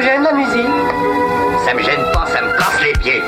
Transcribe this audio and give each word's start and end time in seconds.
vous 0.00 0.06
gêne 0.06 0.22
la 0.22 0.32
musique 0.32 0.66
Ça 1.66 1.74
me 1.74 1.82
gêne 1.82 2.04
pas, 2.14 2.26
ça 2.26 2.40
me 2.42 2.52
casse 2.56 2.80
les 2.82 2.92
pieds. 2.92 3.22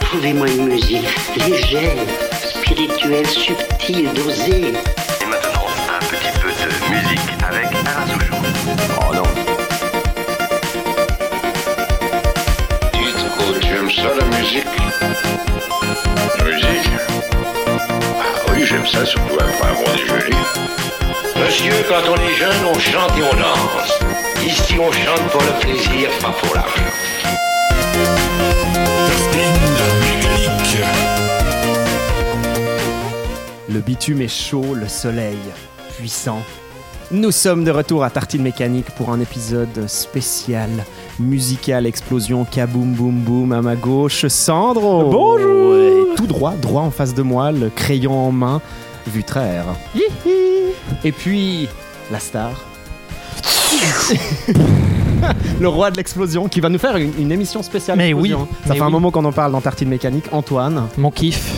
Trouvez-moi 0.00 0.48
une 0.48 0.66
musique 0.66 1.08
légère, 1.36 1.96
spirituelle, 2.42 3.26
subtile, 3.26 4.12
dosée. 4.14 4.72
Et 5.20 5.26
maintenant, 5.26 5.66
un 5.94 6.04
petit 6.06 6.32
peu 6.40 6.48
de 6.48 6.94
musique 6.94 7.20
avec 7.48 7.66
Alain 7.86 8.06
Souchon. 8.06 8.42
Oh 9.00 9.14
non. 9.14 9.22
Dites, 12.94 13.60
tu 13.60 13.74
aimes 13.74 13.90
ça 13.90 14.10
la 14.18 14.36
musique 14.36 14.64
La 16.38 16.44
musique 16.44 16.90
Ah 18.20 18.52
oui, 18.52 18.64
j'aime 18.64 18.86
ça, 18.86 19.04
surtout 19.04 19.34
après 19.34 19.68
un 19.68 19.74
bon 19.74 19.92
déjeuner. 19.92 20.36
Monsieur, 21.36 21.72
quand 21.88 22.10
on 22.10 22.16
est 22.16 22.34
jeune, 22.34 22.64
on 22.74 22.78
chante 22.78 23.16
et 23.16 23.22
on 23.22 23.36
danse. 23.36 23.97
Ici, 24.48 24.76
on 24.80 24.90
chante 24.90 25.30
pour 25.30 25.42
le 25.42 25.60
plaisir, 25.60 26.08
pas 26.22 26.32
pour 26.40 26.54
l'argent. 26.54 26.82
Le 33.68 33.80
bitume 33.80 34.22
est 34.22 34.28
chaud, 34.28 34.72
le 34.72 34.88
soleil 34.88 35.36
puissant. 35.98 36.38
Nous 37.10 37.30
sommes 37.30 37.62
de 37.62 37.70
retour 37.70 38.02
à 38.04 38.08
Tartine 38.08 38.40
Mécanique 38.40 38.90
pour 38.96 39.10
un 39.10 39.20
épisode 39.20 39.86
spécial 39.86 40.70
musical 41.20 41.84
explosion 41.84 42.46
kaboum 42.46 42.94
boum 42.94 43.20
boum 43.20 43.52
à 43.52 43.60
ma 43.60 43.76
gauche 43.76 44.26
Sandro. 44.28 45.10
Bonjour. 45.10 45.76
Et 45.76 46.16
tout 46.16 46.26
droit, 46.26 46.54
droit 46.54 46.80
en 46.80 46.90
face 46.90 47.12
de 47.12 47.20
moi, 47.20 47.52
le 47.52 47.68
crayon 47.68 48.18
en 48.18 48.32
main, 48.32 48.62
Vutraire. 49.08 49.66
Et 51.04 51.12
puis 51.12 51.68
la 52.10 52.18
star. 52.18 52.52
le 55.60 55.68
roi 55.68 55.90
de 55.90 55.96
l'explosion 55.96 56.48
qui 56.48 56.60
va 56.60 56.68
nous 56.68 56.78
faire 56.78 56.96
une, 56.96 57.12
une 57.18 57.32
émission 57.32 57.62
spéciale. 57.62 57.96
Mais 57.98 58.12
oui. 58.12 58.30
Ça 58.30 58.36
mais 58.70 58.76
fait 58.76 58.82
un 58.82 58.90
moment 58.90 59.10
qu'on 59.10 59.24
en 59.24 59.32
parle 59.32 59.52
dans 59.52 59.60
Tartine 59.60 59.88
Mécanique. 59.88 60.26
Antoine, 60.32 60.84
Mon 60.96 61.10
kiff. 61.10 61.54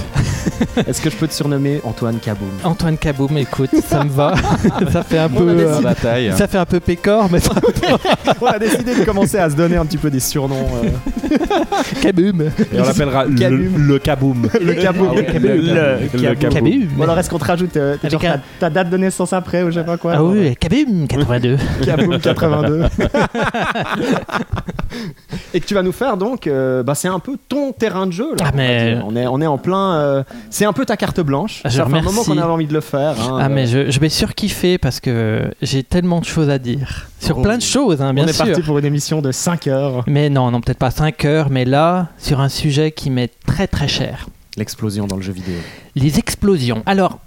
est-ce 0.86 1.00
que 1.00 1.10
je 1.10 1.16
peux 1.16 1.28
te 1.28 1.34
surnommer 1.34 1.80
Antoine 1.84 2.18
Kaboum? 2.18 2.48
Antoine 2.64 2.96
Kaboum, 2.96 3.36
écoute, 3.38 3.70
ça 3.86 4.02
me 4.04 4.10
va. 4.10 4.34
ça 4.92 5.02
fait 5.02 5.18
un 5.18 5.26
On 5.26 5.38
peu. 5.38 5.54
décidé- 5.54 6.06
euh, 6.06 6.36
ça 6.36 6.46
fait 6.48 6.58
un 6.58 6.64
peu 6.66 6.80
pécor, 6.80 7.28
mais 7.30 7.40
ça 7.40 7.52
On 8.40 8.46
a 8.46 8.58
décidé 8.58 8.94
de 8.94 9.04
commencer 9.04 9.38
à 9.38 9.50
se 9.50 9.54
donner 9.56 9.76
un 9.76 9.84
petit 9.84 9.98
peu 9.98 10.10
des 10.10 10.20
surnoms. 10.20 10.66
euh, 10.84 10.88
Kaboum. 12.02 12.42
Et 12.42 12.80
on 12.80 12.84
l'appellera 12.84 13.24
le, 13.24 13.34
Kaboom. 13.38 13.76
le 13.86 13.98
kaboom. 13.98 14.46
le 14.60 14.72
Kaboum. 14.74 15.10
Ouais, 15.10 15.26
Le. 15.38 16.34
Kaboum. 16.34 16.88
Ou 16.98 17.02
alors 17.02 17.18
est-ce 17.18 17.30
qu'on 17.30 17.38
te 17.38 17.44
rajoute 17.44 17.76
euh, 17.76 17.96
Avec 18.02 18.10
genre, 18.12 18.24
un- 18.24 18.36
ta, 18.38 18.40
ta 18.60 18.70
date 18.70 18.90
de 18.90 18.96
naissance 18.96 19.32
après 19.32 19.62
ou 19.62 19.70
je 19.70 19.78
sais 19.80 19.84
pas 19.84 19.96
quoi 19.96 20.12
Ah 20.16 20.24
oui, 20.24 20.54
Kaboum 20.56 21.06
82. 21.08 21.56
Kaboum 21.84 22.18
82. 22.18 22.84
Et 25.54 25.60
que 25.60 25.66
tu 25.66 25.74
vas 25.74 25.82
nous 25.82 25.92
faire 25.92 26.16
donc, 26.16 26.46
euh, 26.46 26.82
bah, 26.82 26.94
c'est 26.94 27.08
un 27.08 27.18
peu 27.18 27.36
ton 27.48 27.72
terrain 27.72 28.06
de 28.06 28.12
jeu. 28.12 28.30
Là, 28.38 28.46
Ah, 28.48 28.52
mais- 28.54 28.98
on, 29.04 29.14
est, 29.16 29.26
on 29.26 29.40
est 29.40 29.46
en 29.46 29.58
plein. 29.58 29.94
euh, 29.94 30.22
c'est 30.50 30.64
un 30.64 30.72
peu 30.72 30.84
ta 30.84 30.96
carte 30.96 31.20
blanche. 31.20 31.60
Ah, 31.64 31.68
je 31.68 31.76
Ça 31.78 31.86
fait 31.86 31.96
un 31.98 32.02
moment 32.02 32.22
qu'on 32.24 32.32
avait 32.38 32.42
envie 32.52 32.66
de 32.66 32.72
le 32.72 32.80
faire. 32.80 33.14
hein, 33.20 33.38
Ah, 33.40 33.46
euh, 33.46 33.48
mais 33.50 33.66
je, 33.66 33.90
je 33.90 34.00
vais 34.00 34.08
surkiffer 34.08 34.78
parce 34.78 35.00
que 35.00 35.42
j'ai 35.62 35.82
tellement 35.82 36.20
de 36.20 36.24
choses 36.24 36.50
à 36.50 36.58
dire. 36.58 37.06
Sur 37.20 37.38
Oh. 37.38 37.42
plein 37.42 37.56
de 37.58 37.62
choses, 37.62 38.00
hein, 38.02 38.12
bien 38.14 38.24
on 38.24 38.28
est 38.28 38.32
sûr. 38.32 38.46
parti 38.46 38.62
pour 38.62 38.78
une 38.78 38.84
émission 38.84 39.20
de 39.22 39.30
5 39.30 39.66
heures. 39.66 40.04
Mais 40.06 40.28
non, 40.30 40.50
non, 40.50 40.60
peut-être 40.60 40.78
pas 40.78 40.90
5 40.90 41.19
mais 41.50 41.64
là, 41.64 42.08
sur 42.18 42.40
un 42.40 42.48
sujet 42.48 42.92
qui 42.92 43.10
m'est 43.10 43.32
très 43.46 43.66
très 43.66 43.88
cher. 43.88 44.28
L'explosion 44.56 45.06
dans 45.06 45.16
le 45.16 45.22
jeu 45.22 45.32
vidéo. 45.32 45.54
Les 45.94 46.18
explosions. 46.18 46.82
Alors, 46.86 47.18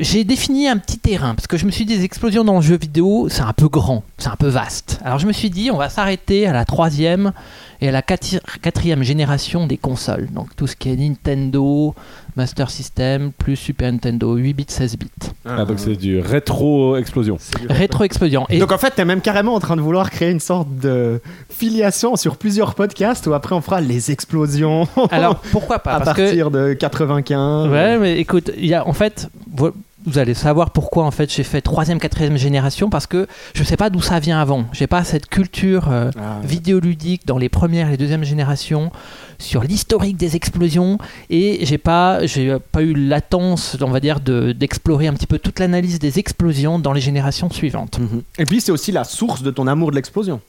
j'ai 0.00 0.24
défini 0.24 0.68
un 0.68 0.76
petit 0.76 0.98
terrain 0.98 1.34
parce 1.34 1.46
que 1.46 1.56
je 1.56 1.64
me 1.64 1.70
suis 1.70 1.84
dit, 1.84 1.96
des 1.96 2.04
explosions 2.04 2.44
dans 2.44 2.56
le 2.56 2.62
jeu 2.62 2.76
vidéo, 2.76 3.28
c'est 3.30 3.42
un 3.42 3.52
peu 3.52 3.68
grand, 3.68 4.04
c'est 4.18 4.28
un 4.28 4.36
peu 4.36 4.48
vaste. 4.48 4.98
Alors, 5.04 5.18
je 5.18 5.26
me 5.26 5.32
suis 5.32 5.50
dit, 5.50 5.70
on 5.70 5.76
va 5.76 5.88
s'arrêter 5.90 6.46
à 6.46 6.52
la 6.52 6.64
troisième 6.64 7.32
et 7.82 7.88
à 7.88 7.92
la 7.92 8.00
quati- 8.00 8.40
quatrième 8.62 9.02
génération 9.02 9.66
des 9.66 9.76
consoles. 9.76 10.28
Donc, 10.32 10.56
tout 10.56 10.66
ce 10.66 10.74
qui 10.74 10.88
est 10.90 10.96
Nintendo, 10.96 11.94
Master 12.36 12.70
System, 12.70 13.32
plus 13.32 13.56
Super 13.56 13.92
Nintendo, 13.92 14.34
8 14.36 14.54
bits, 14.54 14.64
16 14.68 14.96
bits. 14.96 15.08
Ah, 15.44 15.64
donc 15.66 15.78
c'est 15.78 15.96
du 15.96 16.18
rétro-explosion. 16.20 17.38
Rétro-explosion. 17.68 18.46
Et 18.48 18.58
Donc 18.58 18.72
en 18.72 18.78
fait, 18.78 18.90
t'es 18.90 19.04
même 19.04 19.20
carrément 19.20 19.54
en 19.54 19.60
train 19.60 19.76
de 19.76 19.80
vouloir 19.82 20.10
créer 20.10 20.30
une 20.30 20.40
sorte 20.40 20.68
de 20.76 21.20
filiation 21.50 22.16
sur 22.16 22.36
plusieurs 22.36 22.74
podcasts 22.74 23.26
où 23.26 23.34
après 23.34 23.54
on 23.54 23.60
fera 23.60 23.80
les 23.80 24.10
explosions 24.10 24.88
alors, 25.10 25.36
pourquoi 25.52 25.78
pas? 25.78 25.92
À 25.96 26.00
Parce 26.00 26.16
que 26.16 26.22
partir 26.22 26.50
de 26.50 26.72
95. 26.74 27.70
Ouais, 27.70 27.98
mais 27.98 28.18
écoute, 28.18 28.50
il 28.56 28.66
y 28.66 28.74
a 28.74 28.86
en 28.86 28.92
fait, 28.92 29.28
vous 30.06 30.18
allez 30.18 30.34
savoir 30.34 30.70
pourquoi 30.70 31.04
en 31.04 31.10
fait 31.10 31.32
j'ai 31.32 31.42
fait 31.42 31.60
troisième, 31.60 31.98
quatrième 31.98 32.36
génération 32.36 32.88
parce 32.88 33.06
que 33.06 33.26
je 33.54 33.62
sais 33.64 33.76
pas 33.76 33.90
d'où 33.90 34.00
ça 34.00 34.20
vient 34.20 34.40
avant. 34.40 34.64
J'ai 34.72 34.86
pas 34.86 35.04
cette 35.04 35.26
culture 35.26 35.88
euh, 35.90 36.10
Ah, 36.16 36.38
vidéoludique 36.44 37.26
dans 37.26 37.38
les 37.38 37.48
premières 37.48 37.88
et 37.88 37.92
les 37.92 37.96
deuxièmes 37.96 38.24
générations 38.24 38.92
sur 39.38 39.62
l'historique 39.62 40.16
des 40.16 40.36
explosions 40.36 40.98
et 41.30 41.64
j'ai 41.64 41.78
pas 41.78 42.26
j'ai 42.26 42.56
pas 42.72 42.82
eu 42.82 42.94
latence, 42.94 43.76
on 43.80 43.90
va 43.90 44.00
dire, 44.00 44.20
de 44.20 44.52
d'explorer 44.52 45.06
un 45.06 45.14
petit 45.14 45.26
peu 45.26 45.38
toute 45.38 45.58
l'analyse 45.58 45.98
des 45.98 46.18
explosions 46.18 46.78
dans 46.78 46.92
les 46.92 47.00
générations 47.00 47.50
suivantes. 47.50 47.98
Mhm. 47.98 48.22
Et 48.38 48.44
puis 48.44 48.60
c'est 48.60 48.72
aussi 48.72 48.92
la 48.92 49.04
source 49.04 49.42
de 49.42 49.50
ton 49.50 49.66
amour 49.66 49.90
de 49.90 49.96
l'explosion. 49.96 50.40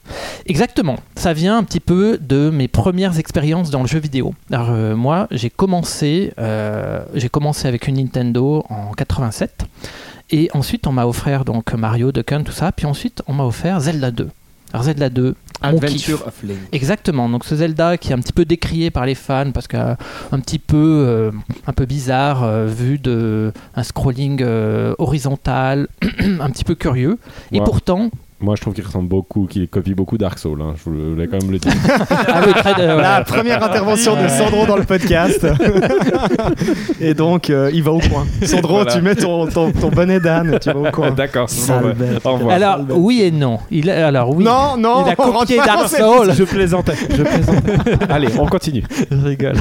Exactement. 0.46 0.96
Ça 1.16 1.32
vient 1.32 1.58
un 1.58 1.64
petit 1.64 1.80
peu 1.80 2.18
de 2.20 2.50
mes 2.50 2.68
premières 2.68 3.18
expériences 3.18 3.70
dans 3.70 3.82
le 3.82 3.88
jeu 3.88 3.98
vidéo. 3.98 4.34
Alors 4.50 4.70
euh, 4.70 4.96
moi, 4.96 5.26
j'ai 5.30 5.50
commencé, 5.50 6.32
euh, 6.38 7.00
j'ai 7.14 7.28
commencé 7.28 7.68
avec 7.68 7.88
une 7.88 7.96
Nintendo 7.96 8.64
en 8.68 8.92
87, 8.92 9.64
et 10.30 10.50
ensuite 10.54 10.86
on 10.86 10.92
m'a 10.92 11.06
offert 11.06 11.44
donc 11.44 11.72
Mario, 11.74 12.12
Duck 12.12 12.32
Hunt, 12.32 12.42
tout 12.44 12.52
ça, 12.52 12.72
puis 12.72 12.86
ensuite 12.86 13.22
on 13.26 13.34
m'a 13.34 13.44
offert 13.44 13.80
Zelda 13.80 14.10
2. 14.10 14.28
Alors 14.72 14.84
Zelda 14.84 15.08
2, 15.08 15.34
mon 15.62 15.68
Adventure 15.68 16.26
of 16.26 16.42
Link. 16.42 16.58
Exactement. 16.72 17.28
Donc 17.28 17.44
ce 17.44 17.56
Zelda 17.56 17.96
qui 17.96 18.10
est 18.10 18.14
un 18.14 18.20
petit 18.20 18.32
peu 18.32 18.44
décrié 18.44 18.90
par 18.90 19.06
les 19.06 19.14
fans 19.14 19.50
parce 19.52 19.66
qu'un 19.66 19.96
un 20.30 20.40
petit 20.40 20.58
peu 20.58 21.04
euh, 21.06 21.30
un 21.66 21.72
peu 21.72 21.86
bizarre 21.86 22.44
euh, 22.44 22.66
vu 22.66 22.98
de 22.98 23.52
un 23.74 23.82
scrolling 23.82 24.42
euh, 24.42 24.94
horizontal, 24.98 25.88
un 26.40 26.50
petit 26.50 26.64
peu 26.64 26.74
curieux. 26.74 27.18
Et 27.52 27.60
pourtant, 27.60 28.10
Moi, 28.40 28.54
je 28.54 28.60
trouve 28.60 28.72
qu'il 28.72 28.84
ressemble 28.84 29.08
beaucoup, 29.08 29.46
qu'il 29.46 29.66
copie 29.68 29.94
beaucoup 29.94 30.16
Dark 30.16 30.38
Souls. 30.38 30.62
hein. 30.62 30.74
Je 30.76 30.88
voulais 30.90 31.26
quand 31.26 31.42
même 31.42 31.50
le 31.50 31.58
dire. 31.58 31.72
ah 32.28 32.40
oui, 32.46 32.52
très, 32.54 32.80
euh, 32.80 33.00
La 33.00 33.22
première 33.22 33.64
intervention 33.64 34.14
de 34.14 34.28
Sandro 34.28 34.64
dans 34.64 34.76
le 34.76 34.84
podcast. 34.84 35.44
Et 37.00 37.14
donc, 37.14 37.50
euh, 37.50 37.70
il 37.72 37.82
va 37.82 37.90
au 37.92 37.98
coin. 37.98 38.26
Sandro, 38.44 38.74
Voilà. 38.76 38.92
tu 38.92 39.00
mets 39.02 39.14
ton, 39.16 39.46
ton, 39.48 39.72
ton 39.72 39.88
bonnet 39.88 40.20
d'âne, 40.20 40.56
tu 40.60 40.70
vas 40.70 40.76
au 40.78 40.90
coin. 40.92 41.10
D'accord. 41.10 41.48
Bon, 41.66 42.38
bah. 42.38 42.54
Alors 42.54 42.78
oui 42.90 43.22
et 43.22 43.30
non. 43.32 43.58
Il 43.72 43.90
a- 43.90 44.06
alors 44.06 44.34
oui. 44.34 44.44
Non, 44.44 44.76
non, 44.76 45.04
il 45.06 45.10
a 45.12 45.16
copié 45.16 45.56
Dark 45.56 45.88
Souls. 45.88 46.32
Je 46.32 46.44
plaisantais. 46.44 46.94
Je 47.10 47.22
plaisantais. 47.22 47.72
Allez, 48.08 48.28
on 48.38 48.46
continue. 48.46 48.84
Je 49.10 49.16
rigole. 49.16 49.56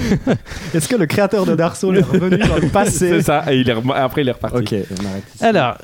Est-ce 0.76 0.88
que 0.88 0.96
le 0.96 1.06
créateur 1.08 1.46
de 1.46 1.56
Dark 1.56 1.76
Souls 1.76 1.98
est 1.98 2.02
revenu 2.06 2.38
dans 2.38 2.58
le 2.62 2.68
passé 2.68 3.10
C'est 3.10 3.22
ça. 3.24 3.44
Et 3.52 3.58
il 3.60 3.70
est 3.70 3.74
rem- 3.74 3.92
après, 3.96 4.22
il 4.22 4.30
est 4.30 4.34
reparti. 4.34 4.58
Ok, 4.58 4.76
on 5.02 5.06
arrête. 5.08 5.24
ici. 5.36 5.44
Alors. 5.46 5.78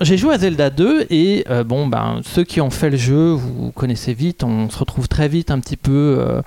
J'ai 0.00 0.16
joué 0.16 0.34
à 0.34 0.38
Zelda 0.38 0.70
2 0.70 1.06
et 1.10 1.44
euh, 1.50 1.62
bon 1.62 1.86
ben 1.86 2.20
ceux 2.24 2.42
qui 2.42 2.60
ont 2.60 2.70
fait 2.70 2.90
le 2.90 2.96
jeu 2.96 3.30
vous 3.30 3.70
connaissez 3.70 4.12
vite 4.12 4.42
on 4.42 4.68
se 4.68 4.76
retrouve 4.76 5.06
très 5.06 5.28
vite 5.28 5.52
un 5.52 5.60
petit 5.60 5.76
peu 5.76 6.16
euh, 6.18 6.42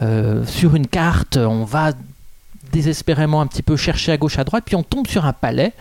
euh, 0.00 0.46
sur 0.46 0.76
une 0.76 0.86
carte 0.86 1.36
on 1.36 1.64
va 1.64 1.90
désespérément 2.70 3.40
un 3.40 3.48
petit 3.48 3.62
peu 3.62 3.76
chercher 3.76 4.12
à 4.12 4.16
gauche 4.16 4.38
à 4.38 4.44
droite 4.44 4.62
puis 4.64 4.76
on 4.76 4.84
tombe 4.84 5.08
sur 5.08 5.24
un 5.26 5.32
palais. 5.32 5.72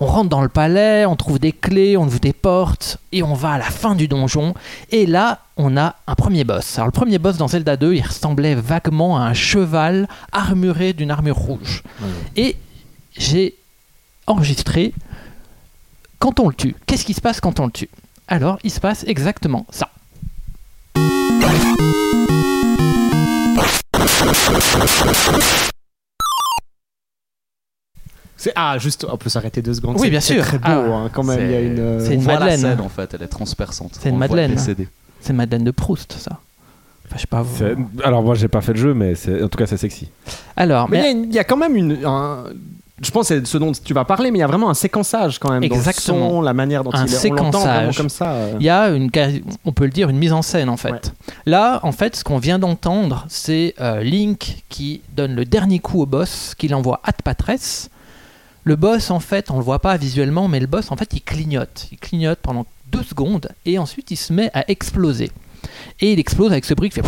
On 0.00 0.06
rentre 0.06 0.28
dans 0.28 0.42
le 0.42 0.48
palais 0.48 1.06
on 1.06 1.14
trouve 1.14 1.38
des 1.38 1.52
clés 1.52 1.96
on 1.96 2.06
ouvre 2.06 2.18
des 2.18 2.32
portes 2.32 2.98
et 3.12 3.22
on 3.22 3.34
va 3.34 3.52
à 3.52 3.58
la 3.58 3.64
fin 3.64 3.94
du 3.94 4.08
donjon. 4.08 4.52
Et 4.90 5.06
là 5.06 5.42
on 5.56 5.76
a 5.76 5.94
un 6.08 6.14
premier 6.16 6.42
boss. 6.42 6.78
Alors 6.78 6.86
le 6.86 6.92
premier 6.92 7.18
boss 7.18 7.36
dans 7.36 7.46
Zelda 7.46 7.76
2 7.76 7.94
il 7.94 8.02
ressemblait 8.02 8.56
vaguement 8.56 9.18
à 9.18 9.20
un 9.20 9.34
cheval 9.34 10.08
armuré 10.32 10.94
d'une 10.94 11.12
armure 11.12 11.36
rouge. 11.36 11.84
Et 12.34 12.56
j'ai 13.16 13.54
enregistré 14.26 14.92
quand 16.18 16.40
on 16.40 16.48
le 16.48 16.54
tue. 16.54 16.74
Qu'est-ce 16.86 17.04
qui 17.04 17.14
se 17.14 17.20
passe 17.20 17.40
quand 17.40 17.60
on 17.60 17.66
le 17.66 17.72
tue? 17.72 17.88
Alors, 18.28 18.58
il 18.64 18.70
se 18.70 18.80
passe 18.80 19.04
exactement 19.06 19.66
ça. 19.70 19.90
C'est- 28.36 28.52
Ah, 28.54 28.76
juste, 28.78 29.06
on 29.10 29.16
peut 29.16 29.30
s'arrêter 29.30 29.62
deux 29.62 29.72
secondes. 29.74 29.96
Oui, 29.96 30.02
C'est- 30.02 30.10
bien 30.10 30.20
c'est 30.20 30.34
sûr. 30.34 30.44
très 30.44 30.58
beau, 30.58 30.64
Ah, 30.66 30.74
hein, 31.04 31.10
quand 31.12 31.22
même. 31.22 31.40
Il 31.40 31.50
y 31.50 31.54
a 31.54 31.60
une. 31.60 31.78
euh, 31.78 32.00
C'est 32.04 32.14
une 32.14 32.20
on 32.20 32.24
voit 32.24 32.34
la 32.34 32.40
madeleine. 32.40 32.60
scène 32.60 32.80
en 32.80 32.88
fait, 32.88 33.14
elle 33.14 33.22
est 33.22 33.28
transperçante. 33.28 33.92
C'est 34.00 34.10
une 34.10 34.16
On 34.16 34.18
madeleine. 34.18 34.56
C'est 35.20 35.32
Madeleine 35.32 35.64
de 35.64 35.70
Proust, 35.70 36.12
ça. 36.12 36.38
Enfin, 37.06 37.16
je 37.16 37.20
sais 37.22 37.26
pas. 37.26 37.42
vous- 37.42 37.56
C'est- 37.56 37.76
Alors, 38.04 38.22
moi, 38.22 38.34
j'ai 38.34 38.48
pas 38.48 38.60
fait 38.60 38.72
le 38.74 38.78
jeu, 38.78 38.94
mais 38.94 39.14
c'est- 39.14 39.42
en 39.42 39.48
tout 39.48 39.58
cas, 39.58 39.66
c'est 39.66 39.76
sexy. 39.76 40.08
Alors, 40.56 40.88
Mais 40.90 40.98
il 40.98 41.00
y 41.00 41.02
a 41.02 41.04
mais 41.04 41.12
une- 41.20 41.24
il 41.30 41.34
y, 41.34 41.38
a 41.38 41.44
quand 41.44 41.56
même 41.56 41.76
une. 41.76 41.98
un- 42.04 42.44
Je 43.02 43.10
pense 43.10 43.28
que 43.28 43.38
c'est 43.38 43.46
ce 43.46 43.58
dont 43.58 43.72
tu 43.72 43.92
vas 43.92 44.04
parler, 44.06 44.30
mais 44.30 44.38
il 44.38 44.40
y 44.40 44.44
a 44.44 44.46
vraiment 44.46 44.70
un 44.70 44.74
séquençage 44.74 45.38
quand 45.38 45.50
même. 45.50 45.60
dans 45.60 45.68
le 45.68 45.74
Exactement. 45.74 46.30
son, 46.30 46.40
la 46.40 46.54
manière 46.54 46.82
dont 46.82 46.90
Un 46.94 47.04
il. 47.06 47.14
On 47.14 47.18
séquençage. 47.18 47.62
vraiment 47.76 47.92
comme 47.92 48.08
ça. 48.08 48.30
euh. 48.30 48.56
il 48.58 48.64
y 48.64 48.70
a 48.70 48.88
une, 48.88 49.10
on 49.66 49.72
peut 49.72 49.84
le 49.84 49.90
dire, 49.90 50.08
une 50.08 50.16
mise 50.16 50.32
en 50.32 50.40
scène 50.42 50.70
en 50.70 50.78
fait. 50.78 50.90
Ouais. 50.92 51.00
Là, 51.44 51.80
en 51.82 51.92
fait, 51.92 52.16
ce 52.16 52.24
qu'on 52.24 52.38
vient 52.38 52.58
d'entendre, 52.58 53.26
c'est 53.28 53.74
euh, 53.80 54.00
Link 54.02 54.62
qui 54.70 55.02
donne 55.14 55.34
le 55.34 55.44
dernier 55.44 55.78
coup 55.78 56.00
au 56.00 56.06
boss, 56.06 56.54
qu'il 56.56 56.74
envoie 56.74 57.00
à 57.04 57.12
Patresse. 57.12 57.90
Le 58.64 58.76
boss, 58.76 59.10
en 59.10 59.20
fait, 59.20 59.50
on 59.50 59.58
le 59.58 59.62
voit 59.64 59.78
pas 59.78 59.96
visuellement, 59.98 60.48
mais 60.48 60.58
le 60.58 60.66
boss, 60.66 60.90
en 60.90 60.96
fait, 60.96 61.10
il 61.12 61.20
clignote. 61.22 61.88
Il 61.92 61.98
clignote 61.98 62.38
pendant 62.40 62.64
deux 62.90 63.02
secondes 63.02 63.48
et 63.66 63.78
ensuite 63.78 64.10
il 64.10 64.16
se 64.16 64.32
met 64.32 64.50
à 64.54 64.64
exploser. 64.70 65.30
Et 66.00 66.12
il 66.14 66.18
explose 66.18 66.50
avec 66.52 66.64
ce 66.64 66.72
bruit 66.74 66.88
qui 66.88 66.94
fait. 67.00 67.06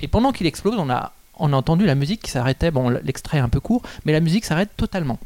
Et 0.00 0.08
pendant 0.08 0.32
qu'il 0.32 0.46
explose, 0.46 0.74
on 0.78 0.90
a, 0.90 1.12
on 1.38 1.52
a 1.52 1.56
entendu 1.56 1.86
la 1.86 1.94
musique 1.94 2.22
qui 2.22 2.30
s'arrêtait. 2.30 2.70
Bon, 2.70 2.88
l'extrait 2.88 3.38
est 3.38 3.40
un 3.40 3.48
peu 3.48 3.60
court, 3.60 3.82
mais 4.04 4.12
la 4.12 4.20
musique 4.20 4.44
s'arrête 4.44 4.70
totalement. 4.76 5.18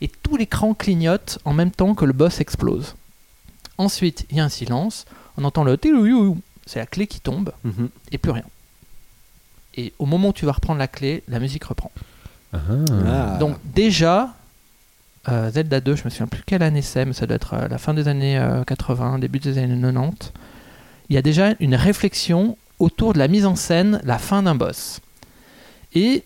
Et 0.00 0.08
tout 0.08 0.36
l'écran 0.36 0.72
clignote 0.74 1.38
en 1.44 1.52
même 1.52 1.70
temps 1.70 1.94
que 1.94 2.04
le 2.04 2.12
boss 2.12 2.40
explose. 2.40 2.94
Ensuite, 3.78 4.26
il 4.30 4.36
y 4.36 4.40
a 4.40 4.44
un 4.44 4.48
silence. 4.48 5.04
On 5.36 5.44
entend 5.44 5.64
le. 5.64 5.78
C'est 6.66 6.78
la 6.78 6.86
clé 6.86 7.06
qui 7.06 7.20
tombe 7.20 7.52
Mhm. 7.64 7.88
et 8.12 8.18
plus 8.18 8.30
rien. 8.32 8.44
Et 9.76 9.92
au 9.98 10.06
moment 10.06 10.28
où 10.28 10.32
tu 10.32 10.46
vas 10.46 10.52
reprendre 10.52 10.78
la 10.78 10.88
clé, 10.88 11.22
la 11.28 11.38
musique 11.38 11.64
reprend. 11.64 11.90
Ah. 12.52 13.36
Donc 13.38 13.56
déjà, 13.64 14.34
euh, 15.28 15.50
Zelda 15.50 15.80
2, 15.80 15.96
je 15.96 16.04
me 16.04 16.10
souviens 16.10 16.26
plus 16.26 16.42
quelle 16.44 16.62
année 16.62 16.82
c'est, 16.82 17.04
mais 17.04 17.12
ça 17.12 17.26
doit 17.26 17.36
être 17.36 17.54
euh, 17.54 17.68
la 17.68 17.78
fin 17.78 17.94
des 17.94 18.08
années 18.08 18.38
euh, 18.38 18.64
80, 18.64 19.18
début 19.18 19.38
des 19.38 19.58
années 19.58 19.80
90. 19.80 20.32
Il 21.08 21.14
y 21.14 21.18
a 21.18 21.22
déjà 21.22 21.54
une 21.60 21.74
réflexion 21.74 22.56
autour 22.78 23.12
de 23.12 23.18
la 23.18 23.28
mise 23.28 23.46
en 23.46 23.56
scène, 23.56 24.00
la 24.04 24.18
fin 24.18 24.42
d'un 24.42 24.54
boss. 24.54 25.00
Et 25.94 26.22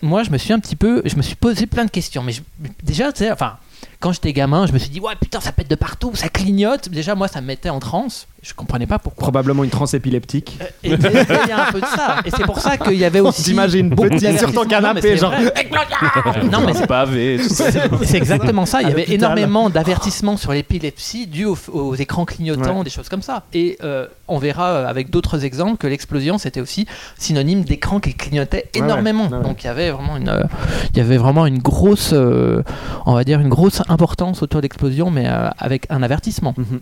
moi, 0.00 0.22
je 0.24 0.30
me 0.30 0.38
suis 0.38 0.52
un 0.52 0.58
petit 0.58 0.76
peu, 0.76 1.02
je 1.04 1.16
me 1.16 1.22
suis 1.22 1.34
posé 1.36 1.66
plein 1.66 1.84
de 1.84 1.90
questions. 1.90 2.22
Mais 2.22 2.32
je- 2.32 2.42
déjà, 2.82 3.12
tu 3.12 3.18
sais, 3.20 3.30
enfin, 3.30 3.56
quand 4.02 4.12
j'étais 4.12 4.32
gamin, 4.32 4.66
je 4.66 4.72
me 4.72 4.78
suis 4.78 4.90
dit, 4.90 5.00
ouais, 5.00 5.12
putain, 5.20 5.40
ça 5.40 5.52
pète 5.52 5.70
de 5.70 5.74
partout, 5.76 6.10
ça 6.14 6.28
clignote. 6.28 6.88
Déjà, 6.88 7.14
moi, 7.14 7.28
ça 7.28 7.40
me 7.40 7.46
mettait 7.46 7.70
en 7.70 7.78
transe. 7.78 8.26
Je 8.42 8.52
comprenais 8.54 8.88
pas 8.88 8.98
pourquoi. 8.98 9.22
Probablement 9.22 9.62
une 9.62 9.70
transe 9.70 9.94
épileptique. 9.94 10.58
Et 10.82 10.90
et 10.90 10.94
il 10.94 11.48
y 11.48 11.52
a 11.52 11.68
un 11.68 11.70
peu 11.72 11.80
de 11.80 11.86
ça. 11.86 12.16
Et 12.24 12.30
c'est 12.36 12.42
pour 12.44 12.58
ça 12.58 12.76
qu'il 12.76 12.94
y 12.98 13.04
avait 13.04 13.20
aussi. 13.20 13.42
s'imagine 13.42 13.88
beaucoup 13.90 14.08
petit 14.08 14.36
sur 14.36 14.52
ton 14.52 14.64
canapé, 14.64 14.82
Non, 14.82 14.94
mais 14.94 15.00
c'est 15.02 15.16
genre. 15.16 15.30
vrai. 15.30 16.42
Non, 16.50 16.58
mais 16.66 16.74
c'est 16.74 17.48
tout 17.48 17.54
ça. 17.54 17.70
c'est 18.02 18.16
exactement 18.16 18.66
ça. 18.66 18.82
Il 18.82 18.88
y 18.88 18.90
avait 18.90 19.12
énormément 19.12 19.70
d'avertissements 19.70 20.36
sur 20.36 20.50
l'épilepsie 20.52 21.28
dus 21.28 21.44
aux, 21.44 21.56
aux 21.72 21.94
écrans 21.94 22.24
clignotants, 22.24 22.78
Ouais. 22.78 22.84
des 22.84 22.90
choses 22.90 23.08
comme 23.08 23.22
ça. 23.22 23.44
Et 23.54 23.78
euh, 23.84 24.06
on 24.26 24.38
verra 24.38 24.70
euh, 24.70 24.86
avec 24.88 25.10
d'autres 25.10 25.44
exemples 25.44 25.76
que 25.76 25.86
l'explosion 25.86 26.38
c'était 26.38 26.60
aussi 26.60 26.86
synonyme 27.18 27.62
d'écran 27.62 28.00
qui 28.00 28.14
clignotait 28.14 28.68
énormément. 28.74 29.28
Ouais, 29.28 29.36
ouais. 29.36 29.42
Donc 29.44 29.62
il 29.62 29.66
y 29.66 29.70
avait 29.70 29.90
vraiment 29.90 30.16
une, 30.16 30.28
euh, 30.28 30.42
il 30.90 30.98
y 30.98 31.00
avait 31.00 31.16
vraiment 31.16 31.46
une 31.46 31.58
grosse, 31.58 32.10
euh, 32.12 32.62
on 33.06 33.14
va 33.14 33.22
dire 33.24 33.40
une 33.40 33.48
grosse 33.50 33.82
importance 33.92 34.42
autour 34.42 34.60
de 34.60 34.64
l'explosion, 34.64 35.10
mais 35.10 35.28
euh, 35.28 35.48
avec 35.58 35.86
un 35.90 36.02
avertissement. 36.02 36.54
Mhm. 36.56 36.80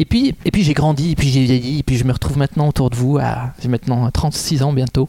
Et 0.00 0.04
puis, 0.04 0.34
et 0.44 0.50
puis 0.50 0.64
j'ai 0.64 0.72
grandi, 0.72 1.12
et 1.12 1.16
puis 1.16 1.28
j'ai 1.28 1.44
vieilli, 1.44 1.78
et 1.78 1.82
puis 1.84 1.96
je 1.96 2.04
me 2.04 2.12
retrouve 2.12 2.38
maintenant 2.38 2.68
autour 2.68 2.90
de 2.90 2.96
vous, 2.96 3.18
à, 3.18 3.52
j'ai 3.62 3.68
maintenant 3.68 4.10
36 4.10 4.64
ans 4.64 4.72
bientôt, 4.72 5.08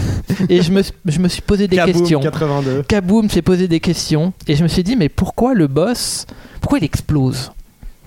et 0.50 0.60
je 0.60 0.70
me, 0.70 0.82
je 1.06 1.18
me 1.18 1.28
suis 1.28 1.40
posé 1.40 1.66
des 1.66 1.76
Kaboom, 1.76 1.94
questions. 1.94 2.20
82. 2.20 2.82
Kaboom 2.82 3.30
s'est 3.30 3.40
posé 3.40 3.68
des 3.68 3.80
questions 3.80 4.34
et 4.46 4.54
je 4.54 4.62
me 4.62 4.68
suis 4.68 4.82
dit 4.82 4.96
mais 4.96 5.08
pourquoi 5.08 5.54
le 5.54 5.66
boss 5.66 6.26
pourquoi 6.62 6.78
il 6.78 6.84
explose? 6.84 7.52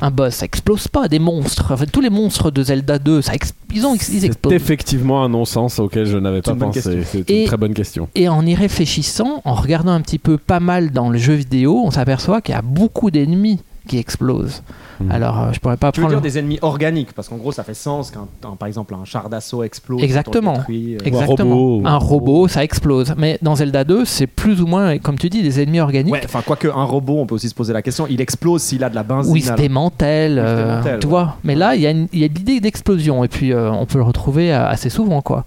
Un 0.01 0.11
boss 0.11 0.35
ça 0.35 0.45
explose 0.45 0.87
pas 0.87 1.07
des 1.07 1.19
monstres 1.19 1.71
Enfin, 1.71 1.85
tous 1.85 2.01
les 2.01 2.09
monstres 2.09 2.51
de 2.51 2.63
Zelda 2.63 2.99
2 2.99 3.21
ça 3.21 3.33
ils 3.73 3.85
ont 3.85 3.95
ils 3.95 3.99
C'est 4.01 4.23
explosent 4.25 4.53
effectivement 4.53 5.23
un 5.23 5.29
non-sens 5.29 5.79
auquel 5.79 6.05
je 6.05 6.17
n'avais 6.17 6.41
C'est 6.43 6.53
pas 6.53 6.65
pensé. 6.65 7.03
C'est 7.03 7.29
une 7.29 7.47
très 7.47 7.57
bonne 7.57 7.73
question. 7.73 8.07
et 8.15 8.27
en 8.29 8.45
y 8.45 8.55
réfléchissant 8.55 9.41
en 9.45 9.53
regardant 9.53 9.91
un 9.91 10.01
petit 10.01 10.19
peu 10.19 10.37
pas 10.37 10.59
mal 10.59 10.91
dans 10.91 11.09
le 11.09 11.17
jeu 11.17 11.33
vidéo 11.33 11.81
on 11.85 11.91
s'aperçoit 11.91 12.41
qu'il 12.41 12.53
y 12.55 12.57
a 12.57 12.61
beaucoup 12.61 13.09
d'ennemis 13.11 13.59
qui 13.87 13.97
explosent 13.97 14.61
Mhm. 15.01 15.11
alors 15.11 15.41
euh, 15.41 15.51
je 15.51 15.59
pourrais 15.59 15.75
pas 15.75 15.91
Tu 15.91 15.99
veux 15.99 16.05
prendre 16.07 16.21
dire 16.21 16.31
des 16.31 16.39
ennemis 16.39 16.57
organiques 16.61 17.11
Parce 17.11 17.27
qu'en 17.27 17.35
gros, 17.35 17.51
ça 17.51 17.63
fait 17.65 17.73
sens 17.73 18.11
qu'un, 18.11 18.27
un- 18.47 18.55
par 18.55 18.67
exemple, 18.69 18.93
un 18.95 19.03
char 19.03 19.27
d'assaut 19.27 19.61
explose. 19.63 20.01
Exactement. 20.01 20.53
détruit, 20.53 20.95
euh, 20.95 20.99
exactement 21.03 21.55
robot. 21.55 21.81
un 21.85 21.97
robot 21.97 22.47
ça 22.47 22.63
explose 22.63 23.13
mais 23.17 23.37
dans 23.41 23.55
Zelda 23.55 23.83
2 23.83 24.05
c'est 24.05 24.25
plus 24.27 24.61
ou 24.61 24.67
moins 24.67 24.97
comme 24.99 25.17
tu 25.17 25.29
dis 25.29 25.43
des 25.43 25.61
ennemis 25.61 25.81
organiques 25.81 26.13
Ouais, 26.13 26.21
enfin, 26.23 26.41
quoique 26.45 26.69
un 26.69 26.83
robot, 26.85 27.19
on 27.19 27.25
peut 27.25 27.35
aussi 27.35 27.49
se 27.49 27.53
poser 27.55 27.73
la 27.73 27.81
question, 27.81 28.07
il 28.09 28.21
explose 28.21 28.61
s'il 28.61 28.83
a 28.85 28.89
de 28.89 28.95
la 28.95 29.03
benzine. 29.03 29.33
Oui, 29.33 29.41
c'était 29.41 29.65
euh, 29.65 29.69
mental, 29.69 30.99
tu 31.01 31.07
vois. 31.07 31.35
Mais 31.43 31.55
là, 31.55 31.75
il 31.75 31.81
y 31.81 31.87
a, 31.87 31.91
il 31.91 32.07
l'idée 32.13 32.59
d'explosion, 32.61 33.23
et 33.23 33.27
puis 33.27 33.51
euh, 33.51 33.69
on 33.71 33.85
peut 33.85 33.97
le 33.97 34.03
retrouver 34.05 34.53
assez 34.53 34.89
souvent, 34.89 35.21
quoi. 35.21 35.43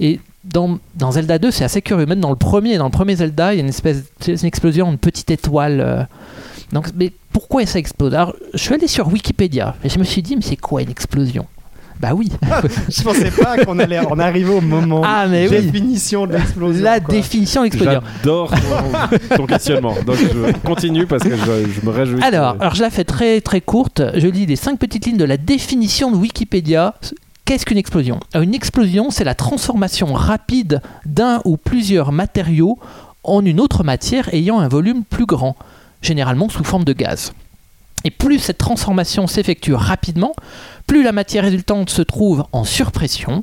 Et 0.00 0.20
dans, 0.44 0.78
dans 0.96 1.12
Zelda 1.12 1.38
2, 1.38 1.50
c'est 1.50 1.64
assez 1.64 1.80
curieux. 1.82 2.06
Même 2.06 2.20
dans 2.20 2.30
le 2.30 2.36
premier, 2.36 2.76
dans 2.76 2.84
le 2.86 2.90
premier 2.90 3.16
Zelda, 3.16 3.54
il 3.54 3.56
y 3.56 3.60
a 3.60 3.62
une 3.62 3.68
espèce, 3.68 4.02
c'est 4.20 4.42
une 4.42 4.98
petite 4.98 5.30
étoile. 5.30 5.80
euh. 5.80 6.02
Donc, 6.72 6.88
mais 6.96 7.12
pourquoi 7.32 7.64
ça 7.66 7.78
explose 7.78 8.14
Alors, 8.14 8.34
je 8.54 8.58
suis 8.58 8.74
allé 8.74 8.86
sur 8.88 9.08
Wikipédia, 9.08 9.74
et 9.84 9.88
je 9.88 9.98
me 9.98 10.04
suis 10.04 10.22
dit, 10.22 10.36
mais 10.36 10.42
c'est 10.42 10.56
quoi 10.56 10.82
une 10.82 10.90
explosion? 10.90 11.46
Bah 12.00 12.14
oui, 12.16 12.30
Je 12.88 13.02
pensais 13.02 13.30
pas 13.30 13.64
qu'on 13.64 13.78
allait 13.78 14.00
en 14.00 14.18
arriver 14.18 14.52
au 14.52 14.60
moment. 14.60 15.02
Ah, 15.04 15.26
mais 15.28 15.46
oui. 15.48 15.60
Définition 15.62 16.26
de 16.26 16.32
l'explosion. 16.32 16.82
la 16.82 16.98
quoi. 16.98 17.14
définition 17.14 17.60
de 17.60 17.66
l'explosion. 17.66 18.00
J'adore 18.24 18.50
ton, 19.30 19.36
ton 19.36 19.46
questionnement. 19.46 19.94
Donc 20.04 20.16
je 20.16 20.52
continue 20.66 21.06
parce 21.06 21.22
que 21.22 21.36
je, 21.36 21.44
je 21.80 21.86
me 21.86 21.90
réjouis. 21.92 22.20
Alors, 22.22 22.56
que- 22.56 22.62
alors, 22.62 22.74
je 22.74 22.82
la 22.82 22.90
fais 22.90 23.04
très 23.04 23.40
très 23.40 23.60
courte. 23.60 24.02
Je 24.16 24.26
lis 24.26 24.46
les 24.46 24.56
cinq 24.56 24.80
petites 24.80 25.06
lignes 25.06 25.16
de 25.16 25.24
la 25.24 25.36
définition 25.36 26.10
de 26.10 26.16
Wikipédia. 26.16 26.94
Qu'est-ce 27.44 27.64
qu'une 27.64 27.78
explosion? 27.78 28.18
Alors, 28.32 28.42
Une 28.42 28.54
explosion, 28.54 29.10
c'est 29.10 29.24
la 29.24 29.36
transformation 29.36 30.12
rapide 30.12 30.80
d'un 31.06 31.40
ou 31.44 31.56
plusieurs 31.56 32.10
matériaux 32.10 32.78
en 33.22 33.44
une 33.44 33.60
autre 33.60 33.84
matière 33.84 34.28
ayant 34.34 34.58
un 34.58 34.66
volume 34.66 35.04
plus 35.04 35.26
grand, 35.26 35.54
généralement 36.02 36.48
sous 36.48 36.64
forme 36.64 36.84
de 36.84 36.92
gaz. 36.92 37.32
Et 38.04 38.10
plus 38.10 38.38
cette 38.38 38.58
transformation 38.58 39.26
s'effectue 39.26 39.74
rapidement, 39.74 40.34
plus 40.86 41.02
la 41.02 41.12
matière 41.12 41.44
résultante 41.44 41.88
se 41.90 42.02
trouve 42.02 42.44
en 42.52 42.64
surpression. 42.64 43.42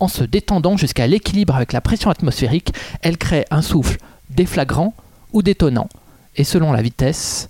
En 0.00 0.08
se 0.08 0.24
détendant 0.24 0.76
jusqu'à 0.76 1.06
l'équilibre 1.06 1.54
avec 1.54 1.72
la 1.72 1.80
pression 1.80 2.10
atmosphérique, 2.10 2.72
elle 3.02 3.18
crée 3.18 3.44
un 3.50 3.62
souffle 3.62 3.98
déflagrant 4.30 4.94
ou 5.32 5.42
détonnant. 5.42 5.88
Et 6.36 6.44
selon 6.44 6.72
la 6.72 6.82
vitesse, 6.82 7.48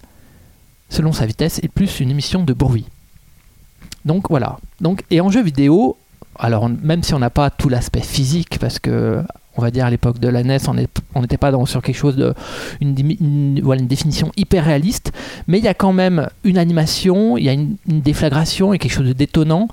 selon 0.89 1.13
sa 1.13 1.27
vitesse 1.27 1.61
et 1.63 1.69
plus 1.69 2.01
une 2.01 2.11
émission 2.11 2.43
de 2.43 2.53
bruit. 2.53 2.87
Donc 4.05 4.29
voilà. 4.31 4.59
Donc, 4.81 5.05
et 5.11 5.21
en 5.21 5.31
jeu 5.31 5.43
vidéo, 5.43 5.97
alors 6.39 6.69
même 6.69 7.03
si 7.03 7.15
on 7.15 7.19
n'a 7.19 7.31
pas 7.31 7.51
tout 7.51 7.69
l'aspect 7.69 8.01
physique, 8.01 8.59
parce 8.59 8.79
que 8.79 9.23
on 9.57 9.63
va 9.63 9.71
dire 9.71 9.85
à 9.85 9.91
l'époque 9.91 10.19
de 10.19 10.29
la 10.29 10.43
NES, 10.43 10.59
on 11.15 11.21
n'était 11.23 11.37
pas 11.37 11.51
dans, 11.51 11.67
sur 11.67 11.83
quelque 11.83 11.97
chose 11.97 12.17
de 12.17 12.35
une, 12.81 12.95
dimi- 12.95 13.19
une- 13.21 13.61
voilà, 13.63 13.81
une 13.83 13.89
définition 13.89 14.31
hyper 14.37 14.65
réaliste, 14.65 15.13
mais 15.49 15.59
il 15.59 15.65
y 15.65 15.69
a 15.69 15.75
quand 15.75 15.93
même 15.93 16.29
une 16.45 16.57
animation, 16.59 17.37
il 17.37 17.45
y 17.45 17.49
a 17.49 17.53
une, 17.53 17.77
une 17.89 18.01
déflagration, 18.01 18.73
il 18.73 18.77
y 18.77 18.79
a 18.79 18.79
quelque 18.79 18.93
chose 18.93 19.07
de 19.09 19.13
détonnant, 19.13 19.69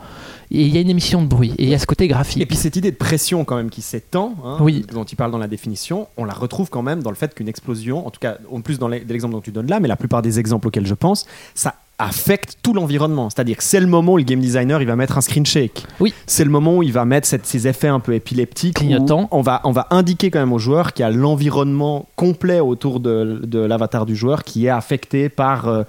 et 0.49 0.61
il 0.61 0.73
y 0.73 0.77
a 0.77 0.81
une 0.81 0.89
émission 0.89 1.21
de 1.21 1.27
bruit, 1.27 1.53
et 1.57 1.63
il 1.63 1.69
y 1.69 1.73
a 1.75 1.79
ce 1.79 1.85
côté 1.85 2.07
graphique. 2.07 2.41
Et 2.41 2.45
puis 2.45 2.55
cette 2.55 2.75
idée 2.75 2.91
de 2.91 2.95
pression 2.95 3.43
quand 3.45 3.55
même 3.57 3.69
qui 3.69 3.81
s'étend, 3.81 4.33
hein, 4.45 4.57
Oui. 4.61 4.85
dont 4.93 5.03
tu 5.05 5.15
parles 5.15 5.31
dans 5.31 5.37
la 5.37 5.47
définition, 5.47 6.07
on 6.17 6.23
la 6.25 6.33
retrouve 6.33 6.69
quand 6.69 6.81
même 6.81 7.03
dans 7.03 7.09
le 7.11 7.15
fait 7.17 7.33
qu'une 7.35 7.49
explosion, 7.49 8.07
en 8.07 8.09
tout 8.09 8.19
cas 8.19 8.37
en 8.51 8.61
plus 8.61 8.79
dans 8.79 8.87
l'exemple 8.87 9.33
dont 9.33 9.41
tu 9.41 9.51
donnes 9.51 9.67
là, 9.67 9.79
mais 9.79 9.87
la 9.89 9.97
plupart 9.97 10.21
des 10.21 10.39
exemples 10.39 10.67
auxquels 10.69 10.87
je 10.87 10.93
pense, 10.93 11.25
ça 11.53 11.75
affecte 11.99 12.57
tout 12.61 12.73
l'environnement. 12.73 13.29
C'est-à-dire 13.29 13.57
que 13.57 13.63
c'est 13.63 13.79
le 13.79 13.87
moment 13.87 14.13
où 14.13 14.17
le 14.17 14.23
game 14.23 14.39
designer 14.39 14.81
il 14.81 14.87
va 14.87 14.95
mettre 14.95 15.17
un 15.17 15.21
screen 15.21 15.45
shake. 15.45 15.83
Oui. 15.99 16.13
C'est 16.27 16.43
le 16.43 16.51
moment 16.51 16.77
où 16.77 16.83
il 16.83 16.93
va 16.93 17.05
mettre 17.05 17.27
cette- 17.27 17.45
ces 17.47 17.67
effets 17.67 17.87
un 17.87 17.99
peu 17.99 18.13
épileptiques. 18.13 18.81
où. 18.81 19.27
On 19.31 19.41
va, 19.41 19.61
on 19.63 19.71
va 19.71 19.87
indiquer 19.89 20.29
quand 20.29 20.39
même 20.39 20.53
au 20.53 20.59
joueur 20.59 20.93
qu'il 20.93 21.03
y 21.03 21.07
a 21.07 21.11
l'environnement 21.11 22.05
complet 22.15 22.59
autour 22.59 22.99
de, 22.99 23.41
de 23.43 23.59
l'avatar 23.59 24.05
du 24.05 24.15
joueur 24.15 24.43
qui 24.43 24.67
est 24.67 24.69
affecté 24.69 25.29
par 25.29 25.67
euh, 25.67 25.83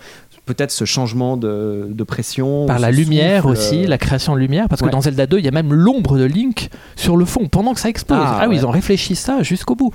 peut-être 0.46 0.70
ce 0.70 0.86
changement 0.86 1.36
de, 1.36 1.88
de 1.90 2.02
pression. 2.04 2.64
par 2.64 2.78
la 2.78 2.90
lumière 2.90 3.42
souffle, 3.42 3.52
aussi, 3.52 3.84
euh, 3.84 3.88
la 3.88 3.98
création 3.98 4.34
de 4.34 4.40
lumière, 4.40 4.66
parce 4.68 4.80
Ouais. 4.80 4.88
que 4.88 4.92
dans 4.92 5.02
Zelda 5.02 5.26
2, 5.26 5.38
il 5.40 5.44
y 5.44 5.48
a 5.48 5.50
même 5.50 5.74
l'ombre 5.74 6.16
de 6.16 6.24
Link 6.24 6.70
sur 6.96 7.18
le 7.18 7.26
fond 7.26 7.48
pendant 7.48 7.74
que 7.74 7.80
ça 7.80 7.90
explose. 7.90 8.18
Ah, 8.22 8.38
Ah, 8.40 8.44
oui, 8.44 8.54
ouais. 8.54 8.56
ils 8.62 8.66
ont 8.66 8.70
réfléchi 8.70 9.14
ça 9.14 9.42
jusqu'au 9.42 9.74
bout. 9.74 9.92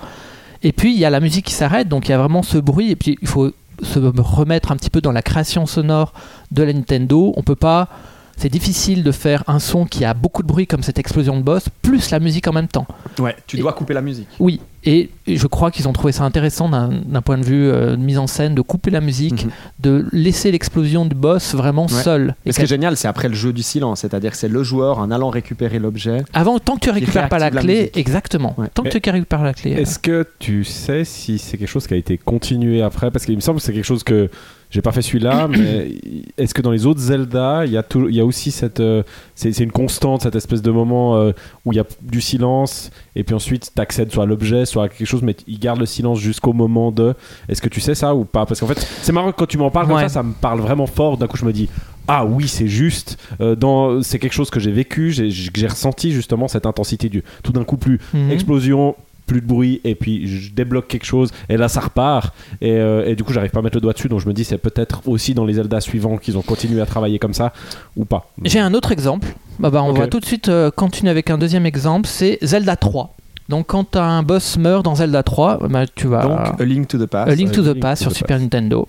Et 0.62 0.72
puis 0.72 0.94
il 0.94 1.00
y 1.00 1.06
a 1.06 1.10
la 1.10 1.20
musique 1.20 1.46
qui 1.48 1.54
s'arrête, 1.54 1.90
donc 1.90 2.08
il 2.08 2.12
y 2.12 2.14
a 2.14 2.18
vraiment 2.20 2.44
ce 2.44 2.58
bruit, 2.60 2.92
et 2.92 2.96
puis 2.96 3.18
il 3.22 3.28
faut 3.28 3.52
se 3.82 4.00
remettre 4.00 4.72
un 4.72 4.76
petit 4.76 4.90
peu 4.90 5.02
dans 5.02 5.12
la 5.12 5.22
création 5.22 5.66
sonore 5.66 6.14
de 6.52 6.64
la 6.64 6.74
Nintendo. 6.74 7.34
On 7.36 7.44
peut 7.44 7.56
pas. 7.56 7.90
C'est 8.38 8.50
difficile 8.50 9.04
de 9.04 9.12
faire 9.12 9.44
un 9.48 9.60
son 9.60 9.86
qui 9.86 10.04
a 10.06 10.14
beaucoup 10.14 10.42
de 10.42 10.48
bruit 10.48 10.68
comme 10.68 10.84
cette 10.84 11.00
explosion 11.00 11.38
de 11.38 11.44
boss, 11.44 11.66
plus 11.82 12.10
la 12.12 12.20
musique 12.20 12.48
en 12.48 12.52
même 12.54 12.68
temps. 12.68 12.88
Ouais, 13.20 13.36
tu 13.48 13.58
Et- 13.58 13.60
dois 13.62 13.74
couper 13.74 13.94
la 13.94 14.02
musique. 14.02 14.28
Oui, 14.40 14.60
et 14.84 15.10
et 15.28 15.38
je 15.38 15.48
crois 15.48 15.72
qu'ils 15.72 15.88
ont 15.88 15.94
trouvé 15.94 16.12
ça 16.12 16.24
intéressant 16.26 16.68
d'un 16.68 17.22
point 17.22 17.38
de 17.38 17.46
vue 17.46 17.70
euh, 17.70 17.92
de 17.92 17.96
mise 18.02 18.18
en 18.18 18.28
scène, 18.28 18.54
de 18.56 18.62
couper 18.62 18.92
la 18.92 19.00
musique, 19.00 19.46
Mhm. 19.46 19.52
de 19.80 20.06
laisser 20.12 20.52
l'explosion 20.52 21.06
du 21.06 21.16
boss 21.16 21.56
vraiment 21.56 21.84
Ouais. 21.86 22.02
seul. 22.04 22.36
Et 22.46 22.52
ce 22.52 22.58
qui 22.58 22.64
est 22.64 22.68
génial, 22.68 22.98
c'est 22.98 23.08
après 23.08 23.30
le 23.30 23.36
jeu 23.36 23.54
du 23.54 23.64
silence, 23.64 24.02
c'est-à-dire 24.02 24.32
que 24.32 24.38
c'est 24.38 24.50
le 24.50 24.64
joueur 24.64 25.00
en 25.00 25.10
allant 25.12 25.30
récupérer 25.30 25.80
l'objet. 25.80 26.26
Avant, 26.34 26.60
tant 26.60 26.76
que 26.76 26.82
tu 26.82 26.90
récupères 26.90 27.30
pas 27.30 27.40
la 27.40 27.52
clé, 27.52 27.76
musique. 27.82 27.98
exactement. 27.98 28.56
Ouais. 28.58 28.68
Tant 28.74 28.84
que 28.84 28.98
tu 28.98 29.10
récupères 29.10 29.44
la 29.44 29.54
clé. 29.54 29.76
euh, 29.76 29.78
Est-ce 29.82 30.00
que 30.00 30.28
tu 30.40 30.66
sais 30.66 31.06
si 31.06 31.38
c'est 31.40 31.58
quelque 31.58 31.70
chose 31.70 31.88
qui 31.88 31.94
a 31.94 31.98
été 31.98 32.18
continué 32.18 32.82
après? 32.82 33.10
Parce 33.12 33.26
qu'il 33.26 33.36
me 33.36 33.42
semble 33.42 33.60
que 33.60 33.64
c'est 33.66 33.74
quelque 33.74 33.86
chose 33.86 34.04
que 34.04 34.30
j'ai 34.74 34.82
pas 34.82 34.92
fait 34.92 35.04
celui-là, 35.04 35.48
mais 35.50 35.92
est-ce 36.38 36.54
que 36.54 36.62
dans 36.62 36.72
les 36.72 36.86
autres 36.86 37.00
Zelda, 37.00 37.66
il 37.66 37.72
y 37.72 37.78
a, 37.78 37.84
tout- 37.84 38.10
y 38.10 38.20
a 38.20 38.26
aussi 38.26 38.50
cette. 38.52 38.80
euh, 38.80 39.04
c'est 39.36 39.58
une 39.60 39.72
constante, 39.72 40.24
cette 40.24 40.36
espèce 40.36 40.62
de 40.62 40.72
moment 40.72 41.16
euh, 41.16 41.32
où 41.64 41.74
il 41.74 41.76
y 41.76 41.80
a 41.80 41.86
du 42.02 42.22
silence, 42.22 42.90
et 43.16 43.24
puis 43.24 43.36
ensuite 43.36 43.72
tu 43.76 43.82
accèdes 43.82 44.12
soit 44.12 44.24
à 44.24 44.26
l'objet, 44.26 44.66
soit 44.66 44.86
à 44.86 44.90
quelque 44.90 45.08
chose, 45.08 45.22
mais 45.22 45.36
il 45.48 45.60
garde 45.60 45.80
le 45.80 45.86
silence 45.86 46.20
jusqu'au 46.20 46.54
moment 46.54 46.92
de. 46.92 47.14
Est-ce 47.48 47.62
que 47.62 47.70
tu 47.70 47.82
sais 47.82 47.94
ça 47.94 48.16
ou 48.16 48.26
pas? 48.26 48.46
Parce 48.48 48.60
qu'en 48.60 48.68
fait, 48.68 48.80
c'est 49.02 49.12
marrant 49.12 49.32
quand 49.32 49.46
tu 49.46 49.60
m'en 49.60 49.70
parles 49.70 49.88
comme 49.88 50.00
ça, 50.00 50.10
ça 50.10 50.24
me 50.24 50.34
parle 50.34 50.60
vraiment 50.60 50.88
fort. 50.88 51.18
D'un 51.18 51.28
coup, 51.28 51.38
je 51.38 51.46
me 51.46 51.54
dis. 51.54 51.70
Ah 52.06 52.26
oui, 52.26 52.50
c'est 52.50 52.68
juste. 52.68 53.18
Euh, 53.40 53.56
dans, 53.56 54.02
c'est 54.02 54.20
quelque 54.20 54.34
chose 54.34 54.50
que 54.50 54.60
j'ai 54.60 54.74
vécu, 54.74 55.12
j'ai 55.12 55.68
ressenti 55.68 56.12
justement 56.12 56.50
cette 56.50 56.66
intensité 56.66 57.08
du 57.08 57.24
tout 57.44 57.54
d'un 57.54 57.64
coup 57.64 57.78
plus 57.78 58.00
mhm. 58.14 58.30
explosion, 58.30 58.96
plus 59.34 59.42
de 59.42 59.48
bruit 59.48 59.82
et 59.84 59.96
puis 59.96 60.28
je 60.28 60.54
débloque 60.54 60.88
quelque 60.88 61.06
chose 61.06 61.32
et 61.50 61.58
là 61.58 61.68
ça 61.68 61.80
repart 61.80 62.36
et, 62.62 62.74
euh, 62.74 63.08
et 63.08 63.16
du 63.16 63.24
coup 63.24 63.34
j'arrive 63.34 63.50
pas 63.50 63.60
à 63.60 63.62
mettre 63.64 63.78
le 63.78 63.82
doigt 63.82 63.94
dessus 63.94 64.08
donc 64.08 64.20
je 64.20 64.28
me 64.28 64.34
dis 64.34 64.44
c'est 64.44 64.60
peut-être 64.60 65.02
aussi 65.08 65.34
dans 65.34 65.44
les 65.44 65.54
Zelda 65.54 65.82
suivants 65.82 66.18
qu'ils 66.18 66.38
ont 66.38 66.44
continué 66.44 66.82
à 66.82 66.86
travailler 66.86 67.18
comme 67.18 67.34
ça 67.34 67.52
ou 67.96 68.06
pas. 68.06 68.30
J'ai 68.44 68.60
un 68.60 68.76
autre 68.76 68.92
exemple. 68.92 69.30
Bah, 69.60 69.72
bah, 69.72 69.82
on 69.82 69.92
va 69.92 70.08
tout 70.08 70.20
de 70.20 70.26
suite 70.26 70.50
euh, 70.50 70.70
continuer 70.70 71.10
avec 71.10 71.32
un 71.32 71.40
deuxième 71.40 71.66
exemple. 71.66 72.08
C'est 72.08 72.38
Zelda 72.44 72.76
3. 72.76 73.16
Donc 73.50 73.68
quand 73.68 73.96
un 73.96 74.22
boss 74.22 74.58
meurt 74.58 74.86
dans 74.86 74.96
Zelda 74.96 75.24
3, 75.24 75.68
bah, 75.68 75.86
tu 75.96 76.08
vas... 76.08 76.22
Donc, 76.22 76.62
A 76.62 76.64
Link 76.64 76.88
to 76.88 77.00
the 77.00 77.08
Past. 77.08 77.32
A 77.32 77.36
Link 77.36 77.52
to 77.52 77.64
the 77.64 77.68
Link 77.68 77.80
Past 77.80 78.04
to 78.04 78.10
sur 78.10 78.14
the 78.14 78.18
Super 78.18 78.40
Nintendo. 78.40 78.88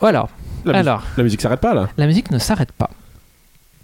Voilà. 0.00 0.28
La, 0.64 0.72
musique- 0.72 0.86
Alors, 0.88 1.02
la 1.16 1.22
musique 1.22 1.40
s'arrête 1.40 1.60
pas 1.60 1.74
là 1.74 1.88
la 1.96 2.06
musique 2.06 2.30
ne 2.30 2.38
s'arrête 2.38 2.72
pas. 2.72 2.90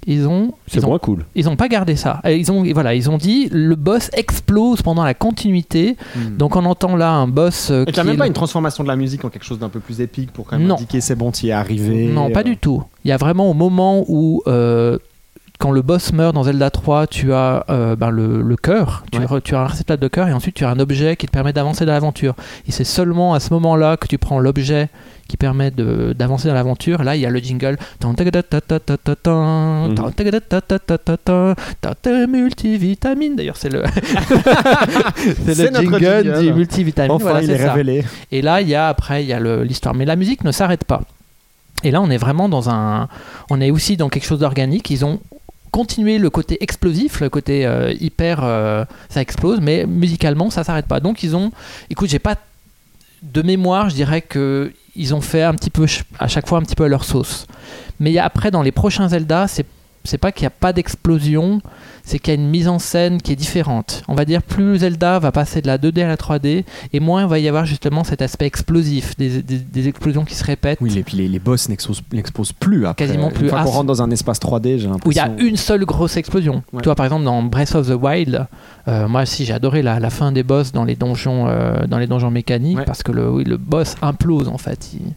Ils 0.08 0.28
ont, 0.28 0.52
C'est 0.68 0.84
ont 0.84 0.88
moins 0.88 0.98
cool. 1.00 1.24
ils 1.34 1.48
ont 1.48 1.56
pas 1.56 1.66
gardé 1.66 1.96
ça. 1.96 2.20
Ils 2.26 2.52
ont, 2.52 2.62
voilà, 2.72 2.94
ils 2.94 3.10
ont 3.10 3.16
dit 3.18 3.48
le 3.50 3.74
boss 3.74 4.08
explose 4.12 4.80
pendant 4.80 5.02
la 5.02 5.14
continuité. 5.14 5.96
Hmm. 6.14 6.36
Donc 6.36 6.54
on 6.54 6.64
entend 6.64 6.94
là 6.94 7.10
un 7.10 7.26
boss. 7.26 7.70
euh, 7.72 7.84
Et 7.86 7.88
a 7.88 7.92
qui 7.92 8.00
même 8.04 8.10
est- 8.14 8.16
pas 8.18 8.26
une 8.28 8.32
transformation 8.32 8.84
de 8.84 8.88
la 8.88 8.94
musique 8.94 9.24
en 9.24 9.30
quelque 9.30 9.44
chose 9.44 9.58
d'un 9.58 9.68
peu 9.68 9.80
plus 9.80 10.00
épique 10.00 10.32
pour 10.32 10.46
quand 10.46 10.58
même 10.58 10.68
Non. 10.68 10.76
indiquer 10.76 11.00
c'est 11.00 11.16
bon, 11.16 11.32
t'y 11.32 11.48
es 11.48 11.52
arrivé. 11.52 12.06
Non, 12.06 12.30
pas 12.30 12.40
euh, 12.40 12.44
du 12.44 12.56
tout. 12.56 12.84
Il 13.04 13.08
y 13.08 13.12
a 13.12 13.16
vraiment 13.16 13.50
au 13.50 13.54
moment 13.54 14.04
où, 14.06 14.42
euh, 14.46 14.96
quand 15.58 15.72
le 15.72 15.82
boss 15.82 16.12
meurt 16.12 16.34
dans 16.36 16.44
Zelda 16.44 16.70
3, 16.70 17.08
tu 17.08 17.32
as 17.32 17.64
euh, 17.70 17.96
ben, 17.96 18.10
le, 18.10 18.42
le 18.42 18.56
cœur, 18.56 19.02
tu, 19.10 19.18
Ouais. 19.18 19.40
tu 19.42 19.56
as 19.56 19.60
un 19.62 19.66
réceptacle 19.66 20.02
de 20.02 20.08
cœur 20.08 20.28
et 20.28 20.32
ensuite 20.32 20.54
tu 20.54 20.64
as 20.64 20.70
un 20.70 20.78
objet 20.78 21.16
qui 21.16 21.26
te 21.26 21.32
permet 21.32 21.52
d'avancer 21.52 21.84
dans 21.84 21.92
l'aventure. 21.92 22.36
Et 22.68 22.72
c'est 22.72 22.84
seulement 22.84 23.34
à 23.34 23.40
ce 23.40 23.52
moment-là 23.54 23.96
que 23.96 24.06
tu 24.06 24.18
prends 24.18 24.38
l'objet 24.38 24.88
qui 25.28 25.36
permet 25.36 25.70
de- 25.70 26.14
d'avancer 26.16 26.48
dans 26.48 26.54
l'aventure. 26.54 27.02
Là, 27.02 27.16
il 27.16 27.20
y 27.22 27.26
a 27.26 27.30
le 27.30 27.38
jingle. 27.40 27.76
Multivitamine. 32.26 33.36
D'ailleurs, 33.36 33.56
c'est 33.56 33.68
le, 33.72 33.82
c'est 35.44 35.70
le 35.70 35.76
jingle, 35.80 35.98
jingle. 36.00 36.40
du 36.40 36.52
multivitamine. 36.52 37.12
Enfin, 37.12 37.24
Voilà, 37.24 37.42
il 37.42 37.46
c'est 37.46 37.52
est 37.54 37.58
ça. 37.58 37.72
révélé. 37.72 38.04
Et 38.32 38.42
là, 38.42 38.60
il 38.60 38.68
y 38.68 38.74
a 38.74 38.88
après, 38.88 39.22
il 39.24 39.28
y 39.28 39.32
a 39.32 39.40
l'histoire. 39.64 39.94
Mais 39.94 40.04
la 40.04 40.16
musique 40.16 40.44
ne 40.44 40.52
s'arrête 40.52 40.84
pas. 40.84 41.02
Et 41.84 41.90
là, 41.90 42.00
on 42.00 42.10
est 42.10 42.16
vraiment 42.16 42.48
dans 42.48 42.70
un. 42.70 43.08
On 43.50 43.60
est 43.60 43.70
aussi 43.70 43.96
dans 43.96 44.08
quelque 44.08 44.24
chose 44.26 44.40
d'organique. 44.40 44.90
Ils 44.90 45.04
ont 45.04 45.20
continué 45.70 46.18
le 46.18 46.30
côté 46.30 46.62
explosif, 46.62 47.20
le 47.20 47.28
côté 47.28 47.66
euh, 47.66 47.92
hyper. 48.00 48.40
euh, 48.42 48.84
ça 49.10 49.20
explose, 49.20 49.60
mais 49.60 49.84
musicalement, 49.86 50.50
ça 50.50 50.64
s'arrête 50.64 50.86
pas. 50.86 51.00
Donc, 51.00 51.22
ils 51.22 51.36
ont. 51.36 51.52
Écoute, 51.90 52.08
j'ai 52.08 52.18
pas 52.18 52.36
de 53.22 53.42
mémoire, 53.42 53.90
je 53.90 53.94
dirais 53.94 54.20
que 54.22 54.72
ils 54.96 55.14
ont 55.14 55.20
fait 55.20 55.42
un 55.42 55.54
petit 55.54 55.70
peu 55.70 55.86
à 56.18 56.28
chaque 56.28 56.48
fois 56.48 56.58
un 56.58 56.62
petit 56.62 56.74
peu 56.74 56.84
à 56.84 56.88
leur 56.88 57.04
sauce. 57.04 57.46
Mais 58.00 58.16
après, 58.18 58.50
dans 58.50 58.62
les 58.62 58.72
prochains 58.72 59.08
Zelda, 59.08 59.46
c'est 59.48 59.66
c'est 60.06 60.18
pas 60.18 60.32
qu'il 60.32 60.42
n'y 60.44 60.48
a 60.48 60.50
pas 60.50 60.72
d'explosion, 60.72 61.60
c'est 62.04 62.18
qu'il 62.18 62.32
y 62.34 62.36
a 62.36 62.40
une 62.40 62.48
mise 62.48 62.68
en 62.68 62.78
scène 62.78 63.20
qui 63.20 63.32
est 63.32 63.36
différente. 63.36 64.02
On 64.08 64.14
va 64.14 64.24
dire 64.24 64.42
plus 64.42 64.78
Zelda 64.78 65.18
va 65.18 65.32
passer 65.32 65.60
de 65.60 65.66
la 65.66 65.76
2D 65.78 66.02
à 66.04 66.06
la 66.08 66.16
3D, 66.16 66.64
et 66.92 67.00
moins 67.00 67.22
il 67.22 67.28
va 67.28 67.38
y 67.38 67.48
avoir 67.48 67.66
justement 67.66 68.04
cet 68.04 68.22
aspect 68.22 68.46
explosif, 68.46 69.16
des, 69.16 69.42
des- 69.42 69.58
des 69.58 69.88
explosions 69.88 70.24
qui 70.24 70.34
se 70.34 70.44
répètent. 70.44 70.78
Oui, 70.80 70.96
et 70.96 71.02
puis 71.02 71.16
les, 71.16 71.28
les 71.28 71.38
boss 71.38 71.68
n'exposent 71.68 72.02
n'exposent 72.12 72.52
plus 72.52 72.86
après. 72.86 73.06
Quasiment 73.06 73.30
plus. 73.30 73.44
Une 73.44 73.50
fois 73.50 73.58
Ah, 73.60 73.64
qu'on 73.64 73.70
rentre 73.70 73.86
dans 73.86 74.02
un 74.02 74.10
espace 74.10 74.38
3D, 74.40 74.78
j'ai 74.78 74.86
où 74.88 75.10
il 75.10 75.16
y 75.16 75.18
a 75.18 75.26
l'impression. 75.26 75.48
une 75.48 75.56
seule 75.56 75.84
grosse 75.84 76.16
explosion. 76.16 76.62
Ouais. 76.72 76.82
Toi, 76.82 76.94
par 76.94 77.06
exemple, 77.06 77.24
dans 77.24 77.42
Breath 77.42 77.74
of 77.74 77.88
the 77.88 77.94
Wild, 78.00 78.46
euh, 78.88 79.08
moi 79.08 79.22
aussi 79.22 79.44
j'ai 79.44 79.52
adoré 79.52 79.82
la, 79.82 79.98
la 80.00 80.10
fin 80.10 80.30
des 80.32 80.42
boss 80.42 80.72
dans 80.72 80.84
les 80.84 80.94
donjons, 80.96 81.46
euh, 81.48 81.86
dans 81.86 81.98
les 81.98 82.06
donjons 82.06 82.30
mécaniques, 82.30 82.78
Ouais. 82.78 82.84
parce 82.84 83.02
que 83.02 83.12
le, 83.12 83.28
oui, 83.30 83.44
le 83.44 83.56
boss 83.56 83.94
implose 84.02 84.48
en 84.48 84.58
fait. 84.58 84.90
Il- 84.94 85.12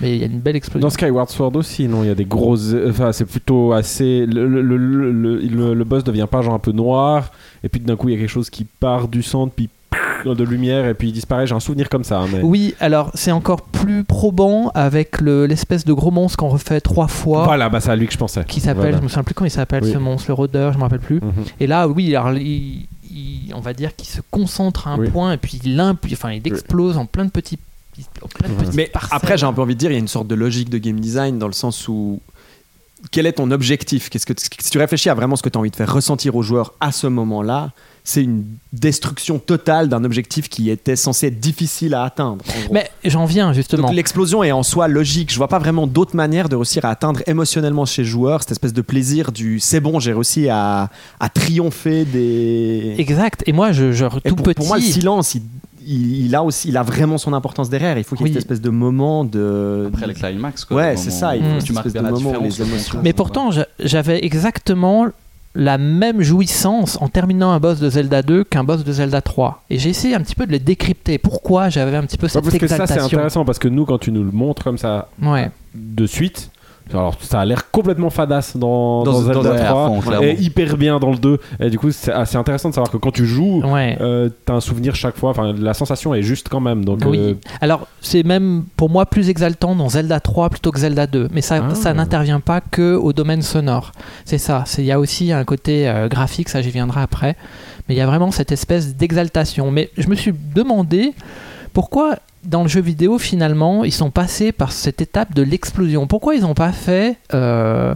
Mais 0.00 0.16
il 0.16 0.20
y 0.20 0.22
a 0.22 0.26
une 0.26 0.40
belle 0.40 0.56
explosion. 0.56 0.86
Dans 0.86 0.90
Skyward 0.90 1.28
Sword 1.30 1.56
aussi, 1.56 1.86
non, 1.88 2.02
il 2.02 2.08
y 2.08 2.10
a 2.10 2.14
des 2.14 2.24
grosses. 2.24 2.74
Enfin, 2.88 3.12
c'est 3.12 3.24
plutôt 3.26 3.72
assez. 3.72 4.24
Le, 4.26 4.46
le, 4.46 5.74
le, 5.74 5.84
boss 5.84 6.04
devient 6.04 6.26
pas 6.30 6.42
genre 6.42 6.54
un 6.54 6.58
peu 6.58 6.72
noir, 6.72 7.30
et 7.62 7.68
puis 7.68 7.80
d'un 7.80 7.96
coup, 7.96 8.08
il 8.08 8.12
y 8.14 8.16
a 8.16 8.20
quelque 8.20 8.30
chose 8.30 8.50
qui 8.50 8.64
part 8.64 9.08
du 9.08 9.22
centre, 9.22 9.52
puis 9.54 9.68
de 10.24 10.44
lumière, 10.44 10.86
et 10.86 10.92
puis 10.94 11.08
il 11.08 11.12
disparaît. 11.12 11.46
J'ai 11.46 11.54
un 11.54 11.60
souvenir 11.60 11.88
comme 11.88 12.04
ça. 12.04 12.20
hein, 12.20 12.26
Mais... 12.32 12.40
Oui, 12.42 12.74
alors 12.78 13.10
c'est 13.14 13.30
encore 13.32 13.62
plus 13.62 14.04
probant 14.04 14.70
avec 14.74 15.20
le- 15.20 15.46
l'espèce 15.46 15.84
de 15.86 15.92
gros 15.94 16.10
monstre 16.10 16.36
qu'on 16.36 16.48
refait 16.50 16.80
trois 16.82 17.08
fois. 17.08 17.44
Voilà, 17.44 17.68
bah 17.70 17.80
c'est 17.80 17.90
à 17.90 17.96
lui 17.96 18.06
que 18.06 18.12
je 18.12 18.18
pensais. 18.18 18.44
Qui 18.44 18.60
s'appelle, 18.60 18.82
Voilà. 18.82 18.98
je 18.98 19.02
me 19.02 19.08
souviens 19.08 19.22
plus 19.24 19.34
comment 19.34 19.46
il 19.46 19.50
s'appelle 19.50 19.82
Oui. 19.82 19.92
ce 19.92 19.98
monstre, 19.98 20.26
le 20.28 20.34
rôdeur, 20.34 20.72
je 20.74 20.78
me 20.78 20.82
rappelle 20.82 21.00
plus. 21.00 21.16
Mhm. 21.22 21.32
Et 21.58 21.66
là, 21.66 21.88
oui, 21.88 22.14
alors 22.14 22.34
il, 22.34 22.86
il- 23.10 23.52
on 23.54 23.60
va 23.60 23.72
dire 23.72 23.96
qu'il 23.96 24.08
se 24.08 24.20
concentre 24.30 24.88
à 24.88 24.92
un 24.92 24.98
Oui. 24.98 25.08
point 25.08 25.32
et 25.32 25.36
puis 25.38 25.58
il, 25.64 25.80
imp- 25.80 26.06
enfin, 26.12 26.32
il 26.32 26.46
explose 26.46 26.98
en 26.98 27.06
plein 27.06 27.24
de 27.24 27.30
petits. 27.30 27.58
Mais 28.74 28.90
après, 29.10 29.36
j'ai 29.36 29.46
un 29.46 29.52
peu 29.52 29.62
envie 29.62 29.74
de 29.74 29.80
dire, 29.80 29.90
il 29.90 29.94
y 29.94 29.96
a 29.96 30.00
une 30.00 30.08
sorte 30.08 30.26
de 30.26 30.34
logique 30.34 30.70
de 30.70 30.78
game 30.78 30.98
design 30.98 31.38
dans 31.38 31.46
le 31.46 31.52
sens 31.52 31.88
où 31.88 32.20
quel 33.10 33.26
est 33.26 33.32
ton 33.32 33.50
objectif? 33.50 34.10
Qu'est-ce 34.10 34.26
que 34.26 34.34
si 34.36 34.70
tu 34.70 34.78
réfléchis 34.78 35.08
à 35.08 35.14
vraiment 35.14 35.36
ce 35.36 35.42
que 35.42 35.48
tu 35.48 35.56
as 35.56 35.60
envie 35.60 35.70
de 35.70 35.76
faire 35.76 35.92
ressentir 35.92 36.36
aux 36.36 36.42
joueurs 36.42 36.74
à 36.80 36.92
ce 36.92 37.06
moment-là, 37.06 37.72
c'est 38.04 38.22
une 38.22 38.44
destruction 38.72 39.38
totale 39.38 39.88
d'un 39.88 40.04
objectif 40.04 40.48
qui 40.48 40.70
était 40.70 40.96
censé 40.96 41.28
être 41.28 41.40
difficile 41.40 41.94
à 41.94 42.04
atteindre. 42.04 42.44
Mais 42.70 42.90
j'en 43.04 43.24
viens 43.24 43.52
justement. 43.52 43.90
L'explosion 43.90 44.42
est 44.42 44.52
en 44.52 44.62
soi 44.62 44.88
logique. 44.88 45.30
Je 45.32 45.36
vois 45.36 45.48
pas 45.48 45.58
vraiment 45.58 45.86
d'autre 45.86 46.16
manière 46.16 46.48
de 46.48 46.56
réussir 46.56 46.84
à 46.84 46.90
atteindre 46.90 47.20
émotionnellement 47.26 47.84
chez 47.84 48.02
le 48.02 48.08
joueur 48.08 48.42
cette 48.42 48.52
espèce 48.52 48.72
de 48.72 48.82
plaisir 48.82 49.32
du 49.32 49.60
c'est 49.60 49.80
bon, 49.80 49.98
j'ai 50.00 50.12
réussi 50.12 50.48
à, 50.48 50.90
à 51.20 51.28
triompher 51.28 52.04
des. 52.04 52.96
Exact. 52.98 53.42
Et 53.46 53.52
moi, 53.52 53.72
je, 53.72 54.06
tout 54.06 54.36
pour, 54.36 54.44
petit. 54.44 54.54
pour 54.54 54.66
moi, 54.66 54.76
le 54.76 54.82
silence, 54.82 55.34
il, 55.34 55.42
il- 55.90 56.26
il 56.26 56.34
a 56.34 56.42
aussi, 56.42 56.68
il 56.68 56.76
a 56.76 56.82
vraiment 56.82 57.18
son 57.18 57.32
importance 57.32 57.68
derrière. 57.70 57.98
Il 57.98 58.04
faut 58.04 58.16
qu'il 58.16 58.26
y 58.26 58.30
ait 58.30 58.32
Oui. 58.32 58.34
cette 58.34 58.42
espèce 58.50 58.60
de 58.60 58.70
moment 58.70 59.24
de. 59.24 59.88
Après 59.92 60.06
le 60.06 60.14
climax, 60.14 60.64
quoi. 60.64 60.76
Ouais, 60.76 60.96
c'est 60.96 61.10
ça, 61.10 61.36
il 61.36 61.42
faut 61.42 61.50
une 61.50 61.62
tu 61.62 61.72
marques 61.72 61.88
bien 61.92 62.02
la 62.02 62.10
moment 62.10 62.32
les 62.40 62.48
le 62.48 62.62
émotions- 62.62 63.00
Mais 63.02 63.12
pourtant, 63.12 63.50
j'a- 63.50 63.66
j'avais 63.78 64.24
exactement 64.24 65.06
la 65.56 65.78
même 65.78 66.22
jouissance 66.22 66.96
en 67.00 67.08
terminant 67.08 67.50
un 67.50 67.58
boss 67.58 67.80
de 67.80 67.90
Zelda 67.90 68.22
2 68.22 68.44
qu'un 68.44 68.62
boss 68.62 68.84
de 68.84 68.92
Zelda 68.92 69.20
3. 69.20 69.64
Et 69.68 69.78
j'ai 69.78 69.90
essayé 69.90 70.14
un 70.14 70.20
petit 70.20 70.36
peu 70.36 70.46
de 70.46 70.52
les 70.52 70.60
décrypter. 70.60 71.18
Pourquoi 71.18 71.68
j'avais 71.70 71.96
un 71.96 72.02
petit 72.04 72.16
peu 72.18 72.26
Ouais, 72.26 72.30
cette 72.30 72.44
parce 72.44 72.56
que 72.56 72.66
ça, 72.68 72.86
c'est 72.86 73.00
intéressant 73.00 73.44
parce 73.44 73.58
que 73.58 73.66
nous, 73.66 73.84
quand 73.84 73.98
tu 73.98 74.12
nous 74.12 74.22
le 74.22 74.30
montres 74.30 74.62
comme 74.62 74.78
ça 74.78 75.08
Ouais. 75.20 75.50
de 75.74 76.06
suite. 76.06 76.49
Alors, 76.92 77.16
ça 77.20 77.40
a 77.40 77.44
l'air 77.44 77.70
complètement 77.70 78.10
fadasse 78.10 78.56
dans, 78.56 79.04
Dans- 79.04 79.12
dans 79.12 79.20
dans- 79.20 79.42
Zelda 79.42 79.50
ouais, 79.52 79.60
à 79.60 79.64
3 79.66 80.00
fond, 80.00 80.22
et 80.22 80.34
hyper 80.40 80.76
bien 80.76 80.98
dans 80.98 81.10
le 81.10 81.18
2. 81.18 81.38
Et 81.60 81.70
du 81.70 81.78
coup, 81.78 81.90
c'est 81.92 82.12
assez 82.12 82.36
intéressant 82.36 82.68
de 82.70 82.74
savoir 82.74 82.90
que 82.90 82.96
quand 82.96 83.12
tu 83.12 83.26
joues, 83.26 83.62
Ouais. 83.64 83.96
euh, 84.00 84.28
t'as 84.44 84.54
un 84.54 84.60
souvenir 84.60 84.94
chaque 84.94 85.16
fois. 85.16 85.30
Enfin, 85.30 85.52
la 85.56 85.74
sensation 85.74 86.14
est 86.14 86.22
juste 86.22 86.48
quand 86.48 86.60
même. 86.60 86.84
Donc, 86.84 87.00
Oui. 87.06 87.18
euh, 87.18 87.34
Alors, 87.60 87.86
c'est 88.00 88.22
même 88.24 88.64
pour 88.76 88.90
moi 88.90 89.06
plus 89.06 89.28
exaltant 89.30 89.74
dans 89.76 89.88
Zelda 89.88 90.20
3 90.20 90.50
plutôt 90.50 90.72
que 90.72 90.80
Zelda 90.80 91.06
2. 91.06 91.28
Mais 91.32 91.40
ça, 91.42 91.64
Ah. 91.70 91.74
ça 91.74 91.94
n'intervient 91.94 92.40
pas 92.40 92.60
que 92.60 92.94
au 92.96 93.12
domaine 93.12 93.42
sonore. 93.42 93.92
C'est 94.24 94.38
ça. 94.38 94.64
C'est- 94.66 94.82
Il 94.82 94.86
y 94.86 94.92
a 94.92 94.98
aussi 94.98 95.30
un 95.32 95.44
côté 95.44 95.88
euh, 95.88 96.08
graphique, 96.08 96.48
ça 96.48 96.62
j'y 96.62 96.70
viendrai 96.70 97.00
après. 97.02 97.36
Mais 97.88 97.94
il 97.94 97.98
y 97.98 98.00
a 98.00 98.06
vraiment 98.06 98.30
cette 98.30 98.50
espèce 98.52 98.96
d'exaltation. 98.96 99.70
Mais 99.70 99.90
je 99.98 100.08
me 100.08 100.14
suis 100.14 100.32
demandé 100.54 101.12
pourquoi 101.72 102.16
dans 102.44 102.62
le 102.62 102.68
jeu 102.68 102.80
vidéo 102.80 103.18
finalement 103.18 103.84
ils 103.84 103.92
sont 103.92 104.10
passés 104.10 104.50
par 104.52 104.72
cette 104.72 105.00
étape 105.00 105.34
de 105.34 105.42
l'explosion? 105.42 106.06
Pourquoi 106.06 106.34
ils 106.34 106.42
n'ont 106.42 106.54
pas 106.54 106.72
fait, 106.72 107.16
euh, 107.34 107.94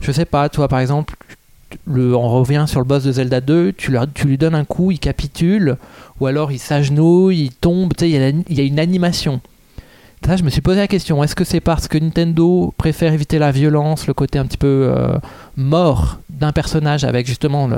je 0.00 0.12
sais 0.12 0.24
pas, 0.26 0.48
toi 0.48 0.68
par 0.68 0.80
exemple, 0.80 1.14
le, 1.86 2.14
on 2.14 2.28
revient 2.28 2.64
sur 2.68 2.80
le 2.80 2.86
boss 2.86 3.02
de 3.04 3.12
Zelda 3.12 3.40
2, 3.40 3.72
tu, 3.72 3.90
leur- 3.90 4.06
tu 4.12 4.26
lui 4.26 4.38
donnes 4.38 4.54
un 4.54 4.64
coup, 4.64 4.90
il 4.92 4.98
capitule, 4.98 5.76
ou 6.20 6.26
alors 6.26 6.52
il 6.52 6.58
s'agenouille, 6.58 7.40
il 7.46 7.50
tombe, 7.52 7.92
tu 7.94 8.04
sais, 8.04 8.10
il 8.10 8.16
y, 8.16 8.22
a 8.24 8.28
il 8.28 8.56
y 8.56 8.60
a 8.60 8.64
une 8.64 8.78
animation. 8.78 9.40
Ça, 10.24 10.36
je 10.36 10.42
me 10.44 10.50
suis 10.50 10.60
posé 10.62 10.78
la 10.80 10.88
question, 10.88 11.22
est-ce 11.22 11.34
que 11.36 11.44
c'est 11.44 11.60
parce 11.60 11.88
que 11.88 11.98
Nintendo 11.98 12.72
préfère 12.78 13.12
éviter 13.12 13.38
la 13.38 13.50
violence, 13.52 14.06
le 14.06 14.14
côté 14.14 14.38
un 14.38 14.46
petit 14.46 14.56
peu 14.56 14.90
euh, 14.92 15.18
mort 15.56 16.18
d'un 16.30 16.52
personnage 16.52 17.04
avec 17.04 17.26
justement 17.26 17.68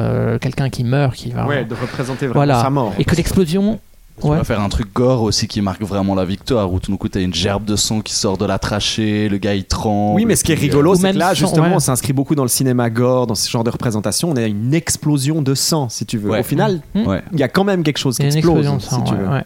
quelqu'un 0.41 0.71
qui 0.71 0.85
meurt, 0.85 1.15
qui 1.15 1.31
va... 1.31 1.47
Ouais, 1.47 1.65
de 1.65 1.75
représenter 1.75 2.27
vraiment 2.27 2.39
Voilà. 2.39 2.63
sa 2.63 2.71
mort. 2.71 2.93
Et 2.99 3.05
que 3.05 3.15
l'explosion... 3.17 3.81
Tu 4.21 4.27
Ouais. 4.27 4.37
vas 4.37 4.45
faire 4.45 4.61
un 4.61 4.69
truc 4.69 4.93
gore 4.93 5.23
aussi 5.23 5.47
qui 5.49 5.61
marque 5.61 5.83
vraiment 5.83 6.15
la 6.15 6.25
victoire, 6.25 6.73
où 6.73 6.81
tout 6.81 6.91
d'un 6.91 6.97
coup 6.97 7.09
t'as 7.09 7.21
une 7.21 7.33
gerbe 7.35 7.65
de 7.65 7.77
sang 7.77 8.01
qui 8.01 8.13
sort 8.15 8.37
de 8.39 8.45
la 8.45 8.59
trachée, 8.59 9.29
le 9.29 9.39
gars 9.39 9.55
il 9.55 9.65
tremble. 9.65 10.17
Oui, 10.17 10.25
mais 10.25 10.37
ce 10.37 10.45
qui 10.45 10.53
est 10.53 10.57
euh, 10.57 10.61
rigolo, 10.61 10.95
c'est 10.95 11.13
que 11.13 11.19
là, 11.19 11.35
justement, 11.35 11.69
ouais. 11.69 11.75
on 11.75 11.81
s'inscrit 11.81 12.13
beaucoup 12.13 12.35
dans 12.35 12.43
le 12.43 12.49
cinéma 12.49 12.91
gore, 12.91 13.27
dans 13.27 13.35
ce 13.35 13.49
genre 13.49 13.65
de 13.65 13.71
représentation. 13.71 14.31
On 14.31 14.37
a 14.37 14.43
une 14.47 14.75
explosion 14.75 15.43
de 15.43 15.55
sang, 15.55 15.89
si 15.89 16.05
tu 16.07 16.19
veux. 16.19 16.31
Ouais. 16.31 16.41
Au 16.41 16.43
final, 16.43 16.81
Hmm. 16.95 17.07
Ouais. 17.07 17.23
il 17.33 17.39
y 17.39 17.43
a 17.43 17.49
quand 17.49 17.65
même 17.65 17.83
quelque 17.83 17.99
chose 17.99 18.17
qui 18.17 18.23
Il 18.23 18.27
y 18.27 18.29
a 18.29 18.33
une 18.33 18.39
explose, 18.39 18.59
explosion 18.59 18.77
de 18.77 18.83
si 18.83 18.89
sang, 18.89 19.03
tu 19.03 19.15
ouais, 19.15 19.21
veux. 19.21 19.29
ouais. 19.29 19.45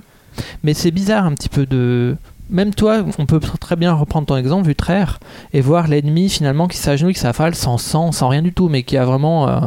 Mais 0.62 0.74
c'est 0.74 0.90
bizarre 0.90 1.24
un 1.26 1.32
petit 1.32 1.48
peu 1.48 1.66
de. 1.66 2.16
Même 2.50 2.74
toi, 2.74 3.02
on 3.18 3.24
peut 3.26 3.40
très 3.60 3.76
bien 3.76 3.92
reprendre 3.94 4.26
ton 4.26 4.36
exemple, 4.36 4.66
Vutraire, 4.66 5.20
et 5.54 5.60
voir 5.62 5.88
l'ennemi 5.88 6.28
finalement 6.28 6.68
qui 6.68 6.76
s'agenouille, 6.76 7.14
qui 7.14 7.20
s'affale 7.20 7.54
sans 7.54 7.78
sang, 7.78 8.12
sans 8.12 8.28
rien 8.28 8.42
du 8.42 8.52
tout, 8.52 8.68
mais 8.68 8.82
qui 8.82 8.96
a 8.96 9.04
vraiment. 9.04 9.48
euh, 9.48 9.60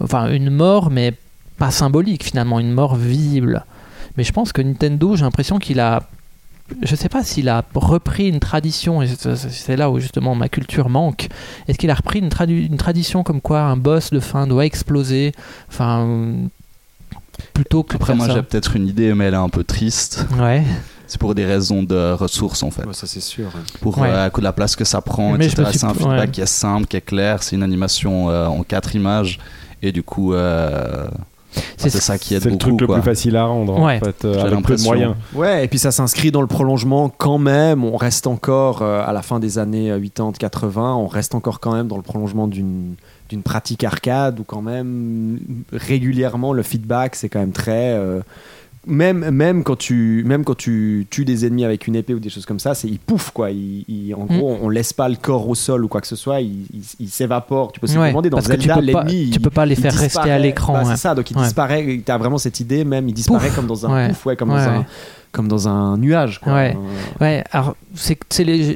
enfin, 0.00 0.30
une 0.32 0.50
mort, 0.50 0.90
mais 0.90 1.12
pas 1.58 1.70
symbolique 1.70 2.24
finalement, 2.24 2.58
une 2.58 2.72
mort 2.72 2.96
visible. 2.96 3.64
Mais 4.16 4.24
je 4.24 4.32
pense 4.32 4.52
que 4.52 4.62
Nintendo, 4.62 5.16
j'ai 5.16 5.22
l'impression 5.24 5.58
qu'il 5.58 5.80
a. 5.80 6.02
Je 6.82 6.94
sais 6.96 7.10
pas 7.10 7.22
s'il 7.22 7.50
a 7.50 7.62
repris 7.74 8.28
une 8.28 8.40
tradition, 8.40 9.02
et 9.02 9.06
c'est- 9.06 9.76
là 9.76 9.90
où 9.90 9.98
justement 10.00 10.34
ma 10.34 10.48
culture 10.48 10.88
manque. 10.88 11.28
Est-ce 11.68 11.76
qu'il 11.78 11.90
a 11.90 11.94
repris 11.94 12.20
une, 12.20 12.30
tradu- 12.30 12.66
une 12.66 12.78
tradition 12.78 13.22
comme 13.22 13.40
quoi 13.42 13.60
un 13.60 13.76
boss 13.76 14.10
de 14.10 14.20
fin 14.20 14.46
doit 14.46 14.64
exploser? 14.64 15.32
Enfin. 15.68 16.06
Plutôt 17.52 17.82
que 17.82 17.96
Après, 17.96 18.14
moi 18.14 18.26
ça. 18.28 18.34
j'ai 18.34 18.42
peut-être 18.42 18.76
une 18.76 18.86
idée, 18.86 19.12
mais 19.12 19.24
elle 19.24 19.34
est 19.34 19.36
un 19.36 19.48
peu 19.48 19.64
triste. 19.64 20.26
Ouais. 20.38 20.62
c'est 21.06 21.20
pour 21.20 21.34
des 21.34 21.44
raisons 21.44 21.82
de 21.82 22.12
ressources 22.12 22.62
en 22.62 22.70
fait. 22.70 22.84
Ouais, 22.86 22.94
ça 22.94 23.06
c'est 23.06 23.20
sûr. 23.20 23.50
Pour 23.80 23.98
Ouais. 23.98 24.08
euh, 24.08 24.26
à 24.26 24.30
coup 24.30 24.40
de 24.40 24.44
la 24.44 24.52
place 24.52 24.74
que 24.74 24.84
ça 24.84 25.00
prend, 25.02 25.32
Mais 25.36 25.46
etc. 25.46 25.64
suis- 25.70 25.78
C'est 25.80 25.84
un 25.86 25.92
feedback 25.94 26.18
ouais. 26.20 26.28
qui 26.30 26.40
est 26.40 26.46
simple, 26.46 26.86
qui 26.86 26.96
est 26.96 27.00
clair. 27.02 27.42
C'est 27.42 27.56
une 27.56 27.62
animation 27.62 28.30
euh, 28.30 28.46
en 28.46 28.62
quatre 28.62 28.94
images 28.94 29.38
et 29.82 29.92
du 29.92 30.02
coup, 30.02 30.32
euh, 30.32 31.06
C'est 31.76 31.90
ça 31.90 32.18
qui 32.18 32.34
aide 32.34 32.42
C'est 32.42 32.50
le 32.50 32.58
truc 32.58 32.80
le 32.80 32.86
plus 32.86 33.02
facile 33.02 33.36
à 33.36 33.44
rendre 33.44 33.78
Ouais. 33.80 33.98
en 34.00 34.04
fait, 34.04 34.24
euh, 34.24 34.44
avec 34.44 34.64
peu 34.64 34.76
de 34.76 34.82
moyens. 34.82 35.14
Ouais, 35.34 35.64
et 35.64 35.68
puis 35.68 35.78
ça 35.78 35.90
s'inscrit 35.90 36.30
dans 36.30 36.40
le 36.40 36.46
prolongement 36.46 37.08
quand 37.08 37.38
même. 37.38 37.84
On 37.84 37.96
reste 37.96 38.26
encore 38.26 38.82
euh, 38.82 39.02
à 39.04 39.12
la 39.12 39.22
fin 39.22 39.38
des 39.40 39.58
années 39.58 39.90
euh, 39.90 39.98
80-80, 39.98 40.78
on 40.78 41.06
reste 41.06 41.34
encore 41.34 41.60
quand 41.60 41.72
même 41.72 41.88
dans 41.88 41.96
le 41.96 42.02
prolongement 42.02 42.48
d'une 42.48 42.94
d'une 43.30 43.42
pratique 43.42 43.84
arcade 43.84 44.38
où 44.40 44.44
quand 44.44 44.60
même 44.60 45.38
régulièrement 45.72 46.52
le 46.52 46.62
feedback 46.62 47.14
c'est 47.16 47.30
quand 47.30 47.40
même 47.40 47.52
très 47.52 47.94
euh, 47.94 48.20
même 48.86 49.30
même 49.30 49.62
quand 49.64 49.76
tu 49.76 50.22
même 50.26 50.44
quand 50.44 50.56
tu 50.56 51.06
tues 51.10 51.24
des 51.24 51.46
ennemis 51.46 51.64
avec 51.64 51.86
une 51.86 51.96
épée 51.96 52.14
ou 52.14 52.18
des 52.20 52.28
choses 52.30 52.46
comme 52.46 52.58
ça, 52.58 52.74
c'est 52.74 52.88
il 52.88 52.98
pouffe 52.98 53.30
quoi. 53.30 53.48
En 53.48 53.52
Mm. 53.52 54.38
gros, 54.38 54.58
on 54.62 54.68
laisse 54.68 54.92
pas 54.92 55.08
le 55.08 55.16
corps 55.16 55.48
au 55.48 55.54
sol 55.54 55.84
ou 55.84 55.88
quoi 55.88 56.00
que 56.00 56.06
ce 56.06 56.16
soit. 56.16 56.40
Il, 56.40 56.66
il- 56.72 56.82
il 57.00 57.08
s'évapore. 57.08 57.72
Tu 57.72 57.80
peux 57.80 57.86
se 57.86 57.98
Ouais, 57.98 58.08
demander 58.08 58.30
dans 58.30 58.36
parce 58.36 58.46
Zelda 58.48 58.76
peux 58.76 58.92
pas- 58.92 59.04
l'ennemi. 59.04 59.30
tu 59.30 59.40
peux 59.40 59.50
pas 59.50 59.66
les 59.66 59.74
faire 59.76 59.94
rester 59.94 60.30
à 60.30 60.38
l'écran, 60.38 60.72
Bah, 60.74 60.78
ouais. 60.80 60.84
C'est 60.90 60.96
ça. 60.96 61.14
Donc 61.14 61.30
il 61.30 61.36
Ouais. 61.36 61.44
disparaît. 61.44 62.02
Tu 62.04 62.10
as 62.12 62.18
vraiment 62.18 62.38
cette 62.38 62.60
idée 62.60 62.84
même. 62.84 63.08
Il 63.08 63.14
disparaît 63.14 63.46
Pouf. 63.48 63.56
comme 63.56 63.66
dans 63.66 63.86
un 63.86 64.08
pouf, 64.08 64.26
ouais, 64.26 64.36
comme 64.36 64.48
dans 64.50 64.56
un. 64.56 64.84
Comme 65.34 65.48
dans 65.48 65.68
un 65.68 65.98
nuage. 65.98 66.40
Quoi. 66.40 66.54
Ouais. 66.54 66.76
Ouais, 67.20 67.44
alors 67.50 67.76
c'est, 67.94 68.18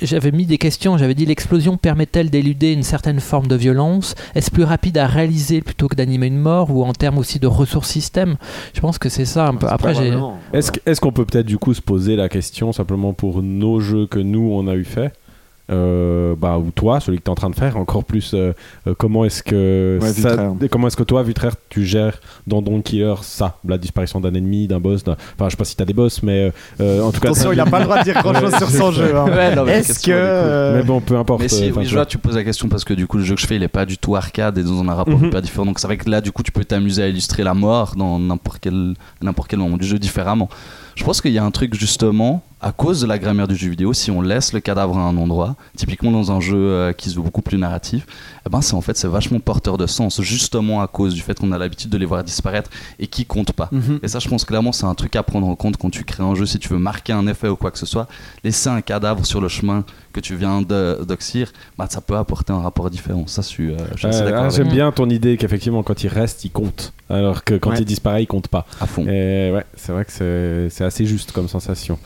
j'avais 0.03 0.33
mis 0.33 0.45
des 0.45 0.59
questions, 0.59 0.99
j'avais 0.99 1.15
dit 1.15 1.25
l'explosion 1.25 1.77
permet-elle 1.77 2.29
d'éluder 2.29 2.73
une 2.73 2.83
certaine 2.83 3.21
forme 3.21 3.47
de 3.47 3.55
violence? 3.55 4.15
Est-ce 4.35 4.51
plus 4.51 4.65
rapide 4.65 4.99
à 4.99 5.07
réaliser 5.07 5.63
plutôt 5.63 5.89
que 5.89 5.95
d'animer 5.95 6.27
une 6.27 6.39
mort 6.39 6.71
ou 6.71 6.85
en 6.85 6.93
termes 6.93 7.19
aussi 7.19 7.39
de 7.39 7.47
ressources 7.47 7.89
système? 7.89 8.37
Je 8.75 8.81
pense 8.81 8.99
que 8.99 9.09
c'est 9.09 9.25
ça 9.25 9.47
un 9.47 9.55
peu. 9.55 9.69
Après, 9.69 9.95
j'ai. 9.95 10.13
Est-ce 10.53 10.73
est-ce 10.85 11.01
qu'on 11.01 11.13
peut 11.13 11.25
peut-être 11.25 11.47
du 11.47 11.59
coup 11.59 11.73
se 11.73 11.81
poser 11.81 12.17
la 12.17 12.29
question 12.29 12.73
simplement 12.73 13.13
pour 13.15 13.43
nos 13.43 13.81
jeux 13.81 14.07
que 14.07 14.19
nous 14.19 14.51
on 14.53 14.67
a 14.67 14.75
eu 14.75 14.85
fait 14.85 14.99
euh, 14.99 15.28
bah, 15.69 16.59
ou 16.59 16.71
toi, 16.71 17.01
celui 17.01 17.19
que 17.19 17.25
tu 17.25 17.29
es 17.29 17.33
en 17.33 17.35
train 17.35 17.51
de 17.51 17.55
faire, 17.55 17.77
encore 17.77 18.05
plus 18.05 18.33
euh, 18.35 18.53
euh, 18.87 18.95
comment 18.97 19.25
est-ce 19.25 19.43
que 19.43 19.99
Ouais, 20.01 20.09
ça- 20.13 20.31
Vutraire. 20.31 20.53
comment 20.71 20.87
est-ce 20.89 20.97
que 20.97 21.03
toi, 21.03 21.23
Vutraire, 21.23 21.55
tu 21.69 21.85
gères 21.85 22.21
dans 22.47 22.63
Don 22.63 22.81
Killer 22.81 23.15
ça, 23.23 23.57
la 23.67 23.79
disparition 23.79 24.21
d'un 24.21 24.33
ennemi, 24.35 24.67
d'un 24.67 24.81
boss, 24.81 25.05
d'un- 25.05 25.17
enfin 25.35 25.47
je 25.47 25.51
sais 25.51 25.57
pas 25.57 25.65
si 25.65 25.77
t'as 25.77 25.85
des 25.85 25.93
boss, 25.93 26.23
mais 26.23 26.53
euh, 26.81 27.03
en 27.03 27.13
tout 27.13 27.21
cas. 27.21 27.29
Attention, 27.29 27.53
il 27.53 27.61
a 27.61 27.67
pas 27.67 27.79
le 27.81 27.85
droit 27.85 27.99
de 27.99 28.05
dire 28.05 28.15
grand 28.23 28.35
chose 28.35 28.55
sur 28.57 28.71
son 28.71 28.93
jeu. 28.93 29.15
hein. 29.17 29.27
Ouais, 29.29 29.55
non, 29.55 29.65
mais 29.65 29.73
Est-ce 29.79 29.99
que 30.01 30.11
euh, 30.13 30.77
Mais 30.77 30.83
bon, 30.83 31.01
peu 31.01 31.17
importe. 31.17 31.41
Mais 31.43 31.49
si, 31.49 31.65
euh, 31.69 31.73
oui, 31.77 31.83
tu 31.85 31.91
je 31.91 31.95
vois, 31.95 32.07
tu 32.07 32.19
poses 32.19 32.37
la 32.37 32.45
question 32.45 32.69
parce 32.69 32.85
que 32.85 32.95
du 32.95 33.07
coup, 33.07 33.19
le 33.19 33.25
jeu 33.25 33.35
que 33.35 33.41
je 33.41 33.47
fais, 33.47 33.57
il 33.57 33.63
est 33.63 33.69
pas 33.69 33.85
du 33.87 33.99
tout 33.99 34.17
arcade 34.17 34.59
et 34.59 34.63
dans 34.63 34.81
un 34.83 34.95
rapport 34.95 35.19
Mhm. 35.19 35.27
hyper 35.27 35.43
différent. 35.43 35.67
Donc 35.67 35.79
c'est 35.79 35.87
vrai 35.87 35.97
que 35.97 36.09
là, 36.09 36.21
du 36.21 36.33
coup, 36.33 36.43
tu 36.43 36.53
peux 36.53 36.65
t'amuser 36.65 37.03
à 37.03 37.09
illustrer 37.09 37.43
la 37.43 37.55
mort 37.55 37.95
dans 37.97 38.19
n'importe 38.19 38.59
quel, 38.61 38.95
n'importe 39.23 39.49
quel 39.49 39.59
moment 39.59 39.77
du 39.77 39.87
jeu 39.87 39.99
différemment. 39.99 40.49
Je 40.99 41.05
pense 41.05 41.21
qu'il 41.21 41.31
y 41.33 41.39
a 41.39 41.45
un 41.45 41.53
truc 41.53 41.75
justement, 41.75 42.43
à 42.61 42.73
cause 42.73 43.01
de 43.03 43.07
la 43.07 43.21
grammaire 43.21 43.47
du 43.47 43.55
jeu 43.55 43.71
vidéo, 43.71 43.93
si 43.93 44.11
on 44.11 44.21
laisse 44.21 44.53
le 44.53 44.59
cadavre 44.59 44.99
à 44.99 45.03
un 45.03 45.17
endroit, 45.17 45.55
typiquement 45.77 46.11
dans 46.11 46.33
un 46.33 46.41
jeu 46.41 46.57
euh, 46.57 46.93
qui 46.93 47.09
se 47.09 47.15
veut 47.15 47.23
beaucoup 47.23 47.41
plus 47.41 47.57
narratif, 47.57 48.05
eh 48.45 48.51
ben 48.51 48.61
c'est 48.63 48.75
en 48.75 48.81
fait 48.81 48.97
c'est 48.97 49.07
vachement 49.07 49.39
porteur 49.39 49.79
de 49.79 49.87
sens, 49.87 50.21
justement 50.23 50.83
à 50.83 50.89
cause 50.89 51.15
du 51.15 51.21
fait 51.21 51.39
qu'on 51.39 51.53
a 51.53 51.59
l'habitude 51.59 51.89
de 51.89 51.97
les 51.99 52.05
voir 52.05 52.25
disparaître 52.25 52.69
et 52.99 53.07
qui 53.07 53.27
comptent 53.27 53.53
pas. 53.53 53.69
Mhm. 53.71 54.01
Et 54.03 54.09
ça, 54.09 54.19
je 54.19 54.29
pense 54.29 54.45
clairement, 54.45 54.73
c'est 54.73 54.87
un 54.87 54.95
truc 54.97 55.15
à 55.15 55.23
prendre 55.23 55.47
en 55.47 55.55
compte 55.55 55.77
quand 55.77 55.89
tu 55.89 56.03
crées 56.03 56.25
un 56.25 56.35
jeu. 56.35 56.47
Si 56.47 56.59
tu 56.59 56.69
veux 56.69 56.79
marquer 56.81 57.13
un 57.13 57.29
effet 57.29 57.47
ou 57.47 57.55
quoi 57.55 57.71
que 57.71 57.79
ce 57.79 57.87
soit, 57.87 58.09
laisser 58.43 58.69
un 58.69 58.81
cadavre 58.81 59.25
sur 59.25 59.41
le 59.41 59.47
chemin 59.47 59.85
que 60.13 60.19
tu 60.19 60.35
viens 60.35 60.63
de- 60.63 61.05
d'oxyre, 61.07 61.53
bah, 61.79 61.87
ça 61.89 62.01
peut 62.01 62.17
apporter 62.17 62.53
un 62.53 62.61
rapport 62.61 62.91
différent. 62.91 63.29
Ça, 63.29 63.43
je 63.43 63.47
suis, 63.47 63.71
euh, 63.71 63.77
je 63.95 64.09
suis 64.11 64.21
Euh, 64.21 64.25
d'accord 64.25 64.45
ah, 64.47 64.51
J'aime 64.51 64.69
bien 64.71 64.91
ton 64.91 65.09
idée 65.11 65.37
qu'effectivement 65.37 65.85
quand 65.85 66.03
il 66.03 66.09
reste, 66.09 66.45
il 66.45 66.51
compte, 66.51 66.93
alors 67.09 67.45
que 67.45 67.55
quand 67.55 67.71
Ouais. 67.71 67.77
il 67.79 67.85
disparaît, 67.85 68.25
il 68.25 68.27
compte 68.27 68.49
pas. 68.49 68.67
à 68.81 68.87
fond. 68.87 69.03
Et 69.07 69.53
ouais, 69.53 69.65
c'est 69.77 69.93
vrai 69.93 70.05
que 70.05 70.11
c'est 70.11 70.71
c'est 70.71 70.83
assez 70.89 71.07
juste 71.07 71.33
comme 71.33 71.49
sensation. 71.49 71.99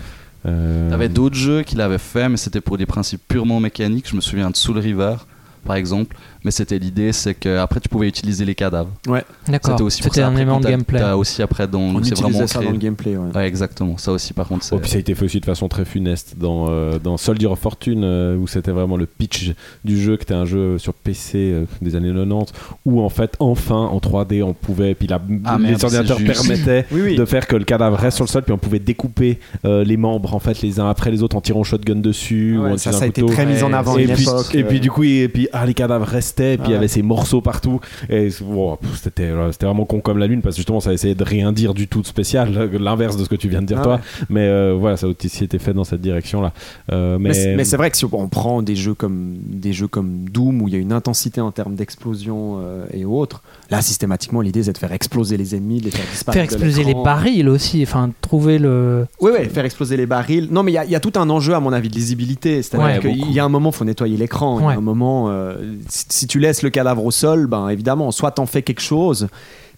Euh, 0.46 0.86
Il 0.88 0.92
y 0.92 0.94
avait 0.94 1.08
d'autres 1.08 1.36
jeux 1.36 1.62
qu'il 1.62 1.80
avait 1.80 1.98
fait, 1.98 2.28
mais 2.28 2.36
c'était 2.36 2.60
pour 2.60 2.76
des 2.76 2.86
principes 2.86 3.22
purement 3.26 3.60
mécaniques. 3.60 4.08
Je 4.08 4.16
me 4.16 4.20
souviens 4.20 4.50
de 4.50 4.56
Soul 4.56 4.78
River, 4.78 5.16
par 5.64 5.76
exemple. 5.76 6.16
Mais 6.44 6.50
c'était 6.50 6.78
l'idée, 6.78 7.12
c'est 7.12 7.34
qu'après, 7.34 7.78
tu 7.80 7.88
pouvais 7.88 8.08
utiliser 8.08 8.44
les 8.44 8.54
cadavres. 8.54 8.90
D'accord. 9.06 9.24
C'était 9.72 9.82
aussi 9.82 10.02
pour 10.02 10.12
C'était 10.12 10.22
ça. 10.24 10.28
un 10.28 10.34
élément 10.36 10.58
de 10.60 10.66
gameplay. 10.66 10.98
t'as 10.98 11.14
aussi 11.14 11.40
après 11.42 11.68
dans. 11.68 11.78
On 11.80 12.02
c'est 12.02 12.14
vraiment 12.14 12.28
utilisait 12.30 12.46
ça 12.48 12.58
créé- 12.58 12.66
dans 12.66 12.72
le 12.72 12.78
gameplay. 12.78 13.16
ouais. 13.16 13.30
Ouais, 13.34 13.46
exactement. 13.46 13.96
Ça 13.98 14.12
aussi, 14.12 14.32
par 14.32 14.48
contre, 14.48 14.64
c'est. 14.64 14.74
Oh, 14.74 14.78
puis 14.78 14.90
ça 14.90 14.96
a 14.96 15.00
été 15.00 15.14
fait 15.14 15.24
aussi 15.24 15.40
de 15.40 15.44
façon 15.44 15.68
très 15.68 15.84
funeste 15.84 16.34
dans, 16.38 16.66
euh, 16.68 16.98
dans 16.98 17.16
Soldier 17.16 17.46
of 17.46 17.58
Fortune, 17.58 18.02
euh, 18.04 18.36
où 18.36 18.46
c'était 18.46 18.70
vraiment 18.72 18.96
le 18.96 19.06
pitch 19.06 19.52
du 19.84 20.00
jeu, 20.00 20.16
que 20.16 20.22
était 20.22 20.34
un 20.34 20.44
jeu 20.44 20.78
sur 20.78 20.94
PC 20.94 21.38
euh, 21.38 21.64
des 21.80 21.94
années 21.96 22.08
90, 22.12 22.52
où 22.86 23.00
en 23.02 23.08
fait, 23.08 23.34
enfin, 23.38 23.76
en 23.76 23.98
3D, 23.98 24.42
on 24.42 24.52
pouvait, 24.54 24.94
puis 24.94 25.06
la, 25.08 25.20
Ah, 25.44 25.56
les 25.58 25.68
merde, 25.68 25.84
ordinateurs 25.84 26.18
permettaient 26.18 26.86
Oui, 26.92 27.00
oui. 27.02 27.16
de 27.16 27.24
faire 27.24 27.46
que 27.46 27.56
le 27.56 27.64
cadavre 27.64 27.96
reste 27.96 28.16
sur 28.16 28.24
le 28.24 28.30
sol, 28.30 28.42
puis 28.42 28.52
on 28.52 28.58
pouvait 28.58 28.78
découper 28.78 29.38
euh, 29.64 29.84
les 29.84 29.96
membres, 29.96 30.34
en 30.34 30.38
fait, 30.40 30.60
les 30.62 30.80
uns 30.80 30.88
après 30.88 31.10
les 31.10 31.22
autres, 31.22 31.36
en 31.36 31.40
tirant 31.40 31.62
shotgun 31.64 31.96
dessus, 31.96 32.56
ou 32.58 32.62
Ouais, 32.64 32.72
en 32.72 32.76
ça, 32.78 32.90
a 33.00 33.06
été 33.06 33.24
très 33.26 33.46
mis 33.46 33.62
en 33.62 33.72
avant 33.72 33.96
et 33.98 34.04
une 34.04 34.12
puis, 34.14 34.22
époque. 34.24 34.54
et 34.54 34.64
puis 34.64 34.80
du 34.80 34.90
coup, 34.90 35.04
et 35.04 35.28
puis 35.28 35.48
ah, 35.52 35.66
les 35.66 35.74
cadavres 35.74 36.08
restaient, 36.32 36.56
puis 36.56 36.66
il 36.68 36.70
y 36.70 36.72
Ouais. 36.72 36.78
avait 36.78 36.88
ces 36.88 37.02
morceaux 37.02 37.40
partout. 37.40 37.80
Et 38.08 38.28
wow, 38.42 38.76
pff, 38.76 39.00
c'était 39.02 39.30
vraiment 39.30 39.84
con 39.84 40.00
comme 40.00 40.18
la 40.18 40.26
lune 40.26 40.40
parce 40.42 40.54
que 40.54 40.58
justement 40.60 40.80
ça 40.80 40.92
essayait 40.92 41.14
de 41.14 41.24
rien 41.24 41.52
dire 41.52 41.74
du 41.74 41.86
tout 41.88 42.00
de 42.02 42.06
spécial, 42.06 42.52
l'inverse 42.80 43.16
de 43.16 43.24
ce 43.24 43.28
que 43.28 43.36
tu 43.36 43.48
viens 43.48 43.60
de 43.62 43.66
dire 43.66 43.78
Ah 43.80 43.84
toi. 43.84 43.94
ouais. 43.96 44.26
Mais 44.30 44.46
euh, 44.46 44.74
voilà, 44.78 44.96
ça 44.96 45.06
a 45.06 45.10
aussi 45.10 45.44
été 45.44 45.58
fait 45.58 45.74
dans 45.74 45.84
cette 45.84 46.00
direction-là. 46.00 46.52
Euh, 46.92 47.18
Mais, 47.20 47.30
mais 47.56 47.64
c'est- 47.64 47.76
vrai 47.76 47.90
que 47.90 47.96
si 47.96 48.04
on 48.04 48.28
prend 48.28 48.62
des 48.62 48.76
jeux 48.76 48.94
comme 48.94 49.34
des 49.46 49.72
jeux 49.72 49.88
comme 49.88 50.28
Doom 50.30 50.62
où 50.62 50.68
il 50.68 50.74
y 50.74 50.76
a 50.76 50.80
une 50.80 50.92
intensité 50.92 51.40
en 51.40 51.50
termes 51.50 51.74
d'explosion 51.74 52.58
euh, 52.60 52.84
et 52.92 53.04
autres, 53.04 53.42
là 53.70 53.80
systématiquement 53.82 54.40
l'idée 54.40 54.62
c'est 54.62 54.72
de 54.72 54.78
faire 54.78 54.92
exploser 54.92 55.36
les 55.36 55.54
ennemis, 55.54 55.80
de 55.80 55.86
les 55.86 55.90
faire 55.90 56.04
disparaître. 56.10 56.50
Faire 56.50 56.58
de 56.60 56.64
exploser 56.64 56.84
les 56.84 56.94
barils 57.02 57.48
aussi, 57.48 57.82
enfin 57.82 58.10
trouver 58.20 58.58
le. 58.58 59.06
Oui, 59.20 59.32
ouais, 59.32 59.44
faire 59.48 59.64
exploser 59.64 59.96
les 59.96 60.06
barils. 60.06 60.48
Non, 60.50 60.62
mais 60.62 60.72
il 60.72 60.74
y 60.74 60.78
a- 60.78 60.84
il 60.84 60.90
y, 60.90 60.94
a 60.96 61.00
tout 61.00 61.12
un 61.16 61.28
enjeu, 61.30 61.54
à 61.54 61.60
mon 61.60 61.72
avis, 61.72 61.88
de 61.88 61.94
lisibilité. 61.94 62.62
C'est-à-dire 62.62 63.02
Ouais, 63.04 63.14
qu'il 63.14 63.32
y 63.32 63.40
a 63.40 63.44
un 63.44 63.48
moment, 63.48 63.70
il 63.70 63.74
faut 63.76 63.84
nettoyer 63.84 64.16
l'écran. 64.16 64.58
Il 64.58 64.62
y 64.62 64.66
Ouais. 64.66 64.74
a 64.74 64.76
un 64.76 64.80
moment, 64.80 65.26
euh, 65.30 65.54
si, 65.88 66.21
si 66.22 66.28
tu 66.28 66.38
laisses 66.38 66.62
le 66.62 66.70
cadavre 66.70 67.04
au 67.04 67.10
sol, 67.10 67.48
ben 67.48 67.68
évidemment, 67.68 68.12
soit 68.12 68.30
t'en 68.30 68.46
fais 68.46 68.62
quelque 68.62 68.80
chose. 68.80 69.26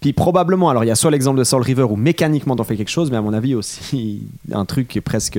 Puis 0.03 0.13
probablement, 0.13 0.69
alors 0.69 0.85
il 0.85 0.89
y 0.89 0.91
a 0.91 0.95
soit 0.95 1.11
l'exemple 1.11 1.39
de 1.39 1.45
Soul 1.45 1.63
River 1.63 1.85
où 1.85 1.97
mécaniquement 1.97 2.55
t'en 2.55 2.65
fais 2.65 2.77
quelque 2.77 2.91
chose, 2.91 3.11
mais 3.11 3.17
à 3.17 3.23
mon 3.23 3.33
avis 3.33 3.55
aussi 3.55 4.27
un 4.53 4.67
truc 4.67 4.89
qui 4.89 4.99
est 4.99 5.01
presque 5.01 5.39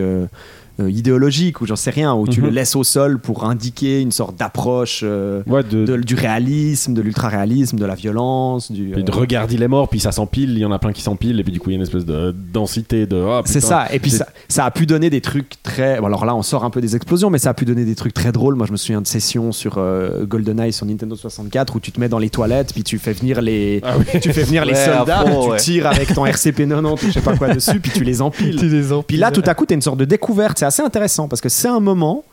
euh, 0.79 0.89
idéologique 0.91 1.61
ou 1.61 1.65
j'en 1.65 1.75
sais 1.75 1.89
rien, 1.91 2.13
où 2.13 2.27
tu 2.27 2.39
Mhm. 2.41 2.47
le 2.47 2.51
laisses 2.53 2.75
au 2.75 2.83
sol 2.83 3.19
pour 3.19 3.45
indiquer 3.45 4.01
une 4.01 4.11
sorte 4.11 4.35
d'approche 4.37 5.01
euh, 5.03 5.41
ouais, 5.47 5.63
de, 5.63 5.85
de- 5.85 5.97
du 5.97 6.15
réalisme, 6.15 6.93
de 6.93 7.01
l'ultra-réalisme, 7.01 7.77
de 7.77 7.85
la 7.85 7.95
violence. 7.95 8.71
Du, 8.71 8.89
puis 8.91 9.03
de 9.03 9.11
euh, 9.11 9.15
regarder 9.15 9.57
les 9.57 9.67
morts, 9.67 9.87
puis 9.89 9.99
ça 9.99 10.11
s'empile, 10.11 10.51
il 10.51 10.59
y 10.59 10.65
en 10.65 10.71
a 10.71 10.79
plein 10.79 10.91
qui 10.93 11.01
s'empilent, 11.01 11.39
et 11.39 11.43
puis 11.43 11.53
du 11.53 11.59
coup 11.59 11.69
il 11.69 11.73
y 11.73 11.75
a 11.75 11.77
une 11.77 11.83
espèce 11.83 12.05
de 12.05 12.35
densité 12.53 13.05
de. 13.05 13.15
ah, 13.27 13.41
C'est 13.45 13.61
ça, 13.61 13.87
et 13.93 13.99
puis 13.99 14.11
ça, 14.11 14.27
ça 14.49 14.65
a 14.65 14.71
pu 14.71 14.85
donner 14.85 15.09
des 15.09 15.21
trucs 15.21 15.61
très. 15.63 15.99
bon, 15.99 16.07
alors 16.07 16.25
là, 16.25 16.35
on 16.35 16.41
sort 16.41 16.63
un 16.65 16.69
peu 16.69 16.81
des 16.81 16.95
explosions, 16.95 17.29
mais 17.29 17.37
ça 17.39 17.51
a 17.51 17.53
pu 17.53 17.65
donner 17.65 17.85
des 17.85 17.95
trucs 17.95 18.13
très 18.13 18.31
drôles. 18.31 18.55
Moi, 18.55 18.65
je 18.67 18.71
me 18.71 18.77
souviens 18.77 19.01
de 19.01 19.07
sessions 19.07 19.51
sur 19.51 19.79
GoldenEye 20.23 20.73
sur 20.73 20.85
Nintendo 20.85 21.15
64 21.15 21.75
où 21.75 21.79
tu 21.79 21.91
te 21.91 21.99
mets 21.99 22.09
dans 22.09 22.19
les 22.19 22.29
toilettes, 22.29 22.73
puis 22.73 22.83
tu 22.83 22.97
fais 22.99 23.13
venir 23.13 23.41
les, 23.41 23.81
Ah 23.83 23.95
oui. 23.97 24.19
tu 24.21 24.33
fais 24.33 24.43
venir 24.43 24.65
les 24.65 24.73
Ouais, 24.73 24.85
soldats, 24.85 25.23
tu 25.25 25.49
ouais. 25.49 25.57
tires 25.57 25.87
avec 25.87 26.13
ton 26.13 26.25
RCP 26.25 26.67
90 26.67 27.03
ou 27.03 27.07
je 27.07 27.11
sais 27.13 27.21
pas 27.21 27.35
quoi 27.37 27.53
dessus, 27.53 27.79
puis 27.79 27.91
tu 27.91 28.03
les 28.03 28.21
empiles. 28.21 28.55
Puis 29.07 29.17
là, 29.17 29.31
tout 29.31 29.43
à 29.45 29.53
coup, 29.53 29.65
tu 29.65 29.73
as 29.73 29.75
une 29.75 29.81
sorte 29.81 29.97
de 29.99 30.05
découverte. 30.05 30.57
C'est 30.65 30.81
assez 30.81 30.87
intéressant 30.87 31.27
parce 31.27 31.41
que 31.41 31.49
c'est 31.49 31.67
un 31.67 31.79
moment 31.79 32.23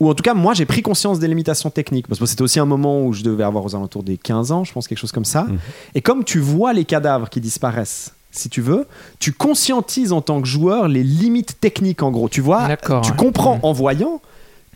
où, 0.00 0.10
en 0.10 0.14
tout 0.14 0.24
cas, 0.24 0.34
moi, 0.34 0.54
j'ai 0.54 0.66
pris 0.66 0.82
conscience 0.82 1.20
des 1.20 1.28
limitations 1.28 1.70
techniques. 1.70 2.08
Parce 2.08 2.18
que 2.18 2.26
c'était 2.26 2.42
aussi 2.42 2.58
un 2.58 2.64
moment 2.64 3.04
où 3.06 3.12
je 3.12 3.22
devais 3.22 3.44
avoir 3.44 3.64
aux 3.64 3.76
alentours 3.76 4.02
des 4.02 4.16
15 4.18 4.50
ans, 4.50 4.64
je 4.64 4.72
pense, 4.72 4.88
quelque 4.88 4.98
chose 4.98 5.12
comme 5.12 5.24
ça. 5.24 5.44
Mhm. 5.44 5.58
Et 5.94 6.00
comme 6.02 6.24
tu 6.24 6.40
vois 6.40 6.72
les 6.72 6.84
cadavres 6.84 7.28
qui 7.30 7.40
disparaissent, 7.40 8.12
si 8.32 8.48
tu 8.48 8.60
veux, 8.60 8.88
tu 9.20 9.30
conscientises 9.32 10.10
en 10.10 10.20
tant 10.20 10.42
que 10.42 10.48
joueur 10.48 10.88
les 10.88 11.04
limites 11.04 11.60
techniques, 11.60 12.02
en 12.02 12.10
gros. 12.10 12.28
Tu 12.28 12.40
vois, 12.40 12.66
tu 13.04 13.12
comprends 13.12 13.54
Mhm. 13.54 13.60
en 13.62 13.72
voyant 13.72 14.20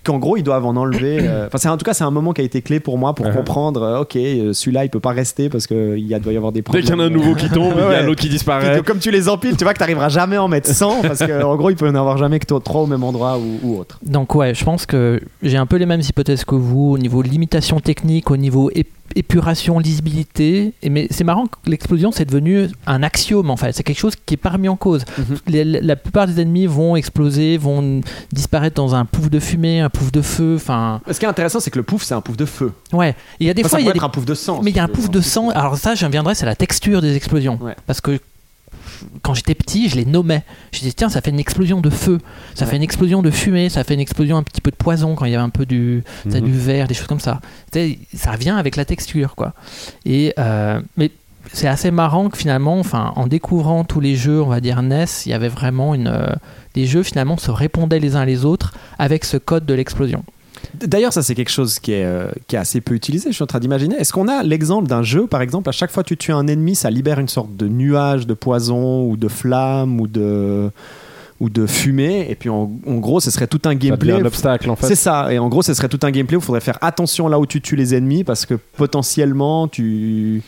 qu'en 0.08 0.18
gros 0.18 0.36
ils 0.36 0.42
doivent 0.42 0.66
en 0.66 0.76
enlever. 0.76 1.18
euh, 1.22 1.46
Enfin, 1.48 1.58
c'est 1.58 1.68
en 1.68 1.76
tout 1.76 1.84
cas 1.84 1.94
c'est 1.94 2.04
un 2.04 2.10
moment 2.10 2.32
qui 2.32 2.40
a 2.40 2.44
été 2.44 2.62
clé 2.62 2.80
pour 2.80 2.98
moi 2.98 3.14
pour 3.14 3.26
Uh-huh. 3.26 3.34
comprendre. 3.36 3.82
euh, 3.82 4.00
ok, 4.00 4.16
euh, 4.16 4.52
celui-là 4.52 4.84
il 4.84 4.90
peut 4.90 5.00
pas 5.00 5.10
rester 5.12 5.48
parce 5.48 5.66
que 5.66 5.96
il 5.96 6.06
y 6.06 6.14
a, 6.14 6.18
doit 6.18 6.32
y 6.32 6.36
avoir 6.36 6.50
des 6.52 6.58
Dès 6.60 6.62
problèmes. 6.62 6.84
qu'il 6.84 6.92
y 6.94 6.96
en 6.96 7.00
a 7.00 7.04
un 7.04 7.10
nouveau 7.10 7.34
qui 7.34 7.48
tombe, 7.50 7.72
il 7.76 7.80
y 7.80 7.82
a 7.82 7.88
Ouais. 7.88 8.02
l'autre 8.02 8.20
qui 8.20 8.28
Puis 8.28 8.36
disparaît. 8.36 8.82
comme 8.84 8.98
tu 8.98 9.10
les 9.10 9.28
empiles, 9.28 9.56
tu 9.56 9.64
vois 9.64 9.72
que 9.72 9.78
tu 9.78 9.82
n'arriveras 9.82 10.08
jamais 10.08 10.36
à 10.36 10.42
en 10.42 10.48
mettre 10.48 10.68
100 10.70 11.02
parce 11.02 11.18
qu'en 11.24 11.56
gros, 11.56 11.70
il 11.70 11.76
peut 11.76 11.86
y 11.86 11.90
en 11.90 11.94
avoir 11.94 12.16
jamais 12.18 12.38
que 12.38 12.46
toi- 12.46 12.60
trois 12.64 12.82
au 12.82 12.86
même 12.86 13.04
endroit 13.04 13.38
ou, 13.38 13.58
ou 13.62 13.78
autre. 13.78 13.98
Donc 14.04 14.34
ouais, 14.34 14.54
je 14.54 14.64
pense 14.64 14.86
que 14.86 15.20
j'ai 15.42 15.56
un 15.58 15.66
peu 15.66 15.76
les 15.76 15.86
mêmes 15.86 16.00
hypothèses 16.00 16.44
que 16.44 16.54
vous 16.54 16.92
au 16.92 16.98
niveau 16.98 17.22
limitation 17.22 17.80
technique, 17.80 18.30
au 18.30 18.36
niveau 18.36 18.70
ép- 18.70 18.86
épuration, 19.16 19.78
lisibilité. 19.78 20.72
Et 20.82 20.90
mais 20.90 21.06
c'est 21.10 21.24
marrant 21.24 21.46
que 21.46 21.56
l'explosion 21.66 22.12
c'est 22.12 22.24
devenu 22.24 22.68
un 22.86 23.02
axiome 23.02 23.50
en 23.50 23.56
fait. 23.56 23.72
C'est 23.72 23.82
quelque 23.82 23.98
chose 23.98 24.14
qui 24.26 24.34
est 24.34 24.38
pas 24.38 24.50
remis 24.50 24.68
en 24.68 24.76
cause. 24.76 25.04
Mhm. 25.18 25.36
Les- 25.46 25.64
la 25.64 25.96
plupart 25.96 26.26
des 26.26 26.40
ennemis 26.40 26.66
vont 26.66 26.96
exploser, 26.96 27.56
vont 27.58 28.00
disparaître 28.32 28.76
dans 28.76 28.94
un 28.94 29.04
pouf 29.04 29.30
de 29.30 29.38
fumée, 29.40 29.80
un 29.80 29.90
pouf 29.90 30.12
de 30.12 30.22
feu. 30.22 30.54
Enfin 30.56 31.00
Ce 31.10 31.18
qui 31.18 31.24
est 31.24 31.28
intéressant, 31.28 31.60
c'est 31.60 31.70
que 31.70 31.78
le 31.78 31.84
pouf, 31.84 32.02
c'est 32.02 32.14
un 32.14 32.20
pouf 32.20 32.36
de 32.36 32.44
feu. 32.44 32.72
ouais. 32.92 33.14
Il 33.40 33.46
y 33.46 33.50
a 33.50 33.54
des 33.54 33.62
Enfin, 33.62 33.68
fois 33.70 33.78
ça 33.78 33.80
il 33.82 33.86
y 33.86 33.88
a 33.88 33.92
peut 33.92 33.94
des 33.94 33.98
être 33.98 34.04
un 34.04 34.10
pouf 34.10 34.24
de 34.24 34.34
sang. 34.34 34.60
mais 34.62 34.70
il 34.70 34.76
y 34.76 34.80
a 34.80 34.84
un 34.84 34.88
pouf 34.88 35.10
de 35.10 35.20
sang. 35.20 35.50
Alors 35.50 35.76
ça, 35.76 35.94
j'en 35.94 36.08
viendrai, 36.10 36.34
c'est 36.34 36.46
la 36.46 36.56
texture 36.56 37.00
des 37.02 37.14
explosions. 37.16 37.58
Ouais. 37.60 37.74
Parce 37.86 38.00
que 38.00 38.18
quand 39.22 39.34
j'étais 39.34 39.54
petit, 39.54 39.88
je 39.88 39.96
les 39.96 40.04
nommais. 40.04 40.42
Je 40.72 40.80
disais 40.80 40.92
tiens, 40.92 41.08
ça 41.08 41.20
fait 41.20 41.30
une 41.30 41.38
explosion 41.40 41.80
de 41.80 41.90
feu, 41.90 42.18
ça 42.54 42.64
Ouais. 42.64 42.70
fait 42.72 42.76
une 42.76 42.82
explosion 42.82 43.22
de 43.22 43.30
fumée, 43.30 43.68
ça 43.68 43.84
fait 43.84 43.94
une 43.94 44.00
explosion 44.00 44.36
un 44.36 44.42
petit 44.42 44.60
peu 44.60 44.70
de 44.70 44.76
poison 44.76 45.14
quand 45.14 45.24
il 45.24 45.32
y 45.32 45.34
avait 45.34 45.44
un 45.44 45.48
peu 45.50 45.66
du, 45.66 46.02
sais, 46.28 46.40
Mhm. 46.40 46.46
du 46.48 46.52
verre, 46.58 46.88
des 46.88 46.94
choses 46.94 47.06
comme 47.06 47.20
ça. 47.20 47.40
Ça 48.14 48.36
vient 48.36 48.56
avec 48.56 48.76
la 48.76 48.84
texture, 48.84 49.34
quoi. 49.34 49.54
Et 50.04 50.34
euh, 50.38 50.80
mais 50.96 51.10
c'est 51.52 51.68
assez 51.68 51.90
marrant 51.90 52.28
que 52.28 52.36
finalement, 52.36 52.78
enfin, 52.78 53.12
en 53.16 53.26
découvrant 53.26 53.84
tous 53.84 54.00
les 54.00 54.16
jeux, 54.16 54.42
on 54.42 54.48
va 54.48 54.60
dire 54.60 54.82
NES, 54.82 55.06
il 55.26 55.30
y 55.30 55.34
avait 55.34 55.48
vraiment 55.48 55.94
une, 55.94 56.08
euh, 56.08 56.26
des 56.74 56.86
jeux 56.86 57.02
finalement 57.02 57.36
se 57.38 57.50
répondaient 57.50 58.00
les 58.00 58.16
uns 58.16 58.24
les 58.24 58.44
autres 58.44 58.74
avec 58.98 59.24
ce 59.24 59.36
code 59.38 59.64
de 59.64 59.74
l'explosion. 59.74 60.24
D'ailleurs, 60.74 61.12
ça 61.12 61.22
c'est 61.22 61.34
quelque 61.34 61.50
chose 61.50 61.78
qui 61.78 61.92
est, 61.92 62.04
euh, 62.04 62.30
qui 62.46 62.56
est 62.56 62.58
assez 62.58 62.80
peu 62.80 62.94
utilisé. 62.94 63.30
Je 63.30 63.34
suis 63.34 63.42
en 63.42 63.46
train 63.46 63.60
d'imaginer. 63.60 63.96
Est-ce 63.96 64.12
qu'on 64.12 64.28
a 64.28 64.42
l'exemple 64.42 64.88
d'un 64.88 65.02
jeu, 65.02 65.26
par 65.26 65.42
exemple, 65.42 65.68
à 65.68 65.72
chaque 65.72 65.90
fois 65.90 66.02
que 66.02 66.08
tu 66.08 66.16
tues 66.16 66.32
un 66.32 66.46
ennemi, 66.46 66.74
ça 66.74 66.90
libère 66.90 67.18
une 67.18 67.28
sorte 67.28 67.56
de 67.56 67.68
nuage 67.68 68.26
de 68.26 68.34
poison 68.34 69.04
ou 69.08 69.16
de 69.16 69.28
flamme 69.28 70.00
ou 70.00 70.06
de 70.06 70.70
ou 71.40 71.50
de 71.50 71.66
fumée? 71.66 72.26
Et 72.30 72.34
puis 72.34 72.48
en, 72.48 72.70
en 72.86 72.94
gros 72.96 73.20
ce 73.20 73.30
serait 73.30 73.46
tout 73.46 73.62
un 73.64 73.74
gameplay 73.74 74.12
un 74.12 74.24
obstacle 74.24 74.68
en 74.70 74.76
fait. 74.76 74.88
c'est 74.88 74.94
ça 74.96 75.32
et 75.32 75.38
en 75.38 75.48
gros 75.48 75.62
ce 75.62 75.72
serait 75.74 75.88
tout 75.88 76.00
un 76.02 76.10
gameplay 76.10 76.36
où 76.36 76.40
il 76.40 76.44
faudrait 76.44 76.60
faire 76.60 76.78
attention 76.80 77.28
là 77.28 77.38
où 77.38 77.46
tu 77.46 77.60
tues 77.60 77.76
les 77.76 77.94
ennemis 77.94 78.24
parce 78.24 78.44
que 78.44 78.54
potentiellement 78.54 79.68
tu 79.68 80.42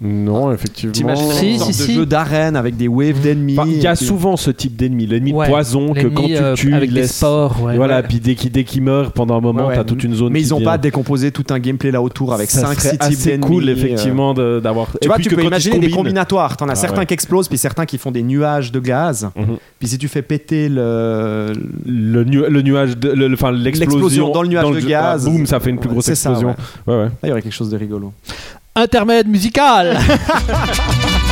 Non, 0.00 0.52
effectivement. 0.52 0.92
t'imagines 0.92 1.30
Si, 1.32 1.58
si, 1.58 1.72
si. 1.72 1.94
jeu 1.94 2.04
d'arène 2.06 2.56
avec 2.56 2.76
des 2.76 2.88
waves 2.88 3.20
d'ennemis 3.20 3.56
Il 3.66 3.80
y 3.80 3.86
a 3.86 3.94
souvent 3.94 4.36
ce 4.36 4.50
type 4.50 4.76
d'ennemi, 4.76 5.06
l'ennemi 5.06 5.32
de 5.32 5.36
poison 5.46 5.92
que 5.94 6.08
quand 6.08 6.24
tu 6.26 6.36
euh, 6.36 6.54
tues, 6.54 6.74
avec 6.74 6.90
il 6.90 6.94
des 6.94 7.00
laisse- 7.02 7.16
spores, 7.16 7.62
ouais. 7.62 7.74
Et 7.74 7.76
voilà, 7.76 7.96
Ouais. 7.98 8.02
puis 8.02 8.18
dès 8.20 8.34
qu'il 8.34 8.50
dès 8.50 8.64
meurt, 8.80 9.14
pendant 9.14 9.36
un 9.36 9.40
moment, 9.40 9.62
Ouais, 9.62 9.68
ouais. 9.68 9.74
t'as 9.76 9.84
toute 9.84 10.02
une 10.02 10.14
zone. 10.14 10.32
mais 10.32 10.40
ils 10.40 10.52
ont 10.52 10.60
pas 10.60 10.78
décomposé 10.78 11.30
tout 11.30 11.44
un 11.50 11.58
gameplay 11.58 11.90
là 11.92 12.02
autour 12.02 12.34
avec 12.34 12.50
Ça 12.50 12.60
5 12.62 12.74
serait 12.80 12.80
6 12.80 12.90
types 12.90 13.02
assez 13.02 13.30
d'ennemis 13.30 13.46
cool 13.46 13.68
euh. 13.68 13.72
effectivement 13.72 14.34
de- 14.34 14.60
d'avoir. 14.62 14.88
Tu 15.00 15.06
vois, 15.08 15.18
tu 15.18 15.28
peux 15.30 15.44
imaginer 15.44 15.78
des 15.78 15.90
combinatoires. 15.90 16.56
T'en 16.56 16.68
as 16.68 16.72
Ah 16.72 16.74
certains 16.76 17.04
qui 17.04 17.14
explosent, 17.14 17.48
puis 17.48 17.58
certains 17.58 17.86
qui 17.86 17.96
font 17.98 18.10
des 18.10 18.22
nuages 18.22 18.72
de 18.72 18.80
gaz. 18.80 19.28
Mhm. 19.36 19.56
Puis 19.78 19.88
si 19.88 19.98
tu 19.98 20.08
fais 20.08 20.22
péter 20.22 20.68
le. 20.68 21.52
le, 21.86 22.24
nu- 22.24 22.48
le 22.48 22.62
nuage, 22.62 22.96
de, 22.96 23.10
le- 23.10 23.28
le- 23.28 23.34
enfin 23.34 23.52
l'explosion 23.52 24.30
dans 24.30 24.42
le 24.42 24.48
nuage 24.48 24.70
de 24.70 24.80
gaz. 24.80 25.24
ah, 25.26 25.30
boum, 25.30 25.46
ça 25.46 25.60
fait 25.60 25.70
une 25.70 25.78
plus 25.78 25.88
grosse 25.88 26.04
c'est 26.04 26.14
ça, 26.14 26.30
explosion. 26.30 26.56
ouais. 26.86 26.94
ouais. 26.94 27.04
Là, 27.04 27.10
il 27.24 27.28
y 27.28 27.32
aurait 27.32 27.42
quelque 27.42 27.52
chose 27.52 27.70
de 27.70 27.76
rigolo. 27.76 28.12
Intermède 28.76 29.28
musical 29.28 29.96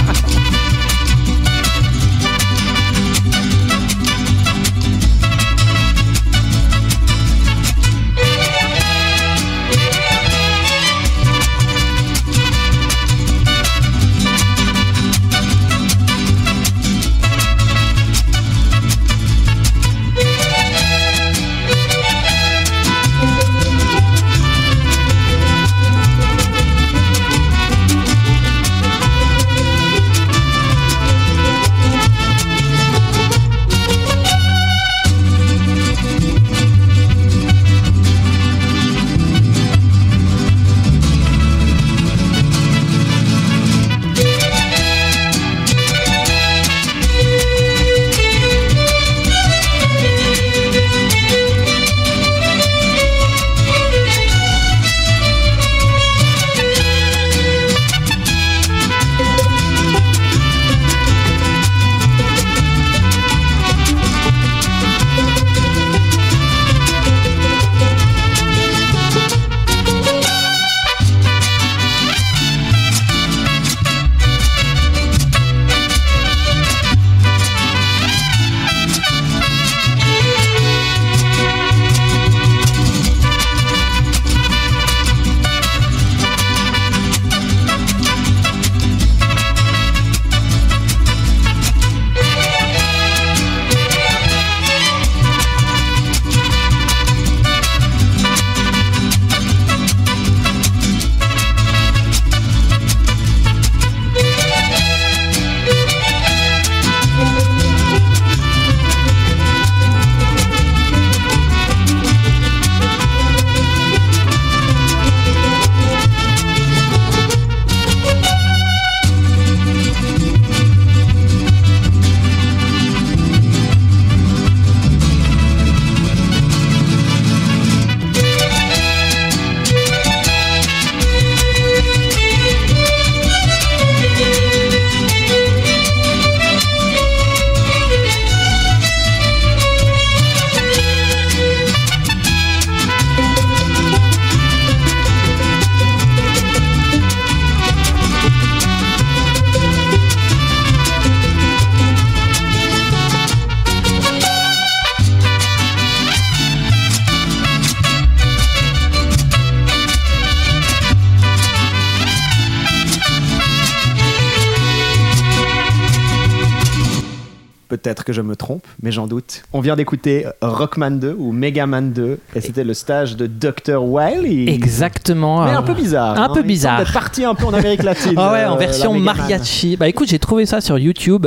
Peut-être 167.82 168.04
que 168.04 168.12
je 168.12 168.22
me 168.22 168.36
trompe, 168.36 168.64
mais 168.80 168.92
j'en 168.92 169.08
doute. 169.08 169.42
On 169.52 169.60
vient 169.60 169.74
d'écouter 169.74 170.24
Rockman 170.40 170.92
2 170.92 171.16
ou 171.18 171.32
Megaman 171.32 171.92
2, 171.92 172.18
et 172.36 172.40
c'était 172.40 172.62
le 172.62 172.74
stage 172.74 173.16
de 173.16 173.26
Dr. 173.26 173.82
Wily. 173.82 174.48
Exactement. 174.48 175.44
Mais 175.44 175.50
un 175.50 175.62
euh, 175.62 175.62
peu 175.62 175.74
bizarre. 175.74 176.16
un 176.16 176.24
hein. 176.24 176.30
peu 176.32 176.42
bizarre. 176.42 176.78
semble 176.78 176.88
être 176.88 176.92
parti 176.92 177.24
un 177.24 177.34
peu 177.34 177.46
en 177.46 177.54
Amérique 177.54 177.82
latine. 177.82 178.14
Ah 178.22 178.32
ouais, 178.32 178.40
euh, 178.40 178.50
en 178.50 178.54
la 178.54 178.66
version 178.66 178.94
mariachi. 178.94 179.76
Bah 179.76 179.88
écoute, 179.88 180.08
j'ai 180.08 180.18
trouvé 180.18 180.46
ça 180.46 180.60
sur 180.60 180.78
YouTube, 180.78 181.26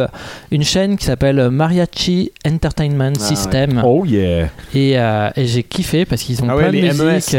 une 0.51 0.63
chaîne 0.63 0.97
qui 0.97 1.05
s'appelle 1.05 1.49
Mariachi 1.49 2.31
Entertainment 2.47 3.13
Ah 3.17 3.19
ouais. 3.19 3.25
System. 3.27 3.81
Oh 3.83 4.05
yeah. 4.05 4.47
Et, 4.73 4.97
euh, 4.97 5.29
et 5.35 5.45
j'ai 5.45 5.63
kiffé 5.63 6.05
parce 6.05 6.21
qu'ils 6.21 6.41
ont 6.41 6.47
Ah 6.49 6.55
ouais, 6.55 6.67
de 6.67 6.71
les 6.71 6.93
musique. 6.93 7.35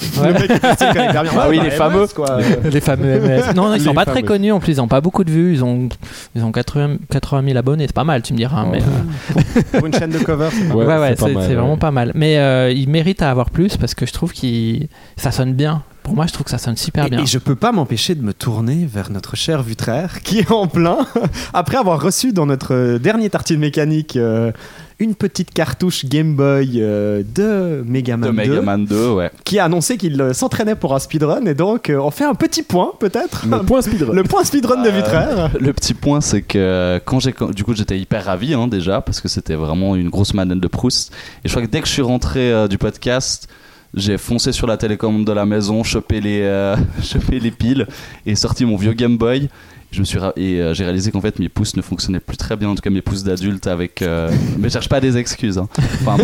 Le 0.00 0.32
mec, 0.32 0.48
bien. 0.48 1.22
Ah 1.38 1.48
oui, 1.48 1.60
les 1.62 1.70
fameux. 1.70 2.06
quoi. 2.08 2.38
les 2.64 2.80
fameux 2.80 3.20
MS. 3.20 3.54
Non, 3.54 3.64
non, 3.68 3.74
ils 3.74 3.80
sont 3.80 3.90
Les 3.90 3.94
pas 3.94 4.04
très 4.04 4.22
connus 4.22 4.50
en 4.50 4.58
plus, 4.58 4.72
ils 4.72 4.80
ont 4.80 4.88
pas 4.88 5.00
beaucoup 5.00 5.22
de 5.22 5.30
vues, 5.30 5.52
ils 5.52 5.64
ont, 5.64 5.88
ils 6.34 6.44
ont 6.44 6.50
80, 6.50 6.96
80 7.10 7.44
000 7.46 7.56
abonnés, 7.58 7.86
c'est 7.86 7.94
pas 7.94 8.04
mal, 8.04 8.22
tu 8.22 8.32
me 8.32 8.38
diras. 8.38 8.66
mais, 8.70 8.82
euh, 8.82 9.62
Pour 9.78 9.86
une 9.86 9.94
chaîne 9.94 10.10
de 10.10 10.18
cover, 10.18 10.48
c'est 10.50 10.68
pas 10.68 10.74
ouais, 10.74 10.84
ouais, 10.84 11.14
vraiment 11.14 11.76
pas 11.76 11.92
mal. 11.92 12.10
Mais 12.14 12.38
euh, 12.38 12.72
ils 12.72 12.88
méritent 12.88 13.22
à 13.22 13.30
avoir 13.30 13.50
plus 13.50 13.76
parce 13.76 13.94
que 13.94 14.04
je 14.04 14.12
trouve 14.12 14.32
que 14.32 14.78
ça 15.16 15.30
sonne 15.30 15.54
bien. 15.54 15.82
Pour 16.04 16.14
moi, 16.14 16.26
je 16.26 16.32
trouve 16.32 16.44
que 16.44 16.50
ça 16.50 16.58
sonne 16.58 16.76
super 16.76 17.06
Et, 17.06 17.10
bien. 17.10 17.22
et 17.22 17.26
je 17.26 17.38
peux 17.38 17.56
pas 17.56 17.72
m'empêcher 17.72 18.14
de 18.14 18.22
me 18.22 18.32
tourner 18.32 18.86
vers 18.86 19.10
notre 19.10 19.34
cher 19.36 19.62
Vutraire 19.62 20.20
qui 20.22 20.38
est 20.38 20.50
en 20.52 20.66
plein, 20.68 20.98
après 21.54 21.78
avoir 21.78 22.00
reçu 22.00 22.32
dans 22.32 22.46
notre 22.46 22.98
dernier 22.98 23.30
tartine 23.30 23.58
mécanique 23.58 24.16
euh, 24.16 24.52
une 25.00 25.14
petite 25.14 25.52
cartouche 25.52 26.04
Game 26.04 26.36
Boy 26.36 26.74
euh, 26.76 27.22
de 27.34 27.82
Megaman 27.86 28.30
De 28.30 28.36
2, 28.44 28.50
Megaman 28.50 28.84
2, 28.84 29.08
ouais. 29.12 29.30
qui 29.44 29.58
a 29.58 29.64
annoncé 29.64 29.96
qu'il 29.96 30.20
euh, 30.20 30.32
s'entraînait 30.34 30.76
pour 30.76 30.94
un 30.94 30.98
speedrun 30.98 31.44
et 31.46 31.54
donc 31.54 31.88
euh, 31.90 31.98
on 31.98 32.10
fait 32.10 32.24
un 32.24 32.34
petit 32.34 32.62
point 32.62 32.92
peut-être. 33.00 33.46
Le 33.50 33.62
point 33.64 33.80
speedrun. 33.82 34.12
Le 34.14 34.22
point 34.24 34.44
speedrun 34.44 34.82
de 34.82 34.88
Euh, 34.88 34.92
Vutraire. 34.92 35.50
Le 35.58 35.72
petit 35.72 35.94
point, 35.94 36.20
c'est 36.20 36.42
que 36.42 37.00
quand 37.06 37.18
j'ai, 37.18 37.34
du 37.54 37.64
coup, 37.64 37.74
j'étais 37.74 37.98
hyper 37.98 38.26
ravi 38.26 38.52
hein, 38.54 38.68
déjà 38.68 39.00
parce 39.00 39.20
que 39.22 39.28
c'était 39.28 39.54
vraiment 39.56 39.96
une 39.96 40.10
grosse 40.10 40.34
manette 40.34 40.60
de 40.60 40.68
Proust. 40.68 41.12
Et 41.44 41.48
je 41.48 41.52
crois 41.54 41.62
que 41.66 41.70
dès 41.70 41.80
que 41.80 41.88
je 41.88 41.92
suis 41.92 42.02
rentré 42.02 42.52
euh, 42.52 42.68
du 42.68 42.76
podcast, 42.78 43.48
J'ai 43.96 44.18
foncé 44.18 44.52
sur 44.52 44.66
la 44.66 44.76
télécommande 44.76 45.24
de 45.24 45.32
la 45.32 45.46
maison, 45.46 45.82
chopé 45.84 46.20
les, 46.20 46.40
euh, 46.42 46.76
chopé 47.02 47.38
les 47.40 47.50
piles 47.50 47.86
et 48.26 48.34
sorti 48.34 48.64
mon 48.64 48.76
vieux 48.76 48.92
Game 48.92 49.16
Boy. 49.16 49.48
Je 49.92 50.00
me 50.00 50.04
suis 50.04 50.18
et 50.36 50.60
euh, 50.60 50.74
j'ai 50.74 50.82
réalisé 50.82 51.12
qu'en 51.12 51.20
fait 51.20 51.38
mes 51.38 51.48
pouces 51.48 51.76
ne 51.76 51.82
fonctionnaient 51.82 52.18
plus 52.18 52.36
très 52.36 52.56
bien, 52.56 52.68
en 52.68 52.74
tout 52.74 52.82
cas 52.82 52.90
mes 52.90 53.00
pouces 53.02 53.22
d'adulte 53.22 53.68
avec. 53.68 54.02
euh, 54.02 54.28
mais 54.58 54.68
je 54.68 54.72
cherche 54.72 54.88
pas 54.88 55.00
des 55.00 55.16
excuses. 55.16 55.56
hein. 55.56 55.68
Enfin, 55.78 56.16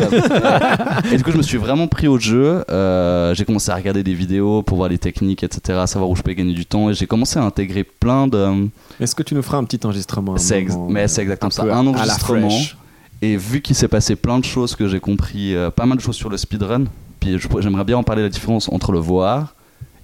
et 1.12 1.16
du 1.16 1.22
coup 1.22 1.30
je 1.30 1.36
me 1.36 1.42
suis 1.42 1.56
vraiment 1.58 1.86
pris 1.86 2.08
au 2.08 2.18
jeu. 2.18 2.64
J'ai 3.34 3.44
commencé 3.44 3.70
à 3.70 3.76
regarder 3.76 4.02
des 4.02 4.14
vidéos 4.14 4.64
pour 4.64 4.76
voir 4.76 4.88
les 4.88 4.98
techniques, 4.98 5.44
etc., 5.44 5.84
savoir 5.86 6.10
où 6.10 6.16
je 6.16 6.22
peux 6.22 6.32
gagner 6.32 6.54
du 6.54 6.66
temps 6.66 6.90
et 6.90 6.94
j'ai 6.94 7.06
commencé 7.06 7.38
à 7.38 7.42
intégrer 7.44 7.84
plein 7.84 8.26
de. 8.26 8.68
Est-ce 8.98 9.14
que 9.14 9.22
tu 9.22 9.36
nous 9.36 9.42
feras 9.42 9.58
un 9.58 9.64
petit 9.64 9.78
enregistrement 9.86 10.34
un 10.34 10.62
moment, 10.64 10.88
mais 10.90 11.06
c'est 11.06 11.22
exactement 11.22 11.50
ça. 11.50 11.62
Un 11.62 11.86
enregistrement. 11.86 12.48
Et 13.22 13.36
vu 13.36 13.60
qu'il 13.60 13.76
s'est 13.76 13.88
passé 13.88 14.16
plein 14.16 14.38
de 14.38 14.44
choses 14.44 14.74
que 14.74 14.88
j'ai 14.88 14.98
compris, 15.00 15.54
euh, 15.54 15.70
pas 15.70 15.84
mal 15.86 15.98
de 15.98 16.02
choses 16.02 16.16
sur 16.16 16.30
le 16.30 16.36
speedrun, 16.38 16.84
puis 17.20 17.38
j'aimerais 17.60 17.84
bien 17.84 17.98
en 17.98 18.02
parler 18.02 18.22
la 18.22 18.28
différence 18.28 18.68
entre 18.68 18.92
le 18.92 18.98
voir 18.98 19.54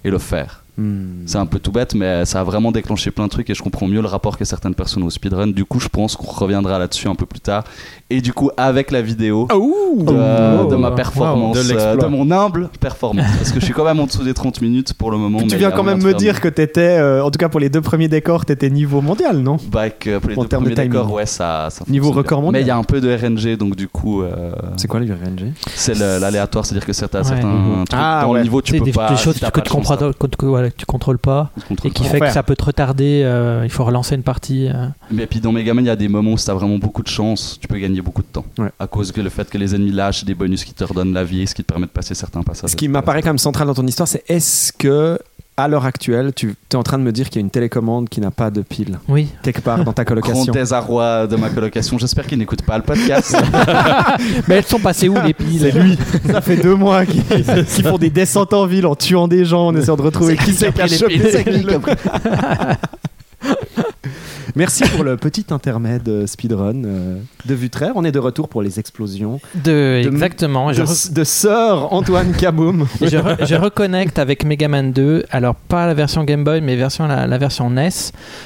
et 0.03 0.09
le 0.09 0.19
faire. 0.19 0.63
Hmm. 0.77 1.23
C'est 1.25 1.37
un 1.39 1.47
peu 1.47 1.57
tout 1.59 1.71
bête, 1.71 1.95
mais 1.95 2.23
ça 2.25 2.41
a 2.41 2.43
vraiment 2.43 2.71
déclenché 2.71 3.09
plein 3.09 3.25
de 3.25 3.29
trucs 3.29 3.49
et 3.49 3.55
je 3.55 3.63
comprends 3.63 3.87
mieux 3.87 4.01
le 4.01 4.07
rapport 4.07 4.37
que 4.37 4.45
certaines 4.45 4.75
personnes 4.75 5.01
au 5.03 5.09
speedrun. 5.09 5.47
Du 5.47 5.65
coup, 5.65 5.79
je 5.79 5.87
pense 5.87 6.15
qu'on 6.15 6.27
reviendra 6.31 6.77
là-dessus 6.77 7.07
un 7.07 7.15
peu 7.15 7.25
plus 7.25 7.39
tard. 7.39 7.63
Et 8.09 8.21
du 8.21 8.31
coup, 8.31 8.51
avec 8.57 8.91
la 8.91 9.01
vidéo 9.01 9.47
de, 9.49 10.69
de 10.69 10.75
ma 10.75 10.91
performance, 10.91 11.57
de 11.67 11.73
euh, 11.75 11.95
de 11.95 12.05
mon 12.05 12.29
humble 12.31 12.69
performance. 12.79 13.25
Parce 13.37 13.51
que 13.51 13.59
je 13.59 13.65
suis 13.65 13.73
quand 13.73 13.83
même 13.85 13.99
en 13.99 14.05
dessous 14.05 14.23
des 14.23 14.33
30 14.33 14.61
minutes 14.61 14.93
pour 14.93 15.09
le 15.11 15.17
moment. 15.17 15.39
Tu 15.39 15.47
mais 15.51 15.55
viens 15.57 15.71
quand 15.71 15.83
même 15.83 15.99
de 15.99 16.05
me 16.05 16.13
dire 16.13 16.35
mieux. 16.35 16.39
que 16.39 16.47
t'étais, 16.47 16.97
euh, 16.99 17.23
en 17.23 17.31
tout 17.31 17.37
cas 17.39 17.49
pour 17.49 17.59
les 17.59 17.69
deux 17.69 17.81
premiers 17.81 18.07
décors, 18.07 18.45
t'étais 18.45 18.69
niveau 18.69 19.01
mondial, 19.01 19.37
non? 19.39 19.57
Bah, 19.71 19.89
que 19.89 20.19
pour 20.19 20.29
les 20.29 20.37
En 20.37 20.43
deux 20.43 20.47
termes 20.47 20.63
de 20.63 20.69
premiers 20.69 20.75
timing. 20.75 20.91
décors, 20.91 21.11
ouais, 21.11 21.25
ça, 21.25 21.69
ça 21.71 21.83
Niveau 21.89 22.11
record 22.11 22.39
bien. 22.39 22.45
mondial. 22.45 22.61
Mais 22.61 22.65
il 22.65 22.67
y 22.67 22.71
a 22.71 22.77
un 22.77 22.83
peu 22.83 23.01
de 23.01 23.09
RNG, 23.13 23.57
donc 23.57 23.75
du 23.75 23.87
coup, 23.87 24.21
euh, 24.21 24.51
C'est 24.77 24.87
quoi 24.87 24.99
le 24.99 25.07
RNG 25.11 25.53
c'est 25.73 25.97
l'aléatoire, 25.97 26.65
c'est-à-dire 26.65 26.85
que 26.85 26.93
certains, 26.93 27.19
Ouais. 27.19 27.23
certains 27.25 27.47
Mhm. 27.47 27.85
trucs 27.85 27.99
Ah, 28.01 28.21
dans 28.23 28.31
ouais. 28.31 28.39
le 28.39 28.43
niveau, 28.43 28.61
tu 28.61 28.73
peux 28.77 28.85
des, 28.85 28.91
pas. 28.91 29.09
des 29.09 29.17
choses 29.17 29.39
que 29.39 29.59
tu, 29.61 29.73
de 29.73 30.66
que, 30.69 30.75
tu 30.77 30.85
contrôles 30.85 31.19
pas 31.19 31.51
et 31.83 31.89
qui 31.91 32.03
pas. 32.03 32.09
fait 32.09 32.19
que 32.19 32.31
ça 32.31 32.43
peut 32.43 32.55
te 32.55 32.65
retarder. 32.65 33.21
euh, 33.23 33.61
il 33.63 33.69
faut 33.69 33.83
relancer 33.83 34.15
une 34.15 34.23
partie. 34.23 34.67
euh. 34.67 34.87
Mais 35.11 35.25
puis 35.27 35.39
dans 35.39 35.51
Megaman, 35.51 35.83
il 35.83 35.87
y 35.87 35.91
a 35.91 35.95
des 35.95 36.07
moments 36.07 36.33
où 36.33 36.37
si 36.37 36.45
t'as 36.45 36.53
vraiment 36.53 36.77
beaucoup 36.77 37.03
de 37.03 37.07
chance, 37.07 37.57
tu 37.59 37.67
peux 37.67 37.77
gagner 37.77 38.01
beaucoup 38.01 38.21
de 38.21 38.27
temps. 38.27 38.45
Ouais. 38.57 38.69
À 38.79 38.87
cause 38.87 39.11
que 39.11 39.21
le 39.21 39.29
fait 39.29 39.49
que 39.49 39.57
les 39.57 39.75
ennemis 39.75 39.91
lâchent 39.91 40.23
des 40.25 40.35
bonus 40.35 40.63
qui 40.63 40.73
te 40.73 40.83
redonnent 40.83 41.13
la 41.13 41.23
vie, 41.23 41.45
ce 41.47 41.55
qui 41.55 41.63
te 41.63 41.67
permet 41.71 41.85
de 41.85 41.91
passer 41.91 42.15
certains 42.15 42.43
passages. 42.43 42.71
Ce 42.71 42.75
qui 42.75 42.87
m'apparaît 42.87 43.21
quand 43.21 43.29
même 43.29 43.37
central 43.37 43.67
dans 43.67 43.73
ton 43.73 43.85
histoire, 43.87 44.07
c'est 44.07 44.23
est-ce 44.27 44.71
que 44.73 45.19
à 45.59 45.67
l'heure 45.67 45.85
actuelle, 45.85 46.33
tu 46.35 46.53
es 46.71 46.75
en 46.75 46.83
train 46.83 46.99
de 46.99 47.03
me 47.03 47.11
dire 47.11 47.29
qu'il 47.29 47.37
y 47.37 47.39
a 47.39 47.45
une 47.45 47.49
télécommande 47.49 48.09
qui 48.09 48.21
n'a 48.21 48.29
pas 48.29 48.51
de 48.51 48.61
pile 48.61 48.99
Oui. 49.07 49.27
quelque 49.41 49.61
part 49.61 49.83
dans 49.83 49.91
ta 49.91 50.03
Grand 50.07 50.21
colocation 50.21 50.51
désarroi 50.53 51.25
de 51.25 51.35
ma 51.35 51.49
colocation. 51.49 51.97
J'espère 51.97 52.27
qu'ils 52.27 52.37
n'écoutent 52.37 52.61
pas 52.61 52.77
le 52.77 52.83
podcast. 52.83 53.35
Mais 54.47 54.55
elles 54.57 54.65
sont 54.65 54.79
passées 54.79 55.09
où 55.09 55.15
les 55.25 55.33
piles? 55.33 55.59
C'est 55.59 55.71
lui. 55.71 55.97
Ça 56.29 56.41
fait 56.41 56.57
deux 56.57 56.75
mois 56.75 57.05
qu'ils 57.07 57.23
font 57.83 57.97
des 57.97 58.11
descentes 58.11 58.53
en 58.53 58.67
ville 58.67 58.85
en 58.85 58.95
tuant 58.95 59.27
des 59.27 59.45
gens, 59.45 59.67
en 59.67 59.75
essayant 59.75 59.95
de 59.97 60.03
retrouver 60.03 60.37
qui 60.37 60.53
c'est 60.53 60.71
qui 60.71 60.81
a 60.81 60.87
chopé 60.87 61.17
le- 61.17 61.79
Merci 64.57 64.83
pour 64.89 65.03
le 65.03 65.15
petit 65.17 65.45
intermède 65.51 66.07
euh, 66.09 66.25
speedrun 66.27 66.83
euh, 66.83 67.17
de 67.45 67.53
Vutraire. 67.55 67.91
On 67.95 68.03
est 68.03 68.11
de 68.11 68.19
retour 68.19 68.49
pour 68.49 68.61
les 68.61 68.79
explosions 68.79 69.39
de, 69.55 70.01
De- 70.03 70.07
Exactement. 70.09 70.73
Je, 70.73 70.81
de, 70.81 70.87
re- 70.87 71.13
de 71.13 71.23
Sir 71.23 71.87
Antoine 71.91 72.31
Kaboum. 72.33 72.87
je, 73.01 73.05
re- 73.17 73.45
je 73.45 73.55
reconnecte 73.55 74.19
avec 74.19 74.43
Mega 74.43 74.67
Man 74.67 74.91
2. 74.91 75.25
Alors, 75.31 75.55
pas 75.55 75.85
la 75.85 75.93
version 75.93 76.23
Game 76.23 76.43
Boy, 76.43 76.61
mais 76.61 76.75
version, 76.75 77.07
la, 77.07 77.27
la 77.27 77.37
version 77.37 77.69
NES. 77.69 77.89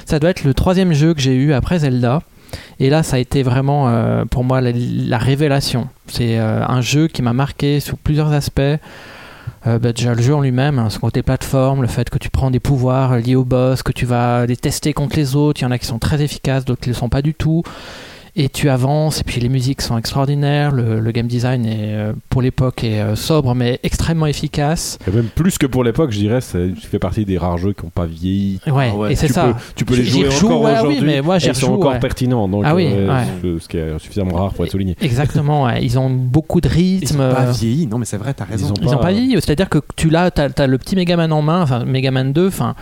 Ça 0.06 0.18
doit 0.18 0.30
être 0.30 0.44
le 0.44 0.54
troisième 0.54 0.92
jeu 0.92 1.14
que 1.14 1.20
j'ai 1.20 1.34
eu 1.34 1.52
après 1.52 1.78
Zelda. 1.80 2.20
Et 2.78 2.90
là, 2.90 3.02
ça 3.02 3.16
a 3.16 3.18
été 3.18 3.42
vraiment 3.42 3.88
euh, 3.88 4.24
pour 4.26 4.44
moi 4.44 4.60
la, 4.60 4.72
la 4.74 5.16
révélation. 5.18 5.88
C'est 6.06 6.38
euh, 6.38 6.62
un 6.66 6.82
jeu 6.82 7.08
qui 7.08 7.22
m'a 7.22 7.32
marqué 7.32 7.80
sous 7.80 7.96
plusieurs 7.96 8.30
aspects. 8.32 8.60
Euh, 9.66 9.78
bah, 9.78 9.92
déjà, 9.92 10.14
le 10.14 10.22
jeu 10.22 10.34
en 10.34 10.40
lui-même, 10.40 10.78
hein, 10.78 10.90
son 10.90 11.00
côté 11.00 11.22
plateforme, 11.22 11.82
le 11.82 11.88
fait 11.88 12.10
que 12.10 12.18
tu 12.18 12.30
prends 12.30 12.50
des 12.50 12.58
pouvoirs 12.60 13.12
euh, 13.12 13.18
liés 13.18 13.36
au 13.36 13.44
boss, 13.44 13.82
que 13.82 13.92
tu 13.92 14.06
vas 14.06 14.44
les 14.46 14.56
tester 14.56 14.92
contre 14.92 15.16
les 15.16 15.36
autres. 15.36 15.60
Il 15.60 15.64
y 15.64 15.66
en 15.66 15.70
a 15.70 15.78
qui 15.78 15.86
sont 15.86 16.00
très 16.00 16.20
efficaces, 16.22 16.64
d'autres 16.64 16.80
qui 16.80 16.88
ne 16.88 16.94
le 16.94 16.98
sont 16.98 17.08
pas 17.08 17.22
du 17.22 17.34
tout. 17.34 17.62
Et 18.34 18.48
tu 18.48 18.70
avances, 18.70 19.20
et 19.20 19.24
puis 19.24 19.42
les 19.42 19.50
musiques 19.50 19.82
sont 19.82 19.98
extraordinaires. 19.98 20.72
Le, 20.72 21.00
le 21.00 21.10
game 21.12 21.26
design, 21.26 21.66
est, 21.66 21.92
euh, 21.92 22.12
pour 22.30 22.40
l'époque, 22.40 22.82
est 22.82 22.98
euh, 22.98 23.14
sobre, 23.14 23.54
mais 23.54 23.78
extrêmement 23.82 24.24
efficace. 24.24 24.98
Et 25.06 25.10
même 25.10 25.26
plus 25.26 25.58
que 25.58 25.66
pour 25.66 25.84
l'époque, 25.84 26.12
je 26.12 26.18
dirais, 26.18 26.40
c'est- 26.40 26.70
tu 26.80 26.86
fais 26.86 26.98
partie 26.98 27.26
des 27.26 27.36
rares 27.36 27.58
jeux 27.58 27.74
qui 27.74 27.84
n'ont 27.84 27.90
pas 27.90 28.06
vieilli. 28.06 28.58
Ouais, 28.66 28.88
Ah 28.90 28.96
ouais. 28.96 29.12
et 29.12 29.16
c'est 29.16 29.28
ça. 29.28 29.48
Peux, 29.48 29.54
tu 29.76 29.84
peux 29.84 29.96
les 29.96 30.04
jouer 30.06 30.24
rejoue, 30.28 30.46
encore 30.46 30.62
ouais, 30.62 30.70
oui, 30.72 30.78
aujourd'hui. 30.78 31.02
mais 31.04 31.20
moi, 31.20 31.36
et 31.36 31.40
ils 31.46 31.54
sont 31.54 31.66
rejoue, 31.66 31.78
encore 31.80 31.92
ouais. 31.92 31.98
pertinents, 32.00 32.48
donc, 32.48 32.62
Ah 32.64 32.74
oui, 32.74 32.88
euh, 32.90 33.06
ouais. 33.14 33.24
ce, 33.42 33.58
ce 33.58 33.68
qui 33.68 33.76
est 33.76 33.98
suffisamment 33.98 34.34
rare 34.36 34.54
pour 34.54 34.64
être 34.64 34.70
souligné. 34.72 34.96
Exactement, 35.02 35.64
ouais. 35.64 35.84
ils 35.84 35.98
ont 35.98 36.08
beaucoup 36.08 36.62
de 36.62 36.68
Ils 36.68 36.72
rythme. 37.00 37.20
ont 37.20 37.34
pas 37.34 37.48
euh, 37.48 37.52
vieilli. 37.52 37.86
Non, 37.86 37.98
mais 37.98 38.06
c'est 38.06 38.16
vrai, 38.16 38.32
t'as 38.32 38.44
raison. 38.46 38.72
Ils 38.80 38.86
n'ont 38.86 38.92
pas- 38.92 38.96
pas 39.08 39.12
vieilli, 39.12 39.32
c'est-à-dire 39.34 39.68
que 39.68 39.78
tu 39.94 40.08
l'as, 40.08 40.30
t'as, 40.30 40.48
t'as 40.48 40.66
le 40.66 40.78
petit 40.78 40.96
Megaman 40.96 41.30
en 41.32 41.42
main, 41.42 41.60
enfin 41.60 41.84
Megaman 41.84 42.32
2, 42.32 42.46
enfin 42.48 42.74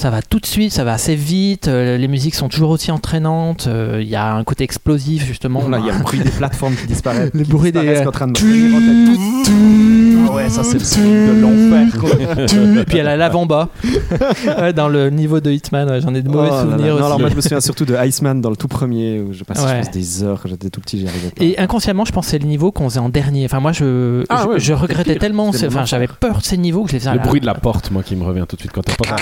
ça 0.00 0.08
va 0.10 0.22
tout 0.22 0.40
de 0.40 0.46
suite, 0.46 0.72
ça 0.72 0.82
va 0.82 0.94
assez 0.94 1.14
vite, 1.14 1.68
euh, 1.68 1.98
les 1.98 2.08
musiques 2.08 2.34
sont 2.34 2.48
toujours 2.48 2.70
aussi 2.70 2.90
entraînantes, 2.90 3.66
euh, 3.68 3.98
il 4.00 4.08
y 4.08 4.16
a 4.16 4.32
un 4.34 4.42
côté 4.44 4.64
explosif 4.64 5.26
justement. 5.26 5.68
Là, 5.68 5.78
il 5.78 5.86
y 5.86 5.90
a 5.90 5.92
le 5.96 6.02
bruit 6.02 6.20
des 6.20 6.30
plateformes 6.30 6.74
qui 6.74 6.86
disparaissent. 6.86 7.30
Le 7.34 7.44
qui 7.44 7.50
bruit 7.50 7.70
des- 7.70 8.06
en 8.06 8.10
train 8.10 8.26
de 8.26 8.32
me. 8.32 10.28
Ah 10.28 10.32
ouais, 10.32 10.48
ça 10.48 10.62
c'est 10.64 10.78
le 10.78 10.84
son 10.84 11.00
de 11.02 11.40
l'enfer. 11.40 12.78
Et 12.80 12.84
puis 12.84 12.96
y 12.96 13.00
a 13.00 13.04
la 13.04 13.16
l'avant-bas 13.16 13.68
Ouais, 14.58 14.72
dans 14.72 14.88
le 14.88 15.10
niveau 15.10 15.40
de 15.40 15.50
Hitman, 15.50 15.88
ouais, 15.90 16.00
j'en 16.00 16.14
ai 16.14 16.22
de 16.22 16.28
mauvais 16.28 16.48
Oh 16.50 16.54
là 16.54 16.56
là. 16.56 16.62
souvenirs 16.62 16.86
Non, 16.94 16.94
aussi. 16.96 17.04
alors 17.04 17.20
moi 17.20 17.28
je 17.30 17.34
me 17.36 17.40
souviens 17.40 17.60
surtout 17.60 17.84
de 17.84 17.94
Iceman 18.06 18.40
dans 18.40 18.50
le 18.50 18.56
tout 18.56 18.68
premier 18.68 19.20
où 19.20 19.32
je 19.32 19.44
passais 19.44 19.60
je 19.60 19.66
Ouais. 19.66 19.80
pense, 19.80 19.90
des 19.90 20.22
heures 20.22 20.40
quand 20.42 20.48
j'étais 20.48 20.70
tout 20.70 20.80
petit, 20.80 20.98
j'y 20.98 21.08
arrivais 21.08 21.30
pas. 21.30 21.44
Et 21.44 21.58
inconsciemment, 21.58 22.04
je 22.06 22.12
pensais 22.12 22.38
le 22.38 22.46
niveau 22.46 22.72
qu'on 22.72 22.88
faisait 22.88 23.00
en 23.00 23.08
dernier. 23.10 23.44
Enfin, 23.44 23.60
moi, 23.60 23.72
je, 23.72 24.24
Ah 24.30 24.42
je, 24.44 24.48
ouais, 24.48 24.54
je 24.58 24.64
c'était 24.64 24.74
regrettais 24.74 25.12
pire. 25.12 25.20
tellement. 25.20 25.48
Enfin, 25.48 25.84
j'avais 25.84 26.08
peur 26.08 26.38
de 26.38 26.42
ces 26.44 26.56
niveaux 26.56 26.84
que 26.84 26.88
je 26.90 26.94
les 26.94 27.00
faisais. 27.00 27.12
Le 27.12 27.18
bruit 27.18 27.40
de 27.40 27.46
la 27.46 27.54
porte, 27.54 27.90
moi, 27.90 28.02
qui 28.02 28.16
me 28.16 28.24
revient 28.24 28.44
tout 28.48 28.56
de 28.56 28.60
suite 28.60 28.72
quand 28.72 28.82
t'entends 28.82 29.10
ça. 29.10 29.16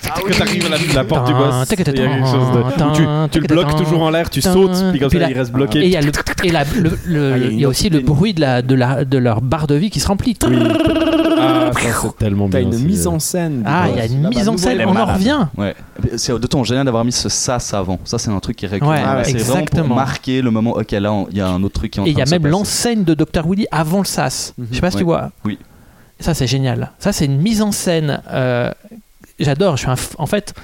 Que 0.00 0.32
t'arrives 0.38 0.66
à 0.66 0.68
la, 0.70 0.76
la 0.94 1.04
porte 1.04 1.26
du 1.26 1.32
boss, 1.34 1.54
il 1.70 1.78
y 1.78 1.82
a 1.82 1.84
quelque 1.84 2.26
chose 2.26 2.52
de. 2.52 2.94
tu, 2.94 3.02
tu 3.32 3.40
le 3.40 3.46
bloques 3.46 3.76
toujours 3.76 4.02
en 4.02 4.10
l'air, 4.10 4.30
tu 4.30 4.40
sautes, 4.40 4.84
puis 4.90 5.00
comme 5.00 5.10
ça 5.10 5.28
il 5.30 5.38
reste 5.38 5.50
Et 5.50 5.54
bloqué. 5.54 5.78
il 5.84 5.90
y 5.90 5.96
a, 5.96 6.00
le, 6.00 6.12
et 6.44 6.50
la- 6.50 6.64
le- 6.64 6.98
le- 7.06 7.32
Ah, 7.32 7.36
il 7.38 7.42
y 7.42 7.46
a 7.46 7.48
une 7.48 7.52
il 7.54 7.60
y 7.60 7.64
a 7.64 7.68
aussi 7.68 7.88
le 7.90 8.00
bruit 8.00 8.34
de, 8.34 8.40
la, 8.40 8.62
de, 8.62 8.74
la, 8.74 9.04
de 9.04 9.18
leur 9.18 9.40
barre 9.40 9.66
de 9.66 9.74
vie 9.74 9.90
qui 9.90 10.00
se 10.00 10.08
remplit. 10.08 10.36
Oui. 10.46 10.56
Ah, 11.44 11.70
c'est 11.74 12.16
tellement 12.18 12.48
T'as 12.48 12.58
bien. 12.60 12.68
une 12.68 12.72
c'est- 12.74 12.84
mise 12.84 13.06
en 13.06 13.18
scène. 13.18 13.62
Ah, 13.66 13.86
il 13.90 13.96
y 13.96 14.00
a 14.00 14.06
une 14.06 14.28
mise 14.28 14.48
en 14.48 14.56
scène, 14.56 14.82
on 14.86 14.96
en 14.96 15.06
revient. 15.06 15.46
Ouais. 15.56 15.74
C'est 16.16 16.38
de 16.38 16.46
ton 16.46 16.62
génial 16.64 16.84
d'avoir 16.84 17.04
mis 17.04 17.12
ce 17.12 17.28
sas 17.28 17.74
avant. 17.74 17.98
Ça, 18.04 18.18
c'est 18.18 18.30
un 18.30 18.38
truc 18.40 18.56
qui 18.56 18.64
est 18.64 18.68
récurrent. 18.68 18.94
C'est 19.24 19.38
vraiment 19.38 19.64
pour 19.64 19.88
marquer 19.88 20.42
le 20.42 20.50
moment. 20.50 20.72
Ok, 20.72 20.92
là, 20.92 21.24
il 21.30 21.36
y 21.36 21.40
a 21.40 21.48
un 21.48 21.62
autre 21.62 21.74
truc 21.80 21.92
qui 21.92 21.98
est 21.98 22.02
en 22.02 22.06
Et 22.06 22.10
il 22.10 22.14
train 22.14 22.18
y 22.20 22.22
a 22.22 22.24
de 22.24 22.30
se 22.30 22.34
même 22.34 22.46
l'enseigne 22.46 23.04
de 23.04 23.14
Dr. 23.14 23.46
Willy 23.48 23.66
avant 23.70 23.98
le 23.98 24.04
SAS. 24.04 24.54
Je 24.70 24.74
sais 24.76 24.80
pas 24.80 24.90
si 24.90 24.98
tu 24.98 25.04
vois. 25.04 25.30
Oui. 25.44 25.58
Ça, 26.20 26.34
c'est 26.34 26.46
génial. 26.46 26.92
Ça, 27.00 27.12
c'est 27.12 27.24
une 27.24 27.38
mise 27.40 27.62
en 27.62 27.72
scène. 27.72 28.22
euh, 28.30 28.70
J'adore. 29.42 29.76
Je 29.76 29.82
suis 29.82 29.90
un 29.90 29.94
f- 29.94 30.14
En 30.18 30.26
fait, 30.26 30.54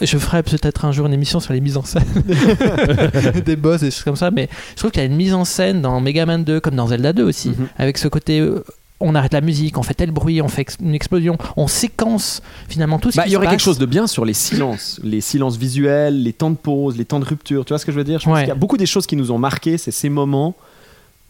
je 0.00 0.16
ferai 0.18 0.42
peut-être 0.42 0.84
un 0.84 0.92
jour 0.92 1.06
une 1.06 1.12
émission 1.12 1.40
sur 1.40 1.52
les 1.52 1.60
mises 1.60 1.76
en 1.76 1.82
scène 1.84 2.04
des 3.44 3.56
boss 3.56 3.82
et 3.82 3.86
des 3.86 3.90
choses 3.90 4.04
comme 4.04 4.16
ça. 4.16 4.30
Mais 4.30 4.48
je 4.72 4.76
trouve 4.76 4.90
qu'il 4.90 5.00
y 5.02 5.04
a 5.04 5.08
une 5.08 5.16
mise 5.16 5.34
en 5.34 5.44
scène 5.44 5.82
dans 5.82 6.00
Mega 6.00 6.26
Man 6.26 6.44
2 6.44 6.60
comme 6.60 6.74
dans 6.74 6.88
Zelda 6.88 7.12
2 7.12 7.22
aussi. 7.24 7.50
Mhm. 7.50 7.68
Avec 7.78 7.98
ce 7.98 8.08
côté. 8.08 8.40
euh, 8.40 8.64
on 9.02 9.14
arrête 9.14 9.32
la 9.32 9.40
musique, 9.40 9.78
on 9.78 9.82
fait 9.82 9.94
tel 9.94 10.10
bruit, 10.10 10.42
on 10.42 10.48
fait 10.48 10.66
une 10.78 10.94
explosion, 10.94 11.38
on 11.56 11.66
séquence 11.68 12.42
finalement 12.68 12.98
tout 12.98 13.10
ce 13.10 13.16
Bah, 13.16 13.22
qui 13.22 13.30
il 13.30 13.32
y 13.32 13.36
aurait 13.36 13.46
quelque 13.46 13.62
chose 13.62 13.78
de 13.78 13.86
bien 13.86 14.06
sur 14.06 14.26
les 14.26 14.34
silences, 14.34 15.00
les 15.02 15.22
silences 15.22 15.56
visuels, 15.56 16.22
les 16.22 16.34
temps 16.34 16.50
de 16.50 16.56
pause, 16.56 16.98
les 16.98 17.06
temps 17.06 17.18
de 17.18 17.24
rupture. 17.24 17.64
Tu 17.64 17.70
vois 17.72 17.78
ce 17.78 17.86
que 17.86 17.92
je 17.92 17.96
veux 17.96 18.04
dire? 18.04 18.18
Je 18.20 18.26
pense 18.26 18.34
Ouais. 18.34 18.40
qu'il 18.42 18.48
y 18.48 18.52
a 18.52 18.56
beaucoup 18.56 18.76
des 18.76 18.84
choses 18.84 19.06
qui 19.06 19.16
nous 19.16 19.30
ont 19.30 19.38
marqué, 19.38 19.78
c'est 19.78 19.90
ces 19.90 20.10
moments 20.10 20.54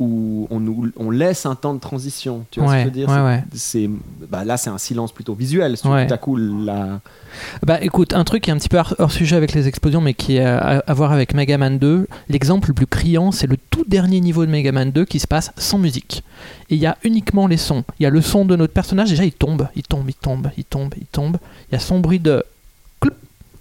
où 0.01 0.49
on, 0.51 0.59
nous, 0.61 0.91
on 0.97 1.11
laisse 1.11 1.45
un 1.45 1.55
temps 1.55 1.75
de 1.75 1.79
transition. 1.79 2.47
Tu 2.51 2.59
vois 2.59 2.71
ce 2.71 2.75
que 2.75 2.81
je 2.81 2.85
veux 2.87 2.91
dire? 2.91 3.09
ouais, 3.09 3.45
C'est- 3.55 3.87
ouais. 3.87 3.91
bah, 4.29 4.45
Là, 4.45 4.57
c'est 4.57 4.71
un 4.71 4.79
silence 4.79 5.13
plutôt 5.13 5.35
visuel. 5.35 5.79
Tout 5.79 6.15
à 6.15 6.17
coup, 6.19 6.37
la... 6.37 7.01
Bah 7.65 7.79
écoute, 7.81 8.15
un 8.15 8.25
truc 8.25 8.45
qui 8.45 8.51
est 8.51 8.53
un 8.53 8.57
petit 8.57 8.71
peu 8.71 8.79
hors, 8.99 9.13
sujet 9.13 9.37
avec 9.37 9.53
les 9.53 9.69
explosions, 9.69 10.01
mais 10.01 10.15
qui 10.15 10.39
a 10.41 10.79
à, 10.79 10.95
voir 10.95 11.13
avec 11.13 11.35
Mega 11.35 11.59
Man 11.59 11.79
2, 11.79 12.09
l'exemple 12.29 12.69
le 12.69 12.75
plus 12.75 12.87
criant, 12.87 13.31
c'est 13.31 13.47
le 13.47 13.57
tout 13.57 13.85
dernier 13.87 14.21
niveau 14.21 14.45
de 14.45 14.51
Mega 14.51 14.73
Man 14.73 14.91
2 14.91 15.05
qui 15.05 15.21
se 15.21 15.27
passe 15.29 15.53
sans 15.57 15.79
musique. 15.79 16.25
Et 16.71 16.75
il 16.75 16.81
y 16.81 16.87
a 16.87 16.97
uniquement 17.05 17.47
les 17.47 17.59
sons. 17.59 17.85
Il 18.01 18.03
y 18.03 18.07
a 18.07 18.11
le 18.11 18.23
son 18.23 18.45
de 18.47 18.57
notre 18.57 18.73
personnage, 18.73 19.11
déjà 19.11 19.25
il 19.25 19.33
tombe, 19.33 19.69
il 19.77 19.83
tombe, 19.83 20.09
il 20.09 20.15
tombe, 20.15 20.49
il 20.57 20.65
tombe, 20.65 20.95
il 20.99 21.07
tombe. 21.07 21.37
Il 21.71 21.75
y 21.75 21.77
a 21.77 21.79
son 21.81 22.01
bruit 22.01 22.19
de 22.19 22.43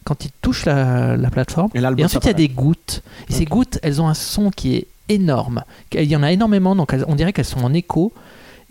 quand 0.06 0.26
il 0.26 0.32
touche 0.42 0.66
la, 0.66 1.18
la 1.18 1.30
plateforme. 1.30 1.70
Et 1.76 2.06
ensuite 2.06 2.24
il 2.24 2.28
y 2.28 2.32
a 2.32 2.34
des 2.34 2.48
gouttes. 2.50 3.04
Et 3.30 3.34
ces 3.34 3.46
gouttes, 3.46 3.78
elles 3.84 4.02
ont 4.02 4.08
un 4.08 4.16
son 4.16 4.50
qui 4.50 4.76
est 4.78 4.88
énorme. 5.10 5.64
Il 5.94 6.04
y 6.04 6.16
en 6.16 6.24
a 6.24 6.32
énormément, 6.32 6.76
donc 6.76 6.96
on 7.08 7.16
dirait 7.16 7.34
qu'elles 7.34 7.46
sont 7.46 7.64
en 7.64 7.74
écho. 7.74 8.14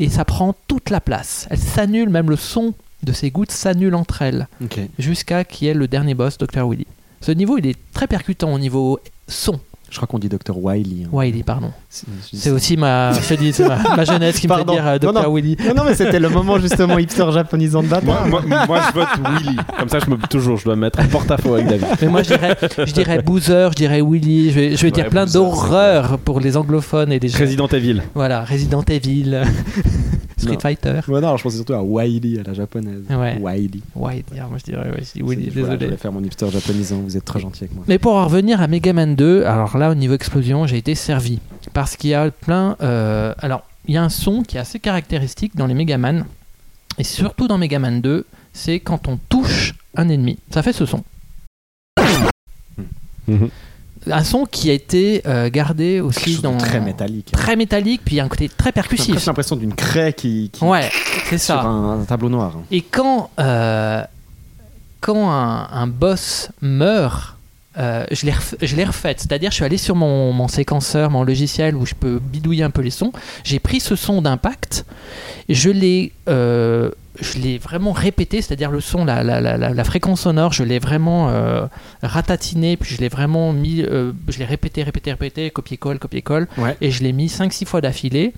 Et 0.01 0.09
ça 0.09 0.25
prend 0.25 0.55
toute 0.69 0.91
la 0.91 1.01
place. 1.01 1.49
Elles 1.51 1.59
s'annulent, 1.59 2.09
même 2.09 2.31
le 2.31 2.37
son 2.37 2.73
de 3.03 3.13
ces 3.13 3.31
gouttes 3.31 3.51
s'annule 3.51 3.95
entre 3.97 4.23
elles 4.23 4.47
Ok. 4.63 4.79
jusqu'à 4.99 5.45
qui 5.45 5.67
est 5.67 5.75
le 5.75 5.89
dernier 5.89 6.15
boss, 6.15 6.39
Dr. 6.39 6.69
Willy. 6.69 6.87
Ce 7.21 7.33
niveau, 7.33 7.59
il 7.59 7.67
est 7.67 7.77
très 7.93 8.07
percutant 8.07 8.53
au 8.55 8.59
niveau 8.61 9.01
son. 9.27 9.59
Je 9.91 9.97
crois 9.97 10.07
qu'on 10.07 10.19
dit 10.19 10.29
Dr. 10.29 10.57
Wiley. 10.57 11.05
hein. 11.05 11.09
Wiley, 11.13 11.43
pardon. 11.43 11.71
C'est 11.89 12.51
aussi 12.51 12.77
ma, 12.77 13.13
ma, 13.13 13.97
ma 13.97 14.05
jeunesse 14.05 14.39
qui 14.39 14.47
me 14.47 14.53
fait 14.53 14.59
Pardon. 14.59 14.73
dire 14.75 14.87
euh, 14.87 14.99
Dr. 14.99 15.13
Non, 15.15 15.23
non. 15.23 15.33
Non, 15.33 15.75
non, 15.77 15.85
mais 15.87 15.95
c'était 15.95 16.21
le 16.21 16.29
moment 16.29 16.59
justement 16.59 16.99
hipster 16.99 17.25
japonisant 17.33 17.83
de 17.83 17.89
Moi, 17.89 18.01
bâtard. 18.01 18.29
moi, 18.29 18.43
moi, 18.67 18.81
je 18.89 18.93
vote 18.95 19.09
Willy. 19.43 19.57
Comme 19.79 19.89
ça, 19.89 19.99
je 20.05 20.11
me 20.11 20.17
toujours, 20.29 20.59
je 20.59 20.65
dois 20.65 20.77
me 20.77 20.83
mettre 20.83 21.01
en 21.01 21.07
porte-à-faux 21.07 21.55
avec 21.55 21.69
David. 21.69 21.87
Mais 22.03 22.09
moi, 22.09 22.23
je 22.23 22.29
dirais, 22.29 22.57
je 22.79 22.93
dirais 22.93 23.23
Boozer, 23.23 23.71
je 23.71 23.77
dirais 23.77 24.03
Willy, 24.03 24.51
je 24.51 24.55
vais, 24.61 24.77
je 24.77 24.83
vais 24.83 24.91
dire 24.91 25.09
plein 25.09 25.25
d'horreurs 25.25 26.19
pour 26.19 26.41
les 26.41 26.57
anglophones 26.59 27.11
et 27.13 27.19
des 27.19 27.29
Resident 27.29 27.67
Evil. 27.69 28.03
Voilà, 28.15 28.45
Resident 28.45 28.83
Evil. 28.83 29.41
Street 30.39 30.53
Non. 30.55 30.59
Fighter. 30.61 31.01
Ouais, 31.09 31.21
non, 31.21 31.37
je 31.37 31.43
pensais 31.43 31.57
surtout 31.57 31.75
à 31.75 31.83
Wily 31.83 32.39
à 32.39 32.43
la 32.45 32.55
japonaise. 32.55 33.03
Ouais. 33.11 33.39
Wily. 33.41 33.83
Ouais, 33.95 34.25
moi 34.33 34.59
je 34.59 34.63
dirais, 34.65 34.89
ouais, 34.91 35.03
Voilà, 35.21 35.37
désolé. 35.47 35.77
je 35.81 35.87
vais 35.87 35.97
faire 35.97 36.13
mon 36.13 36.23
hipster 36.23 36.49
japonisant, 36.51 36.97
vous 37.01 37.17
êtes 37.17 37.25
trop 37.25 37.39
gentil 37.39 37.65
avec 37.65 37.75
moi. 37.75 37.85
Mais 37.89 37.99
pour 37.99 38.13
en 38.15 38.25
revenir 38.25 38.61
à 38.63 38.69
Mega 38.69 38.93
Man 38.93 39.15
2, 39.17 39.45
alors 39.45 39.77
là 39.77 39.91
au 39.91 39.95
niveau 39.95 40.15
explosion, 40.15 40.67
j'ai 40.67 40.79
été 40.79 40.95
servi 40.95 41.41
parce 41.75 41.97
qu'il 41.97 42.11
y 42.11 42.15
a 42.15 42.31
plein. 42.31 42.77
euh, 42.81 43.35
alors 43.39 43.65
il 43.87 43.95
y 43.95 43.97
a 43.99 44.03
un 44.03 44.09
son 44.11 44.43
qui 44.43 44.57
est 44.57 44.61
assez 44.61 44.79
caractéristique 44.79 45.57
dans 45.57 45.67
les 45.67 45.75
Mega 45.75 45.99
Man 45.99 46.25
et 46.99 47.05
surtout 47.05 47.49
dans 47.49 47.59
Mega 47.59 47.79
Man 47.79 48.01
2, 48.01 48.25
c'est 48.53 48.81
quand 48.81 49.09
on 49.09 49.19
touche 49.29 49.75
un 49.97 50.09
ennemi, 50.09 50.39
ça 50.51 50.63
fait 50.63 50.73
ce 50.73 50.87
son. 50.87 51.03
Mhm. 53.27 53.49
Un 54.11 54.25
son 54.25 54.45
qui 54.45 54.71
a 54.71 54.73
été 54.73 55.23
euh, 55.27 55.49
gardé 55.51 56.01
aussi 56.01 56.41
dans 56.41 56.57
très 56.57 56.81
métallique. 56.81 57.31
très 57.33 57.57
métallique, 57.57 58.03
puis 58.05 58.15
il 58.17 58.19
y 58.19 58.21
a 58.21 58.25
un 58.25 58.29
côté 58.29 58.49
très 58.49 58.69
J'ai 58.69 58.73
percussif. 58.73 59.27
l'impression 59.27 59.57
d'une 59.57 59.75
craie 59.75 60.13
qui, 60.13 60.51
qui 60.53 60.65
Ouais, 60.65 60.91
c'est 61.29 61.39
ça. 61.39 61.61
un, 61.63 62.01
un 62.01 62.05
tableau 62.05 62.29
noir. 62.29 62.53
hein. 62.57 62.63
Et 62.71 62.83
quand, 62.83 63.31
euh, 63.39 64.03
quand 65.01 65.31
un, 65.31 65.69
un 65.73 65.87
boss 65.87 66.51
meurt, 66.61 67.37
euh, 67.79 68.05
je 68.11 68.27
l'ai 68.27 68.33
ref- 68.33 68.57
je 68.61 68.77
l'ai 68.77 68.85
refait. 68.85 69.15
C'est-à-dire, 69.17 69.51
je 69.51 69.57
suis 69.57 69.65
allé 69.65 69.77
sur 69.79 69.95
mon, 69.95 70.33
mon 70.33 70.49
séquenceur, 70.49 71.11
mon 71.11 71.23
logiciel 71.23 71.77
où 71.77 71.87
je 71.87 71.95
peux 71.95 72.19
bidouiller 72.21 72.65
un 72.65 72.71
peu 72.71 72.83
les 72.83 72.91
sons. 72.91 73.13
J'ai 73.45 73.59
pris 73.59 73.81
ce 73.81 73.95
son 73.97 74.21
d'impact, 74.23 74.85
je 75.49 75.71
l'ai, 75.71 76.13
euh, 76.29 76.91
je 77.21 77.39
l'ai 77.39 77.59
vraiment 77.59 77.93
répété, 77.93 78.43
c'est-à-dire 78.43 78.71
le 78.71 78.81
son, 78.81 79.05
la, 79.05 79.23
la, 79.23 79.41
la, 79.41 79.57
la- 79.57 79.71
la 79.75 79.85
fréquence 79.85 80.23
sonore, 80.23 80.53
je 80.53 80.63
l'ai 80.65 80.79
vraiment 80.79 81.29
euh, 81.31 81.67
ratatiné, 82.03 82.77
puis 82.77 82.95
je 82.95 83.01
l'ai 83.01 83.09
vraiment 83.09 83.53
mis, 83.53 83.83
euh, 83.83 84.13
je 84.29 84.39
l'ai 84.39 84.45
répété, 84.45 84.83
répété, 84.83 85.11
répété, 85.13 85.51
copier-colle, 85.51 85.99
copier-colle, 85.99 86.49
Ouais. 86.59 86.77
et 86.81 86.91
je 86.91 87.03
l'ai 87.03 87.13
mis 87.13 87.27
5-6 87.29 87.65
fois 87.67 87.81
d'affilée. 87.81 88.33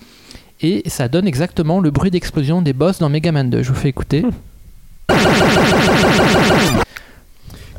Et 0.62 0.82
ça 0.90 1.08
donne 1.08 1.26
exactement 1.26 1.80
le 1.80 1.90
bruit 1.90 2.10
d'explosion 2.10 2.60
des 2.60 2.74
boss 2.74 2.98
dans 2.98 3.08
Mega 3.08 3.32
Man 3.32 3.48
2. 3.48 3.62
Je 3.62 3.70
vous 3.70 3.74
fais 3.74 3.88
écouter. 3.88 4.22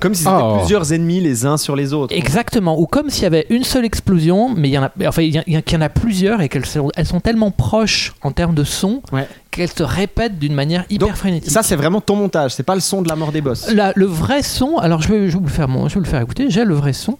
Comme 0.02 0.14
si 0.16 0.24
c'était 0.24 0.36
Oh. 0.42 0.58
plusieurs 0.58 0.92
ennemis 0.92 1.22
les 1.22 1.46
uns 1.46 1.56
sur 1.58 1.76
les 1.76 1.94
autres. 1.94 2.14
Exactement, 2.14 2.78
ou 2.80 2.88
comme 2.88 3.10
s'il 3.10 3.24
y 3.24 3.28
avait 3.28 3.46
une 3.50 3.64
seule 3.64 3.86
explosion, 3.86 4.54
mais 4.54 4.68
il 4.68 4.72
y 4.72 4.78
en 4.78 4.84
a, 4.84 4.92
enfin, 5.08 5.22
il 5.22 5.34
y, 5.36 5.76
en 5.78 5.82
a 5.82 5.90
plusieurs 5.90 6.42
et 6.42 6.50
qu'elles 6.50 6.66
sont, 6.66 6.90
elles 6.96 7.06
sont 7.06 7.20
tellement 7.20 7.52
proches 7.52 8.14
en 8.24 8.32
termes 8.32 8.56
de 8.56 8.64
son 8.64 9.02
Ouais. 9.14 9.28
qu'elles 9.52 9.70
se 9.72 9.84
répètent 9.84 10.40
d'une 10.40 10.54
manière 10.56 10.86
hyper 10.90 11.08
Donc, 11.10 11.18
frénétique. 11.18 11.52
Ça, 11.52 11.62
c'est 11.64 11.76
vraiment 11.76 12.02
ton 12.02 12.16
montage, 12.16 12.54
c'est 12.56 12.64
pas 12.64 12.76
le 12.76 12.82
son 12.82 13.02
de 13.04 13.08
la 13.10 13.16
mort 13.16 13.32
des 13.32 13.42
boss. 13.42 13.72
Là, 13.72 13.94
le 13.96 14.06
vrai 14.08 14.42
son, 14.42 14.78
alors 14.78 15.02
je 15.04 15.08
vais, 15.10 15.30
je 15.30 15.34
vais 15.34 15.40
vous 15.40 15.46
le 15.46 15.52
faire, 15.52 15.68
je 15.70 15.74
vais 15.78 15.90
vous 15.94 16.00
le 16.00 16.06
faire 16.06 16.22
écouter. 16.22 16.50
J'ai 16.50 16.66
le 16.66 16.74
vrai 16.74 16.94
son. 16.94 17.18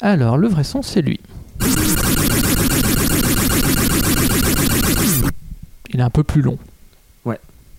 Alors, 0.00 0.38
le 0.38 0.46
vrai 0.48 0.62
son, 0.64 0.82
c'est 0.82 1.02
lui. 1.02 1.18
Il 5.92 5.98
est 5.98 6.02
un 6.02 6.10
peu 6.10 6.22
plus 6.22 6.42
long. 6.42 6.58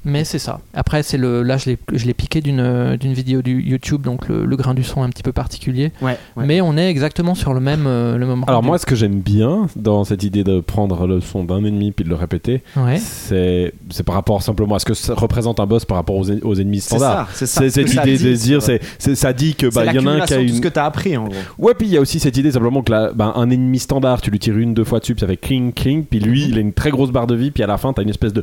Mais 0.04 0.24
c'est 0.24 0.40
ça. 0.40 0.60
Après, 0.74 1.04
c'est 1.04 1.18
le, 1.18 1.44
là, 1.44 1.58
je 1.58 1.66
l'ai, 1.70 1.78
je 1.94 2.06
l'ai 2.06 2.14
piqué 2.14 2.42
d'une, 2.42 2.98
d'une 3.00 3.14
vidéo 3.14 3.42
du 3.42 3.62
YouTube, 3.62 4.02
donc 4.02 4.28
le, 4.30 4.46
le 4.46 4.56
grain 4.56 4.74
du 4.74 4.84
son 4.84 5.04
est 5.04 5.06
un 5.06 5.10
petit 5.10 5.22
peu 5.24 5.32
particulier. 5.32 5.92
Ouais, 6.02 6.18
ouais. 6.36 6.46
Mais 6.48 6.60
on 6.62 6.76
est 6.78 6.90
exactement 6.90 7.36
sur 7.36 7.54
le 7.54 7.60
même, 7.60 7.86
euh, 7.86 8.18
le 8.18 8.26
même. 8.26 8.44
Alors 8.48 8.58
rendu. 8.58 8.68
moi, 8.68 8.78
ce 8.80 8.86
que 8.88 8.96
j'aime 8.96 9.20
bien 9.20 9.68
dans 9.76 10.04
cette 10.04 10.24
idée 10.24 10.44
de 10.44 10.60
prendre 10.60 11.06
le 11.06 11.22
son 11.22 11.44
d'un 11.44 11.64
ennemi 11.64 11.92
puis 11.92 12.04
de 12.04 12.10
le 12.10 12.16
répéter, 12.16 12.64
Ouais. 12.76 12.98
c'est 12.98 13.74
c'est 13.90 14.04
par 14.04 14.16
rapport 14.16 14.42
simplement 14.42 14.76
à 14.76 14.80
ce 14.80 14.86
que 14.86 14.94
ça 14.96 15.14
représente 15.14 15.60
un 15.60 15.66
boss 15.68 15.86
par 15.86 15.98
rapport 15.98 16.16
aux, 16.16 16.32
en- 16.32 16.40
aux 16.44 16.56
ennemis 16.56 16.80
c'est 16.82 16.96
standards. 16.96 17.30
ça, 17.32 17.34
c'est 17.36 17.46
ça. 17.46 17.62
C'est 17.62 17.70
ce 17.70 17.76
que 17.82 17.88
cette 17.88 17.96
ça 17.96 18.02
idée 18.08 18.18
dit, 18.18 18.24
de 18.26 18.34
dire, 18.34 18.62
c'est- 18.62 19.16
ça 19.16 19.34
dit 19.34 19.54
que 19.56 19.68
bah 19.68 19.86
il 19.86 19.94
y 19.96 20.00
en 20.00 20.08
a 20.08 20.12
un 20.12 20.22
qui 20.22 20.34
a 20.34 20.38
de 20.38 20.42
tout 20.42 20.48
une 20.50 20.56
ce 20.56 20.62
que 20.62 20.68
t'as 20.70 20.86
appris 20.86 21.16
en 21.16 21.26
gros. 21.26 21.34
Ouais, 21.60 21.74
puis 21.78 21.88
il 21.88 21.94
y 21.94 21.98
a 21.98 22.02
aussi 22.02 22.20
cette 22.20 22.38
idée 22.38 22.52
simplement 22.52 22.82
que 22.82 22.92
là, 22.92 23.12
ben, 23.14 23.34
un 23.36 23.50
ennemi 23.52 23.78
standard, 23.78 24.22
tu 24.22 24.32
lui 24.32 24.40
tires 24.40 24.58
une, 24.58 24.74
deux 24.74 24.84
fois 24.84 25.00
dessus, 25.00 25.14
puis 25.14 25.22
ça 25.22 25.28
fait 25.28 25.38
cling, 25.38 25.74
cling, 25.74 26.06
puis 26.06 26.20
lui, 26.20 26.46
il 26.48 26.58
a 26.58 26.62
une 26.62 26.74
très 26.74 26.90
grosse 26.90 27.12
barre 27.12 27.28
de 27.28 27.36
vie, 27.36 27.52
puis 27.52 27.62
à 27.62 27.68
la 27.68 27.78
fin, 27.78 27.94
t'as 27.94 28.02
une 28.02 28.10
espèce 28.10 28.34
de. 28.34 28.42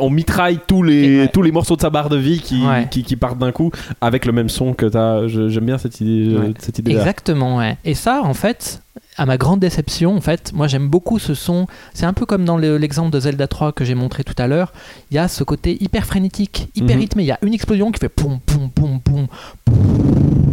On 0.00 0.10
mitraille 0.10 0.58
tous 0.68 0.82
les, 0.84 1.20
Ouais. 1.22 1.28
tous 1.28 1.42
les 1.42 1.50
morceaux 1.50 1.74
de 1.74 1.80
sa 1.80 1.90
barre 1.90 2.08
de 2.08 2.16
vie 2.16 2.40
qui, 2.40 2.64
Ouais. 2.64 2.86
qui, 2.90 3.02
qui 3.02 3.16
partent 3.16 3.38
d'un 3.38 3.50
coup 3.50 3.72
avec 4.00 4.24
le 4.26 4.32
même 4.32 4.48
son 4.48 4.72
que 4.74 4.86
t'as. 4.86 5.26
J'aime 5.26 5.64
bien 5.66 5.78
cette 5.78 6.00
idée, 6.00 6.36
Ouais. 6.36 6.54
cette 6.60 6.78
idée 6.78 6.92
là. 6.92 7.00
Exactement, 7.00 7.56
ouais. 7.56 7.76
Et 7.84 7.94
ça, 7.94 8.20
en 8.22 8.34
fait, 8.34 8.80
à 9.16 9.26
ma 9.26 9.36
grande 9.36 9.58
déception, 9.58 10.16
en 10.16 10.20
fait, 10.20 10.52
moi 10.54 10.68
j'aime 10.68 10.86
beaucoup 10.88 11.18
ce 11.18 11.34
son. 11.34 11.66
C'est 11.94 12.06
un 12.06 12.12
peu 12.12 12.24
comme 12.26 12.44
dans 12.44 12.56
le- 12.56 12.76
l'exemple 12.78 13.10
de 13.10 13.18
Zelda 13.18 13.48
3 13.48 13.72
que 13.72 13.84
j'ai 13.84 13.96
montré 13.96 14.22
tout 14.22 14.34
à 14.38 14.46
l'heure. 14.46 14.72
Il 15.10 15.14
y 15.16 15.18
a 15.18 15.26
ce 15.26 15.42
côté 15.42 15.76
hyper 15.82 16.04
frénétique, 16.04 16.68
hyper 16.76 16.94
Mhm. 16.96 17.00
rythmé. 17.02 17.22
Il 17.24 17.26
y 17.26 17.32
a 17.32 17.38
une 17.42 17.54
explosion 17.54 17.90
qui 17.90 17.98
fait 17.98 18.08
poum, 18.08 18.38
poum, 18.46 18.70
poum, 18.70 19.00
poum. 19.00 19.26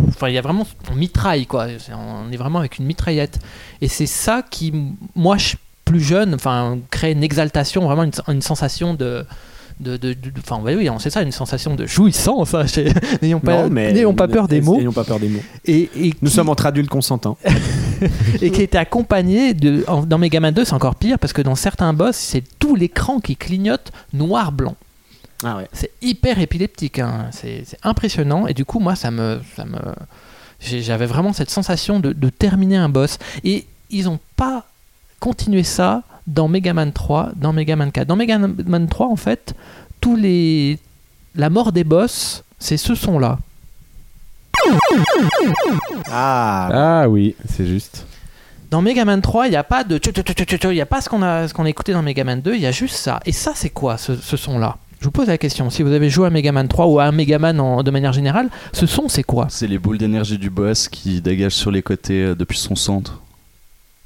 Enfin, 0.08 0.30
il 0.30 0.34
y 0.34 0.38
a 0.38 0.42
vraiment. 0.42 0.66
On 0.92 0.96
mitraille, 0.96 1.46
quoi. 1.46 1.68
On 1.94 2.32
est 2.32 2.38
vraiment 2.38 2.60
avec 2.60 2.78
une 2.80 2.86
mitraillette. 2.86 3.40
Et 3.82 3.88
c'est 3.88 4.06
ça 4.06 4.44
qui, 4.50 4.74
moi, 5.16 5.38
je, 5.38 5.56
plus 5.84 6.00
jeune, 6.00 6.34
enfin, 6.36 6.78
crée 6.90 7.12
une 7.12 7.24
exaltation, 7.24 7.84
vraiment 7.86 8.04
une, 8.04 8.12
une 8.34 8.42
sensation 8.42 8.94
de. 8.94 9.26
De, 9.80 9.98
de- 9.98 10.14
de- 10.14 10.32
enfin 10.40 10.62
oui 10.64 10.88
c'est 11.00 11.10
ça 11.10 11.22
une 11.22 11.32
sensation 11.34 11.76
de 11.76 11.86
jouissance 11.86 12.54
hein, 12.54 12.64
n'ayons 13.22 13.40
pas, 13.42 13.68
n'ayons 13.68 14.14
pas 14.14 14.28
peur 14.28 14.48
des 14.48 14.62
mots 14.62 14.78
N'ayons 14.78 14.94
pas 14.94 15.04
peur 15.04 15.20
des 15.20 15.28
mots. 15.28 15.42
et, 15.66 15.90
et 15.98 16.14
Nous 16.22 16.30
qui- 16.30 16.36
sommes 16.36 16.48
entre 16.50 16.66
adultes 16.66 16.90
consentants. 16.90 17.38
et 18.42 18.52
qui 18.52 18.62
était 18.62 18.78
accompagné 18.78 19.54
de 19.54 19.84
en- 19.88 20.04
dans 20.04 20.18
Mega 20.18 20.40
Man 20.40 20.54
2 20.54 20.64
c'est 20.66 20.74
encore 20.74 20.96
pire 20.96 21.20
parce 21.20 21.34
que 21.34 21.42
dans 21.42 21.56
certains 21.56 21.92
boss 21.94 22.16
c'est 22.16 22.44
tout 22.60 22.76
l'écran 22.76 23.20
qui 23.20 23.36
clignote 23.36 23.92
noir 24.14 24.52
blanc 24.54 24.76
Ah 25.44 25.58
ouais. 25.58 25.68
c'est 25.74 25.92
hyper 26.02 26.40
épileptique 26.40 27.00
hein. 27.00 27.28
c'est 27.32 27.64
impressionnant 27.84 28.48
et 28.48 28.54
du 28.54 28.64
coup 28.66 28.80
moi 28.80 28.96
ça 28.96 29.12
me 29.12 29.40
ça 29.58 29.66
me 29.66 29.78
j'avais 30.62 31.06
vraiment 31.06 31.34
cette 31.34 31.50
sensation 31.50 32.00
de, 32.00 32.14
de 32.14 32.30
terminer 32.30 32.78
un 32.78 32.88
boss 32.90 33.18
et 33.44 33.66
ils 33.92 34.08
ont 34.10 34.20
pas 34.38 34.66
continué 35.20 35.64
ça 35.64 36.02
dans 36.28 36.48
Mega 36.48 36.74
Man 36.74 36.92
3 36.92 37.32
dans 37.36 37.54
Mega 37.54 37.76
Man 37.76 37.92
4 37.92 38.08
dans 38.08 38.16
Mega 38.16 38.38
Man 38.40 38.88
3 38.88 39.08
en 39.08 39.16
fait 39.16 39.54
tous 40.02 40.16
les 40.16 40.80
la 41.36 41.50
mort 41.50 41.72
des 41.72 41.84
boss 41.84 42.44
c'est 42.60 42.78
ce 42.78 42.96
son 42.96 43.20
là 43.20 43.38
Ah, 46.12 46.70
Ah 47.04 47.10
oui, 47.10 47.36
c'est 47.48 47.66
juste. 47.66 48.06
Dans 48.72 48.82
Mega 48.82 49.06
Man 49.06 49.22
3, 49.22 49.48
il 49.48 49.52
n'y 49.52 49.56
a 49.56 49.64
pas 49.64 49.84
de. 49.84 50.00
Il 50.64 50.70
n'y 50.72 50.82
a 50.82 50.86
pas 50.86 51.02
ce 51.02 51.10
qu'on 51.10 51.22
a, 51.22 51.48
ce 51.48 51.54
qu'on 51.54 51.66
a 51.66 51.70
écouté 51.70 51.94
dans 51.94 52.02
Mega 52.02 52.24
Man 52.24 52.42
2, 52.42 52.56
il 52.56 52.62
y 52.62 52.66
a 52.66 52.72
juste 52.72 52.96
ça. 52.96 53.20
Et 53.26 53.32
ça, 53.32 53.52
c'est 53.54 53.70
quoi 53.70 53.98
ce, 53.98 54.16
ce 54.16 54.38
son-là? 54.38 54.78
Je 55.00 55.06
vous 55.06 55.12
pose 55.12 55.28
la 55.28 55.38
question. 55.38 55.70
Si 55.70 55.84
vous 55.84 55.92
avez 55.92 56.10
joué 56.10 56.28
à 56.28 56.30
Mega 56.30 56.52
Man 56.52 56.68
3 56.68 56.88
ou 56.88 57.00
à 57.00 57.06
un 57.06 57.12
Mega 57.12 57.38
Man 57.38 57.60
en- 57.60 57.84
de 57.84 57.92
manière 57.92 58.14
générale, 58.14 58.50
ce 58.74 58.86
son, 58.88 59.08
c'est 59.08 59.24
quoi? 59.24 59.48
C'est 59.50 59.68
les 59.68 59.78
boules 59.78 59.98
d'énergie 60.00 60.38
du 60.40 60.50
boss 60.50 60.88
qui 60.88 61.22
dégagent 61.22 61.54
sur 61.54 61.70
les 61.70 61.84
côtés 61.84 62.24
euh, 62.24 62.36
depuis 62.36 62.58
son 62.58 62.76
centre. 62.76 63.22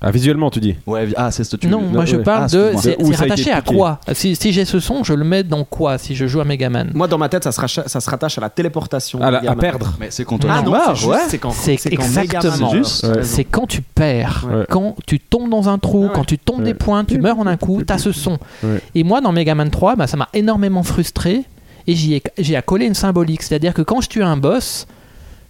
Ah, 0.01 0.11
visuellement, 0.11 0.49
tu 0.49 0.61
dis. 0.61 0.75
Ouais, 0.87 1.07
vi- 1.07 1.13
ah, 1.17 1.29
c'est 1.29 1.43
ce 1.43 1.57
que 1.57 1.61
tu 1.61 1.67
Non, 1.67 1.81
moi 1.81 2.05
je 2.05 2.15
ouais. 2.15 2.23
parle 2.23 2.45
Ah, 2.45 2.47
de. 2.47 2.71
excuse-moi. 2.71 2.81
C'est 2.81 3.03
Où 3.03 3.11
c'est 3.11 3.17
ça 3.17 3.23
a 3.23 3.25
été 3.25 3.31
rattaché 3.33 3.51
à 3.51 3.61
quoi? 3.61 3.99
Si, 4.13 4.33
si 4.33 4.53
j'ai 4.53 4.63
ce 4.63 4.79
son, 4.79 5.03
je 5.03 5.13
le 5.13 5.25
mets 5.25 5.43
dans 5.43 5.65
quoi? 5.65 5.97
Si 5.97 6.15
je 6.15 6.25
joue 6.25 6.39
à 6.39 6.45
Mega 6.45 6.69
Man? 6.69 6.91
Moi 6.93 7.09
dans 7.09 7.17
ma 7.17 7.27
tête, 7.27 7.43
ça 7.43 7.51
se, 7.51 7.59
racha- 7.59 7.85
ça 7.85 7.99
se 7.99 8.09
rattache 8.09 8.37
à 8.37 8.41
la 8.41 8.49
téléportation. 8.49 9.21
À, 9.21 9.29
la- 9.29 9.55
perdre. 9.57 9.93
Mais 9.99 10.07
c'est 10.09 10.23
quand 10.23 10.45
on 10.45 10.49
Ah 10.49 10.59
est 10.59 10.63
non, 10.63 10.73
c'est 10.87 10.95
juste, 10.95 11.07
ouais. 11.09 11.17
c'est 11.27 11.37
quand, 11.37 11.51
C'est 11.51 11.75
quand 11.75 12.03
exactement. 12.03 12.71
juste. 12.71 13.03
Ouais. 13.03 13.23
C'est 13.23 13.43
quand 13.43 13.67
tu 13.67 13.81
perds, 13.81 14.47
Ouais. 14.49 14.65
quand 14.69 14.95
tu 15.05 15.19
tombes 15.19 15.49
dans 15.49 15.67
un 15.67 15.77
trou, 15.77 16.03
Ah 16.05 16.07
ouais. 16.07 16.13
quand 16.15 16.23
tu 16.23 16.37
tombes 16.37 16.59
Ouais. 16.59 16.63
des 16.65 16.73
points, 16.75 17.03
tu 17.03 17.17
meurs 17.19 17.37
en 17.39 17.45
un 17.47 17.57
coup, 17.57 17.83
t'as 17.83 17.97
ce 17.97 18.13
son. 18.13 18.37
Ouais. 18.63 18.81
Et 18.95 19.03
moi, 19.03 19.19
dans 19.19 19.33
Mega 19.33 19.53
Man 19.53 19.69
3, 19.69 19.97
bah, 19.97 20.07
ça 20.07 20.15
m'a 20.15 20.29
énormément 20.33 20.83
frustré 20.83 21.43
et 21.87 21.95
j'y 21.95 22.13
ai, 22.13 22.23
j'ai 22.37 22.55
accolé 22.55 22.85
une 22.85 22.93
symbolique. 22.93 23.43
C'est-à-dire 23.43 23.73
que 23.73 23.81
quand 23.81 23.99
je 23.99 24.07
tue 24.07 24.23
un 24.23 24.37
boss, 24.37 24.87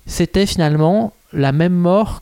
c'était 0.07 0.47
finalement 0.47 1.13
la 1.33 1.51
même 1.51 1.73
mort 1.73 2.21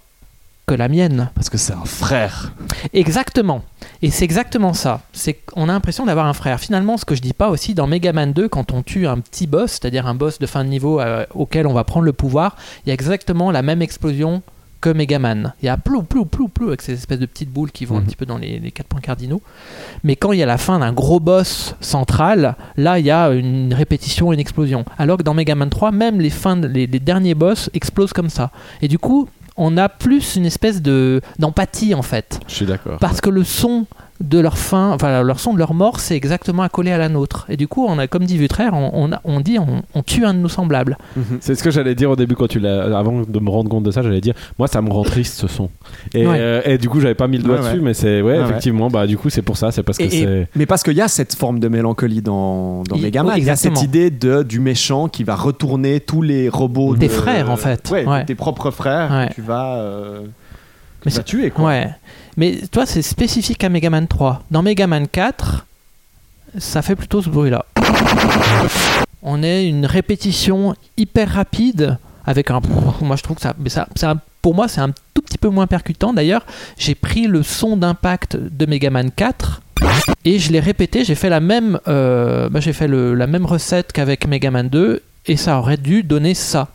que 0.68 0.76
la 0.76 0.90
mienne. 0.90 1.30
Parce 1.34 1.50
que 1.50 1.58
c'est 1.58 1.72
un 1.72 1.86
frère. 1.86 2.52
Exactement. 2.94 3.64
Et 4.02 4.12
c'est 4.12 4.26
exactement 4.26 4.74
ça. 4.74 5.00
C'est 5.14 5.34
qu'on 5.34 5.64
a 5.70 5.72
l'impression 5.72 6.06
d'avoir 6.06 6.26
un 6.26 6.34
frère. 6.34 6.60
Finalement, 6.60 6.98
ce 6.98 7.06
que 7.06 7.16
je 7.16 7.22
dis 7.22 7.32
pas 7.34 7.50
aussi 7.50 7.74
dans 7.74 7.88
Mega 7.88 8.12
Man 8.12 8.34
2, 8.34 8.50
quand 8.50 8.74
on 8.74 8.84
tue 8.84 9.08
un 9.08 9.18
petit 9.20 9.48
boss, 9.48 9.72
c'est-à-dire 9.72 10.08
un 10.08 10.14
boss 10.14 10.40
de 10.40 10.46
fin 10.46 10.66
de 10.66 10.70
niveau 10.70 11.00
euh, 11.00 11.26
auquel 11.34 11.68
on 11.68 11.74
va 11.74 11.86
prendre 11.86 12.06
le 12.06 12.12
pouvoir, 12.12 12.58
il 12.86 12.90
y 12.90 12.92
a 12.92 12.94
exactement 12.94 13.50
la 13.50 13.62
même 13.62 13.82
explosion 13.82 14.42
que 14.82 14.90
Mega 14.90 15.20
Man. 15.20 15.54
Il 15.64 15.68
y 15.68 15.70
a 15.70 15.78
plou, 15.78 16.04
plou, 16.04 16.26
plou, 16.26 16.50
plou, 16.50 16.68
avec 16.68 16.82
ces 16.82 16.92
espèces 16.94 17.20
de 17.20 17.26
petites 17.26 17.50
boules 17.50 17.72
qui 17.72 17.86
vont 17.86 17.96
un 17.96 18.00
Mhm. 18.02 18.06
petit 18.06 18.16
peu 18.18 18.26
dans 18.26 18.38
les, 18.38 18.60
les 18.60 18.72
quatre 18.72 18.88
points 18.88 19.00
cardinaux. 19.00 19.42
Mais 20.04 20.18
quand 20.18 20.34
il 20.34 20.40
y 20.40 20.44
a 20.44 20.46
la 20.46 20.58
fin 20.58 20.80
d'un 20.80 20.92
gros 20.92 21.22
boss 21.22 21.76
central, 21.80 22.58
là, 22.76 23.00
il 23.00 23.06
y 23.06 23.12
a 23.12 23.30
une 23.32 23.74
répétition, 23.74 24.34
une 24.34 24.40
explosion. 24.42 24.84
Alors 24.98 25.16
que 25.18 25.24
dans 25.24 25.34
Mega 25.34 25.56
Man 25.56 25.70
3, 25.70 25.94
même 25.94 26.20
les, 26.20 26.30
fins 26.30 26.58
de- 26.58 26.68
les, 26.68 26.88
les 26.88 27.00
derniers 27.00 27.36
boss 27.36 27.70
explosent 27.74 28.12
comme 28.14 28.30
ça. 28.30 28.52
Et 28.82 28.90
du 28.90 29.00
coup, 29.00 29.30
on 29.58 29.78
a 29.78 29.90
plus 29.90 30.36
une 30.36 30.46
espèce 30.46 30.82
de 30.82 31.22
d'empathie 31.40 31.94
en 31.96 32.02
fait 32.02 32.40
Je 32.48 32.54
suis 32.54 32.66
d'accord. 32.66 33.00
parce 33.00 33.22
que 33.22 33.30
le 33.30 33.44
son 33.44 33.86
de 34.20 34.40
leur 34.40 34.58
fin, 34.58 34.92
enfin 34.92 35.22
leur 35.22 35.40
son 35.40 35.54
de 35.54 35.60
leur 35.60 35.74
mort, 35.76 36.00
c'est 36.00 36.16
exactement 36.16 36.64
accolé 36.64 36.92
à 36.92 36.98
la 36.98 37.08
nôtre. 37.08 37.46
Et 37.50 37.58
du 37.58 37.68
coup, 37.68 37.86
on 37.88 38.00
a, 38.00 38.08
comme 38.08 38.26
dit 38.26 38.38
Vutraire, 38.38 38.72
on, 38.74 38.90
on, 38.94 39.12
on 39.24 39.40
dit 39.42 39.60
on, 39.60 39.84
on 39.94 40.02
tue 40.02 40.26
un 40.26 40.34
de 40.34 40.40
nos 40.40 40.48
semblables. 40.50 40.98
Mhm. 41.16 41.38
C'est 41.40 41.54
ce 41.54 41.64
que 41.64 41.70
j'allais 41.70 41.94
dire 41.94 42.10
au 42.10 42.16
début 42.16 42.36
quand 42.36 42.48
tu 42.48 42.60
l'as. 42.60 42.98
Avant 42.98 43.22
de 43.22 43.40
me 43.40 43.50
rendre 43.50 43.70
compte 43.70 43.84
de 43.84 43.92
ça, 43.92 44.02
j'allais 44.02 44.22
dire 44.22 44.34
moi 44.58 44.68
ça 44.68 44.82
me 44.82 44.90
rend 44.90 45.04
triste 45.04 45.40
ce 45.40 45.48
son. 45.48 45.70
Et, 46.16 46.26
Ouais. 46.26 46.36
euh, 46.40 46.62
et 46.66 46.78
du 46.80 46.90
coup 46.90 47.00
j'avais 47.00 47.14
pas 47.16 47.28
mis 47.28 47.38
le 47.38 47.44
doigt 47.44 47.58
Ouais, 47.58 47.62
dessus, 47.62 47.76
ouais. 47.76 47.82
mais 47.84 47.94
c'est 47.94 48.22
ouais, 48.22 48.34
Ouais, 48.34 48.40
ouais. 48.40 48.46
effectivement 48.50 48.90
bah 48.90 49.06
du 49.06 49.18
coup 49.18 49.30
c'est 49.30 49.42
pour 49.44 49.56
ça, 49.56 49.72
c'est 49.72 49.84
parce 49.84 50.00
que 50.00 50.04
Et- 50.06 50.10
c'est. 50.10 50.48
mais 50.56 50.66
parce 50.66 50.82
qu'il 50.84 50.94
y 50.98 51.02
a 51.02 51.08
cette 51.08 51.36
forme 51.36 51.60
de 51.60 51.68
mélancolie 51.68 52.22
dans, 52.24 52.84
dans 52.84 52.96
Il- 52.96 53.04
Mega 53.04 53.22
Man. 53.24 53.34
oui, 53.36 53.42
Il 53.42 53.46
y 53.48 53.50
a 53.52 53.56
cette 53.56 53.82
idée 53.84 54.10
de, 54.10 54.42
du 54.42 54.60
méchant 54.60 55.08
qui 55.10 55.24
va 55.24 55.36
retourner 55.36 56.00
tous 56.00 56.22
les 56.24 56.50
robots. 56.50 56.96
Des 56.96 57.08
de- 57.08 57.12
frères, 57.12 57.52
en 57.52 57.56
fait. 57.58 57.90
Ouais, 57.92 58.06
Ouais. 58.06 58.26
tes 58.26 58.34
propres 58.36 58.72
frères 58.72 59.30
tu 59.36 59.42
vas, 59.42 59.76
euh, 59.78 60.22
que 60.22 60.26
Mais 61.06 61.12
tu 61.12 61.18
vas 61.18 61.18
c'est- 61.18 61.24
tuer. 61.24 61.50
Quoi. 61.52 61.66
Ouais. 61.68 61.90
Mais 62.38 62.58
toi, 62.72 62.86
c'est 62.86 63.02
spécifique 63.02 63.64
à 63.64 63.70
Mega 63.70 63.90
Man 63.90 64.08
3. 64.08 64.44
Dans 64.52 64.62
Mega 64.62 64.86
Man 64.88 65.08
4, 65.08 65.66
ça 66.60 66.82
fait 66.82 66.96
plutôt 66.96 67.22
ce 67.22 67.30
bruit-là. 67.30 67.66
On 69.24 69.42
est 69.44 69.68
une 69.68 69.86
répétition 69.86 70.76
hyper 70.96 71.30
rapide 71.34 71.98
avec 72.26 72.52
un. 72.52 72.62
Moi, 73.02 73.16
je 73.16 73.24
trouve 73.24 73.38
que 73.38 73.42
ça. 73.42 73.56
Mais 73.60 73.70
ça, 73.70 73.88
pour 74.42 74.54
moi, 74.56 74.68
c'est 74.68 74.80
un 74.82 74.92
tout 75.14 75.22
petit 75.22 75.38
peu 75.40 75.50
moins 75.50 75.68
percutant. 75.68 76.14
D'ailleurs, 76.14 76.46
j'ai 76.78 76.96
pris 76.96 77.26
le 77.28 77.42
son 77.44 77.76
d'impact 77.76 78.38
de 78.38 78.66
Megaman 78.66 79.10
4 79.12 79.62
et 80.24 80.40
je 80.40 80.52
l'ai 80.52 80.60
répété. 80.60 81.04
J'ai 81.04 81.16
fait 81.16 81.30
la 81.30 81.40
même. 81.40 81.80
euh, 81.88 82.48
bah, 82.50 82.60
j'ai 82.62 82.72
fait 82.74 82.88
le- 82.88 83.14
la 83.16 83.28
même 83.28 83.46
recette 83.46 83.92
qu'avec 83.92 84.28
Megaman 84.28 84.70
2 84.70 85.02
et 85.26 85.36
ça 85.36 85.58
aurait 85.60 85.78
dû 85.78 86.04
donner 86.04 86.34
ça. 86.36 86.70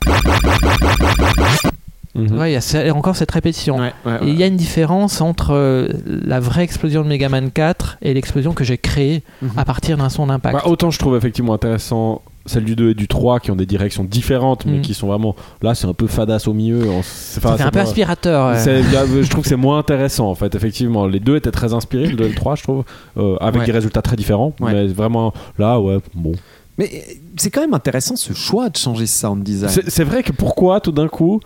Mhm. 2.14 2.38
Ouais, 2.38 2.52
il 2.52 2.54
y 2.54 2.88
a 2.88 2.94
encore 2.94 3.16
cette 3.16 3.30
répétition. 3.30 3.78
Ouais, 3.78 3.92
ouais, 4.04 4.18
Et 4.22 4.28
il 4.28 4.36
y 4.38 4.42
a 4.42 4.46
une 4.46 4.56
différence 4.56 5.20
entre 5.22 5.52
euh, 5.54 5.88
la 6.06 6.40
vraie 6.40 6.62
explosion 6.62 7.02
de 7.02 7.08
Megaman 7.08 7.50
4 7.50 7.96
et 8.02 8.12
l'explosion 8.12 8.52
que 8.52 8.64
j'ai 8.64 8.76
créée 8.78 9.22
Mhm. 9.40 9.50
à 9.56 9.64
partir 9.64 9.96
d'un 9.96 10.10
son 10.10 10.26
d'impact. 10.26 10.54
Bah, 10.56 10.62
autant 10.66 10.90
je 10.90 10.98
trouve 10.98 11.16
effectivement 11.16 11.54
intéressant 11.54 12.20
celle 12.44 12.64
du 12.64 12.74
2 12.76 12.90
et 12.90 12.94
du 12.94 13.06
3 13.08 13.38
qui 13.40 13.50
ont 13.52 13.56
des 13.56 13.66
directions 13.66 14.02
différentes 14.04 14.66
mais 14.66 14.78
Mm. 14.78 14.82
qui 14.82 14.94
sont 14.94 15.06
vraiment 15.06 15.36
là 15.62 15.76
c'est 15.76 15.86
un 15.86 15.94
peu 15.94 16.08
fadasse 16.08 16.48
au 16.48 16.52
milieu 16.52 16.82
on- 16.90 17.00
c'est- 17.04 17.38
un 17.46 17.56
peu 17.56 17.70
pas- 17.70 17.80
aspirateur. 17.82 18.48
ouais. 18.52 18.58
je 19.22 19.30
trouve 19.30 19.44
que 19.44 19.48
c'est 19.48 19.54
moins 19.54 19.78
intéressant 19.78 20.28
en 20.28 20.34
fait 20.34 20.52
effectivement 20.56 21.06
les 21.06 21.20
deux 21.20 21.36
étaient 21.36 21.52
très 21.52 21.72
inspirés 21.72 22.08
le 22.08 22.16
2 22.16 22.24
et 22.24 22.28
le 22.30 22.34
3 22.34 22.56
je 22.56 22.64
trouve 22.64 22.82
euh, 23.16 23.36
avec 23.40 23.60
Ouais. 23.60 23.66
des 23.66 23.72
résultats 23.72 24.02
très 24.02 24.16
différents 24.16 24.52
Ouais. 24.60 24.72
mais 24.72 24.86
vraiment 24.88 25.32
là 25.56 25.78
ouais 25.80 25.98
bon 26.14 26.32
Mais 26.78 26.90
euh, 26.92 27.12
c'est 27.36 27.50
quand 27.50 27.60
même 27.60 27.74
intéressant 27.74 28.16
ce 28.16 28.32
choix 28.32 28.68
de 28.70 28.76
changer 28.76 29.06
sound 29.06 29.44
design. 29.44 29.70
c'est 29.86 30.04
vrai 30.04 30.24
que 30.24 30.32
pourquoi 30.32 30.80
tout 30.80 30.90
d'un 30.92 31.06
coup 31.08 31.38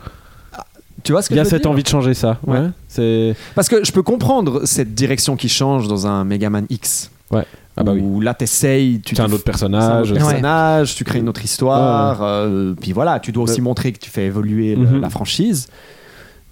Tu 1.06 1.12
vois 1.12 1.22
ce 1.22 1.28
que 1.30 1.34
il 1.34 1.38
y 1.38 1.40
a 1.40 1.44
je 1.44 1.48
veux 1.48 1.50
cette 1.56 1.62
dire 1.62 1.70
envie 1.70 1.82
de 1.82 1.88
changer 1.88 2.12
ça 2.14 2.38
Ouais. 2.46 2.58
ouais, 2.58 2.68
c'est 2.88 3.34
Parce 3.54 3.68
que 3.68 3.84
je 3.84 3.92
peux 3.92 4.02
comprendre 4.02 4.66
cette 4.66 4.94
direction 4.94 5.36
qui 5.36 5.48
change 5.48 5.88
dans 5.88 6.06
un 6.06 6.24
Megaman 6.24 6.66
X. 6.68 7.10
ah 7.32 7.44
bah 7.84 7.92
oui 7.94 8.00
où 8.02 8.20
là 8.20 8.34
t'essayes, 8.34 9.00
tu 9.00 9.14
c'est 9.16 9.22
un 9.22 9.26
autre 9.26 9.36
c'est 9.36 9.42
un 9.42 9.52
personnage 9.52 10.10
autre 10.12 10.20
personnage, 10.20 10.94
tu 10.94 11.04
crées 11.04 11.18
une 11.20 11.28
autre 11.28 11.44
histoire, 11.44 12.22
euh, 12.22 12.74
puis 12.80 12.92
voilà, 12.92 13.20
tu 13.20 13.32
dois 13.32 13.44
aussi 13.44 13.56
Ouais. 13.56 13.60
montrer 13.62 13.92
que 13.92 13.98
tu 13.98 14.10
fais 14.10 14.24
évoluer 14.26 14.74
le- 14.76 14.86
Mhm. 14.86 15.00
la 15.00 15.10
franchise. 15.10 15.68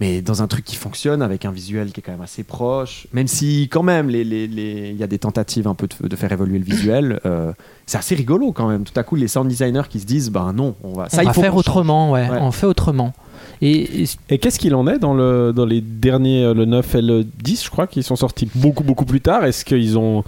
Mais 0.00 0.22
dans 0.22 0.42
un 0.42 0.48
truc 0.48 0.64
qui 0.64 0.74
fonctionne 0.74 1.22
avec 1.22 1.44
un 1.44 1.52
visuel 1.52 1.92
qui 1.92 2.00
est 2.00 2.02
quand 2.02 2.11
même 2.12 2.20
assez 2.20 2.42
proche, 2.42 3.07
même 3.12 3.28
si 3.28 3.68
quand 3.70 3.84
même 3.84 4.09
les- 4.09 4.24
les- 4.24 4.48
les- 4.48 4.90
il 4.90 4.96
y 4.96 5.05
a 5.05 5.07
des 5.07 5.20
tentatives 5.20 5.68
un 5.68 5.74
peu 5.76 5.86
de, 5.86 6.09
de 6.09 6.16
faire 6.16 6.32
évoluer 6.32 6.59
le 6.59 6.64
visuel, 6.64 7.20
euh, 7.24 7.52
c'est 7.86 7.96
assez 7.98 8.16
rigolo 8.16 8.50
quand 8.52 8.66
même. 8.68 8.82
Tout 8.82 8.98
à 8.98 9.05
coup, 9.05 9.14
les 9.14 9.28
sound 9.28 9.46
designers 9.48 9.88
qui 9.88 10.00
se 10.00 10.05
disent, 10.07 10.30
ben 10.30 10.52
non, 10.52 10.74
on 10.82 10.94
va, 10.94 11.05
On 11.05 11.09
ça 11.16 11.22
il 11.22 11.26
va 11.26 11.32
faut 11.32 11.40
faire 11.42 11.55
autrement, 11.57 12.11
ouais. 12.11 12.28
Ouais. 12.28 12.38
On 12.40 12.50
fait 12.50 12.66
autrement. 12.66 13.14
Et, 13.62 14.02
et- 14.02 14.09
Et 14.30 14.38
qu'est-ce 14.38 14.59
qu'il 14.59 14.74
en 14.74 14.86
est 14.86 14.98
dans, 14.98 15.14
le, 15.14 15.52
dans 15.55 15.66
les 15.66 15.80
derniers, 15.80 16.44
euh, 16.44 16.55
le 16.55 16.64
9 16.64 16.94
et 16.96 17.02
le 17.02 17.24
10, 17.24 17.64
je 17.64 17.70
crois, 17.70 17.86
qui 17.86 18.02
sont 18.02 18.16
sortis 18.16 18.48
beaucoup, 18.55 18.84
beaucoup 18.84 19.05
plus 19.05 19.20
tard? 19.20 19.44
Est-ce 19.44 19.64
qu'ils 19.64 19.98
ont. 19.98 20.24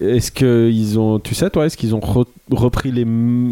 Est-ce 0.00 0.30
qu'ils 0.30 0.98
ont. 0.98 1.18
Tu 1.18 1.34
sais, 1.34 1.48
toi, 1.50 1.64
est-ce 1.66 1.76
qu'ils 1.76 1.94
ont 1.94 2.00
re- 2.00 2.26
repris 2.50 2.92
les. 2.92 3.06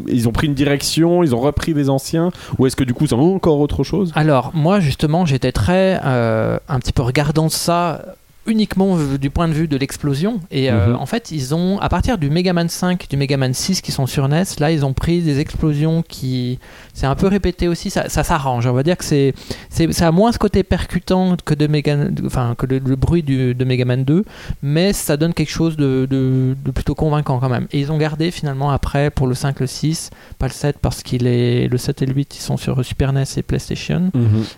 Ils 0.08 0.28
ont 0.28 0.32
pris 0.32 0.46
une 0.46 0.54
direction, 0.54 1.22
ils 1.24 1.34
ont 1.34 1.40
repris 1.40 1.72
des 1.74 1.88
anciens 1.88 2.30
Ou 2.58 2.66
est-ce 2.66 2.76
que 2.76 2.84
du 2.84 2.92
coup, 2.94 3.06
c'est 3.06 3.14
encore 3.14 3.58
autre 3.58 3.84
chose? 3.84 4.12
Alors, 4.14 4.50
moi, 4.54 4.78
justement, 4.80 5.24
j'étais 5.26 5.52
très. 5.52 5.98
euh, 6.04 6.58
un 6.68 6.78
petit 6.78 6.92
peu 6.92 7.02
regardant 7.02 7.48
ça 7.48 8.04
uniquement 8.48 8.96
du 9.20 9.28
point 9.28 9.48
de 9.48 9.52
vue 9.54 9.66
de 9.66 9.76
l'explosion. 9.76 10.38
Et 10.52 10.70
euh, 10.70 10.90
Mhm. 10.90 10.96
en 10.96 11.06
fait, 11.06 11.32
ils 11.32 11.52
ont, 11.52 11.80
à 11.80 11.88
partir 11.88 12.16
du 12.16 12.30
Megaman 12.30 12.68
5, 12.68 13.08
du 13.10 13.16
Megaman 13.16 13.52
6 13.52 13.80
qui 13.80 13.90
sont 13.90 14.06
sur 14.06 14.28
NES, 14.28 14.44
là, 14.60 14.70
ils 14.70 14.84
ont 14.84 14.92
pris 14.92 15.20
des 15.20 15.40
explosions 15.40 16.04
qui. 16.06 16.60
C'est 16.98 17.04
un 17.06 17.14
peu 17.14 17.26
répété 17.26 17.68
aussi, 17.68 17.90
ça, 17.90 18.08
ça 18.08 18.24
s'arrange. 18.24 18.66
On 18.66 18.72
va 18.72 18.82
dire 18.82 18.96
que 18.96 19.04
c'est, 19.04 19.34
c'est, 19.68 19.92
ça 19.92 20.08
a 20.08 20.10
moins 20.12 20.32
ce 20.32 20.38
côté 20.38 20.62
percutant 20.62 21.36
que, 21.44 21.52
de 21.52 21.66
Mega, 21.66 21.94
enfin, 22.24 22.54
que 22.56 22.64
le, 22.64 22.78
le 22.78 22.96
bruit 22.96 23.22
du- 23.22 23.54
de 23.54 23.64
Megaman 23.66 24.02
2, 24.02 24.24
mais 24.62 24.94
ça 24.94 25.18
donne 25.18 25.34
quelque 25.34 25.50
chose 25.50 25.76
de, 25.76 26.06
de- 26.10 26.56
de 26.64 26.70
plutôt 26.70 26.94
convaincant 26.94 27.38
quand 27.38 27.50
même. 27.50 27.66
Et 27.72 27.80
ils 27.80 27.92
ont 27.92 27.98
gardé 27.98 28.30
finalement 28.30 28.70
après 28.70 29.10
pour 29.10 29.26
le 29.26 29.34
5, 29.34 29.60
le 29.60 29.66
6, 29.66 30.08
pas 30.38 30.46
le 30.46 30.52
7 30.52 30.78
parce 30.80 31.02
qu'il 31.02 31.26
est. 31.26 31.68
Le 31.68 31.76
7 31.76 32.00
et 32.00 32.06
le 32.06 32.14
8, 32.14 32.34
ils 32.36 32.40
sont 32.40 32.56
sur 32.56 32.82
Super 32.82 33.12
NES 33.12 33.24
et 33.36 33.42
PlayStation. 33.42 34.10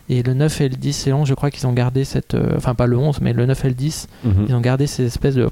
Et 0.09 0.23
le 0.23 0.35
9 0.35 0.61
et 0.61 0.69
le 0.69 0.77
10 0.77 1.09
et 1.09 1.13
11, 1.13 1.27
je 1.27 1.35
crois 1.35 1.51
qu'ils 1.51 1.67
ont 1.67 1.73
gardé 1.73 2.05
cette. 2.05 2.35
euh, 2.35 2.55
enfin, 2.57 2.77
pas 2.77 2.87
le 2.87 2.97
11, 2.97 3.21
mais 3.21 3.33
le 3.33 3.47
9 3.47 3.65
et 3.65 3.69
le 3.69 3.75
10, 3.75 4.07
Mhm. 4.25 4.47
ils 4.49 4.55
ont 4.55 4.61
gardé 4.61 4.87
ces 4.87 5.05
espèces 5.07 5.35
de. 5.35 5.49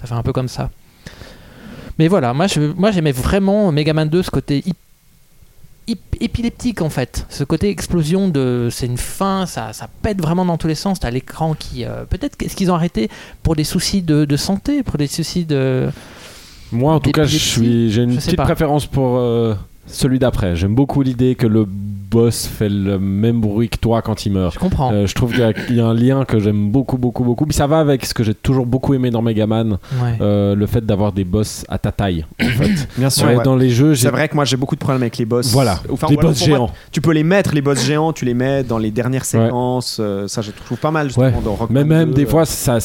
Ça 0.00 0.06
fait 0.06 0.14
un 0.14 0.22
peu 0.22 0.32
comme 0.32 0.48
ça. 0.48 0.70
Mais 2.02 2.08
voilà, 2.08 2.34
moi, 2.34 2.48
je, 2.48 2.60
moi 2.76 2.90
j'aimais 2.90 3.12
vraiment 3.12 3.70
Megaman 3.70 4.08
2, 4.08 4.24
ce 4.24 4.30
côté 4.32 4.64
épileptique 6.20 6.82
en 6.82 6.90
fait. 6.90 7.24
Ce 7.28 7.44
côté 7.44 7.70
explosion 7.70 8.28
de. 8.28 8.66
C'est 8.72 8.86
une 8.86 8.96
fin, 8.98 9.46
ça, 9.46 9.72
ça 9.72 9.88
pète 10.02 10.20
vraiment 10.20 10.44
dans 10.44 10.56
tous 10.56 10.66
les 10.66 10.74
sens. 10.74 10.98
T'as 10.98 11.10
l'écran 11.12 11.54
qui. 11.54 11.84
euh, 11.84 12.04
Peut-être 12.04 12.36
qu'est-ce 12.36 12.56
qu'ils 12.56 12.72
ont 12.72 12.74
arrêté 12.74 13.08
pour 13.44 13.54
des 13.54 13.62
soucis 13.62 14.02
de, 14.02 14.24
de 14.24 14.36
santé, 14.36 14.82
pour 14.82 14.98
des 14.98 15.06
soucis 15.06 15.44
de. 15.44 15.90
Moi, 16.72 16.92
en 16.92 16.98
tout 16.98 17.12
cas, 17.12 17.22
je 17.22 17.36
suis, 17.36 17.92
j'ai 17.92 18.02
une 18.02 18.16
petite 18.16 18.34
pas. 18.34 18.42
préférence 18.42 18.86
pour 18.86 19.18
euh, 19.18 19.54
celui 19.86 20.18
d'après. 20.18 20.56
J'aime 20.56 20.74
beaucoup 20.74 21.02
l'idée 21.02 21.36
que 21.36 21.46
le 21.46 21.68
boss 22.12 22.46
fait 22.46 22.68
le 22.68 22.98
même 22.98 23.40
bruit 23.40 23.68
que 23.68 23.78
toi 23.78 24.02
quand 24.02 24.26
il 24.26 24.32
meurt. 24.32 24.54
Je 24.54 24.58
comprends. 24.58 24.92
Euh, 24.92 25.06
je 25.06 25.14
trouve 25.14 25.30
qu'il 25.32 25.40
y 25.40 25.44
a- 25.44 25.52
il 25.70 25.76
y, 25.76 25.80
a 25.80 25.86
un 25.86 25.94
lien 25.94 26.24
que 26.24 26.38
j'aime 26.38 26.70
beaucoup, 26.70 26.98
beaucoup, 26.98 27.24
beaucoup. 27.24 27.46
Puis 27.46 27.54
ça 27.56 27.66
va 27.66 27.78
avec 27.80 28.04
ce 28.04 28.12
que 28.14 28.22
j'ai 28.22 28.34
toujours 28.34 28.66
beaucoup 28.66 28.94
aimé 28.94 29.10
dans 29.10 29.22
Megaman, 29.22 29.72
Ouais. 30.02 30.18
euh, 30.20 30.54
le 30.54 30.66
fait 30.66 30.84
d'avoir 30.84 31.12
des 31.12 31.24
boss 31.24 31.64
à 31.68 31.78
ta 31.78 31.90
taille. 31.92 32.24
En 32.40 32.44
fait. 32.58 32.88
Bien 32.98 33.10
sûr. 33.10 33.26
Ouais, 33.26 33.36
ouais. 33.36 33.42
Dans 33.44 33.56
les 33.56 33.70
jeux, 33.70 33.94
C'est 33.94 34.10
vrai 34.10 34.28
que 34.28 34.34
moi 34.34 34.44
j'ai 34.44 34.56
beaucoup 34.56 34.74
de 34.74 34.80
problèmes 34.80 35.02
avec 35.02 35.16
les 35.18 35.24
boss. 35.24 35.50
voilà, 35.52 35.78
Enfin, 35.90 36.06
des 36.08 36.14
voilà, 36.14 36.28
boss 36.30 36.38
moi, 36.40 36.56
géants. 36.58 36.70
Tu 36.90 37.00
peux 37.00 37.12
les 37.12 37.24
mettre, 37.24 37.54
les 37.54 37.62
boss 37.62 37.84
géants, 37.84 38.12
tu 38.12 38.24
les 38.24 38.34
mets 38.34 38.62
dans 38.62 38.78
les 38.78 38.90
dernières 38.90 39.24
séquences. 39.24 39.96
euh, 40.00 40.28
ça, 40.28 40.42
je 40.42 40.50
trouve 40.50 40.78
pas 40.78 40.90
mal 40.90 41.06
justement 41.08 41.26
Ouais. 41.26 41.32
dans 41.44 41.54
Rock 41.54 41.70
Mais 41.70 41.84
même 41.84 42.08
2, 42.10 42.14
des 42.14 42.24
euh, 42.24 42.28
fois, 42.28 42.44
ça, 42.44 42.78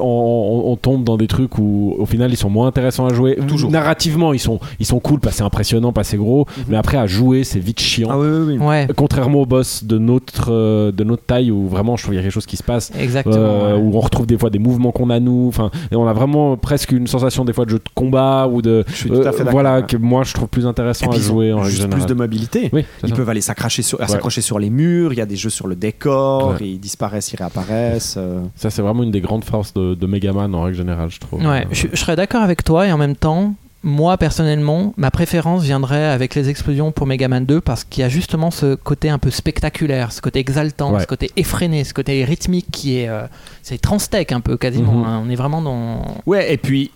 on, 0.00 0.02
on- 0.02 0.72
on 0.72 0.76
tombe 0.76 1.04
dans 1.04 1.16
des 1.16 1.26
trucs 1.26 1.58
où 1.58 1.94
au 1.98 2.06
final 2.06 2.32
ils 2.32 2.36
sont 2.36 2.50
moins 2.50 2.66
intéressants 2.68 3.06
à 3.06 3.12
jouer. 3.14 3.36
Toujours. 3.46 3.70
Narrativement, 3.70 4.32
ils 4.32 4.38
sont, 4.38 4.58
ils 4.80 4.86
sont 4.86 5.00
cool, 5.00 5.20
pas 5.20 5.30
c'est 5.30 5.42
impressionnant, 5.42 5.92
pas 5.92 6.04
c'est 6.04 6.16
gros. 6.16 6.46
Mais 6.68 6.76
après, 6.76 6.96
à 6.96 7.06
jouer, 7.06 7.44
c'est 7.44 7.58
vite 7.60 7.80
chiant. 7.80 8.08
Ah 8.10 8.18
oui, 8.18 8.26
oui, 8.28 8.54
oui. 8.54 8.58
Ouais, 8.62 8.86
Contrairement 8.96 9.40
aux 9.42 9.46
boss 9.46 9.84
de 9.84 9.98
notre, 9.98 10.52
euh, 10.52 10.92
de 10.92 11.04
notre 11.04 11.24
taille 11.24 11.50
où 11.50 11.68
vraiment 11.68 11.96
je 11.96 12.02
trouve 12.04 12.12
qu'il 12.12 12.16
y 12.16 12.20
a 12.20 12.22
quelque 12.22 12.32
chose 12.32 12.46
qui 12.46 12.56
se 12.56 12.62
passe. 12.62 12.90
exactement. 12.98 13.34
Euh, 13.36 13.76
ouais. 13.76 13.82
où 13.82 13.96
on 13.96 14.00
retrouve 14.00 14.26
des 14.26 14.38
fois 14.38 14.50
des 14.50 14.58
mouvements 14.58 14.92
qu'on 14.92 15.10
a 15.10 15.20
nous, 15.20 15.46
enfin, 15.48 15.70
et 15.90 15.96
on 15.96 16.06
a 16.06 16.12
vraiment 16.12 16.56
presque 16.56 16.92
une 16.92 17.06
sensation 17.06 17.44
des 17.44 17.52
fois 17.52 17.64
de 17.64 17.70
jeu 17.70 17.78
de 17.78 17.84
combat 17.94 18.48
ou 18.48 18.62
de, 18.62 18.84
Je 18.88 18.94
suis 18.94 19.10
tout 19.10 19.16
à 19.20 19.32
fait 19.32 19.38
d'accord, 19.38 19.52
voilà, 19.52 19.82
que 19.82 19.96
moi 19.96 20.22
je 20.24 20.34
trouve 20.34 20.48
plus 20.48 20.66
intéressant 20.66 21.10
à 21.10 21.18
jouer 21.18 21.52
en 21.52 21.58
règle 21.60 21.70
juste 21.70 21.88
plus 21.90 22.06
de 22.06 22.14
mobilité. 22.14 22.70
Oui, 22.72 22.84
Ils 23.02 23.10
ça. 23.10 23.14
peuvent 23.16 23.28
aller 23.28 23.40
s'accrocher 23.40 23.82
sur, 23.82 24.00
Ouais. 24.00 24.06
s'accrocher 24.06 24.40
sur 24.40 24.58
les 24.58 24.70
murs, 24.70 25.12
il 25.12 25.18
y 25.18 25.22
a 25.22 25.26
des 25.26 25.36
jeux 25.36 25.50
sur 25.50 25.66
le 25.66 25.74
décor, 25.76 26.50
Ouais. 26.50 26.56
et 26.66 26.68
ils 26.70 26.80
disparaissent, 26.80 27.32
ils 27.32 27.36
réapparaissent. 27.36 28.14
euh. 28.18 28.42
Ça 28.56 28.70
c'est 28.70 28.82
vraiment 28.82 29.02
une 29.02 29.10
des 29.10 29.20
grandes 29.20 29.44
forces 29.44 29.74
de, 29.74 29.94
de 29.94 30.06
Megaman 30.06 30.54
en 30.54 30.62
règle 30.62 30.76
générale, 30.76 31.10
je 31.10 31.20
trouve. 31.20 31.44
Ouais, 31.44 31.66
je, 31.72 31.86
je 31.92 31.96
serais 31.96 32.16
d'accord 32.16 32.42
avec 32.42 32.62
toi 32.64 32.86
et 32.86 32.92
en 32.92 32.98
même 32.98 33.16
temps, 33.16 33.54
moi 33.84 34.16
personnellement, 34.16 34.94
ma 34.96 35.10
préférence 35.10 35.62
viendrait 35.62 36.04
avec 36.06 36.34
les 36.34 36.48
explosions 36.48 36.92
pour 36.92 37.06
Mega 37.06 37.26
Man 37.28 37.44
2 37.44 37.60
parce 37.60 37.84
qu'il 37.84 38.02
y 38.02 38.04
a 38.04 38.08
justement 38.08 38.50
ce 38.50 38.74
côté 38.76 39.08
un 39.10 39.18
peu 39.18 39.30
spectaculaire, 39.30 40.12
ce 40.12 40.20
côté 40.20 40.38
exaltant, 40.38 40.92
Ouais. 40.94 41.00
ce 41.00 41.06
côté 41.06 41.30
effréné, 41.36 41.82
ce 41.84 41.92
côté 41.94 42.24
rythmique 42.24 42.66
qui 42.70 42.98
est. 42.98 43.08
euh, 43.08 43.26
c'est 43.62 43.80
transtech 43.80 44.30
un 44.32 44.40
peu 44.40 44.56
quasiment. 44.56 44.92
Mhm. 44.92 45.04
hein. 45.04 45.22
On 45.26 45.30
est 45.30 45.34
vraiment 45.36 45.60
dans. 45.62 46.02
Ouais, 46.26 46.52
et 46.52 46.56
puis 46.58 46.90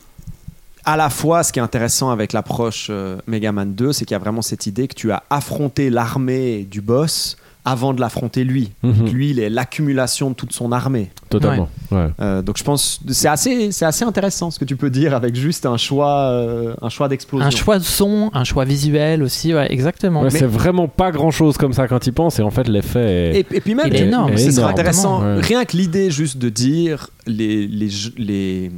à 0.84 0.96
la 0.96 1.10
fois, 1.10 1.42
ce 1.42 1.52
qui 1.52 1.58
est 1.58 1.62
intéressant 1.62 2.10
avec 2.10 2.32
l'approche 2.32 2.86
euh, 2.90 3.16
Mega 3.26 3.50
Man 3.50 3.74
2, 3.74 3.92
c'est 3.92 4.04
qu'il 4.04 4.14
y 4.14 4.14
a 4.14 4.20
vraiment 4.20 4.42
cette 4.42 4.66
idée 4.66 4.86
que 4.86 4.94
tu 4.94 5.10
as 5.10 5.24
affronté 5.30 5.90
l'armée 5.90 6.64
du 6.70 6.80
boss 6.80 7.36
avant 7.66 7.92
de 7.92 8.00
l'affronter 8.00 8.44
lui. 8.44 8.70
Mhm. 8.82 9.08
Lui, 9.10 9.30
il 9.30 9.40
est 9.40 9.50
l'accumulation 9.50 10.30
de 10.30 10.34
toute 10.34 10.52
son 10.52 10.72
armée. 10.72 11.10
Totalement. 11.28 11.68
Ouais. 11.90 12.06
Euh, 12.20 12.40
donc 12.40 12.56
je 12.56 12.64
pense 12.64 13.00
c'est 13.08 13.28
assez 13.28 13.72
c'est 13.72 13.84
assez 13.84 14.04
intéressant 14.04 14.50
ce 14.50 14.58
que 14.58 14.64
tu 14.64 14.76
peux 14.76 14.88
dire 14.88 15.14
avec 15.14 15.34
juste 15.34 15.66
un 15.66 15.76
choix 15.76 16.30
euh, 16.30 16.74
un 16.80 16.88
choix 16.88 17.08
d'explosion. 17.08 17.46
Un 17.46 17.50
choix 17.50 17.78
de 17.78 17.84
son, 17.84 18.30
un 18.32 18.44
choix 18.44 18.64
visuel 18.64 19.22
aussi, 19.22 19.52
ouais, 19.52 19.70
exactement. 19.72 20.20
Ouais, 20.22 20.28
Mais- 20.32 20.38
c'est 20.38 20.46
vraiment 20.46 20.88
pas 20.88 21.10
grand 21.10 21.30
chose 21.32 21.56
comme 21.58 21.72
ça 21.72 21.88
quand 21.88 22.06
il 22.06 22.12
pense 22.12 22.38
et 22.38 22.42
en 22.42 22.50
fait 22.50 22.68
l'effet 22.68 23.00
est... 23.34 23.40
Et, 23.40 23.56
et 23.56 23.60
puis 23.60 23.74
même, 23.74 23.88
Il 23.88 23.96
est 23.96 24.06
énorme. 24.06 24.36
ce 24.38 24.48
Énorme. 24.48 24.70
intéressant, 24.70 25.20
Ouais. 25.22 25.40
rien 25.40 25.64
que 25.64 25.76
l'idée 25.76 26.10
juste 26.10 26.38
de 26.38 26.48
dire 26.48 27.10
les, 27.26 27.66
les, 27.66 27.88
les, 28.16 28.70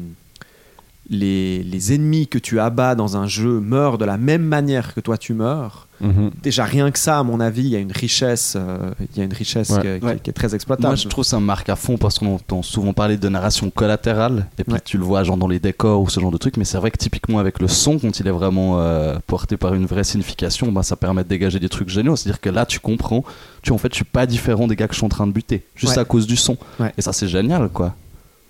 les, 1.11 1.63
les 1.63 1.95
ennemis 1.95 2.27
que 2.29 2.39
tu 2.39 2.61
abats 2.61 2.95
dans 2.95 3.17
un 3.17 3.27
jeu 3.27 3.61
meurent 3.61 3.99
de 3.99 4.05
la 4.05 4.19
même 4.19 4.43
manière 4.43 4.95
que 4.95 5.01
toi 5.01 5.17
tu 5.17 5.33
meurs. 5.35 5.87
Mhm. 6.01 6.31
Déjà 6.43 6.65
rien 6.65 6.91
que 6.93 6.99
ça, 6.99 7.19
à 7.19 7.23
mon 7.25 7.41
avis, 7.41 7.63
il 7.63 7.69
y 7.71 7.77
a 7.77 7.81
une 7.81 7.91
richesse, 7.91 8.55
euh, 8.57 8.91
il 9.13 9.19
y 9.19 9.21
a 9.21 9.25
une 9.25 9.33
richesse 9.33 9.71
Ouais. 9.71 9.83
que- 9.83 9.99
qui, 9.99 10.05
Ouais. 10.05 10.19
qui 10.23 10.31
est 10.31 10.33
très 10.33 10.55
exploitable. 10.55 10.87
Moi, 10.89 10.95
je 10.95 11.09
trouve 11.09 11.25
ça 11.25 11.41
marque 11.41 11.69
à 11.71 11.75
fond 11.77 11.97
parce 11.97 12.19
qu'on 12.21 12.35
entend 12.37 12.63
souvent 12.63 12.93
parler 12.93 13.17
de 13.17 13.29
narration 13.29 13.69
collatérale. 13.71 14.47
Et 14.59 14.65
puis, 14.65 14.75
Ouais. 14.75 14.81
tu 14.85 14.97
le 14.97 15.03
vois 15.03 15.25
genre 15.25 15.37
dans 15.37 15.49
les 15.49 15.59
décors 15.59 16.01
ou 16.03 16.09
ce 16.09 16.21
genre 16.21 16.31
de 16.31 16.37
trucs. 16.37 16.57
Mais 16.57 16.65
c'est 16.65 16.79
vrai 16.79 16.93
que 16.93 16.99
typiquement, 16.99 17.41
avec 17.41 17.59
le 17.59 17.67
son, 17.67 17.99
quand 17.99 18.21
il 18.21 18.29
est 18.29 18.31
vraiment 18.31 18.79
euh, 18.79 19.17
porté 19.27 19.57
par 19.57 19.75
une 19.75 19.87
vraie 19.87 20.05
signification, 20.05 20.71
bah, 20.71 20.85
ça 20.85 20.95
permet 20.95 21.25
de 21.25 21.29
dégager 21.29 21.59
des 21.59 21.69
trucs 21.69 21.89
géniaux. 21.89 22.15
C'est-à-dire 22.15 22.41
que 22.41 22.51
là, 22.51 22.65
tu 22.65 22.79
comprends, 22.79 23.25
tu 23.63 23.73
en 23.73 23.79
fait, 23.79 23.89
je 23.91 23.97
suis 23.97 24.05
pas 24.05 24.27
différent 24.27 24.69
des 24.69 24.77
gars 24.77 24.87
que 24.87 24.95
je 24.95 24.99
suis 24.99 25.07
en 25.07 25.09
train 25.09 25.27
de 25.27 25.33
buter, 25.33 25.65
juste 25.75 25.95
Ouais. 25.97 26.03
à 26.03 26.05
cause 26.05 26.29
du 26.29 26.37
son. 26.37 26.57
Ouais. 26.79 26.93
Et 26.97 27.03
ça, 27.03 27.13
c'est 27.13 27.27
génial, 27.29 27.71
quoi. 27.71 27.95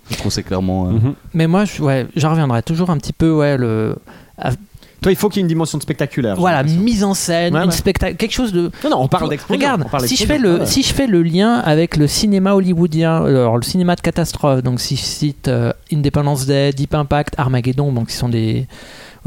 Je 0.09 0.15
trouve 0.15 0.27
que 0.29 0.33
c'est 0.33 0.43
clairement. 0.43 0.87
euh, 0.87 0.91
Mhm. 0.91 1.13
Mais 1.33 1.47
moi, 1.47 1.65
je- 1.65 1.81
ouais, 1.81 2.07
j'en 2.15 2.31
reviendrai 2.31 2.63
toujours 2.63 2.89
un 2.89 2.97
petit 2.97 3.13
peu, 3.13 3.31
ouais, 3.31 3.57
le. 3.57 3.95
à- 4.37 4.51
Toi, 5.01 5.13
il 5.13 5.15
faut 5.15 5.29
qu'il 5.29 5.37
y 5.37 5.39
ait 5.39 5.43
une 5.43 5.47
dimension 5.47 5.77
de 5.77 5.83
spectaculaire. 5.83 6.35
voilà, 6.35 6.61
mise 6.63 7.05
en 7.05 7.13
scène, 7.13 7.53
Ouais, 7.55 7.61
une 7.63 7.69
ouais. 7.69 7.75
spectacle, 7.75 8.17
quelque 8.17 8.33
chose 8.33 8.51
de. 8.51 8.69
Non, 8.83 8.89
non, 8.89 8.97
on 9.03 9.07
parle 9.07 9.29
d'explosion. 9.29 9.57
Regarde, 9.65 9.89
parle 9.89 10.05
si 10.07 10.17
je 10.17 10.25
fais 10.25 10.37
le 10.37 10.59
ouais. 10.59 10.65
si 10.65 10.83
je 10.83 10.93
fais 10.93 11.07
le 11.07 11.23
lien 11.23 11.53
avec 11.59 11.95
le 11.95 12.05
cinéma 12.07 12.53
hollywoodien, 12.53 13.23
alors 13.23 13.55
le 13.55 13.63
cinéma 13.63 13.95
de 13.95 14.01
catastrophe, 14.01 14.61
donc 14.61 14.81
si 14.81 14.97
je 14.97 15.01
cite 15.03 15.47
euh, 15.47 15.71
Independence 15.93 16.45
Day, 16.47 16.73
Deep 16.73 16.93
Impact, 16.95 17.35
Armageddon, 17.37 17.93
donc 17.93 18.07
qui 18.07 18.15
sont 18.15 18.27
des 18.27 18.67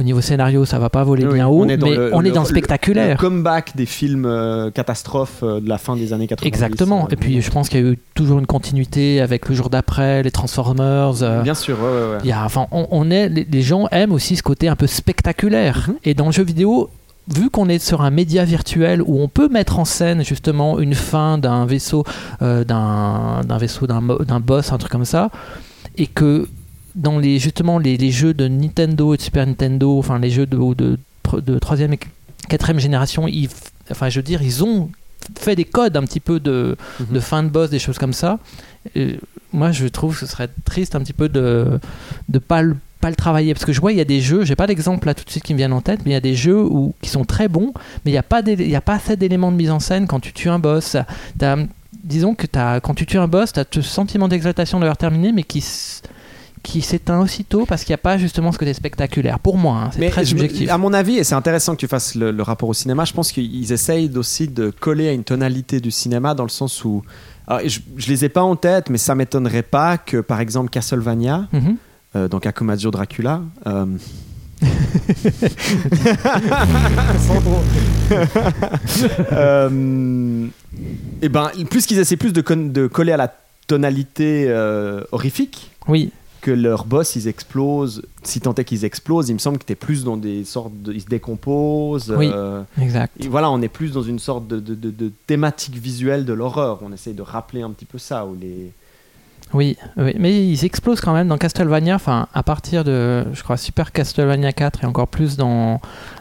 au 0.03 0.05
niveau 0.05 0.21
scénario, 0.21 0.65
ça 0.65 0.79
va 0.79 0.91
pas 0.91 1.05
voler 1.05 1.25
Oui, 1.27 1.35
bien 1.35 1.47
haut, 1.49 1.63
on 1.65 1.69
est 1.69 1.77
dans 1.77 1.87
mais 1.89 1.95
le- 1.97 2.11
on 2.15 2.21
le- 2.21 2.29
est 2.29 2.33
dans 2.33 2.43
le 2.43 2.47
spectaculaire. 2.49 3.17
Le 3.17 3.21
comeback 3.21 3.77
des 3.77 3.87
films 3.87 4.27
euh, 4.27 4.71
catastrophes 4.71 5.43
euh, 5.43 5.61
de 5.61 5.69
la 5.69 5.79
fin 5.79 5.97
des 5.97 6.13
années 6.13 6.27
80. 6.27 6.47
Exactement. 6.49 7.09
Et 7.11 7.17
puis 7.17 7.41
je 7.41 7.51
pense 7.51 7.69
qu'il 7.69 7.81
y 7.81 7.89
a 7.89 7.93
eu 7.93 7.99
toujours 8.15 8.39
une 8.39 8.47
continuité 8.47 9.21
avec 9.21 9.49
le 9.49 9.55
jour 9.55 9.71
d'après, 9.71 10.23
les 10.23 10.31
Transformers. 10.31 11.23
euh, 11.23 11.43
Bien 11.43 11.55
sûr, 11.55 11.79
ouais, 11.81 11.85
ouais, 11.87 12.11
ouais. 12.13 12.19
il 12.25 12.29
y 12.29 12.33
a, 12.33 12.45
enfin, 12.45 12.67
on, 12.73 12.87
on 12.91 13.11
est, 13.11 13.29
les, 13.29 13.45
les 13.51 13.63
gens 13.63 13.87
aiment 13.93 14.13
aussi 14.13 14.37
ce 14.37 14.43
côté 14.43 14.69
un 14.69 14.77
peu 14.77 14.87
spectaculaire. 14.89 15.87
Mhm. 15.89 15.95
Et 16.05 16.15
dans 16.15 16.27
le 16.27 16.33
jeu 16.33 16.43
vidéo, 16.43 16.91
vu 17.33 17.49
qu'on 17.51 17.69
est 17.69 17.79
sur 17.79 18.03
un 18.03 18.11
média 18.11 18.45
virtuel 18.45 19.01
où 19.03 19.21
on 19.21 19.29
peut 19.29 19.49
mettre 19.49 19.79
en 19.79 19.85
scène 19.85 20.25
justement 20.25 20.81
une 20.81 20.95
fin 20.95 21.39
d'un 21.39 21.65
vaisseau, 21.67 22.05
euh, 22.43 22.65
d'un 22.65 23.41
vaisseau, 23.59 23.87
d'un 23.87 24.41
boss, 24.41 24.73
un 24.73 24.79
truc 24.79 24.91
comme 24.91 25.05
ça, 25.05 25.31
et 25.97 26.07
que 26.09 26.49
dans 26.95 27.19
les 27.19 27.39
justement 27.39 27.79
les, 27.79 27.97
les 27.97 28.11
jeux 28.11 28.35
de 28.35 28.49
Nintendo 28.49 29.15
et 29.15 29.17
de 29.17 29.23
Super 29.23 29.47
Nintendo, 29.47 29.99
enfin 29.99 30.19
les 30.19 30.31
jeux 30.31 30.47
de, 30.47 30.57
de, 30.75 30.99
de 31.41 31.59
troisième 31.59 31.93
et 31.95 31.99
quatrième 32.49 32.81
génération, 32.81 33.27
ils, 33.29 33.49
enfin 33.91 34.09
je 34.09 34.19
veux 34.19 34.23
dire, 34.25 34.43
ils 34.43 34.63
ont 34.63 34.91
fait 35.39 35.55
des 35.57 35.65
codes 35.65 35.97
un 35.97 36.03
petit 36.03 36.21
peu 36.21 36.41
de, 36.41 36.77
Mhm. 37.01 37.07
de 37.15 37.21
fin 37.21 37.43
de 37.45 37.49
boss, 37.49 37.71
des 37.71 37.79
choses 37.79 37.99
comme 37.99 38.13
ça. 38.13 38.39
Et 38.97 39.19
moi, 39.53 39.71
je 39.71 39.87
trouve 39.87 40.15
que 40.15 40.27
ce 40.27 40.27
serait 40.27 40.49
triste 40.65 40.95
un 40.97 41.01
petit 41.01 41.13
peu 41.13 41.29
de 41.29 41.79
de 42.29 42.39
pas 42.39 42.63
le 42.63 42.77
pas 43.01 43.11
le 43.11 43.17
travailler 43.17 43.53
parce 43.55 43.65
que 43.65 43.73
je 43.73 43.81
vois 43.81 43.91
il 43.93 43.99
y 43.99 44.01
a 44.01 44.05
des 44.05 44.21
jeux 44.21 44.45
j'ai 44.45 44.55
pas 44.55 44.69
d'exemple 44.69 45.09
là 45.09 45.15
tout 45.15 45.25
de 45.25 45.31
suite 45.31 45.43
qui 45.43 45.55
me 45.55 45.59
viennent 45.59 45.73
en 45.73 45.81
tête 45.81 46.01
mais 46.05 46.13
il 46.13 46.15
y 46.15 46.17
a 46.17 46.21
des 46.21 46.37
jeux 46.37 46.63
où, 46.63 46.95
qui 47.03 47.11
sont 47.11 47.25
très 47.25 47.49
bons 47.49 47.73
mais 48.05 48.13
il 48.13 48.15
n'y 48.15 48.19
a 48.19 48.23
pas 48.23 48.43
d'é- 48.43 48.53
il 48.53 48.71
y 48.71 48.77
a 48.77 48.81
pas 48.81 48.95
assez 48.95 49.17
d'éléments 49.17 49.51
de 49.51 49.57
mise 49.57 49.73
en 49.73 49.81
scène 49.81 50.07
quand 50.07 50.21
tu 50.21 50.33
tues 50.33 50.49
un 50.49 50.61
boss 50.61 50.97
disons 52.05 52.35
que 52.37 52.47
as, 52.57 52.79
quand 52.81 52.95
tu 52.95 53.05
tues 53.07 53.19
un 53.19 53.27
boss 53.29 53.53
tu 53.53 53.59
as 53.61 53.65
ce 53.71 53.83
sentiment 53.83 54.29
d'exaltation 54.29 54.79
de 54.79 54.85
l'avoir 54.85 54.97
terminé 54.97 55.33
mais 55.33 55.43
qui 55.43 55.65
qui 56.63 56.81
s'éteint 56.81 57.21
aussitôt 57.21 57.67
parce 57.67 57.83
qu'il 57.85 57.91
n'y 57.93 57.97
a 57.97 57.99
pas 57.99 58.17
justement 58.19 58.53
ce 58.53 58.59
côté 58.59 58.73
spectaculaire 58.73 59.39
pour 59.41 59.59
moi 59.59 59.77
hein, 59.85 59.91
c'est 59.93 59.99
Mais 59.99 60.11
très 60.11 60.25
subjectif 60.25 60.71
à 60.71 60.79
mon 60.79 60.93
avis, 60.93 61.17
et 61.19 61.25
c'est 61.25 61.35
intéressant 61.35 61.75
que 61.75 61.81
tu 61.81 61.89
fasses 61.89 62.15
le, 62.15 62.31
le 62.31 62.43
rapport 62.43 62.69
au 62.69 62.75
cinéma, 62.75 63.05
je 63.05 63.13
pense 63.13 63.33
qu'ils 63.33 63.73
essayent 63.73 64.17
aussi 64.17 64.47
de 64.49 64.71
coller 64.71 65.09
à 65.09 65.13
une 65.13 65.25
tonalité 65.25 65.81
du 65.81 65.91
cinéma 65.91 66.35
dans 66.35 66.45
le 66.45 66.49
sens 66.51 66.85
où. 66.85 67.03
alors, 67.49 67.63
je, 67.69 67.81
je 67.97 68.09
les 68.09 68.25
ai 68.25 68.29
pas 68.29 68.43
en 68.43 68.55
tête, 68.57 68.91
mais 68.91 68.99
ça 68.99 69.15
m'étonnerait 69.17 69.63
pas 69.65 69.99
que, 69.99 70.19
par 70.19 70.41
exemple, 70.41 70.71
Castlevania, 70.71 71.49
Mhm. 71.53 71.77
euh, 72.17 72.29
donc 72.29 72.47
Akumajo 72.47 72.91
Dracula. 72.93 73.43
euh, 73.67 73.87
euh, 79.33 80.47
et 81.21 81.29
ben, 81.29 81.51
plus 81.71 81.87
qu'ils 81.87 81.99
essaient 81.99 82.17
plus 82.17 82.33
de, 82.33 82.41
con- 82.41 82.71
de 82.73 82.87
coller 82.87 83.13
à 83.13 83.17
la 83.17 83.33
tonalité 83.67 84.47
euh, 84.49 85.03
horrifique, 85.13 85.71
oui 85.89 86.11
que 86.43 86.51
leurs 86.51 86.85
boss 86.85 87.17
ils 87.17 87.29
explosent, 87.29 88.03
si 88.25 88.41
tant 88.41 88.55
est 88.57 88.65
qu'ils 88.65 88.85
explosent, 88.85 89.29
il 89.31 89.35
me 89.35 89.39
semble 89.39 89.57
que 89.59 89.65
tu 89.65 89.73
es 89.73 89.77
plus 89.77 90.05
dans 90.05 90.17
des 90.19 90.45
sortes 90.45 90.73
de. 90.83 90.93
Ils 90.93 91.01
se 91.01 91.07
décomposent. 91.07 92.13
Oui. 92.15 92.31
euh, 92.35 92.63
exact 92.81 93.15
et 93.25 93.29
voilà, 93.29 93.51
on 93.51 93.63
est 93.63 93.69
plus 93.69 93.93
dans 93.93 94.03
une 94.03 94.19
sorte 94.19 94.47
de, 94.49 94.59
de- 94.61 94.75
de- 94.75 94.91
de 94.91 95.11
thématique 95.27 95.77
visuelle 95.77 96.25
de 96.25 96.33
l'horreur. 96.35 96.81
On 96.83 96.93
essaye 96.93 97.15
de 97.15 97.23
rappeler 97.23 97.63
un 97.63 97.71
petit 97.71 97.85
peu 97.87 97.97
ça. 97.99 98.27
Où 98.27 98.37
les... 98.39 98.73
Oui, 99.55 99.77
oui, 99.99 100.15
mais 100.19 100.49
ils 100.49 100.65
explosent 100.65 101.01
quand 101.03 101.13
même 101.13 101.29
dans 101.29 101.37
Castlevania, 101.37 101.95
enfin 101.95 102.27
à 102.33 102.43
partir 102.43 102.85
de, 102.85 103.25
je 103.35 103.43
crois, 103.43 103.57
Super 103.59 103.93
Castlevania 103.93 104.53
4 104.53 104.83
et 104.83 104.87
encore 104.87 105.09
plus 105.09 105.37
dans 105.37 105.79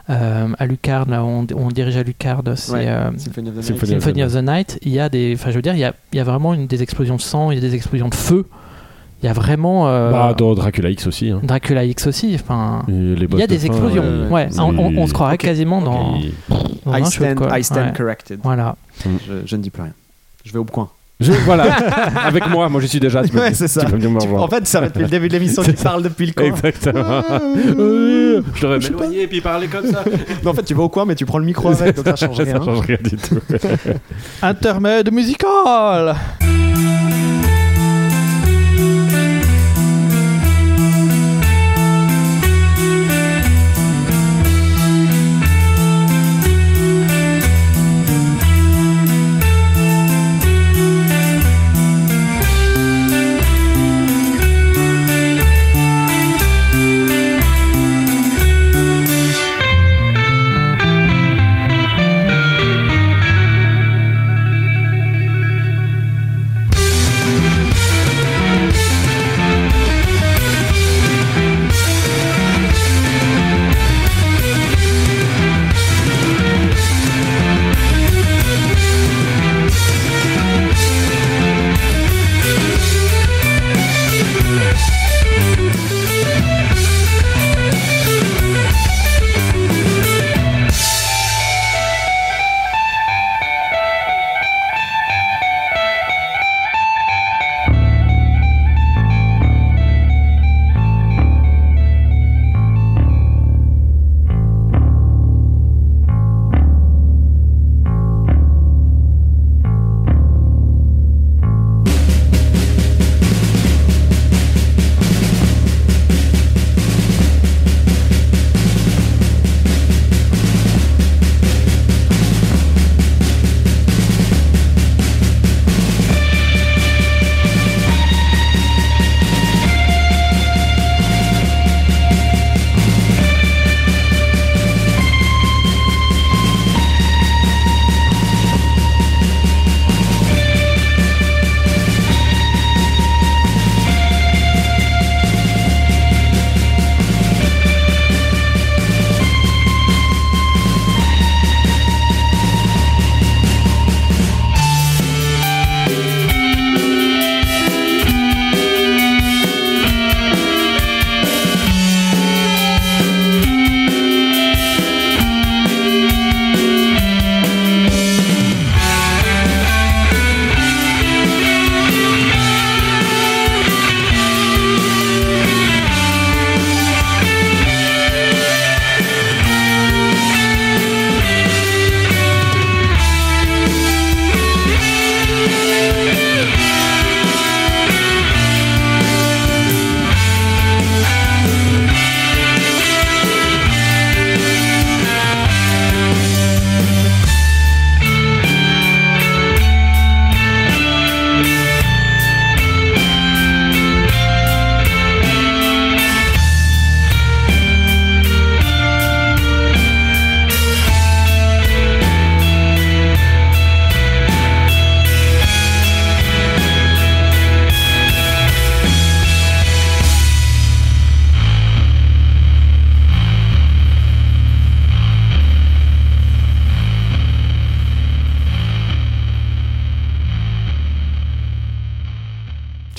euh, 0.10 0.48
Alucard, 0.60 1.08
là 1.08 1.24
où 1.24 1.28
on, 1.28 1.44
où 1.44 1.48
on 1.58 1.70
dirige 1.70 1.96
Alucard, 1.96 2.42
c'est 2.56 2.74
Ouais, 2.74 2.88
euh, 2.90 3.10
Symphony 3.18 3.50
of 3.50 3.54
the 3.56 3.58
Night. 3.58 3.66
Symphony 3.66 3.96
of 3.96 4.04
Symphony 4.04 4.24
of 4.24 4.34
the 4.34 4.44
Night. 4.44 4.80
Il 4.82 4.92
y 4.92 5.00
a 5.00 5.08
des, 5.08 5.34
enfin 5.36 5.50
je 5.50 5.56
veux 5.56 5.62
dire, 5.62 5.74
il 5.76 5.80
y 5.80 5.84
a, 5.86 5.96
il 6.12 6.18
y 6.18 6.20
a 6.20 6.24
vraiment 6.26 6.54
une, 6.54 6.68
des 6.68 6.84
explosions 6.84 7.16
de 7.16 7.22
sang, 7.22 7.52
il 7.52 7.56
y 7.56 7.58
a 7.58 7.62
des 7.62 7.74
explosions 7.74 8.10
de 8.10 8.16
feu. 8.16 8.46
Il 9.24 9.28
y 9.28 9.30
a 9.30 9.34
vraiment 9.34 9.88
euh, 9.88 10.12
Bah, 10.12 10.34
dans 10.36 10.56
Dracula 10.56 10.90
X 10.90 11.06
aussi. 11.08 11.30
hein. 11.30 11.40
Dracula 11.44 11.84
X 11.86 12.08
aussi. 12.08 12.36
Enfin, 12.36 12.84
il 12.88 13.20
y 13.20 13.42
a 13.44 13.46
de 13.46 13.46
des 13.46 13.58
fin, 13.60 13.66
explosions. 13.68 14.02
ouais, 14.04 14.28
Ouais, 14.30 14.48
ouais. 14.48 14.60
on, 14.60 14.78
on- 14.80 14.98
on 14.98 15.08
se 15.08 15.14
croirait 15.14 15.36
Ok. 15.36 15.42
quasiment 15.42 15.82
dans, 15.82 16.16
Et- 16.16 16.34
dans 16.86 16.96
I 16.98 17.06
stand. 17.06 17.48
I 17.56 17.64
stand 17.64 17.86
Ouais. 17.88 17.94
corrected. 17.96 18.40
Voilà. 18.44 18.76
Je, 19.06 19.10
je 19.46 19.56
ne 19.56 19.62
dis 19.62 19.70
plus 19.70 19.84
rien. 19.84 19.94
Je 20.44 20.52
vais 20.52 20.58
au 20.60 20.66
coin. 20.66 20.90
Je- 21.20 21.32
voilà, 21.46 21.66
avec 22.26 22.50
moi, 22.50 22.68
moi 22.68 22.82
je 22.82 22.88
suis 22.88 23.00
déjà. 23.00 23.22
Tu 23.24 23.38
Ouais, 23.38 23.54
c'est 23.54 23.68
ça. 23.68 23.82
Tu 23.86 23.92
peux 23.92 23.98
venir 23.98 24.10
me 24.10 24.20
Tu- 24.20 24.28
en 24.28 24.48
fait, 24.48 24.66
ça 24.66 24.82
va 24.82 24.88
depuis 24.88 25.04
le 25.04 25.08
début 25.08 25.28
de 25.28 25.34
l'émission. 25.34 25.62
tu 25.66 25.74
parles 25.74 26.02
depuis 26.02 26.26
le 26.26 26.34
coin. 26.34 26.46
Exactement. 26.46 27.22
Oui, 27.78 28.42
je 28.56 28.62
devrais 28.64 28.80
m'éloigner 28.80 29.22
et 29.22 29.28
puis 29.28 29.40
parler 29.40 29.68
comme 29.68 29.86
ça. 29.86 30.04
Non, 30.44 30.50
en 30.50 30.54
fait, 30.56 30.64
tu 30.64 30.74
vas 30.74 30.82
au 30.82 30.90
coin, 30.90 31.06
mais 31.06 31.14
tu 31.14 31.28
prends 31.28 31.38
le 31.38 31.46
micro 31.46 31.70
avec, 31.70 31.96
donc 31.96 32.08
ça 32.08 32.16
change 32.16 32.38
Ça 32.38 32.44
rien. 32.44 32.56
change 32.64 32.80
rien 32.88 32.98
du 33.04 33.18
tout. 33.18 33.38
Intermède 34.42 35.14
musical. 35.14 36.16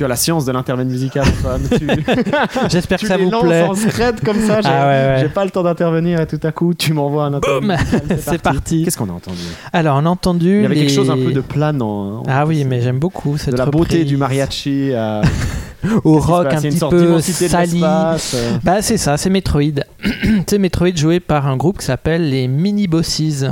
Tu 0.02 0.06
as 0.06 0.08
la 0.08 0.16
science 0.16 0.44
de 0.44 0.50
l'intermède 0.50 0.88
musical, 0.88 1.24
J'espère 2.68 2.98
que 2.98 3.06
ça 3.06 3.16
vous 3.16 3.30
plaît. 3.30 3.62
en 3.62 3.74
scred 3.76 4.20
comme 4.24 4.40
ça. 4.40 4.60
J'ai 4.60 4.68
Ah 4.68 4.86
ouais, 4.88 5.14
ouais. 5.14 5.16
j'ai 5.20 5.28
pas 5.28 5.44
le 5.44 5.52
temps 5.52 5.62
d'intervenir 5.62 6.20
et 6.20 6.26
tout 6.26 6.40
à 6.42 6.50
coup, 6.50 6.74
tu 6.74 6.92
m'envoies 6.92 7.24
un 7.26 7.34
intermède 7.34 7.78
C'est 8.18 8.42
parti. 8.42 8.82
Qu'est-ce 8.82 8.98
qu'on 8.98 9.08
a 9.10 9.12
entendu? 9.12 9.38
Alors, 9.72 10.00
on 10.02 10.06
a 10.06 10.08
entendu. 10.08 10.56
Il 10.56 10.62
y 10.62 10.66
avait 10.66 10.74
quelque 10.74 10.90
chose 10.92 11.08
un 11.08 11.16
peu 11.16 11.30
de 11.30 11.40
planant. 11.40 12.18
hein. 12.18 12.22
Ah 12.26 12.46
oui, 12.46 12.64
mais 12.64 12.80
j'aime 12.80 12.98
beaucoup 12.98 13.36
cette 13.38 13.52
De 13.54 13.58
la 13.58 13.66
beauté 13.66 14.04
du 14.04 14.16
mariachi 14.16 14.92
à. 14.92 15.22
Au 16.04 16.18
rock 16.18 16.48
un 16.52 16.60
petit 16.60 16.80
peu 16.80 17.20
sali. 17.20 17.80
euh. 17.84 18.16
Bah 18.64 18.82
c'est 18.82 18.96
ça, 18.96 19.16
c'est 19.16 19.30
Metroid. 19.30 19.84
c'est 20.48 20.58
Metroid 20.58 20.96
joué 20.96 21.20
par 21.20 21.46
un 21.46 21.56
groupe 21.56 21.78
qui 21.78 21.84
s'appelle 21.86 22.28
les 22.28 22.48
Mini 22.48 22.88
Bosses. 22.88 23.44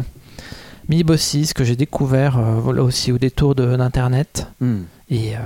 Mini 0.89 1.05
Bosses 1.05 1.53
que 1.55 1.63
j'ai 1.63 1.77
découvert 1.77 2.39
euh, 2.39 2.55
voilà 2.61 2.83
aussi 2.83 3.13
au 3.13 3.19
détour 3.19 3.55
d'internet 3.55 4.49
Hmm. 4.61 4.81
Et, 5.11 5.35
euh, 5.35 5.39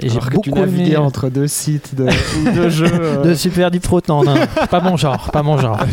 et 0.00 0.10
j'ai 0.10 0.18
beaucoup 0.30 0.50
tu 0.50 0.58
aimé 0.58 0.94
entre 0.98 1.30
deux 1.30 1.46
sites 1.46 1.94
de, 1.94 2.04
ou 2.04 2.50
deux 2.54 2.68
jeux. 2.80 2.86
euh, 2.92 3.22
de 3.22 3.34
Super 3.34 3.70
Deep 3.70 3.82
Throat. 3.82 4.02
Non, 4.08 4.22
non, 4.24 4.34
pas 4.70 4.80
mon 4.80 4.98
genre, 4.98 5.30
pas 5.32 5.42
mon 5.42 5.56
genre. 5.56 5.80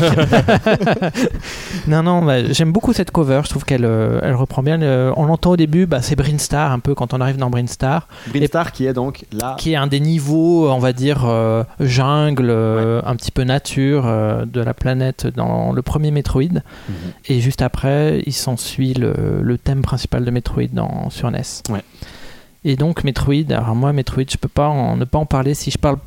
non, 1.88 2.04
non, 2.04 2.22
bah, 2.24 2.44
j'aime 2.52 2.72
beaucoup 2.72 2.94
cette 2.94 3.12
cover. 3.12 3.42
Je 3.44 3.50
trouve 3.50 3.66
qu'elle 3.66 3.86
euh, 3.86 4.20
elle 4.24 4.36
reprend 4.36 4.64
bien. 4.64 4.78
le- 4.78 5.12
on 5.16 5.26
l'entend 5.26 5.52
au 5.52 5.58
début, 5.58 5.86
bah, 5.86 6.02
c'est 6.02 6.16
Brinstar 6.16 6.72
un 6.72 6.80
peu 6.80 6.96
quand 6.96 7.14
on 7.14 7.22
arrive 7.22 7.38
dans 7.38 7.50
Brinstar. 7.50 8.08
Brinstar 8.28 8.72
qui 8.72 8.86
est 8.86 8.94
donc 8.94 9.26
là. 9.32 9.56
qui 9.58 9.74
est 9.74 9.76
un 9.76 9.88
des 9.88 10.00
niveaux, 10.00 10.70
on 10.70 10.80
va 10.80 10.94
dire, 10.94 11.24
euh, 11.26 11.64
jungle, 11.80 12.50
euh, 12.50 13.02
un 13.06 13.16
petit 13.16 13.32
peu 13.32 13.44
nature 13.44 14.04
euh, 14.06 14.46
de 14.46 14.62
la 14.62 14.74
planète 14.74 15.28
dans 15.28 15.72
le 15.72 15.82
premier 15.82 16.12
Metroid. 16.12 16.44
Mhm. 16.90 16.96
Et 17.28 17.40
juste 17.40 17.62
après, 17.62 18.22
il 18.26 18.34
s'ensuit 18.34 18.94
le, 18.94 19.14
le 19.42 19.58
thème 19.58 19.82
principal 19.82 20.26
de 20.26 20.32
Metroid 20.32 20.68
dans, 20.74 21.10
sur 21.10 21.30
NES. 21.32 21.42
Ouais. 21.70 21.82
Et 22.66 22.76
donc 22.76 23.04
Metroid, 23.04 23.52
alors 23.52 23.76
moi 23.76 23.92
Metroid, 23.94 24.24
je 24.30 24.38
peux 24.38 24.48
pas 24.48 24.68
en, 24.68 24.96
ne 24.96 25.06
pas 25.06 25.18
en 25.18 25.26
parler. 25.26 25.54
Si 25.54 25.72
je 25.72 25.78
parle 25.78 25.98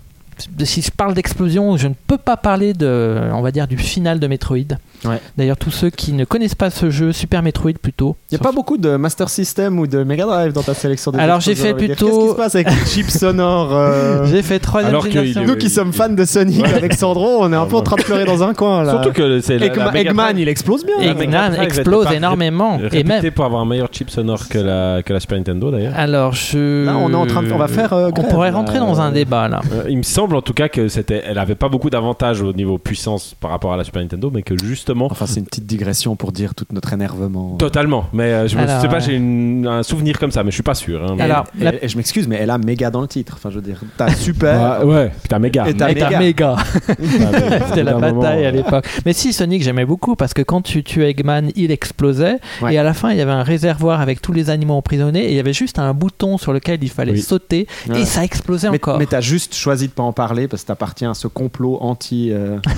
si 0.64 0.82
je 0.82 0.90
parle 0.90 1.14
d'explosion, 1.14 1.76
je 1.76 1.88
ne 1.88 1.94
peux 2.06 2.18
pas 2.18 2.36
parler 2.36 2.72
de, 2.72 3.18
on 3.32 3.42
va 3.42 3.50
dire, 3.50 3.66
du 3.66 3.76
final 3.76 4.18
de 4.20 4.26
Metroid. 4.26 4.56
Ouais. 5.04 5.20
D'ailleurs, 5.36 5.56
tous 5.56 5.70
ceux 5.70 5.90
qui 5.90 6.12
ne 6.12 6.24
connaissent 6.24 6.54
pas 6.54 6.70
ce 6.70 6.90
jeu, 6.90 7.12
Super 7.12 7.42
Metroid 7.42 7.72
plutôt. 7.80 8.16
Il 8.30 8.34
n'y 8.36 8.40
a 8.40 8.42
pas 8.44 8.52
beaucoup 8.52 8.76
de 8.78 8.96
Master 8.96 9.28
System 9.28 9.78
ou 9.78 9.86
de 9.86 10.02
Mega 10.04 10.24
Drive 10.24 10.52
dans 10.52 10.62
ta 10.62 10.74
sélection 10.74 11.10
des 11.12 11.18
Alors, 11.18 11.40
j'ai 11.40 11.54
fait 11.54 11.74
plutôt- 11.74 12.06
Qu'est-ce 12.06 12.20
qui 12.24 12.30
se 12.30 12.34
passe 12.36 12.54
avec 12.54 12.70
les 12.70 12.86
chips 12.86 13.10
sonores 13.18 13.74
euh, 13.74 14.24
J'ai 14.26 14.42
fait 14.42 14.58
troisième 14.58 14.90
Alors 14.90 15.04
que 15.04 15.10
génération. 15.10 15.44
Nous 15.44 15.56
qui 15.56 15.68
sommes 15.70 15.92
fans 15.92 16.08
de 16.08 16.24
Sonic, 16.24 16.64
Alexandro, 16.64 17.38
on 17.40 17.52
est 17.52 17.56
un 17.56 17.66
peu 17.66 17.76
en 17.76 17.82
train 17.82 17.96
de 17.96 18.02
pleurer 18.02 18.24
dans 18.24 18.42
un 18.42 18.54
coin 18.54 18.82
là. 18.84 18.92
Surtout 18.92 19.12
que 19.12 19.40
c'est 19.40 19.58
la- 19.58 19.66
la 19.74 19.96
Eggman, 20.00 20.34
il 20.38 20.48
explose 20.48 20.84
bien. 20.84 20.98
Eggman 21.00 21.54
explose 21.60 22.06
énormément. 22.12 22.78
Et 22.92 23.04
même, 23.04 23.30
pour 23.30 23.44
avoir 23.44 23.62
un 23.62 23.66
meilleur 23.66 23.88
chip 23.92 24.10
sonore 24.10 24.48
que 24.48 24.58
la, 24.58 25.02
que 25.02 25.12
la 25.12 25.20
Super 25.20 25.38
Nintendo 25.38 25.70
d'ailleurs. 25.70 25.92
Alors, 25.96 26.32
je. 26.32 26.86
Là, 26.86 26.96
on 26.96 27.10
est 27.10 27.14
en 27.14 27.26
train 27.26 27.42
de, 27.42 27.52
on 27.52 27.58
va 27.58 27.68
faire. 27.68 27.92
euh, 27.92 28.10
On 28.16 28.22
pourrait 28.24 28.50
rentrer 28.50 28.78
dans 28.78 29.00
un 29.00 29.12
débat 29.12 29.48
là. 29.48 29.60
Euh, 29.72 29.84
il 29.88 29.98
me 29.98 30.02
semble 30.02 30.25
en 30.34 30.42
tout 30.42 30.52
cas 30.54 30.68
que 30.68 30.88
c'était, 30.88 31.22
elle 31.26 31.38
avait 31.38 31.54
pas 31.54 31.68
beaucoup 31.68 31.90
d'avantages 31.90 32.42
au 32.42 32.52
niveau 32.52 32.78
puissance 32.78 33.34
par 33.40 33.50
rapport 33.50 33.72
à 33.72 33.76
la 33.76 33.84
Super 33.84 34.02
Nintendo, 34.02 34.30
mais 34.32 34.42
que 34.42 34.54
justement. 34.62 35.06
Enfin, 35.10 35.26
c'est 35.26 35.40
une 35.40 35.46
petite 35.46 35.66
digression 35.66 36.16
pour 36.16 36.32
dire 36.32 36.54
tout 36.54 36.64
notre 36.72 36.92
énervement. 36.92 37.56
Totalement, 37.56 38.06
mais 38.12 38.24
euh, 38.24 38.48
je 38.48 38.56
me 38.56 38.62
Alors, 38.62 38.80
sais 38.80 38.88
pas, 38.88 38.96
euh, 38.96 39.00
j'ai 39.00 39.14
une- 39.14 39.66
un 39.66 39.82
souvenir 39.82 40.18
comme 40.18 40.30
ça, 40.30 40.42
mais 40.44 40.50
je 40.50 40.56
suis 40.56 40.62
pas 40.62 40.74
sûr. 40.74 41.02
hein, 41.04 41.14
mais- 41.16 41.22
Alors, 41.24 41.44
Et, 41.60 41.64
la- 41.64 41.84
et 41.84 41.88
je 41.88 41.96
m'excuse, 41.96 42.26
mais 42.28 42.36
elle 42.36 42.50
a 42.50 42.58
méga 42.58 42.90
dans 42.90 43.00
le 43.00 43.08
titre. 43.08 43.34
Enfin, 43.36 43.50
je 43.50 43.56
veux 43.56 43.62
dire, 43.62 43.80
t'as 43.96 44.10
super. 44.14 44.80
Ouais, 44.84 44.94
ouais, 44.94 45.12
putain, 45.22 45.38
méga. 45.38 45.68
Et 45.68 45.74
t'as 45.74 45.92
t'as 45.94 46.18
méga. 46.18 46.18
méga. 46.18 46.56
C'était 47.68 47.82
la 47.84 47.94
bataille 47.94 48.44
à 48.44 48.48
euh, 48.48 48.52
l'époque. 48.52 48.86
Mais 49.04 49.12
si, 49.12 49.32
Sonic, 49.32 49.62
j'aimais 49.62 49.84
beaucoup 49.84 50.16
parce 50.16 50.34
que 50.34 50.42
quand 50.42 50.62
tu 50.62 50.82
tuais 50.82 51.10
Eggman, 51.10 51.50
il 51.56 51.70
explosait. 51.70 52.38
Ouais. 52.62 52.74
Et 52.74 52.78
à 52.78 52.82
la 52.82 52.94
fin, 52.94 53.10
il 53.10 53.18
y 53.18 53.20
avait 53.20 53.30
un 53.32 53.42
réservoir 53.42 54.00
avec 54.00 54.20
tous 54.22 54.32
les 54.32 54.50
animaux 54.50 54.74
emprisonnés. 54.74 55.24
Et 55.26 55.30
il 55.30 55.36
y 55.36 55.40
avait 55.40 55.52
juste 55.52 55.78
un 55.78 55.92
bouton 55.94 56.38
sur 56.38 56.52
lequel 56.52 56.78
il 56.82 56.90
fallait 56.90 57.12
Oui. 57.12 57.20
sauter. 57.22 57.66
Ouais. 57.88 58.00
Et 58.00 58.04
ça 58.04 58.24
explosait 58.24 58.70
Mais, 58.70 58.76
encore. 58.76 58.98
mais 58.98 59.06
t'as 59.06 59.20
juste 59.20 59.54
choisi 59.54 59.86
de 59.88 59.92
pas 59.92 60.02
en 60.02 60.12
parler 60.16 60.48
parce 60.48 60.62
que 60.62 60.68
t'appartiens 60.68 61.12
à 61.12 61.14
ce 61.14 61.28
complot 61.28 61.78
anti. 61.80 62.30
euh, 62.32 62.58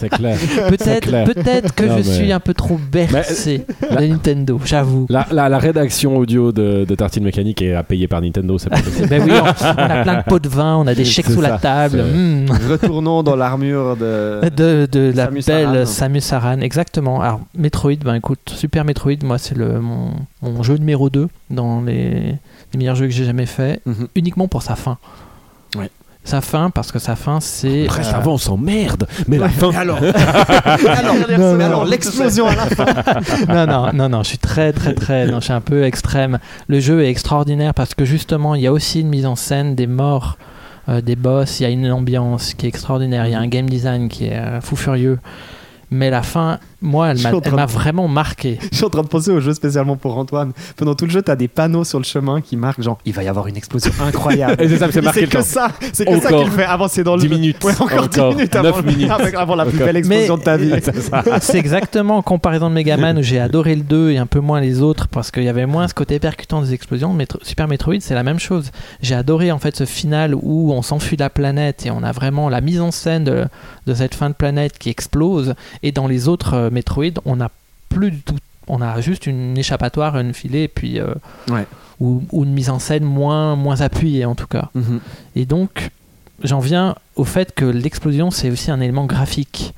C'est 0.00 0.08
clair. 0.10 0.36
Peut-être 0.68 1.24
peut-être 1.32 1.74
que 1.74 1.84
Non, 1.84 1.92
je 1.98 2.08
mais- 2.08 2.16
suis 2.16 2.32
un 2.32 2.40
peu 2.40 2.52
trop 2.52 2.76
bercé 2.90 3.64
de 3.90 4.04
Nintendo, 4.06 4.60
j'avoue. 4.64 5.06
La, 5.08 5.26
la, 5.30 5.48
la 5.48 5.58
rédaction 5.58 6.16
audio 6.18 6.52
de, 6.52 6.84
de 6.84 6.94
Tartine 6.94 7.22
Mécanique 7.24 7.62
est 7.62 7.80
payée 7.84 8.06
par 8.08 8.20
Nintendo, 8.20 8.58
c'est 8.58 8.68
pas 8.68 8.80
possible. 8.82 9.08
Oui, 9.24 9.30
on, 9.32 9.44
on 9.44 9.78
a 9.78 10.02
plein 10.02 10.18
de 10.18 10.24
pots 10.24 10.38
de 10.40 10.48
vin, 10.48 10.76
on 10.76 10.86
a 10.86 10.94
des 10.94 11.04
chèques 11.04 11.26
sous 11.30 11.40
la 11.40 11.56
table. 11.58 12.02
Hmm. 12.02 12.46
Retournons 12.68 13.22
dans 13.22 13.36
l'armure 13.36 13.96
de. 13.96 14.40
de, 14.56 14.86
de 14.90 15.12
la 15.14 15.26
Samus 15.26 15.46
belle 15.46 15.66
Aran. 15.68 15.86
Samus 15.86 16.32
Aran, 16.32 16.60
exactement. 16.60 17.20
Alors, 17.22 17.40
Metroid, 17.56 17.94
ben 18.04 18.16
écoute, 18.16 18.40
Super 18.54 18.84
Metroid, 18.84 19.22
moi, 19.24 19.38
c'est 19.38 19.56
le, 19.56 19.80
mon, 19.80 20.10
mon 20.42 20.62
jeu 20.62 20.76
numéro 20.76 21.08
2 21.08 21.28
dans 21.50 21.80
les, 21.80 22.34
les 22.72 22.78
meilleurs 22.78 22.96
jeux 22.96 23.06
que 23.06 23.12
j'ai 23.12 23.24
jamais 23.24 23.46
fait, 23.46 23.80
Mhm. 23.86 24.08
uniquement 24.16 24.48
pour 24.48 24.62
sa 24.62 24.74
fin. 24.74 24.98
Ouais. 25.76 25.90
Sa 26.26 26.40
fin, 26.40 26.70
parce 26.70 26.90
que 26.90 26.98
sa 26.98 27.14
fin, 27.14 27.38
c'est. 27.38 27.84
Après, 27.84 28.04
euh, 28.04 28.16
avant, 28.16 28.32
on 28.32 28.38
s'emmerde, 28.38 29.06
mais 29.28 29.38
la 29.38 29.48
fin. 29.48 29.70
Alors, 29.70 30.00
alors, 31.62 31.84
l'explosion 31.84 32.48
à 32.48 32.56
la 32.56 32.66
fin. 32.66 32.86
non, 33.48 33.66
non, 33.66 33.92
non, 33.94 34.08
non, 34.08 34.22
je 34.24 34.30
suis 34.30 34.38
très, 34.38 34.72
très, 34.72 34.94
très. 34.94 35.28
Non, 35.28 35.38
je 35.38 35.44
suis 35.44 35.52
un 35.52 35.60
peu 35.60 35.84
extrême. 35.84 36.40
Le 36.66 36.80
jeu 36.80 37.04
est 37.04 37.10
extraordinaire 37.10 37.74
parce 37.74 37.94
que 37.94 38.04
justement, 38.04 38.56
il 38.56 38.62
y 38.62 38.66
a 38.66 38.72
aussi 38.72 39.02
une 39.02 39.08
mise 39.08 39.24
en 39.24 39.36
scène 39.36 39.76
des 39.76 39.86
morts, 39.86 40.36
euh, 40.88 41.00
des 41.00 41.14
boss, 41.14 41.60
il 41.60 41.62
y 41.62 41.66
a 41.66 41.68
une 41.68 41.92
ambiance 41.92 42.54
qui 42.54 42.66
est 42.66 42.70
extraordinaire, 42.70 43.26
il 43.26 43.30
y 43.30 43.36
a 43.36 43.40
un 43.40 43.46
game 43.46 43.70
design 43.70 44.08
qui 44.08 44.26
est 44.26 44.36
euh, 44.36 44.60
fou 44.60 44.74
furieux. 44.74 45.20
Mais 45.92 46.10
la 46.10 46.22
fin, 46.22 46.58
moi, 46.82 47.10
elle 47.10 47.20
m'a 47.22 47.30
elle 47.30 47.40
de- 47.40 47.72
vraiment 47.72 48.06
marqué. 48.08 48.58
Je 48.70 48.76
suis 48.76 48.84
en 48.84 48.90
train 48.90 49.02
de 49.02 49.08
penser 49.08 49.30
au 49.30 49.40
jeu 49.40 49.54
spécialement 49.54 49.96
pour 49.96 50.16
Antoine. 50.18 50.52
Pendant 50.76 50.94
tout 50.94 51.06
le 51.06 51.10
jeu, 51.10 51.22
t'as 51.22 51.36
des 51.36 51.48
panneaux 51.48 51.84
sur 51.84 51.98
le 51.98 52.04
chemin 52.04 52.40
qui 52.40 52.56
marquent 52.56 52.82
genre 52.82 52.98
il 53.04 53.12
va 53.12 53.22
y 53.22 53.28
avoir 53.28 53.46
une 53.46 53.56
explosion 53.56 53.90
incroyable. 54.06 54.62
Et 54.62 54.68
c'est 54.68 54.76
ça, 54.78 54.88
c'est 54.92 55.00
marqué 55.00 55.20
c'est 55.20 55.26
le 55.26 55.32
que 55.32 55.36
temps. 55.38 55.42
ça, 55.44 55.68
c'est 55.92 56.04
que 56.04 56.20
ça 56.20 56.28
Encore 56.28 56.42
qu'il 56.44 56.52
fait 56.52 56.64
avancer 56.64 57.02
dans 57.04 57.16
le 57.16 57.22
10 57.22 57.28
jeu. 57.28 57.34
minutes. 57.34 57.64
Ouais, 57.64 57.72
encore, 57.80 58.08
10 58.08 58.20
Encore 58.20 58.34
minutes 58.34 58.56
avant, 58.56 58.76
9 58.82 58.84
minutes. 58.84 59.10
avant 59.36 59.54
la 59.56 59.64
plus 59.64 59.78
belle 59.78 59.96
explosion 59.96 60.34
Mais- 60.34 60.38
de 60.40 60.44
ta 60.44 60.56
vie. 60.56 60.72
C'est 61.40 61.58
exactement 61.58 62.18
en 62.18 62.22
comparaison 62.22 62.68
de 62.68 62.74
Megaman 62.74 63.18
où 63.18 63.22
j'ai 63.22 63.40
adoré 63.40 63.74
le 63.74 63.82
2 63.82 64.10
et 64.10 64.18
un 64.18 64.26
peu 64.26 64.40
moins 64.40 64.60
les 64.60 64.82
autres 64.82 65.08
parce 65.08 65.30
qu'il 65.30 65.44
y 65.44 65.48
avait 65.48 65.66
moins 65.66 65.88
ce 65.88 65.94
côté 65.94 66.18
percutant 66.18 66.60
des 66.62 66.72
explosions. 66.74 67.12
Metro- 67.12 67.38
Super 67.42 67.68
Metroid, 67.68 67.96
c'est 68.00 68.14
la 68.14 68.22
même 68.22 68.38
chose. 68.38 68.70
J'ai 69.00 69.14
adoré 69.14 69.50
en 69.52 69.58
fait 69.58 69.76
ce 69.76 69.84
final 69.84 70.34
où 70.34 70.72
on 70.72 70.82
s'enfuit 70.82 71.16
de 71.16 71.22
la 71.22 71.30
planète 71.30 71.86
et 71.86 71.90
on 71.90 72.02
a 72.02 72.12
vraiment 72.12 72.48
la 72.48 72.60
mise 72.60 72.80
en 72.80 72.90
scène 72.90 73.24
de, 73.24 73.44
de 73.86 73.94
cette 73.94 74.14
fin 74.14 74.28
de 74.30 74.34
planète 74.34 74.78
qui 74.78 74.90
explose. 74.90 75.54
Et 75.82 75.92
dans 75.92 76.06
les 76.06 76.28
autres 76.28 76.65
euh, 76.66 76.70
Metroid, 76.70 77.20
on 77.24 77.36
n'a 77.36 77.50
plus 77.88 78.10
du 78.10 78.20
tout. 78.20 78.36
On 78.68 78.82
a 78.82 79.00
juste 79.00 79.26
une 79.26 79.56
échappatoire, 79.56 80.18
une 80.18 80.34
filet, 80.34 80.64
et 80.64 80.68
puis. 80.68 80.98
euh, 81.00 81.14
Ouais. 81.48 81.66
ou, 82.00 82.22
ou 82.32 82.44
une 82.44 82.52
mise 82.52 82.68
en 82.68 82.78
scène 82.78 83.04
moins, 83.04 83.56
moins 83.56 83.80
appuyée 83.80 84.24
en 84.26 84.34
tout 84.34 84.46
cas. 84.48 84.68
Mhm. 84.74 85.00
Et 85.36 85.46
donc, 85.46 85.90
j'en 86.42 86.58
viens 86.60 86.94
au 87.14 87.24
fait 87.24 87.54
que 87.54 87.64
l'explosion, 87.64 88.30
c'est 88.30 88.50
aussi 88.50 88.70
un 88.70 88.80
élément 88.80 89.06
graphique. 89.06 89.72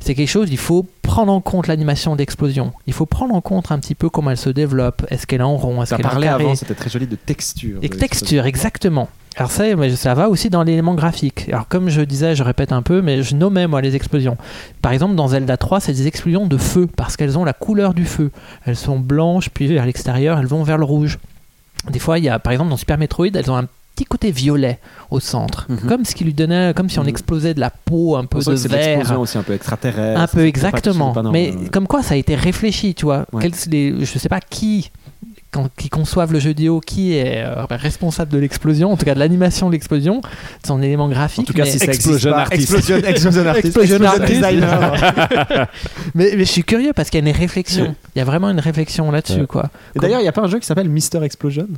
C'est 0.00 0.14
quelque 0.14 0.28
chose, 0.28 0.48
il 0.52 0.58
faut 0.58 0.86
prendre 1.02 1.32
en 1.32 1.40
compte 1.40 1.66
l'animation 1.66 2.14
d'explosion. 2.14 2.72
Il 2.86 2.92
faut 2.92 3.06
prendre 3.06 3.34
en 3.34 3.40
compte 3.40 3.72
un 3.72 3.78
petit 3.80 3.96
peu 3.96 4.08
comment 4.08 4.30
elle 4.30 4.36
se 4.36 4.50
développe. 4.50 5.04
Est-ce 5.10 5.26
qu'elle 5.26 5.40
est 5.40 5.44
en 5.44 5.56
rond? 5.56 5.82
Est-ce 5.82 5.96
qu'elle 5.96 6.06
est 6.06 6.08
en 6.08 6.20
carré? 6.20 6.28
avant, 6.44 6.54
c'était 6.54 6.74
très 6.74 6.90
joli 6.90 7.08
de 7.08 7.16
texture. 7.16 7.80
Et 7.82 7.88
de 7.88 7.96
texture, 7.96 8.46
exactement. 8.46 9.08
Alors 9.38 9.50
ça, 9.50 10.14
va 10.14 10.28
aussi 10.28 10.50
dans 10.50 10.62
l'élément 10.64 10.94
graphique. 10.94 11.46
Alors 11.48 11.68
comme 11.68 11.88
je 11.88 12.00
disais, 12.02 12.34
je 12.34 12.42
répète 12.42 12.72
un 12.72 12.82
peu, 12.82 13.00
mais 13.02 13.22
je 13.22 13.34
nommais 13.36 13.66
moi 13.68 13.80
les 13.80 13.94
explosions. 13.94 14.36
Par 14.82 14.92
exemple, 14.92 15.14
dans 15.14 15.28
Zelda 15.28 15.56
3, 15.56 15.80
c'est 15.80 15.92
des 15.92 16.06
explosions 16.08 16.46
de 16.46 16.56
feu, 16.56 16.88
parce 16.96 17.16
qu'elles 17.16 17.38
ont 17.38 17.44
la 17.44 17.52
couleur 17.52 17.94
du 17.94 18.04
feu. 18.04 18.30
Elles 18.66 18.76
sont 18.76 18.98
blanches, 18.98 19.48
puis 19.50 19.68
vers 19.68 19.86
l'extérieur, 19.86 20.38
elles 20.38 20.46
vont 20.46 20.64
vers 20.64 20.76
le 20.78 20.84
rouge. 20.84 21.18
Des 21.90 22.00
fois, 22.00 22.18
il 22.18 22.24
y 22.24 22.28
a, 22.28 22.38
par 22.40 22.52
exemple, 22.52 22.70
dans 22.70 22.76
Super 22.76 22.98
Metroid, 22.98 23.28
elles 23.32 23.50
ont 23.50 23.56
un 23.56 23.66
petit 23.94 24.04
côté 24.04 24.30
violet 24.32 24.78
au 25.10 25.20
centre, 25.20 25.66
Mhm. 25.68 25.88
comme 25.88 26.04
ce 26.04 26.14
qui 26.14 26.24
lui 26.24 26.34
donnait, 26.34 26.72
comme 26.74 26.88
si 26.90 26.98
on 26.98 27.02
Mhm. 27.02 27.08
explosait 27.08 27.54
de 27.54 27.60
la 27.60 27.70
peau 27.70 28.16
un 28.16 28.24
peu 28.26 28.38
de 28.40 28.68
verre. 28.68 29.18
aussi 29.20 29.38
un 29.38 29.42
peu 29.42 29.54
extraterrestre. 29.54 30.20
Un 30.20 30.26
peu 30.26 30.46
exactement. 30.46 31.12
Mais 31.32 31.54
comme 31.72 31.86
quoi 31.86 32.02
ça 32.02 32.14
a 32.14 32.16
été 32.16 32.34
réfléchi, 32.34 32.94
tu 32.94 33.04
vois. 33.06 33.24
Ouais. 33.32 33.42
Quels- 33.42 33.70
les- 33.70 34.04
je 34.04 34.18
sais 34.18 34.28
pas 34.28 34.40
qui, 34.40 34.90
quand- 35.50 35.68
qui 35.76 35.88
conçoivent 35.88 36.32
le 36.32 36.40
jeu 36.40 36.50
vidéo, 36.50 36.80
qui 36.80 37.16
est 37.16 37.42
euh, 37.44 37.64
responsable 37.70 38.30
de 38.32 38.38
l'explosion, 38.38 38.92
en 38.92 38.96
tout 38.96 39.04
cas 39.04 39.14
de 39.14 39.18
l'animation 39.18 39.68
de 39.68 39.72
l'explosion, 39.72 40.20
de 40.20 40.66
son 40.66 40.82
élément 40.82 41.08
graphique. 41.08 41.40
En 41.40 41.44
tout 41.44 41.52
cas, 41.54 41.64
mais- 41.64 41.70
si 41.70 41.78
ça 41.78 41.86
Explosion 41.86 42.30
pas, 42.32 42.40
artist. 42.42 42.62
Explosion, 42.62 42.96
explosion 43.08 43.46
artist. 43.46 43.66
Explosion 43.66 44.02
artist. 44.04 44.26
designer. 44.26 44.98
mais, 46.14 46.30
mais 46.36 46.44
je 46.44 46.50
suis 46.50 46.64
curieux 46.64 46.92
parce 46.94 47.10
qu'il 47.10 47.24
y 47.24 47.26
a 47.26 47.30
une 47.30 47.36
réflexion. 47.36 47.94
Il 48.14 48.18
y 48.18 48.22
a 48.22 48.24
vraiment 48.24 48.50
une 48.50 48.60
réflexion 48.60 49.10
là-dessus, 49.10 49.40
Ouais. 49.40 49.46
quoi. 49.46 49.70
D'ailleurs, 49.96 50.20
il 50.20 50.24
n'y 50.24 50.28
a 50.28 50.32
pas 50.32 50.42
un 50.42 50.48
jeu 50.48 50.58
qui 50.58 50.66
s'appelle 50.66 50.88
Mister 50.88 51.22
Explosion? 51.22 51.68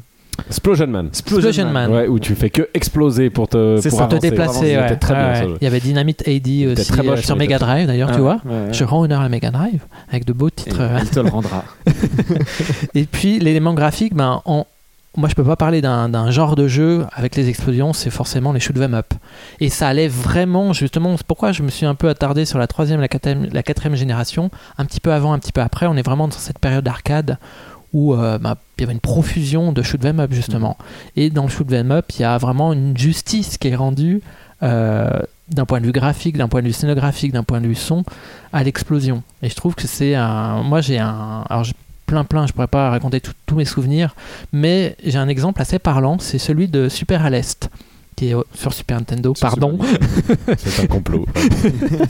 Explosion 0.48 0.86
Man. 0.86 1.06
Explosion 1.08 1.70
Man. 1.70 1.90
Ouais, 1.90 2.08
où 2.08 2.18
tu 2.18 2.34
fais 2.34 2.50
que 2.50 2.68
exploser 2.74 3.30
pour 3.30 3.48
te, 3.48 3.78
C'est 3.80 3.90
pour 3.90 3.98
ça. 3.98 4.06
Te 4.06 4.16
déplacer, 4.16 4.60
C'était 4.60 4.76
ouais. 4.78 4.96
très 4.96 5.14
bien 5.14 5.28
Ouais, 5.28 5.34
ça. 5.36 5.46
ouais. 5.46 5.54
Il 5.60 5.64
y 5.64 5.66
avait 5.66 5.80
Dynamite 5.80 6.26
AD 6.26 6.48
aussi 6.78 6.90
très 6.92 7.02
moche, 7.02 7.18
euh, 7.20 7.22
sur 7.22 7.36
Mega 7.36 7.58
Drive 7.58 7.86
d'ailleurs, 7.86 8.10
Ah 8.12 8.14
tu 8.14 8.20
vois. 8.20 8.40
ouais, 8.44 8.50
ouais. 8.66 8.72
Je 8.72 8.84
rends 8.84 9.00
honneur 9.02 9.20
à 9.20 9.28
Mega 9.28 9.50
Drive 9.50 9.80
avec 10.10 10.24
de 10.24 10.32
beaux 10.32 10.50
titres. 10.50 10.80
Elle 10.80 11.08
te 11.10 11.20
le 11.20 11.28
rendra. 11.30 11.64
Et 12.94 13.04
puis 13.04 13.38
l'élément 13.38 13.74
graphique, 13.74 14.14
ben, 14.14 14.42
on- 14.46 14.64
moi 15.16 15.28
je 15.28 15.34
peux 15.34 15.42
pas 15.44 15.56
parler 15.56 15.80
d'un 15.80 16.30
genre 16.30 16.54
de 16.54 16.68
jeu 16.68 17.04
avec 17.14 17.34
les 17.34 17.48
explosions, 17.48 17.92
c'est 17.92 18.10
forcément 18.10 18.52
les 18.52 18.60
shoot 18.60 18.76
'em 18.80 18.94
up. 18.94 19.12
Et 19.58 19.68
ça 19.68 19.88
allait 19.88 20.06
vraiment, 20.08 20.72
justement, 20.72 21.16
c'est 21.16 21.26
pourquoi 21.26 21.50
je 21.52 21.62
me 21.62 21.68
suis 21.70 21.84
un 21.84 21.94
peu 21.96 22.08
attardé 22.08 22.44
sur 22.44 22.58
la 22.60 22.66
troisième, 22.68 23.00
la 23.00 23.08
quatrième, 23.08 23.48
la 23.52 23.62
quatrième 23.64 23.96
génération, 23.96 24.50
un 24.78 24.84
petit 24.84 25.00
peu 25.00 25.12
avant, 25.12 25.32
un 25.32 25.38
petit 25.40 25.52
peu 25.52 25.60
après. 25.62 25.86
On 25.86 25.96
est 25.96 26.02
vraiment 26.06 26.28
dans 26.28 26.36
cette 26.36 26.60
période 26.60 26.84
d'arcade 26.84 27.38
où 27.92 28.14
euh, 28.14 28.38
bah, 28.38 28.56
il 28.78 28.82
y 28.82 28.84
avait 28.84 28.92
une 28.92 29.00
profusion 29.00 29.72
de 29.72 29.82
shoot 29.82 30.04
'em 30.04 30.20
up 30.20 30.32
justement. 30.32 30.76
Et 31.16 31.30
dans 31.30 31.44
le 31.44 31.48
shoot 31.48 31.70
'em 31.72 31.90
up, 31.90 32.06
il 32.16 32.22
y 32.22 32.24
a 32.24 32.38
vraiment 32.38 32.72
une 32.72 32.96
justice 32.96 33.58
qui 33.58 33.68
est 33.68 33.76
rendue 33.76 34.22
euh, 34.62 35.20
d'un 35.48 35.64
point 35.64 35.80
de 35.80 35.86
vue 35.86 35.92
graphique, 35.92 36.36
d'un 36.36 36.48
point 36.48 36.62
de 36.62 36.66
vue 36.66 36.72
scénographique, 36.72 37.32
d'un 37.32 37.42
point 37.42 37.60
de 37.60 37.66
vue 37.66 37.74
son, 37.74 38.04
à 38.52 38.62
l'explosion. 38.62 39.22
Et 39.42 39.48
je 39.48 39.54
trouve 39.54 39.74
que 39.74 39.86
c'est 39.86 40.14
un. 40.14 40.62
Moi, 40.62 40.80
j'ai 40.80 40.98
un. 40.98 41.44
Alors, 41.48 41.64
j'ai 41.64 41.74
plein, 42.06 42.24
plein, 42.24 42.46
je 42.46 42.52
pourrais 42.52 42.66
pas 42.66 42.90
raconter 42.90 43.20
tous 43.46 43.54
mes 43.54 43.64
souvenirs, 43.64 44.14
mais 44.52 44.96
j'ai 45.04 45.18
un 45.18 45.28
exemple 45.28 45.62
assez 45.62 45.78
parlant, 45.78 46.18
c'est 46.18 46.38
celui 46.38 46.66
de 46.66 46.88
Super 46.88 47.24
à 47.24 47.30
l'Est, 47.30 47.70
qui 48.16 48.30
est 48.30 48.34
sur 48.52 48.72
Super 48.72 48.98
Nintendo, 48.98 49.32
pardon. 49.40 49.78
C'est 50.58 50.82
un 50.82 50.86
complot. 50.88 51.26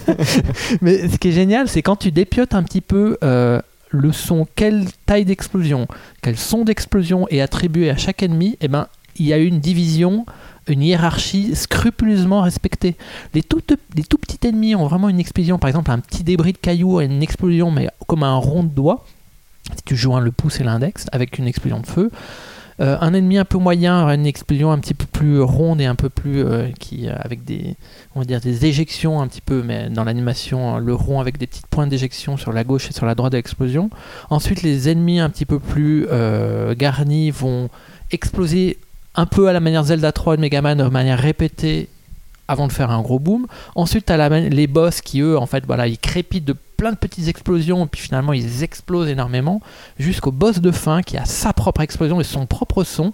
Mais 0.80 1.06
ce 1.06 1.18
qui 1.18 1.28
est 1.28 1.32
génial, 1.32 1.68
c'est 1.68 1.82
quand 1.82 1.96
tu 1.96 2.10
dépiotes 2.10 2.54
un 2.54 2.62
petit 2.62 2.80
peu 2.80 3.18
euh, 3.22 3.60
le 3.90 4.12
son, 4.12 4.46
quelle 4.54 4.86
taille 5.06 5.24
d'explosion, 5.24 5.88
quel 6.22 6.36
son 6.36 6.64
d'explosion 6.64 7.26
est 7.28 7.40
attribué 7.40 7.90
à 7.90 7.96
chaque 7.96 8.22
ennemi, 8.22 8.56
et 8.60 8.68
ben 8.68 8.86
il 9.16 9.26
y 9.26 9.32
a 9.32 9.38
une 9.38 9.60
division, 9.60 10.24
une 10.68 10.82
hiérarchie 10.82 11.54
scrupuleusement 11.54 12.42
respectée. 12.42 12.96
Les 13.34 13.42
tout, 13.42 13.62
les 13.96 14.04
tout 14.04 14.18
petits 14.18 14.46
ennemis 14.46 14.74
ont 14.74 14.86
vraiment 14.86 15.08
une 15.08 15.20
explosion, 15.20 15.58
par 15.58 15.68
exemple 15.68 15.90
un 15.90 15.98
petit 15.98 16.22
débris 16.22 16.52
de 16.52 16.58
caillou 16.58 16.98
a 16.98 17.04
une 17.04 17.22
explosion, 17.22 17.70
mais 17.70 17.88
comme 18.06 18.22
un 18.22 18.36
rond 18.36 18.62
de 18.62 18.68
doigt, 18.68 19.04
si 19.76 19.82
tu 19.84 19.96
joins 19.96 20.20
le 20.20 20.30
pouce 20.30 20.60
et 20.60 20.64
l'index, 20.64 21.06
avec 21.12 21.38
une 21.38 21.46
explosion 21.46 21.80
de 21.80 21.86
feu. 21.86 22.10
Euh, 22.80 22.96
un 23.00 23.12
ennemi 23.12 23.36
un 23.36 23.44
peu 23.44 23.58
moyen 23.58 24.08
une 24.08 24.24
explosion 24.24 24.72
un 24.72 24.78
petit 24.78 24.94
peu 24.94 25.04
plus 25.04 25.40
ronde 25.42 25.82
et 25.82 25.84
un 25.84 25.94
peu 25.94 26.08
plus 26.08 26.42
euh, 26.42 26.68
qui 26.78 27.08
euh, 27.08 27.14
avec 27.18 27.44
des 27.44 27.76
on 28.14 28.20
va 28.20 28.24
dire 28.24 28.40
des 28.40 28.64
éjections 28.64 29.20
un 29.20 29.28
petit 29.28 29.42
peu 29.42 29.62
mais 29.62 29.90
dans 29.90 30.02
l'animation 30.02 30.78
le 30.78 30.94
rond 30.94 31.20
avec 31.20 31.36
des 31.36 31.46
petites 31.46 31.66
pointes 31.66 31.90
d'éjection 31.90 32.38
sur 32.38 32.54
la 32.54 32.64
gauche 32.64 32.88
et 32.88 32.94
sur 32.94 33.04
la 33.04 33.14
droite 33.14 33.32
de 33.32 33.36
l'explosion. 33.36 33.90
Ensuite 34.30 34.62
les 34.62 34.88
ennemis 34.88 35.20
un 35.20 35.28
petit 35.28 35.44
peu 35.44 35.58
plus 35.58 36.06
garnis 36.76 37.30
vont 37.30 37.68
exploser 38.12 38.78
un 39.14 39.26
peu 39.26 39.48
à 39.48 39.52
la 39.52 39.60
manière 39.60 39.84
Zelda 39.84 40.12
3 40.12 40.36
de 40.36 40.40
Mega 40.40 40.62
Man 40.62 40.78
de 40.78 40.84
manière 40.84 41.18
répétée 41.18 41.88
avant 42.50 42.66
de 42.66 42.72
faire 42.72 42.90
un 42.90 43.00
gros 43.00 43.20
boom. 43.20 43.46
Ensuite, 43.76 44.06
tu 44.06 44.12
as 44.12 44.28
les 44.28 44.66
boss 44.66 45.00
qui, 45.00 45.20
eux, 45.20 45.38
en 45.38 45.46
fait, 45.46 45.64
voilà, 45.66 45.86
ils 45.86 45.98
crépitent 45.98 46.44
de 46.44 46.56
plein 46.76 46.90
de 46.90 46.96
petites 46.96 47.28
explosions, 47.28 47.84
et 47.84 47.88
puis 47.88 48.00
finalement, 48.00 48.32
ils 48.32 48.64
explosent 48.64 49.08
énormément, 49.08 49.60
jusqu'au 49.98 50.32
boss 50.32 50.60
de 50.60 50.72
fin 50.72 51.02
qui 51.02 51.16
a 51.16 51.24
sa 51.24 51.52
propre 51.52 51.80
explosion 51.80 52.20
et 52.20 52.24
son 52.24 52.46
propre 52.46 52.82
son. 52.82 53.12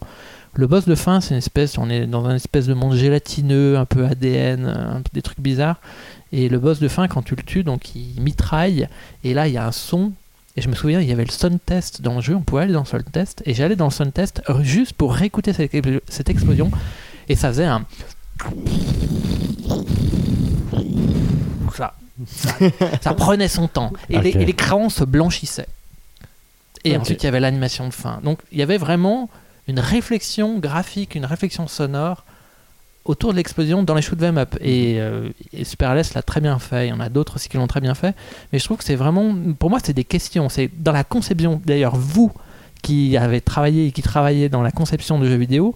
Le 0.54 0.66
boss 0.66 0.86
de 0.86 0.94
fin, 0.94 1.20
c'est 1.20 1.34
une 1.34 1.38
espèce, 1.38 1.76
on 1.76 1.90
est 1.90 2.06
dans 2.06 2.24
un 2.24 2.36
espèce 2.36 2.66
de 2.66 2.72
monde 2.72 2.94
gélatineux, 2.94 3.76
un 3.76 3.84
peu 3.84 4.06
ADN, 4.06 4.64
un 4.64 5.02
peu 5.02 5.10
des 5.12 5.20
trucs 5.20 5.40
bizarres. 5.40 5.80
Et 6.32 6.48
le 6.48 6.58
boss 6.58 6.80
de 6.80 6.88
fin, 6.88 7.06
quand 7.06 7.22
tu 7.22 7.36
le 7.36 7.42
tues, 7.42 7.62
donc 7.62 7.94
il 7.94 8.18
mitraille, 8.22 8.88
et 9.22 9.34
là, 9.34 9.48
il 9.48 9.52
y 9.52 9.58
a 9.58 9.66
un 9.66 9.72
son. 9.72 10.12
Et 10.56 10.62
je 10.62 10.70
me 10.70 10.74
souviens, 10.74 11.02
il 11.02 11.08
y 11.08 11.12
avait 11.12 11.26
le 11.26 11.30
sound 11.30 11.58
test 11.66 12.00
dans 12.00 12.14
le 12.14 12.22
jeu, 12.22 12.34
on 12.34 12.40
pouvait 12.40 12.62
aller 12.62 12.72
dans 12.72 12.80
le 12.80 12.86
sound 12.86 13.04
test, 13.12 13.42
et 13.44 13.52
j'allais 13.52 13.76
dans 13.76 13.84
le 13.84 13.90
sound 13.90 14.14
test 14.14 14.40
juste 14.60 14.94
pour 14.94 15.12
réécouter 15.12 15.52
cette, 15.52 15.70
cette 16.08 16.30
explosion, 16.30 16.70
et 17.28 17.34
ça 17.36 17.48
faisait 17.48 17.66
un 17.66 17.84
ça, 21.76 21.94
ça, 22.26 22.54
ça 23.00 23.14
prenait 23.14 23.48
son 23.48 23.68
temps. 23.68 23.92
Et, 24.10 24.16
Ok. 24.18 24.24
les, 24.24 24.30
et 24.30 24.44
les 24.46 24.52
crayons 24.52 24.88
se 24.88 25.04
blanchissaient. 25.04 25.68
Et 26.84 26.96
ensuite, 26.96 27.22
il 27.22 27.26
y 27.26 27.28
avait 27.28 27.40
l'animation 27.40 27.88
de 27.88 27.92
fin. 27.94 28.20
Donc, 28.22 28.38
il 28.52 28.58
y 28.58 28.62
avait 28.62 28.78
vraiment 28.78 29.28
une 29.68 29.80
réflexion 29.80 30.58
graphique, 30.58 31.14
une 31.16 31.24
réflexion 31.24 31.66
sonore 31.66 32.24
autour 33.04 33.32
de 33.32 33.36
l'explosion 33.36 33.82
dans 33.82 33.94
les 33.94 34.02
shoot 34.02 34.20
'em 34.22 34.38
up. 34.38 34.56
Et, 34.60 34.96
euh, 35.00 35.28
et 35.52 35.64
Super 35.64 35.94
l'a 35.94 36.04
très 36.22 36.40
bien 36.40 36.58
fait. 36.58 36.86
Il 36.86 36.90
y 36.90 36.92
en 36.92 37.00
a 37.00 37.08
d'autres 37.08 37.36
aussi 37.36 37.48
qui 37.48 37.56
l'ont 37.56 37.66
très 37.66 37.80
bien 37.80 37.94
fait. 37.94 38.14
Mais 38.52 38.58
je 38.60 38.64
trouve 38.64 38.78
que 38.78 38.84
c'est 38.84 38.94
vraiment, 38.96 39.34
pour 39.58 39.70
moi, 39.70 39.78
c'est 39.82 39.92
des 39.92 40.04
questions. 40.04 40.48
C'est 40.48 40.70
dans 40.78 40.92
la 40.92 41.04
conception. 41.04 41.60
D'ailleurs, 41.64 41.96
vous 41.96 42.32
qui 42.82 43.16
avez 43.16 43.40
travaillé 43.40 43.86
et 43.86 43.92
qui 43.92 44.02
travaillez 44.02 44.48
dans 44.48 44.62
la 44.62 44.70
conception 44.70 45.18
de 45.18 45.26
jeux 45.26 45.36
vidéo, 45.36 45.74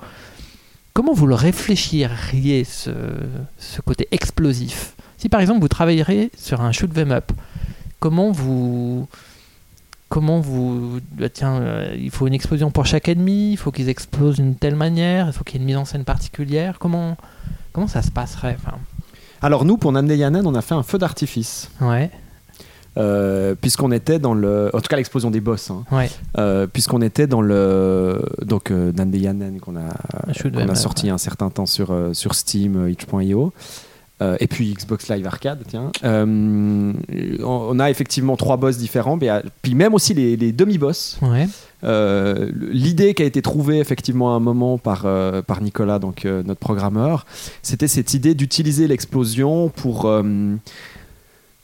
comment 0.93 1.13
vous 1.13 1.27
le 1.27 1.35
réfléchiriez 1.35 2.63
ce, 2.65 2.91
ce 3.59 3.81
côté 3.81 4.07
explosif? 4.13 4.95
Si 5.21 5.29
par 5.29 5.43
exemple 5.43 5.61
vous 5.61 5.69
travaillerez 5.69 6.31
sur 6.35 6.63
un 6.63 6.73
shoot 6.73 6.91
'em 6.97 7.13
up, 7.13 7.31
comment 7.99 8.33
vous 8.33 9.07
comment 10.09 10.41
vous 10.41 11.01
bah, 11.13 11.29
tiens 11.29 11.61
euh, 11.61 11.95
il 11.99 12.11
faut 12.11 12.27
une 12.27 12.33
explosion 12.33 12.71
pour 12.71 12.87
chaque 12.87 13.07
ennemi, 13.07 13.53
il 13.53 13.57
faut 13.59 13.71
qu'ils 13.71 13.91
explosent 13.91 14.37
d'une 14.37 14.55
telle 14.55 14.77
manière, 14.77 15.27
il 15.27 15.35
faut 15.35 15.45
qu'il 15.45 15.57
y 15.57 15.59
ait 15.59 15.61
une 15.61 15.67
mise 15.67 15.77
en 15.77 15.85
scène 15.85 16.05
particulière. 16.05 16.79
Comment 16.79 17.19
comment 17.73 17.87
ça 17.87 18.01
se 18.01 18.11
passerait 18.11 18.57
enfin, 18.59 18.79
Alors 19.43 19.67
nous, 19.67 19.77
pour 19.77 19.93
Nandeyanen, 19.93 20.47
on 20.47 20.55
a 20.55 20.63
fait 20.63 20.75
un 20.75 20.83
feu 20.83 20.97
d'artifice. 20.97 21.71
Ouais, 21.83 22.11
Euh, 22.97 23.55
puisqu'on 23.55 23.93
était 23.93 24.19
dans 24.19 24.35
le... 24.35 24.69
En 24.75 24.81
tout 24.81 24.89
cas, 24.89 24.97
l'explosion 24.97 25.31
des 25.31 25.41
boss. 25.41 25.71
hein. 25.71 25.85
ouais. 25.93 26.11
Euh, 26.39 26.67
puisqu'on 26.67 27.03
était 27.03 27.29
dans 27.29 27.41
le... 27.41 28.21
Donc, 28.43 28.73
euh, 28.73 28.91
Nandeyanen 28.93 29.61
qu'on 29.61 29.77
a, 29.77 30.75
sorti 30.75 31.09
un 31.09 31.19
certain 31.19 31.51
temps 31.51 31.67
sur, 31.67 31.95
sur 32.15 32.35
Steam, 32.35 32.89
itch.io. 32.89 33.53
Euh, 34.23 34.37
et 34.39 34.47
puis 34.47 34.75
Xbox 34.75 35.09
Live 35.09 35.27
Arcade, 35.27 35.63
tiens. 35.67 35.91
Euh, 36.05 36.93
on, 37.43 37.79
a 37.79 37.91
effectivement 37.91 38.37
trois 38.37 38.59
boss 38.59 38.77
différents, 38.77 39.17
mais, 39.17 39.31
euh, 39.31 39.41
puis 39.63 39.75
même 39.75 39.95
aussi 39.95 40.13
les, 40.13 40.37
les 40.37 40.53
demi-boss. 40.53 41.19
Ouais. 41.23 41.49
Euh, 41.85 42.51
L'idée 42.55 43.15
qui 43.15 43.23
a 43.23 43.25
été 43.25 43.41
trouvée 43.41 43.79
effectivement 43.79 44.35
à 44.35 44.37
un 44.37 44.41
moment 44.41 44.77
par, 44.77 45.07
par 45.45 45.63
Nicolas, 45.63 45.99
donc 45.99 46.25
notre 46.25 46.61
programmeur, 46.61 47.25
c'était 47.63 47.89
cette 47.89 48.13
idée 48.13 48.35
d'utiliser 48.35 48.87
l'explosion 48.87 49.71
pour, 49.71 50.13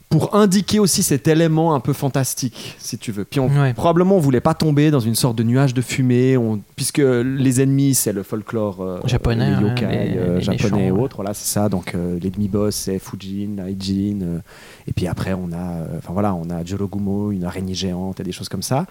pour 0.09 0.35
indiquer 0.35 0.79
aussi 0.79 1.03
cet 1.03 1.27
élément 1.27 1.75
un 1.75 1.81
peu 1.81 1.91
fantastique, 1.91 2.75
si 2.79 2.97
tu 2.97 3.11
veux. 3.11 3.25
Puis 3.25 3.41
on, 3.41 3.49
Ouais. 3.49 3.73
probablement 3.73 4.15
on 4.15 4.19
voulait 4.19 4.39
pas 4.39 4.53
tomber 4.53 4.89
dans 4.89 5.01
une 5.01 5.15
sorte 5.15 5.35
de 5.37 5.43
nuage 5.43 5.73
de 5.73 5.81
fumée, 5.81 6.37
on- 6.37 6.61
puisque 6.77 6.99
les 6.99 7.61
ennemis 7.61 7.93
c'est 7.93 8.13
le 8.13 8.23
folklore 8.23 8.81
euh, 8.81 8.99
Japonais, 9.05 9.49
les 9.49 9.55
hein, 9.55 9.61
yokai 9.61 9.85
les- 9.87 10.17
euh, 10.17 10.35
les 10.37 10.41
japonais 10.41 10.87
et 10.87 10.91
méchants, 10.91 11.03
autres. 11.03 11.15
Voilà, 11.17 11.33
c'est 11.33 11.51
ça. 11.51 11.67
Donc 11.67 11.93
euh, 11.93 12.17
les 12.21 12.29
demi-boss 12.29 12.73
c'est 12.73 12.99
Fujin, 12.99 13.57
Aijin, 13.67 14.19
euh, 14.21 14.39
et 14.87 14.93
puis 14.93 15.07
après 15.07 15.33
on 15.33 15.51
a, 15.51 15.97
enfin 15.97 16.13
voilà, 16.13 16.33
on 16.33 16.49
a 16.51 16.63
Jorogumo, 16.63 17.31
une 17.31 17.43
araignée 17.43 17.73
géante 17.75 18.21
et 18.21 18.23
des 18.23 18.31
choses 18.31 18.47
comme 18.49 18.63
ça. 18.63 18.85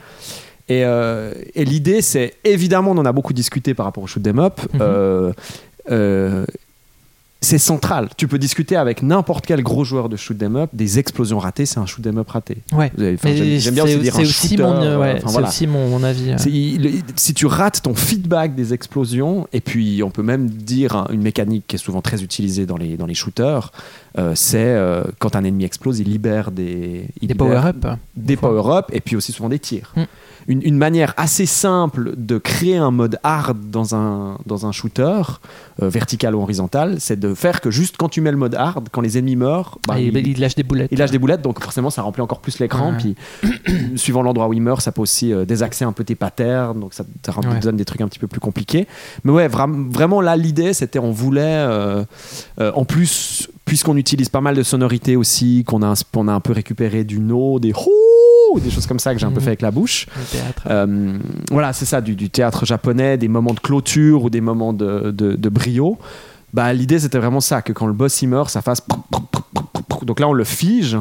Et, 0.69 0.81
et 0.81 1.65
l'idée, 1.65 2.03
c'est 2.03 2.35
évidemment, 2.43 2.91
on 2.91 2.99
en 2.99 3.05
a 3.07 3.13
beaucoup 3.13 3.33
discuté 3.33 3.73
par 3.73 3.87
rapport 3.87 4.03
au 4.03 4.09
shoot 4.09 4.27
'em 4.27 4.41
up. 4.41 4.61
Mhm. 4.75 5.33
C'est 7.47 7.59
central. 7.59 8.09
Tu 8.17 8.27
peux 8.29 8.39
discuter 8.39 8.77
avec 8.77 9.03
n'importe 9.03 9.47
quel 9.47 9.63
gros 9.63 9.85
joueur 9.85 10.09
de 10.09 10.17
shoot 10.17 10.41
'em 10.43 10.57
up. 10.57 10.71
Des 10.73 10.99
explosions 10.99 11.39
ratées, 11.39 11.65
c'est 11.67 11.79
un 11.79 11.87
shoot 11.87 12.05
'em 12.07 12.19
up 12.19 12.29
raté. 12.31 12.59
Ouais. 12.73 12.91
J'aime 12.97 13.75
bien 13.75 13.85
aussi 13.85 13.99
dire 13.99 14.17
un 14.17 14.21
aussi 14.23 14.49
shooter, 14.49 14.63
mon, 14.63 14.83
euh, 14.83 14.99
ouais, 14.99 15.17
c'est 15.21 15.31
voilà. 15.31 15.49
aussi 15.49 15.67
mon, 15.67 15.89
mon 15.89 16.03
avis. 16.03 16.33
euh. 16.33 16.37
Il- 16.49 17.03
si 17.17 17.35
tu 17.35 17.47
rates 17.47 17.83
ton 17.83 17.95
feedback 17.95 18.55
des 18.55 18.75
explosions, 18.75 19.47
et 19.53 19.61
puis 19.61 20.03
on 20.03 20.11
peut 20.11 20.23
même 20.23 20.49
dire 20.49 20.97
hein, 20.97 21.07
une 21.13 21.23
mécanique 21.23 21.65
qui 21.69 21.77
est 21.77 21.79
souvent 21.79 22.03
très 22.03 22.23
utilisée 22.23 22.67
dans 22.67 22.77
les, 22.77 22.97
dans 22.97 23.07
les 23.07 23.15
shooters, 23.15 23.71
euh, 24.19 24.33
c'est 24.35 24.57
euh, 24.65 25.05
quand 25.19 25.37
un 25.37 25.45
ennemi 25.45 25.65
explose, 25.65 26.01
il 26.01 26.09
libère 26.11 26.51
des, 26.51 27.09
il 27.21 27.29
Des 27.29 27.35
power-up. 27.35 27.87
des 28.17 28.37
power-up 28.37 28.87
et 28.93 29.01
puis 29.01 29.15
aussi 29.17 29.33
souvent 29.33 29.49
des 29.49 29.59
tirs. 29.59 29.93
Mm. 29.97 30.03
Une, 30.49 30.63
une 30.63 30.77
manière 30.79 31.13
assez 31.17 31.45
simple 31.47 32.13
de 32.17 32.39
créer 32.39 32.77
un 32.77 32.91
mode 32.93 33.19
hard 33.25 33.59
dans 33.71 33.95
un, 33.95 34.39
dans 34.47 34.67
un 34.67 34.73
shooter, 34.73 35.23
euh, 35.83 35.89
vertical 35.89 36.35
ou 36.37 36.41
horizontal, 36.43 36.97
c'est 37.01 37.19
de 37.19 37.35
faire 37.35 37.61
que 37.61 37.71
juste 37.71 37.97
quand 37.97 38.09
tu 38.09 38.21
mets 38.21 38.31
le 38.31 38.37
mode 38.37 38.55
hard, 38.55 38.89
quand 38.93 39.01
les 39.01 39.19
ennemis 39.19 39.35
meurent, 39.37 39.79
bah, 39.89 39.95
Ah, 39.97 40.01
il, 40.01 40.17
ils- 40.17 40.29
il 40.29 40.41
lâche 40.41 40.55
des 40.55 40.63
boulettes. 40.63 40.89
il 40.93 40.99
lâche 40.99 41.11
des 41.11 41.19
boulettes, 41.19 41.43
donc 41.43 41.61
forcément 41.61 41.91
ça 41.91 42.03
remplit 42.03 42.23
encore 42.23 42.41
plus 42.41 42.59
l'écran. 42.61 42.93
Ouais. 42.93 42.97
Puis 42.97 43.17
suivant 43.97 44.23
l'endroit 44.23 44.49
où 44.49 44.53
il 44.53 44.63
meurt, 44.63 44.81
ça 44.81 44.93
peut 44.93 45.01
aussi 45.03 45.33
euh, 45.33 45.45
désaxer 45.45 45.85
un 45.85 45.93
peu 45.93 46.05
tes 46.05 46.15
patterns, 46.15 46.79
donc 46.79 46.95
ça 46.95 47.05
te 47.23 47.31
rend- 47.31 47.43
Ouais. 47.47 47.61
donne 47.61 47.77
des 47.77 47.85
trucs 47.85 48.01
un 48.01 48.09
petit 48.09 48.19
peu 48.19 48.27
plus 48.29 48.41
compliqués. 48.41 48.87
Mais 49.25 49.33
ouais, 49.33 49.49
vra- 49.49 49.91
vraiment 49.93 50.21
là 50.21 50.37
l'idée 50.37 50.73
c'était 50.73 50.99
on 50.99 51.11
voulait, 51.13 51.43
euh, 51.45 52.05
euh, 52.61 52.73
en 52.75 52.85
plus, 52.85 53.49
puisqu'on 53.65 53.97
utilise 53.97 54.29
pas 54.29 54.41
mal 54.41 54.55
de 54.57 54.63
sonorités 54.63 55.17
aussi, 55.17 55.65
qu'on 55.65 55.83
a, 55.83 55.89
un- 55.89 55.95
on 56.15 56.29
a 56.29 56.33
un 56.33 56.41
peu 56.41 56.53
récupéré 56.53 57.05
du 57.05 57.19
no, 57.21 57.59
des 57.59 57.73
hou, 58.53 58.61
des 58.61 58.71
choses 58.71 58.87
comme 58.87 58.99
ça 58.99 59.13
que 59.15 59.21
j'ai 59.21 59.27
un 59.27 59.31
peu 59.31 59.37
Mhm. 59.37 59.43
fait 59.43 59.49
avec 59.51 59.63
la 59.63 59.71
bouche. 59.71 60.07
Euh, 60.69 61.19
voilà, 61.51 61.73
c'est 61.73 61.85
ça, 61.85 62.01
du, 62.01 62.15
du 62.17 62.31
théâtre 62.31 62.65
japonais, 62.67 63.17
des 63.19 63.29
moments 63.29 63.55
de 63.55 63.61
clôture 63.61 64.25
ou 64.25 64.31
des 64.31 64.41
moments 64.41 64.73
de, 64.73 65.11
de, 65.11 65.35
de 65.37 65.49
brio. 65.49 65.99
Bah, 66.55 66.73
l'idée 66.73 66.99
c'était 66.99 67.19
vraiment 67.19 67.41
ça, 67.41 67.61
que 67.63 67.73
quand 67.73 67.87
le 67.87 67.93
boss 67.93 68.23
il 68.23 68.29
meurt, 68.29 68.49
ça 68.51 68.63
fasse. 68.63 68.83
Donc 70.03 70.21
là 70.21 70.29
on 70.29 70.33
le 70.33 70.45
fige. 70.45 70.97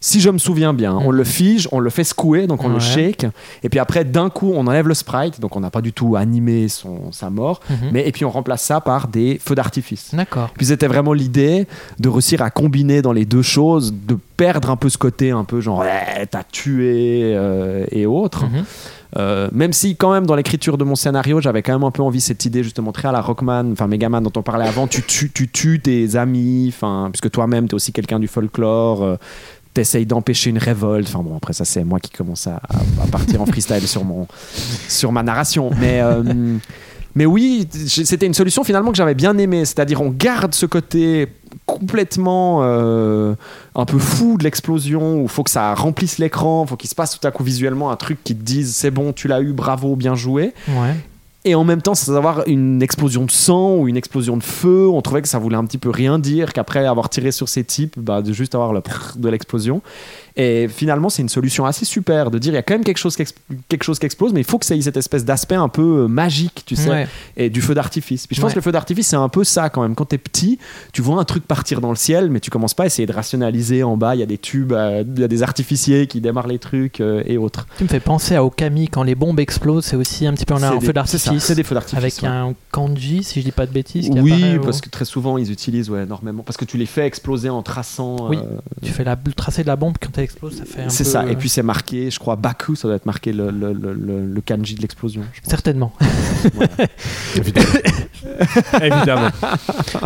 Si 0.00 0.20
je 0.20 0.30
me 0.30 0.38
souviens 0.38 0.72
bien, 0.72 0.94
on 0.94 1.10
le 1.10 1.24
fige, 1.24 1.68
on 1.72 1.80
le 1.80 1.90
fait 1.90 2.04
secouer, 2.04 2.46
donc 2.46 2.62
on 2.64 2.68
le 2.68 2.78
shake, 2.78 3.26
et 3.62 3.68
puis 3.68 3.78
après 3.80 4.04
d'un 4.04 4.30
coup 4.30 4.52
on 4.54 4.66
enlève 4.66 4.86
le 4.88 4.94
sprite, 4.94 5.40
donc 5.40 5.56
on 5.56 5.60
n'a 5.60 5.70
pas 5.70 5.80
du 5.80 5.92
tout 5.92 6.16
animé 6.16 6.68
son, 6.68 7.10
sa 7.12 7.30
mort, 7.30 7.60
Mhm. 7.70 7.76
mais 7.92 8.06
et 8.06 8.12
puis 8.12 8.24
on 8.24 8.30
remplace 8.30 8.62
ça 8.62 8.80
par 8.80 9.08
des 9.08 9.40
feux 9.44 9.54
d'artifice. 9.54 10.14
D'accord. 10.14 10.50
Puis 10.56 10.66
c'était 10.66 10.86
vraiment 10.86 11.12
l'idée 11.12 11.66
de 11.98 12.08
réussir 12.08 12.42
à 12.42 12.50
combiner 12.50 13.02
dans 13.02 13.12
les 13.12 13.24
deux 13.24 13.42
choses, 13.42 13.92
de 13.92 14.16
perdre 14.36 14.70
un 14.70 14.76
peu 14.76 14.88
ce 14.88 14.98
côté 14.98 15.30
un 15.32 15.44
peu 15.44 15.60
genre 15.60 15.80
Ouais, 15.80 16.26
t'as 16.30 16.44
tué 16.44 17.32
euh, 17.34 17.84
et 17.90 18.06
autres. 18.06 18.44
Mhm. 18.44 18.64
Euh, 19.16 19.48
même 19.52 19.72
si 19.72 19.96
quand 19.96 20.12
même 20.12 20.26
dans 20.26 20.34
l'écriture 20.34 20.76
de 20.76 20.84
mon 20.84 20.94
scénario 20.94 21.40
j'avais 21.40 21.62
quand 21.62 21.72
même 21.72 21.82
un 21.82 21.90
peu 21.90 22.02
envie 22.02 22.20
cette 22.20 22.44
idée 22.44 22.62
justement 22.62 22.92
très 22.92 23.08
à 23.08 23.12
la 23.12 23.22
Rockman, 23.22 23.72
enfin 23.72 23.86
Megaman 23.86 24.22
dont 24.22 24.32
on 24.36 24.42
parlait 24.42 24.68
avant, 24.68 24.86
tu 24.86 25.00
tues, 25.02 25.30
tu 25.34 25.48
tues 25.48 25.80
tes 25.80 26.14
amis, 26.16 26.66
enfin 26.68 27.08
puisque 27.10 27.30
toi-même 27.30 27.68
t'es 27.68 27.74
aussi 27.74 27.90
quelqu'un 27.94 28.18
du 28.18 28.28
folklore, 28.28 29.02
euh, 29.02 29.16
t'essayes 29.74 30.06
d'empêcher 30.06 30.50
une 30.50 30.58
révolte. 30.58 31.08
Enfin 31.08 31.22
bon, 31.22 31.36
après 31.36 31.52
ça 31.52 31.64
c'est 31.64 31.84
moi 31.84 32.00
qui 32.00 32.10
commence 32.10 32.46
à, 32.46 32.60
partir 33.10 33.40
en 33.42 33.46
freestyle 33.46 33.86
sur 33.86 34.04
mon 34.04 34.26
sur 34.88 35.12
ma 35.12 35.22
narration. 35.22 35.70
Mais 35.78 36.00
euh, 36.00 36.22
mais 37.14 37.26
oui, 37.26 37.68
c'était 37.72 38.26
une 38.26 38.34
solution 38.34 38.64
finalement 38.64 38.90
que 38.90 38.96
j'avais 38.96 39.14
bien 39.14 39.36
aimée. 39.38 39.64
C'est-à-dire 39.64 40.00
on 40.00 40.10
garde 40.10 40.54
ce 40.54 40.66
côté 40.66 41.28
complètement 41.66 42.60
euh, 42.62 43.34
un 43.74 43.84
peu 43.84 43.98
fou 43.98 44.36
de 44.38 44.44
l'explosion 44.44 45.20
où 45.20 45.28
faut 45.28 45.42
que 45.42 45.50
ça 45.50 45.74
remplisse 45.74 46.18
l'écran, 46.18 46.66
faut 46.66 46.76
qu'il 46.76 46.90
se 46.90 46.94
passe 46.94 47.18
tout 47.18 47.26
à 47.26 47.30
coup 47.30 47.44
visuellement 47.44 47.90
un 47.90 47.96
truc 47.96 48.22
qui 48.22 48.34
te 48.34 48.42
dise 48.42 48.74
c'est 48.74 48.90
bon, 48.90 49.12
tu 49.12 49.28
l'as 49.28 49.40
eu, 49.40 49.52
bravo, 49.52 49.96
bien 49.96 50.14
joué. 50.14 50.54
Ouais. 50.68 50.94
Et 51.44 51.54
en 51.54 51.62
même 51.64 51.80
temps, 51.82 51.94
sans 51.94 52.16
avoir 52.16 52.46
une 52.48 52.82
explosion 52.82 53.24
de 53.24 53.30
sang 53.30 53.76
ou 53.76 53.88
une 53.88 53.96
explosion 53.96 54.36
de 54.36 54.42
feu, 54.42 54.88
on 54.88 55.00
trouvait 55.02 55.22
que 55.22 55.28
ça 55.28 55.38
voulait 55.38 55.56
un 55.56 55.64
petit 55.64 55.78
peu 55.78 55.88
rien 55.88 56.18
dire, 56.18 56.52
qu'après 56.52 56.84
avoir 56.84 57.08
tiré 57.10 57.30
sur 57.30 57.48
ces 57.48 57.62
types, 57.62 57.98
bah, 57.98 58.22
de 58.22 58.32
juste 58.32 58.54
avoir 58.56 58.72
le 58.72 58.82
de 59.16 59.28
l'explosion. 59.28 59.80
Et 60.40 60.68
finalement, 60.68 61.08
c'est 61.10 61.20
une 61.20 61.28
solution 61.28 61.66
assez 61.66 61.84
super 61.84 62.30
de 62.30 62.38
dire 62.38 62.52
il 62.52 62.54
y 62.54 62.58
a 62.58 62.62
quand 62.62 62.74
même 62.74 62.84
quelque 62.84 62.98
chose 62.98 63.16
qui, 63.16 63.24
quelque 63.68 63.82
chose 63.82 63.98
qui 63.98 64.06
explose, 64.06 64.32
mais 64.32 64.40
il 64.40 64.44
faut 64.46 64.56
que 64.58 64.64
ça 64.64 64.76
ait 64.76 64.80
cette 64.80 64.96
espèce 64.96 65.24
d'aspect 65.24 65.56
un 65.56 65.68
peu 65.68 66.04
euh, 66.04 66.06
magique, 66.08 66.62
tu 66.64 66.76
sais, 66.76 66.88
Ouais. 66.88 67.08
et 67.36 67.50
du 67.50 67.60
feu 67.60 67.74
d'artifice. 67.74 68.26
Puis 68.28 68.36
je 68.36 68.40
pense 68.40 68.50
Ouais. 68.50 68.54
que 68.54 68.58
le 68.60 68.62
feu 68.62 68.70
d'artifice, 68.70 69.08
c'est 69.08 69.16
un 69.16 69.28
peu 69.28 69.42
ça 69.42 69.68
quand 69.68 69.82
même. 69.82 69.96
Quand 69.96 70.04
t'es 70.04 70.16
petit, 70.18 70.58
tu 70.92 71.02
vois 71.02 71.20
un 71.20 71.24
truc 71.24 71.44
partir 71.44 71.80
dans 71.80 71.90
le 71.90 71.96
ciel, 71.96 72.30
mais 72.30 72.38
tu 72.38 72.50
commences 72.50 72.74
pas 72.74 72.84
à 72.84 72.86
essayer 72.86 73.04
de 73.06 73.12
rationaliser 73.12 73.82
en 73.82 73.96
bas. 73.96 74.14
Il 74.14 74.20
y 74.20 74.22
a 74.22 74.26
des 74.26 74.38
tubes, 74.38 74.72
euh, 74.74 75.02
il 75.06 75.20
y 75.20 75.24
a 75.24 75.28
des 75.28 75.42
artificiers 75.42 76.06
qui 76.06 76.20
démarrent 76.20 76.46
les 76.46 76.60
trucs 76.60 77.00
euh, 77.00 77.22
et 77.26 77.36
autres. 77.36 77.66
Tu 77.76 77.82
me 77.82 77.88
fais 77.88 77.98
penser 77.98 78.36
à 78.36 78.44
Okami 78.44 78.86
quand 78.88 79.02
les 79.02 79.16
bombes 79.16 79.40
explosent, 79.40 79.86
c'est 79.86 79.96
aussi 79.96 80.24
un 80.24 80.34
petit 80.34 80.46
peu 80.46 80.54
un, 80.54 80.78
des- 80.78 80.86
feu 80.86 80.92
d'artifice. 80.92 81.42
C'est 81.44 81.56
des 81.56 81.64
feux 81.64 81.74
d'artifice. 81.74 81.98
Avec 81.98 82.14
ouais. 82.22 82.28
un 82.28 82.54
kanji, 82.70 83.24
si 83.24 83.40
je 83.40 83.44
dis 83.44 83.50
pas 83.52 83.66
de 83.66 83.72
bêtises. 83.72 84.08
qui 84.08 84.20
Oui, 84.20 84.32
apparaît, 84.32 84.58
parce 84.60 84.78
ou- 84.78 84.82
que 84.82 84.88
très 84.88 85.04
souvent 85.04 85.36
ils 85.36 85.50
utilisent 85.50 85.90
ouais, 85.90 86.04
énormément. 86.04 86.44
Parce 86.44 86.56
que 86.56 86.64
tu 86.64 86.76
les 86.78 86.86
fais 86.86 87.06
exploser 87.06 87.48
en 87.50 87.62
traçant. 87.62 88.28
Oui. 88.28 88.36
euh, 88.36 88.58
Tu 88.84 88.92
fais 88.92 89.02
la, 89.02 89.16
le 89.26 89.32
tracé 89.32 89.62
de 89.62 89.66
la 89.66 89.74
bombe 89.76 89.96
quand 90.00 90.16
elle 90.16 90.27
explose, 90.28 90.56
ça 90.56 90.64
fait 90.64 90.82
un 90.82 90.88
c'est 90.88 91.04
peu, 91.04 91.10
ça. 91.10 91.22
euh, 91.22 91.28
Et 91.30 91.36
puis 91.36 91.48
c'est 91.48 91.62
marqué, 91.62 92.10
je 92.10 92.18
crois, 92.18 92.36
Baku, 92.36 92.76
ça 92.76 92.86
doit 92.88 92.96
être 92.96 93.06
marqué 93.06 93.32
le, 93.32 93.50
le, 93.50 93.72
le, 93.72 93.92
le- 93.94 94.26
le 94.26 94.40
kanji 94.40 94.74
de 94.74 94.82
l'explosion. 94.82 95.22
Certainement. 95.42 95.92
Évidemment. 97.36 97.66
Évidemment. 98.82 99.28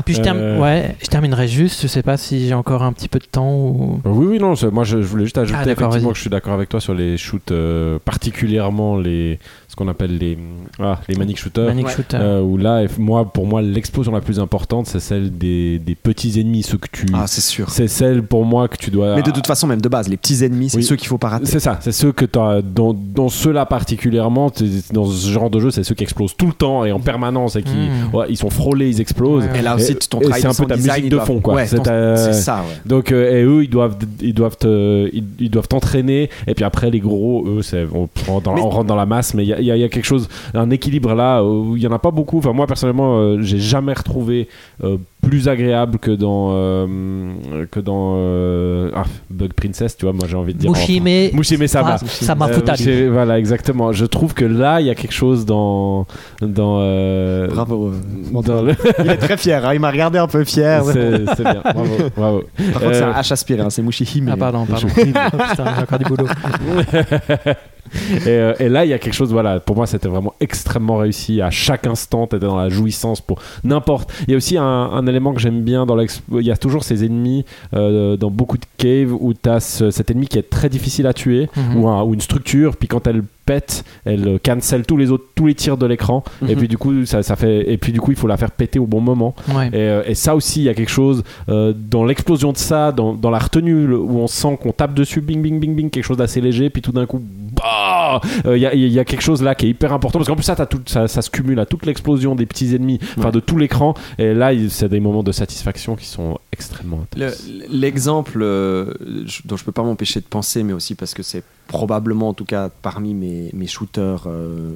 Puis 0.04 0.14
je, 0.14 0.20
term- 0.20 0.36
Euh. 0.38 0.58
ouais, 0.60 0.96
je 1.02 1.06
terminerai 1.08 1.48
juste, 1.48 1.82
je 1.82 1.86
sais 1.86 2.02
pas 2.02 2.16
si 2.16 2.46
j'ai 2.48 2.54
encore 2.54 2.82
un 2.82 2.92
petit 2.92 3.08
peu 3.08 3.18
de 3.18 3.24
temps 3.26 3.52
ou. 3.54 4.00
Oui, 4.04 4.26
oui, 4.26 4.38
non, 4.38 4.54
moi 4.72 4.84
je, 4.84 5.02
je 5.02 5.06
voulais 5.06 5.24
juste 5.24 5.38
ajouter 5.38 5.58
Ah, 5.60 5.70
effectivement 5.70 6.10
que 6.10 6.16
je 6.16 6.20
suis 6.20 6.30
d'accord 6.30 6.52
avec 6.54 6.68
toi 6.68 6.80
sur 6.80 6.94
les 6.94 7.16
shoots, 7.16 7.50
euh, 7.52 7.98
particulièrement 8.04 8.98
les, 8.98 9.38
ce 9.72 9.76
qu'on 9.76 9.88
appelle 9.88 10.18
les, 10.18 10.36
ah, 10.80 11.00
les 11.08 11.14
manic 11.14 11.38
shooters. 11.38 11.64
Manic 11.64 11.86
ouais. 11.86 11.92
Shooter. 11.94 12.18
euh, 12.20 12.42
où 12.42 12.58
là, 12.58 12.84
moi, 12.98 13.24
pour 13.24 13.46
moi, 13.46 13.62
l'explosion 13.62 14.12
la 14.12 14.20
plus 14.20 14.38
importante, 14.38 14.86
c'est 14.86 15.00
celle 15.00 15.30
des, 15.36 15.78
des 15.78 15.94
petits 15.94 16.38
ennemis, 16.38 16.62
ceux 16.62 16.76
que 16.76 16.88
tu. 16.92 17.06
Ah, 17.14 17.26
c'est 17.26 17.40
sûr. 17.40 17.70
c'est 17.70 17.88
celle 17.88 18.22
pour 18.22 18.44
moi 18.44 18.68
que 18.68 18.76
tu 18.76 18.90
dois. 18.90 19.16
Mais 19.16 19.22
de 19.22 19.30
toute 19.30 19.46
façon, 19.46 19.66
même 19.66 19.80
de 19.80 19.88
base, 19.88 20.10
les 20.10 20.18
petits 20.18 20.44
ennemis, 20.44 20.68
c'est 20.68 20.76
Oui. 20.76 20.84
ceux 20.84 20.96
qu'il 20.96 21.08
faut 21.08 21.16
pas 21.16 21.30
rater. 21.30 21.46
C'est 21.46 21.58
ça, 21.58 21.78
c'est 21.80 21.90
ceux 21.92 22.12
que 22.12 22.26
tu 22.26 22.38
as 22.38 22.60
dans, 22.60 22.92
dans 22.92 23.30
ceux-là 23.30 23.64
particulièrement, 23.64 24.52
dans 24.92 25.06
ce 25.06 25.28
genre 25.30 25.48
de 25.48 25.58
jeu, 25.58 25.70
c'est 25.70 25.84
ceux 25.84 25.94
qui 25.94 26.02
explosent 26.04 26.36
tout 26.36 26.46
le 26.48 26.52
temps 26.52 26.84
et 26.84 26.92
en 26.92 27.00
permanence 27.00 27.56
et 27.56 27.62
qui 27.62 27.72
Mm. 27.72 28.14
ouais, 28.14 28.26
ils 28.28 28.36
sont 28.36 28.50
frôlés, 28.50 28.90
ils 28.90 29.00
explosent. 29.00 29.44
Ouais, 29.44 29.58
Et 29.60 29.62
là 29.62 29.74
aussi, 29.76 29.96
ton 29.96 30.18
et 30.20 30.24
travail 30.24 30.42
c'est 30.42 30.48
un 30.48 30.54
peu 30.54 30.66
ta 30.66 30.76
design, 30.76 30.96
musique 31.04 31.12
de 31.12 31.18
fond, 31.18 31.40
quoi. 31.40 31.54
Ouais, 31.54 31.66
C'est 31.66 31.78
ton- 31.78 31.84
ça, 32.32 32.56
ouais. 32.56 32.76
Donc 32.84 33.10
euh, 33.10 33.38
et 33.40 33.42
eux 33.42 33.64
ils 33.64 33.70
doivent 33.70 33.96
ils 34.20 34.34
doivent 34.34 34.58
te- 34.58 35.08
ils, 35.14 35.24
ils 35.40 35.50
doivent 35.50 35.68
t'entraîner 35.68 36.28
et 36.46 36.54
puis 36.54 36.64
après 36.64 36.90
les 36.90 37.00
gros 37.00 37.46
eux 37.46 37.62
c'est 37.62 37.86
on, 37.94 38.06
prend 38.08 38.40
dans, 38.40 38.54
Mais- 38.54 38.60
on 38.60 38.68
rentre 38.68 38.86
dans 38.88 38.96
la 38.96 39.06
masse 39.06 39.32
mais 39.34 39.44
il 39.44 39.48
y 39.48 39.52
a, 39.54 39.60
il 39.60 39.61
y 39.64 39.78
y 39.78 39.84
a 39.84 39.88
quelque 39.88 40.04
chose 40.04 40.28
un 40.54 40.70
équilibre 40.70 41.14
là 41.14 41.42
où 41.44 41.76
il 41.76 41.82
y 41.82 41.86
en 41.86 41.92
a 41.92 41.98
pas 41.98 42.10
beaucoup 42.10 42.38
enfin 42.38 42.52
moi 42.52 42.66
personnellement 42.66 43.18
euh, 43.18 43.38
j'ai 43.42 43.58
jamais 43.58 43.92
retrouvé 43.92 44.48
euh, 44.84 44.96
plus 45.22 45.48
agréable 45.48 45.98
que 45.98 46.10
dans 46.10 46.50
euh, 46.52 47.66
que 47.70 47.80
dans 47.80 48.14
euh, 48.16 48.90
ah, 48.94 49.04
Bug 49.30 49.52
Princess 49.52 49.96
tu 49.96 50.04
vois 50.04 50.12
moi 50.12 50.26
j'ai 50.28 50.36
envie 50.36 50.52
de 50.54 50.58
dire 50.58 50.70
Mushime. 50.70 51.04
Mushime 51.32 51.66
Sama 51.66 51.96
Ah, 52.00 52.06
Sama 52.06 52.48
Euh, 52.48 52.52
Futari. 52.54 53.08
Voilà 53.08 53.38
exactement 53.38 53.92
je 53.92 54.04
trouve 54.04 54.34
que 54.34 54.44
là 54.44 54.80
il 54.80 54.86
y 54.86 54.90
a 54.90 54.94
quelque 54.94 55.14
chose 55.14 55.46
dans 55.46 56.06
dans 56.40 56.78
euh, 56.80 57.46
Bravo. 57.48 57.92
euh, 57.92 58.42
dans 58.42 58.62
le- 58.62 58.74
Il 59.04 59.10
est 59.10 59.16
très 59.16 59.36
fier, 59.36 59.64
hein, 59.64 59.74
il 59.74 59.80
m'a 59.80 59.90
regardé 59.90 60.18
un 60.18 60.26
peu 60.26 60.44
fier. 60.44 60.82
c'est 60.84 61.42
bien 61.42 61.62
bravo 61.62 61.96
bravo 62.16 62.42
Par 62.72 62.82
contre, 62.82 62.94
c'est 62.94 63.02
un 63.02 63.08
Euh, 63.10 63.20
H 63.22 63.32
aspiré, 63.32 63.60
hein, 63.62 63.70
c'est 63.70 63.82
Mushihime. 63.82 64.28
Ah, 64.32 64.36
pardon, 64.36 64.66
pardon. 64.66 64.88
oh, 64.90 65.00
putain, 65.00 65.64
j'ai 65.76 65.82
encore 65.82 65.98
du 65.98 66.04
boulot. 66.04 66.26
et, 68.26 68.28
euh, 68.28 68.54
et 68.58 68.68
là, 68.68 68.84
il 68.84 68.88
y 68.90 68.92
a 68.92 68.98
quelque 68.98 69.14
chose, 69.14 69.32
voilà, 69.32 69.60
pour 69.60 69.76
moi, 69.76 69.86
c'était 69.86 70.08
vraiment 70.08 70.34
extrêmement 70.40 70.96
réussi. 70.96 71.40
À 71.40 71.50
chaque 71.50 71.86
instant, 71.86 72.26
tu 72.26 72.36
étais 72.36 72.46
dans 72.46 72.56
la 72.56 72.68
jouissance 72.68 73.20
pour 73.20 73.40
n'importe. 73.64 74.12
Il 74.26 74.30
y 74.30 74.34
a 74.34 74.36
aussi 74.36 74.56
un, 74.56 74.64
un 74.64 75.06
élément 75.06 75.32
que 75.34 75.40
j'aime 75.40 75.62
bien 75.62 75.86
dans 75.86 75.96
l'ex. 75.96 76.22
Il 76.32 76.46
y 76.46 76.50
a 76.50 76.56
toujours 76.56 76.84
ces 76.84 77.04
ennemis 77.04 77.44
euh, 77.74 78.16
dans 78.16 78.30
beaucoup 78.30 78.58
de 78.58 78.64
caves 78.78 79.12
où 79.12 79.34
tu 79.34 79.48
as 79.48 79.60
cet 79.60 80.10
ennemi 80.10 80.26
qui 80.28 80.38
est 80.38 80.48
très 80.50 80.68
difficile 80.68 81.06
à 81.06 81.12
tuer 81.12 81.48
Mhm. 81.56 81.76
ou, 81.76 81.88
un- 81.88 82.02
ou 82.02 82.14
une 82.14 82.20
structure, 82.20 82.76
puis 82.76 82.88
quand 82.88 83.06
elle 83.06 83.22
pète, 83.44 83.84
elle 84.04 84.26
euh, 84.28 84.38
cancel 84.42 84.84
tous 84.86 84.96
les 84.96 85.10
autres, 85.10 85.24
tous 85.34 85.46
les 85.46 85.54
tirs 85.54 85.76
de 85.76 85.86
l'écran. 85.86 86.22
Et 86.46 86.52
Mhm. 86.54 86.58
puis 86.58 86.68
du 86.68 86.78
coup, 86.78 87.04
ça, 87.06 87.22
ça 87.22 87.36
fait. 87.36 87.70
Et 87.72 87.76
puis 87.78 87.92
du 87.92 88.00
coup, 88.00 88.10
il 88.12 88.16
faut 88.16 88.26
la 88.26 88.36
faire 88.36 88.50
péter 88.50 88.78
au 88.78 88.86
bon 88.86 89.00
moment. 89.00 89.34
Ouais. 89.54 89.68
Et, 89.68 89.70
euh, 89.74 90.02
et 90.06 90.14
ça 90.14 90.34
aussi, 90.36 90.60
il 90.60 90.64
y 90.64 90.68
a 90.68 90.74
quelque 90.74 90.90
chose 90.90 91.22
euh, 91.48 91.72
dans 91.76 92.04
l'explosion 92.04 92.52
de 92.52 92.56
ça, 92.56 92.92
dans, 92.92 93.14
dans 93.14 93.30
la 93.30 93.38
retenue 93.38 93.86
le- 93.86 93.98
où 93.98 94.18
on 94.18 94.26
sent 94.26 94.58
qu'on 94.62 94.72
tape 94.72 94.94
dessus, 94.94 95.20
bing, 95.20 95.42
bing, 95.42 95.58
bing, 95.60 95.74
bing, 95.74 95.90
quelque 95.90 96.04
chose 96.04 96.16
d'assez 96.16 96.40
léger, 96.40 96.70
puis 96.70 96.82
tout 96.82 96.92
d'un 96.92 97.06
coup, 97.06 97.20
bah, 97.54 98.20
euh, 98.46 98.56
il 98.56 98.62
y, 98.78 98.88
y 98.92 98.98
a 98.98 99.04
quelque 99.04 99.22
chose 99.22 99.42
là 99.42 99.54
qui 99.54 99.66
est 99.66 99.70
hyper 99.70 99.92
important 99.92 100.18
parce 100.18 100.28
qu'en 100.28 100.34
plus 100.36 100.44
ça, 100.44 100.54
t'as 100.56 100.66
tout, 100.66 100.80
ça, 100.86 101.08
ça 101.08 101.22
se 101.22 101.30
cumule 101.30 101.58
à 101.60 101.66
toute 101.66 101.84
l'explosion 101.86 102.34
des 102.34 102.46
petits 102.46 102.74
ennemis, 102.74 102.98
enfin 103.18 103.26
Ouais. 103.28 103.32
de 103.32 103.40
tout 103.40 103.58
l'écran. 103.58 103.94
Et 104.18 104.34
là, 104.34 104.50
c'est 104.68 104.88
des 104.88 105.00
moments 105.00 105.22
de 105.22 105.32
satisfaction 105.32 105.96
qui 105.96 106.06
sont 106.06 106.38
extrêmement 106.52 107.04
Le- 107.16 107.26
intenses. 107.26 107.42
L'exemple 107.68 108.40
euh, 108.42 108.94
je- 109.26 109.40
dont 109.44 109.56
je 109.56 109.64
peux 109.64 109.72
pas 109.72 109.82
m'empêcher 109.82 110.20
de 110.20 110.26
penser, 110.26 110.62
mais 110.62 110.72
aussi 110.72 110.94
parce 110.94 111.14
que 111.14 111.22
c'est 111.22 111.42
probablement, 111.66 112.28
en 112.28 112.34
tout 112.34 112.44
cas, 112.44 112.68
parmi 112.82 113.14
mes, 113.14 113.50
mes 113.54 113.66
shooters 113.66 114.24
euh, 114.26 114.70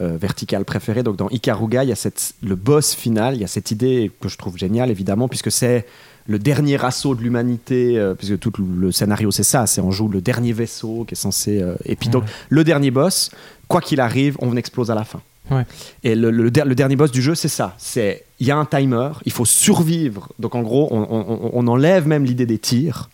euh, 0.00 0.16
verticales 0.20 0.64
préférés. 0.64 1.02
Donc, 1.02 1.16
dans 1.16 1.28
Ikaruga, 1.30 1.84
il 1.84 1.88
y 1.88 1.92
a 1.92 1.96
cette, 1.96 2.34
le 2.42 2.54
boss 2.54 2.94
final, 2.94 3.34
il 3.34 3.40
y 3.40 3.44
a 3.44 3.48
cette 3.48 3.70
idée 3.70 4.10
que 4.20 4.28
je 4.28 4.36
trouve 4.36 4.56
géniale, 4.58 4.90
évidemment, 4.90 5.28
puisque 5.28 5.50
c'est 5.50 5.86
le 6.28 6.38
dernier 6.38 6.84
assaut 6.84 7.14
de 7.14 7.22
l'humanité, 7.22 7.96
euh, 7.98 8.14
puisque 8.14 8.38
tout 8.40 8.52
le 8.58 8.90
scénario 8.92 9.30
c'est 9.30 9.44
ça, 9.44 9.66
c'est 9.66 9.80
on 9.80 9.92
joue 9.92 10.08
le 10.08 10.20
dernier 10.20 10.52
vaisseau 10.52 11.04
qui 11.06 11.14
est 11.14 11.16
censé. 11.16 11.62
euh, 11.62 11.76
et 11.84 11.94
puis 11.96 12.08
donc 12.08 12.24
Ouais. 12.24 12.28
le 12.50 12.64
dernier 12.64 12.90
boss, 12.90 13.30
quoi 13.68 13.80
qu'il 13.80 14.00
arrive, 14.00 14.36
on 14.40 14.56
explose 14.56 14.90
à 14.90 14.94
la 14.96 15.04
fin. 15.04 15.22
Ouais. 15.50 15.64
Et 16.04 16.14
le, 16.14 16.30
le 16.30 16.50
der- 16.50 16.64
le 16.66 16.74
dernier 16.74 16.96
boss 16.96 17.10
du 17.12 17.22
jeu, 17.22 17.34
c'est 17.34 17.48
ça. 17.48 17.74
C'est 17.78 18.24
il 18.40 18.46
y 18.46 18.50
a 18.50 18.56
un 18.56 18.64
timer, 18.64 19.10
il 19.24 19.32
faut 19.32 19.44
survivre. 19.44 20.28
Donc 20.38 20.54
en 20.54 20.62
gros, 20.62 20.88
on, 20.90 21.00
on- 21.10 21.50
on 21.52 21.66
enlève 21.68 22.06
même 22.06 22.24
l'idée 22.24 22.46
des 22.46 22.58
tirs 22.58 23.08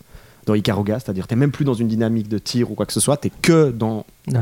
dans 0.45 0.55
Ikaruga, 0.55 0.99
c'est-à-dire 0.99 1.25
t'es 1.25 1.37
même 1.37 1.51
plus 1.51 1.63
dans 1.63 1.73
une 1.73 1.87
dynamique 1.87 2.27
de 2.27 2.37
tir 2.37 2.69
ou 2.69 2.75
quoi 2.75 2.85
que 2.85 2.91
ce 2.91 2.99
soit, 2.99 3.15
t'es 3.15 3.31
que 3.41 3.71
dans 3.71 4.05
Dans 4.27 4.41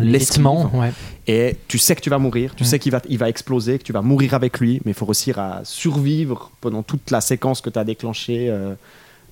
ouais. 0.74 0.92
et 1.28 1.56
tu 1.68 1.78
sais 1.78 1.96
que 1.96 2.02
tu 2.02 2.10
vas 2.10 2.18
mourir, 2.18 2.56
tu 2.56 2.64
Mm. 2.64 2.66
sais 2.66 2.80
qu'il 2.80 2.92
va, 2.92 3.02
il 3.08 3.20
va 3.20 3.30
exploser, 3.30 3.78
que 3.78 3.84
tu 3.84 3.94
vas 3.94 4.02
mourir 4.02 4.34
avec 4.34 4.60
lui, 4.60 4.82
mais 4.84 4.92
il 4.92 4.94
faut 4.96 5.06
réussir 5.06 5.38
à 5.38 5.62
survivre 5.64 6.50
pendant 6.60 6.82
toute 6.82 7.12
la 7.12 7.22
séquence 7.22 7.62
que 7.62 7.70
tu 7.70 7.78
as 7.78 7.84
déclenchée 7.84 8.50
euh, 8.50 8.74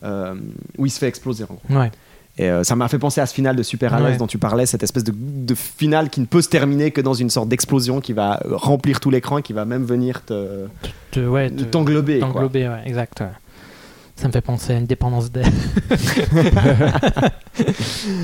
euh, 0.03 0.35
où 0.77 0.85
il 0.85 0.91
se 0.91 0.99
fait 0.99 1.07
exploser 1.07 1.43
en 1.45 1.55
gros. 1.55 1.79
Ouais. 1.79 1.91
Et 2.41 2.49
euh, 2.49 2.63
ça 2.63 2.75
m'a 2.77 2.87
fait 2.87 2.97
penser 2.97 3.19
à 3.19 3.25
ce 3.25 3.33
final 3.33 3.55
de 3.57 3.63
Super 3.63 3.91
Ouais. 4.01 4.15
dont 4.17 4.25
tu 4.27 4.37
parlais, 4.37 4.65
cette 4.65 4.81
espèce 4.81 5.03
de, 5.03 5.13
de 5.13 5.53
finale 5.55 6.09
qui 6.09 6.21
ne 6.21 6.25
peut 6.25 6.41
se 6.41 6.47
terminer 6.47 6.91
que 6.91 7.01
dans 7.01 7.13
une 7.13 7.29
sorte 7.29 7.49
d'explosion 7.49 7.99
qui 7.99 8.13
va 8.13 8.39
euh, 8.45 8.55
remplir 8.55 9.01
tout 9.01 9.09
l'écran 9.11 9.39
et 9.39 9.41
qui 9.41 9.51
va 9.51 9.65
même 9.65 9.83
venir 9.83 10.23
te, 10.23 10.65
Te- 11.11 11.19
ouais, 11.19 11.49
te- 11.49 11.63
t'englober. 11.63 12.21
ouais, 12.21 12.81
exact. 12.85 13.23
Ça 14.19 14.27
me 14.27 14.33
fait 14.33 14.41
penser 14.41 14.73
à 14.73 14.77
une 14.77 14.85
dépendance 14.85 15.31
d'air. 15.31 15.45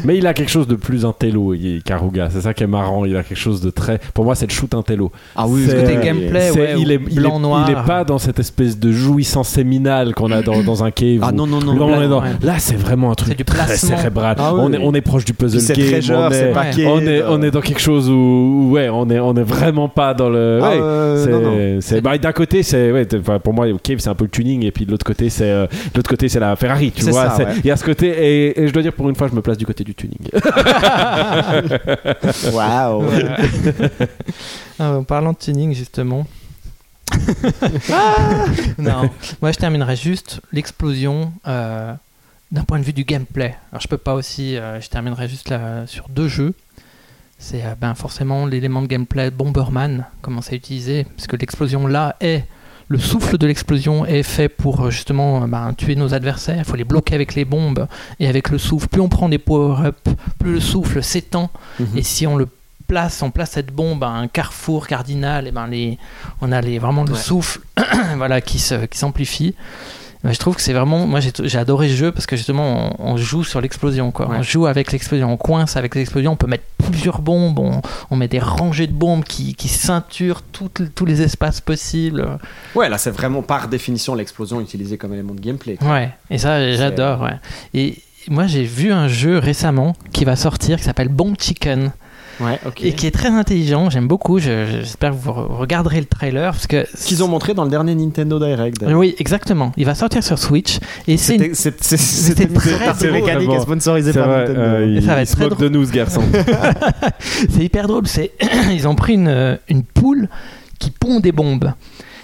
Mais 0.04 0.18
il 0.18 0.28
a 0.28 0.34
quelque 0.34 0.52
chose 0.52 0.68
de 0.68 0.76
plus 0.76 1.06
intello, 1.06 1.54
Karuga. 1.86 2.30
C'est 2.30 2.42
ça 2.42 2.54
qui 2.54 2.64
est 2.64 2.68
marrant. 2.68 3.06
Il 3.06 3.16
a 3.16 3.24
quelque 3.24 3.38
chose 3.38 3.62
de 3.62 3.70
très. 3.70 4.00
Pour 4.14 4.26
moi, 4.26 4.36
c'est 4.36 4.46
le 4.46 4.52
shoot 4.52 4.74
intello. 4.74 5.10
Ah 5.38 5.46
oui, 5.48 5.64
C'est- 5.68 5.76
côté 5.82 5.98
gameplay, 6.04 6.52
C'est- 6.52 6.60
ouais, 6.60 6.74
il, 6.78 6.88
ou 6.88 6.92
est, 6.92 7.00
il, 7.10 7.18
est, 7.18 7.22
blanc-noir. 7.22 7.66
il 7.70 7.72
est 7.72 7.86
pas 7.88 8.04
dans 8.04 8.18
cette 8.18 8.40
espèce 8.40 8.78
de 8.78 8.92
jouissance 8.92 9.48
séminale 9.48 10.14
qu'on 10.14 10.32
a 10.32 10.42
dans, 10.42 10.62
dans 10.64 10.84
un 10.84 10.92
cave. 10.92 11.20
Ah 11.22 11.32
non, 11.32 11.48
non, 11.48 11.60
non. 11.62 11.88
Là, 11.88 12.04
est 12.04 12.08
ouais. 12.08 12.54
c'est 12.60 12.76
vraiment 12.76 13.12
un 13.12 13.16
truc 13.16 13.38
du 13.38 13.46
très 13.46 13.78
cérébral. 13.78 14.36
Ah 14.38 14.54
oui, 14.54 14.62
on, 14.64 14.74
est, 14.74 14.78
on 14.82 14.94
est 14.94 15.02
proche 15.02 15.24
du 15.24 15.34
puzzle 15.34 15.62
c'est 15.62 15.78
game. 15.78 16.02
on, 16.18 16.30
est, 16.30 16.52
paquet, 16.52 16.88
on, 16.88 17.00
est, 17.00 17.22
euh. 17.22 17.30
on 17.30 17.42
est 17.42 17.52
dans 17.52 17.62
quelque 17.62 17.82
chose 17.82 18.10
où, 18.10 18.70
ouais, 18.72 18.90
on 18.90 19.10
est, 19.10 19.20
on 19.20 19.34
est 19.36 19.44
vraiment 19.44 19.88
pas 19.88 20.14
dans 20.14 20.30
le. 20.30 20.60
Ah, 20.62 20.70
ouais, 20.72 20.78
euh, 20.82 21.78
c'est- 21.80 22.02
bah, 22.02 22.18
d'un 22.18 22.34
côté, 22.34 22.64
c'est 22.64 22.92
ouais, 22.92 23.06
pour 23.44 23.54
moi, 23.54 23.68
Cave, 23.82 24.00
c'est 24.00 24.10
un 24.10 24.16
peu 24.16 24.26
le 24.26 24.30
tuning, 24.30 24.66
et 24.66 24.72
puis 24.72 24.86
de 24.86 24.92
l'autre 24.92 25.06
côté, 25.06 25.30
c'est 25.30 25.50
euh, 25.50 25.68
l'autre 25.94 26.10
côté, 26.10 26.30
c'est 26.30 26.40
la 26.40 26.56
Ferrari. 26.56 26.92
Tu 26.92 27.04
vois, 27.06 27.30
ça, 27.30 27.36
c'est- 27.38 27.46
ouais. 27.46 27.54
il 27.58 27.66
y 27.66 27.72
a 27.72 27.78
ce 27.78 27.84
côté, 27.84 28.08
et, 28.08 28.62
et 28.62 28.68
je 28.68 28.74
dois 28.74 28.82
dire 28.82 28.94
pour 28.94 29.10
une 29.10 29.16
fois, 29.16 29.28
je 29.28 29.36
me 29.36 29.42
place 29.42 29.58
du 29.58 29.66
côté 29.66 29.84
du 29.84 29.94
tuning. 29.96 30.18
Waouh. 32.54 33.06
Ah, 34.78 34.92
en 34.92 35.06
parlant 35.06 35.32
de 35.32 35.38
tuning, 35.38 35.74
justement. 35.74 36.28
Ah 37.94 38.46
non, 38.78 39.10
moi 39.42 39.54
je 39.54 39.58
terminerai 39.58 39.96
juste 39.96 40.42
l'explosion 40.52 41.32
euh, 41.48 41.94
d'un 42.52 42.64
point 42.64 42.78
de 42.80 42.84
vue 42.84 42.92
du 42.92 43.06
gameplay. 43.06 43.56
Alors 43.72 43.82
je 43.82 43.88
peux 43.88 43.98
pas 43.98 44.16
aussi, 44.16 44.58
euh, 44.58 44.82
je 44.82 44.90
terminerai 44.90 45.30
juste 45.30 45.48
là 45.50 45.88
sur 45.88 46.10
deux 46.10 46.28
jeux. 46.28 46.54
C'est 47.38 47.64
euh, 47.64 47.76
ben, 47.80 47.96
forcément 47.96 48.46
l'élément 48.46 48.82
de 48.82 48.88
gameplay 48.88 49.32
Bomberman, 49.32 50.06
comment 50.22 50.42
c'est 50.42 50.58
utilisé, 50.58 51.06
parce 51.16 51.28
que 51.28 51.38
l'explosion 51.38 51.88
là 51.88 52.18
est 52.20 52.44
le 52.88 53.00
souffle 53.00 53.38
de 53.38 53.48
l'explosion 53.48 54.06
est 54.06 54.24
fait 54.24 54.48
pour 54.50 54.82
euh, 54.86 54.92
justement 54.92 55.44
euh, 55.44 55.48
ben, 55.48 55.74
tuer 55.74 55.96
nos 55.96 56.14
adversaires. 56.14 56.58
Il 56.60 56.66
faut 56.66 56.76
les 56.76 56.84
bloquer 56.84 57.16
avec 57.16 57.34
les 57.36 57.46
bombes 57.46 57.88
et 58.20 58.28
avec 58.28 58.50
le 58.50 58.58
souffle. 58.58 58.88
Plus 58.88 59.02
on 59.02 59.10
prend 59.10 59.28
des 59.30 59.40
power-up, 59.40 59.98
plus 60.40 60.54
le 60.54 60.60
souffle 60.60 61.02
s'étend. 61.04 61.50
Mhm. 61.80 61.88
Et 61.98 62.04
si 62.04 62.28
on 62.28 62.38
le 62.38 62.48
place, 62.88 63.24
on 63.24 63.32
place 63.32 63.52
cette 63.52 63.72
bombe 63.74 64.04
à 64.04 64.10
un 64.10 64.28
carrefour 64.28 64.86
cardinal, 64.86 65.48
et 65.48 65.52
ben 65.52 65.66
les, 65.68 65.98
on 66.42 66.52
a 66.52 66.62
les, 66.62 66.78
vraiment 66.78 67.04
le 67.04 67.14
Ouais. 67.14 67.18
souffle 67.20 67.60
voilà, 68.18 68.42
qui 68.42 68.60
se- 68.60 68.86
qui 68.86 69.00
Ben, 70.26 70.34
je 70.34 70.40
trouve 70.40 70.56
que 70.56 70.62
c'est 70.62 70.74
vraiment. 70.74 71.06
Moi, 71.06 71.20
j'ai 71.22 71.58
adoré 71.58 71.88
ce 71.90 71.94
jeu 71.96 72.12
parce 72.12 72.26
que 72.26 72.36
justement, 72.36 72.96
on, 73.00 73.12
on 73.14 73.18
joue 73.18 73.44
sur 73.44 73.62
l'explosion. 73.62 74.12
quoi. 74.12 74.28
Ouais. 74.28 74.38
On 74.40 74.42
joue 74.42 74.66
avec 74.66 74.92
l'explosion, 74.92 75.32
on 75.32 75.38
coince 75.38 75.78
avec 75.78 75.94
l'explosion. 75.96 76.32
On 76.32 76.36
peut 76.36 76.48
mettre 76.48 76.64
plusieurs 76.90 77.22
bombes, 77.22 77.60
on, 77.60 77.82
on 78.10 78.16
met 78.16 78.28
des 78.28 78.40
rangées 78.40 78.88
de 78.88 78.94
bombes 78.94 79.24
qui, 79.24 79.54
qui 79.56 79.68
ceinturent 79.68 80.42
tous 80.52 81.06
les 81.06 81.22
espaces 81.22 81.62
possibles. 81.62 82.40
Ouais, 82.74 82.90
là 82.90 82.98
c'est 82.98 83.12
vraiment 83.12 83.42
par 83.42 83.68
définition 83.68 84.16
l'explosion 84.16 84.60
utilisée 84.62 84.98
comme 84.98 85.14
élément 85.14 85.34
de 85.34 85.42
gameplay. 85.42 85.78
Ouais, 85.82 86.10
et 86.30 86.38
ça, 86.38 86.72
j'adore. 86.74 87.22
Ouais. 87.22 87.38
Et 87.74 88.02
moi, 88.28 88.48
j'ai 88.48 88.64
vu 88.64 88.92
un 88.92 89.08
jeu 89.08 89.38
récemment 89.38 89.94
qui 90.12 90.26
va 90.26 90.36
sortir 90.36 90.78
qui 90.78 90.84
s'appelle 90.84 91.10
Bomb 91.10 91.36
Chicken. 91.40 91.92
Ouais, 92.40 92.60
ok. 92.66 92.84
et 92.84 92.94
qui 92.94 93.08
est 93.08 93.12
très 93.12 93.30
intelligent. 93.30 93.90
J'aime 93.90 94.08
beaucoup. 94.08 94.40
Je- 94.40 94.66
J'espère 94.82 95.12
que 95.12 95.16
vous 95.16 95.32
re- 95.32 95.48
regarderez 95.58 96.00
le 96.00 96.06
trailer 96.06 96.52
parce 96.52 96.68
que 96.68 96.86
Ce 96.94 97.08
qu'ils 97.08 97.24
ont 97.24 97.28
montré 97.28 97.54
dans 97.54 97.64
le 97.64 97.70
dernier 97.70 97.96
Nintendo 97.96 98.40
Direct. 98.40 98.84
Oui, 98.88 99.16
exactement. 99.20 99.72
Il 99.78 99.86
va 99.86 99.96
sortir 99.96 100.24
sur 100.24 100.38
Switch 100.40 100.80
et 101.08 101.18
c'est 101.18 101.34
C'était 101.34 101.48
une- 101.48 101.56
C'était 101.56 101.98
c'était 101.98 102.48
très 102.48 102.72
très 102.94 103.08
drôle. 103.08 103.12
mécanique 103.22 103.48
Vraiment. 103.48 103.62
sponsorisé 103.64 104.12
C'est 104.14 104.20
par 104.20 104.28
vrai, 104.30 104.40
Nintendo. 104.42 104.60
euh, 104.60 104.86
il, 104.98 105.02
Ça 105.02 105.16
va 105.16 105.20
il 105.20 105.24
être 105.24 105.32
très 105.36 105.50
moque 105.50 105.60
de 105.60 105.70
nous, 105.70 105.86
ce 105.86 105.92
garçon. 105.92 106.22
c'est 107.20 107.64
hyper 107.64 107.88
drôle. 107.88 108.08
C'est 108.08 108.32
ils 108.72 108.88
ont 108.88 108.96
pris 108.96 109.14
une, 109.14 109.58
une 109.70 109.84
poule 109.84 110.28
qui 110.80 110.92
pond 110.92 111.20
des 111.20 111.32
bombes. 111.32 111.72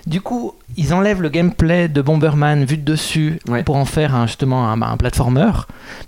Du 0.07 0.19
coup, 0.19 0.55
ils 0.77 0.93
enlèvent 0.93 1.21
le 1.21 1.29
gameplay 1.29 1.87
de 1.87 2.01
Bomberman 2.01 2.65
vu 2.65 2.77
de 2.77 2.83
dessus 2.83 3.39
Ouais. 3.47 3.61
pour 3.63 3.75
en 3.75 3.85
faire 3.85 4.15
un, 4.15 4.25
justement 4.25 4.67
un, 4.69 4.81
un 4.81 4.97
platformer. 4.97 5.51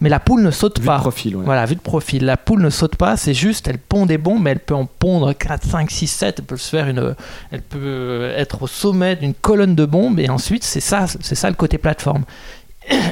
Mais 0.02 0.10
la 0.10 0.20
poule 0.20 0.41
ne 0.41 0.50
saute 0.52 0.78
Vu 0.80 0.84
de 0.84 0.88
pas. 0.88 0.98
profil, 1.00 1.36
ouais. 1.36 1.46
Voilà, 1.46 1.66
vue 1.66 1.76
de 1.76 1.80
profil. 1.82 2.26
La 2.26 2.36
poule 2.38 2.62
ne 2.62 2.70
saute 2.72 2.96
pas, 2.96 3.18
c'est 3.18 3.34
juste, 3.36 3.68
elle 3.68 3.78
pond 3.78 4.06
des 4.06 4.18
bombes, 4.18 4.41
mais 4.41 4.52
elle 4.52 4.60
peut 4.60 4.74
en 4.76 4.86
pondre 4.86 5.34
4, 5.34 5.64
5, 5.68 5.91
6, 5.91 6.08
7. 6.08 6.36
Elle 6.39 6.46
peut 6.46 6.58
se 6.58 6.70
faire 6.70 6.88
une. 6.88 7.16
Elle 7.52 7.62
peut 7.62 8.32
être 8.36 8.64
au 8.64 8.68
sommet 8.68 9.16
d'une 9.16 9.34
colonne 9.36 9.76
de 9.76 9.86
bombes, 9.86 10.20
et 10.20 10.30
ensuite, 10.30 10.64
c'est 10.64 10.80
ça, 10.80 11.06
c'est 11.22 11.36
ça 11.36 11.50
le 11.50 11.56
côté 11.56 11.78
plateforme. 11.78 12.24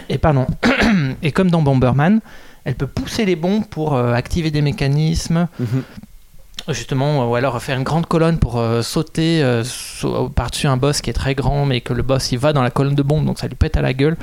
Et 0.10 0.18
pardon. 0.18 0.48
Et 1.22 1.32
comme 1.32 1.50
dans 1.52 1.62
Bomberman, 1.62 2.20
elle 2.66 2.76
peut 2.76 2.88
pousser 2.88 3.26
les 3.26 3.36
bombes 3.36 3.66
pour 3.66 3.94
euh, 3.96 4.14
activer 4.14 4.52
des 4.52 4.62
mécanismes, 4.62 5.48
Mhm. 5.60 5.84
Justement, 6.74 7.30
ou 7.30 7.36
alors 7.36 7.62
faire 7.62 7.78
une 7.78 7.84
grande 7.84 8.06
colonne 8.06 8.38
pour 8.38 8.60
euh, 8.60 8.82
sauter 8.82 9.42
euh, 9.44 9.64
par-dessus 10.36 10.68
un 10.68 10.78
boss 10.78 11.02
qui 11.02 11.10
est 11.10 11.14
très 11.14 11.36
grand, 11.36 11.66
mais 11.66 11.82
que 11.82 11.94
le 11.94 12.04
boss 12.04 12.32
il 12.32 12.40
va 12.40 12.54
dans 12.54 12.64
la 12.64 12.72
colonne 12.72 12.96
de 12.96 13.04
bombes, 13.04 13.26
donc 13.26 13.40
ça 13.40 13.48
lui 13.48 13.56
pète 13.56 13.78
à 13.78 13.82
la 13.82 13.94
gueule. 13.94 14.18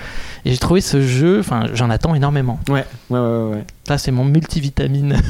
Et 0.44 0.50
j'ai 0.52 0.58
trouvé 0.58 0.80
ce 0.80 1.00
jeu, 1.00 1.40
enfin, 1.40 1.64
j'en 1.74 1.90
attends 1.90 2.14
énormément. 2.14 2.58
Ouais, 2.68 2.84
ouais, 3.10 3.18
ouais, 3.18 3.50
ouais. 3.54 3.64
Ça, 3.86 3.98
c'est 3.98 4.10
mon 4.10 4.24
multivitamine. 4.24 5.16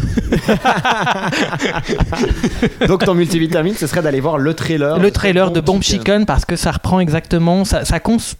Donc 2.89 3.05
ton 3.05 3.15
multivitamine, 3.15 3.75
ce 3.75 3.87
serait 3.87 4.03
d'aller 4.03 4.21
voir 4.21 4.39
le 4.39 4.55
trailer. 4.55 4.99
le 4.99 5.11
trailer 5.11 5.51
de 5.51 5.61
Bomb 5.61 5.83
Chicken 5.83 6.27
parce 6.27 6.45
que 6.45 6.57
ça 6.57 6.73
reprend 6.73 7.01
exactement 7.01 7.65
ça, 7.65 7.85
ça, 7.85 8.01
cons- 8.01 8.19
ça- 8.19 8.35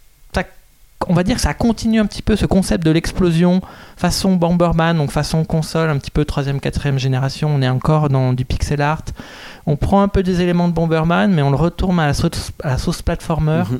on 1.07 1.13
va 1.13 1.23
dire 1.23 1.35
que 1.35 1.41
ça 1.41 1.53
continue 1.53 1.99
un 1.99 2.05
petit 2.05 2.21
peu 2.21 2.35
ce 2.35 2.45
concept 2.45 2.83
de 2.85 2.91
l'explosion 2.91 3.61
façon 3.95 4.35
Bomberman 4.35 4.97
donc 4.97 5.11
façon 5.11 5.45
console 5.45 5.89
un 5.89 5.97
petit 5.97 6.11
peu 6.11 6.25
troisième 6.25 6.59
quatrième 6.59 6.99
génération 6.99 7.49
on 7.55 7.61
est 7.61 7.69
encore 7.69 8.09
dans 8.09 8.33
du 8.33 8.43
pixel 8.45 8.81
art 8.81 9.03
on 9.65 9.75
prend 9.77 10.01
un 10.01 10.07
peu 10.09 10.23
des 10.23 10.41
éléments 10.41 10.67
de 10.67 10.73
Bomberman 10.73 11.31
mais 11.31 11.41
on 11.41 11.51
le 11.51 11.55
retourne 11.55 11.99
à 11.99 12.07
la 12.07 12.13
sauce, 12.13 12.51
à 12.63 12.69
la 12.71 12.77
sauce 12.77 13.01
platformer 13.01 13.63
Mhm. 13.69 13.79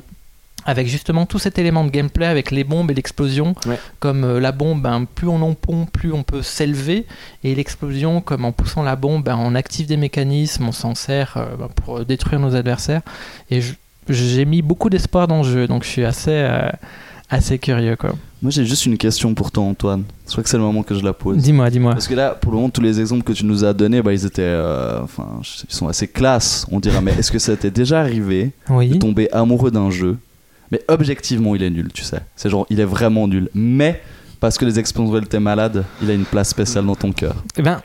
avec 0.64 0.86
justement 0.88 1.26
tout 1.26 1.38
cet 1.38 1.58
élément 1.58 1.84
de 1.84 1.90
gameplay 1.90 2.26
avec 2.26 2.50
les 2.50 2.64
bombes 2.64 2.90
et 2.90 2.94
l'explosion 2.94 3.54
Ouais. 3.66 3.78
comme 3.98 4.24
euh, 4.24 4.40
la 4.40 4.52
bombe 4.52 4.80
ben, 4.80 5.04
plus 5.04 5.28
on 5.28 5.42
en 5.42 5.52
pompe 5.54 5.90
plus 5.92 6.12
on 6.14 6.22
peut 6.22 6.42
s'élever 6.42 7.06
et 7.44 7.54
l'explosion 7.54 8.22
comme 8.22 8.46
en 8.46 8.52
poussant 8.52 8.82
la 8.82 8.96
bombe 8.96 9.24
ben, 9.24 9.36
on 9.38 9.54
active 9.54 9.86
des 9.86 9.96
mécanismes 9.98 10.68
on 10.68 10.72
s'en 10.72 10.94
sert 10.94 11.34
euh, 11.36 11.44
ben, 11.58 11.68
pour 11.68 11.98
euh, 11.98 12.04
détruire 12.04 12.40
nos 12.40 12.54
adversaires 12.56 13.02
et 13.50 13.60
j'ai 14.08 14.44
mis 14.44 14.62
beaucoup 14.62 14.88
d'espoir 14.90 15.28
dans 15.28 15.42
le 15.42 15.48
jeu 15.48 15.66
donc 15.66 15.84
je 15.84 15.88
suis 15.88 16.04
assez 16.04 16.30
euh, 16.32 16.68
assez 17.30 17.58
curieux 17.58 17.96
quoi 17.96 18.10
Moi, 18.42 18.50
j'ai 18.50 18.64
juste 18.64 18.86
une 18.86 18.98
question 18.98 19.34
pour 19.34 19.50
toi, 19.50 19.64
Antoine. 19.64 20.04
Je 20.26 20.32
crois 20.32 20.42
que 20.42 20.48
c'est 20.50 20.56
le 20.56 20.62
moment 20.62 20.82
que 20.82 20.94
je 20.94 21.02
la 21.04 21.12
pose. 21.12 21.36
dis-moi 21.38 21.70
dis-moi 21.70 21.92
Parce 21.92 22.08
que 22.08 22.14
là, 22.14 22.30
pour 22.34 22.52
le 22.52 22.56
moment, 22.58 22.70
tous 22.70 22.80
les 22.80 23.00
exemples 23.00 23.22
que 23.22 23.32
tu 23.32 23.44
nous 23.44 23.64
as 23.64 23.72
donnés, 23.72 24.02
bah, 24.02 24.12
ils 24.12 24.26
étaient, 24.26 24.42
euh, 24.42 25.00
enfin, 25.02 25.40
ils 25.68 25.74
sont 25.74 25.88
assez 25.88 26.08
classe, 26.08 26.66
on 26.70 26.80
dirait. 26.80 27.00
Mais 27.00 27.12
est-ce 27.12 27.30
que 27.32 27.38
ça 27.38 27.56
t'est 27.56 27.70
déjà 27.70 28.00
arrivé 28.00 28.50
de 28.68 28.98
tomber 28.98 29.30
amoureux 29.32 29.70
d'un 29.70 29.90
jeu, 29.90 30.18
mais 30.70 30.82
objectivement, 30.88 31.54
il 31.54 31.62
est 31.62 31.70
nul, 31.70 31.90
tu 31.92 32.02
sais. 32.04 32.20
C'est 32.36 32.50
genre, 32.50 32.66
il 32.70 32.78
est 32.80 32.84
vraiment 32.84 33.26
nul. 33.26 33.48
Mais 33.54 34.00
parce 34.38 34.56
que 34.56 34.64
les 34.64 34.78
explosions 34.78 35.18
étaient 35.20 35.40
malades, 35.40 35.84
il 36.02 36.10
a 36.10 36.14
une 36.14 36.24
place 36.24 36.48
spéciale 36.50 36.86
dans 36.86 36.94
ton 36.94 37.12
cœur. 37.12 37.34
Eh 37.56 37.62
ben 37.62 37.80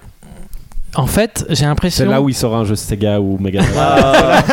en 0.96 1.08
fait 1.08 1.46
j'ai 1.50 1.66
l'impression 1.66 2.06
C'est 2.06 2.12
là 2.12 2.22
où 2.22 2.30
il 2.30 2.36
sort 2.36 2.56
un 2.56 2.64
jeu 2.64 2.76
Sega 2.76 3.20
ou 3.20 3.38
Mega 3.38 3.62
Drive. 3.74 4.44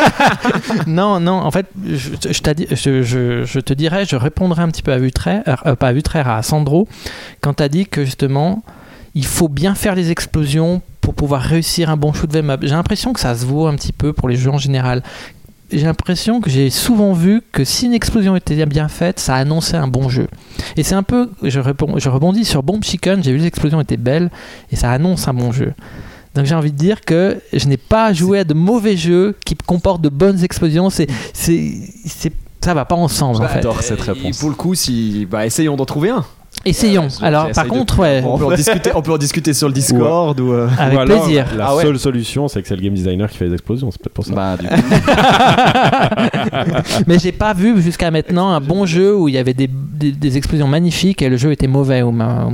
non, 0.87 1.19
non, 1.19 1.33
en 1.33 1.51
fait, 1.51 1.65
je, 1.85 2.39
te 2.39 3.73
dirais, 3.73 4.05
je 4.05 4.15
répondrai 4.15 4.61
un 4.61 4.69
petit 4.69 4.81
peu 4.81 4.91
à 4.91 4.97
Vutraire, 4.97 5.63
euh, 5.65 5.75
pas 5.75 5.87
à 5.87 5.93
Vutraire, 5.93 6.29
à 6.29 6.41
Sandro, 6.41 6.87
quand 7.41 7.55
tu 7.55 7.63
as 7.63 7.69
dit 7.69 7.85
que 7.85 8.05
justement, 8.05 8.63
il 9.15 9.25
faut 9.25 9.49
bien 9.49 9.75
faire 9.75 9.95
les 9.95 10.11
explosions 10.11 10.81
pour 11.01 11.13
pouvoir 11.13 11.41
réussir 11.41 11.89
un 11.89 11.97
bon 11.97 12.13
shoot 12.13 12.33
'em 12.35 12.49
up. 12.49 12.61
J'ai 12.63 12.69
l'impression 12.69 13.13
que 13.13 13.19
ça 13.19 13.35
se 13.35 13.45
vaut 13.45 13.67
un 13.67 13.75
petit 13.75 13.93
peu 13.93 14.13
pour 14.13 14.29
les 14.29 14.35
jeux 14.35 14.51
en 14.51 14.57
général. 14.57 15.03
J'ai 15.71 15.85
l'impression 15.85 16.39
que 16.39 16.49
j'ai 16.49 16.69
souvent 16.69 17.13
vu 17.13 17.41
que 17.51 17.63
si 17.63 17.87
une 17.87 17.93
explosion 17.93 18.35
était 18.35 18.63
bien 18.65 18.87
faite, 18.87 19.19
ça 19.19 19.35
annonçait 19.35 19.77
un 19.77 19.87
bon 19.87 20.07
jeu. 20.07 20.27
Et 20.77 20.83
c'est 20.83 20.93
un 20.93 21.03
peu, 21.03 21.31
je, 21.41 21.59
réponds, 21.59 21.97
je 21.97 22.09
rebondis 22.09 22.45
sur 22.45 22.61
Bomb 22.61 22.83
Chicken, 22.83 23.23
j'ai 23.23 23.31
vu 23.31 23.39
que 23.39 23.43
l'explosion 23.43 23.81
était 23.81 23.97
belle 23.97 24.29
et 24.71 24.75
ça 24.75 24.91
annonce 24.91 25.27
un 25.27 25.33
bon 25.33 25.51
jeu. 25.51 25.73
Donc 26.35 26.45
j'ai 26.45 26.55
envie 26.55 26.71
de 26.71 26.77
dire 26.77 27.01
que 27.01 27.37
je 27.53 27.67
n'ai 27.67 27.77
pas 27.77 28.11
joué 28.13 28.39
à 28.39 28.43
de 28.43 28.53
mauvais 28.53 28.97
jeux 28.97 29.35
qui 29.45 29.55
comportent 29.55 30.01
de 30.01 30.09
bonnes 30.09 30.43
explosions. 30.43 30.89
C'est, 30.89 31.07
c'est, 31.33 31.71
c'est, 32.05 32.33
ça 32.61 32.73
va 32.73 32.85
pas 32.85 32.95
ensemble 32.95 33.43
en 33.43 33.47
fait. 33.47 33.55
J'adore 33.55 33.81
cette 33.81 33.99
Et 33.99 34.11
réponse. 34.11 34.39
pour 34.39 34.49
le 34.49 34.55
coup, 34.55 34.73
si, 34.73 35.27
bah, 35.29 35.45
essayons 35.45 35.75
d'en 35.75 35.85
trouver 35.85 36.09
un. 36.09 36.25
Essayons. 36.65 37.07
Ouais, 37.07 37.23
Alors 37.27 37.51
par 37.51 37.67
contre, 37.67 37.99
ouais, 37.99 38.21
On 38.25 38.37
peut, 38.37 38.45
en 38.45 38.51
discuter, 38.55 38.91
on 38.95 39.01
peut 39.01 39.11
en 39.11 39.17
discuter 39.17 39.53
sur 39.53 39.67
le 39.67 39.73
Discord 39.73 40.39
ou. 40.39 40.53
euh, 40.53 40.69
avec 40.77 40.99
Ou 40.99 41.05
plaisir. 41.05 41.47
La 41.57 41.67
Ah 41.69 41.75
ouais. 41.75 41.83
seule 41.83 41.99
solution, 41.99 42.47
c'est 42.47 42.61
que 42.61 42.67
c'est 42.67 42.75
le 42.75 42.81
game 42.81 42.93
designer 42.93 43.29
qui 43.29 43.37
fait 43.37 43.45
les 43.47 43.53
explosions. 43.53 43.89
C'est 43.91 43.99
peut-être 43.99 44.13
pour 44.13 44.25
ça. 44.25 44.33
Bah, 44.33 44.55
du 44.57 44.67
coup, 44.67 44.75
Mais 47.07 47.17
j'ai 47.19 47.31
pas 47.31 47.53
vu 47.53 47.81
jusqu'à 47.81 48.11
maintenant 48.11 48.51
un 48.51 48.61
bon 48.61 48.85
jeu 48.85 49.15
où 49.15 49.27
il 49.27 49.33
y 49.33 49.37
avait 49.37 49.53
des, 49.55 49.67
des, 49.67 50.11
des 50.11 50.37
explosions 50.37 50.67
magnifiques 50.67 51.21
et 51.21 51.29
le 51.29 51.37
jeu 51.37 51.51
était 51.51 51.67
mauvais. 51.67 52.01
Ou 52.03 52.11
ma- 52.11 52.49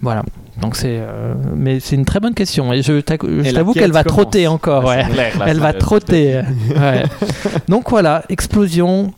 Voilà. 0.00 0.22
Donc 0.60 0.76
c'est, 0.76 0.98
euh, 1.00 1.34
mais 1.54 1.80
c'est 1.80 1.94
une 1.94 2.04
très 2.04 2.20
bonne 2.20 2.34
question 2.34 2.72
et 2.72 2.82
je 2.82 3.00
t'avoue 3.00 3.72
qu'elle 3.72 3.92
va 3.92 4.02
commence. 4.02 4.22
trotter 4.22 4.46
encore. 4.48 4.84
Ouais. 4.84 5.04
Elle 5.46 5.60
va 5.60 5.72
trotter. 5.72 6.42
Ouais. 6.70 7.04
Donc 7.68 7.90
voilà, 7.90 8.24
explosion 8.28 9.12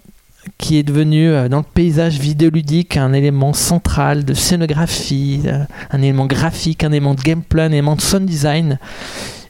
qui 0.58 0.78
est 0.78 0.82
devenue 0.82 1.30
euh, 1.30 1.48
dans 1.48 1.58
le 1.58 1.64
paysage 1.64 2.18
vidéoludique 2.18 2.96
un 2.96 3.12
élément 3.12 3.52
central 3.52 4.24
de 4.24 4.34
scénographie, 4.34 5.42
euh, 5.46 5.64
un 5.90 6.02
élément 6.02 6.26
graphique, 6.26 6.84
un 6.84 6.92
élément 6.92 7.14
de 7.14 7.22
gameplay, 7.22 7.62
un 7.62 7.72
élément 7.72 7.96
de 7.96 8.00
sound 8.00 8.26
design. 8.26 8.78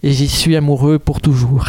Et 0.03 0.12
j'y 0.12 0.28
suis 0.28 0.57
amoureux 0.57 0.98
pour 0.98 1.20
toujours. 1.20 1.66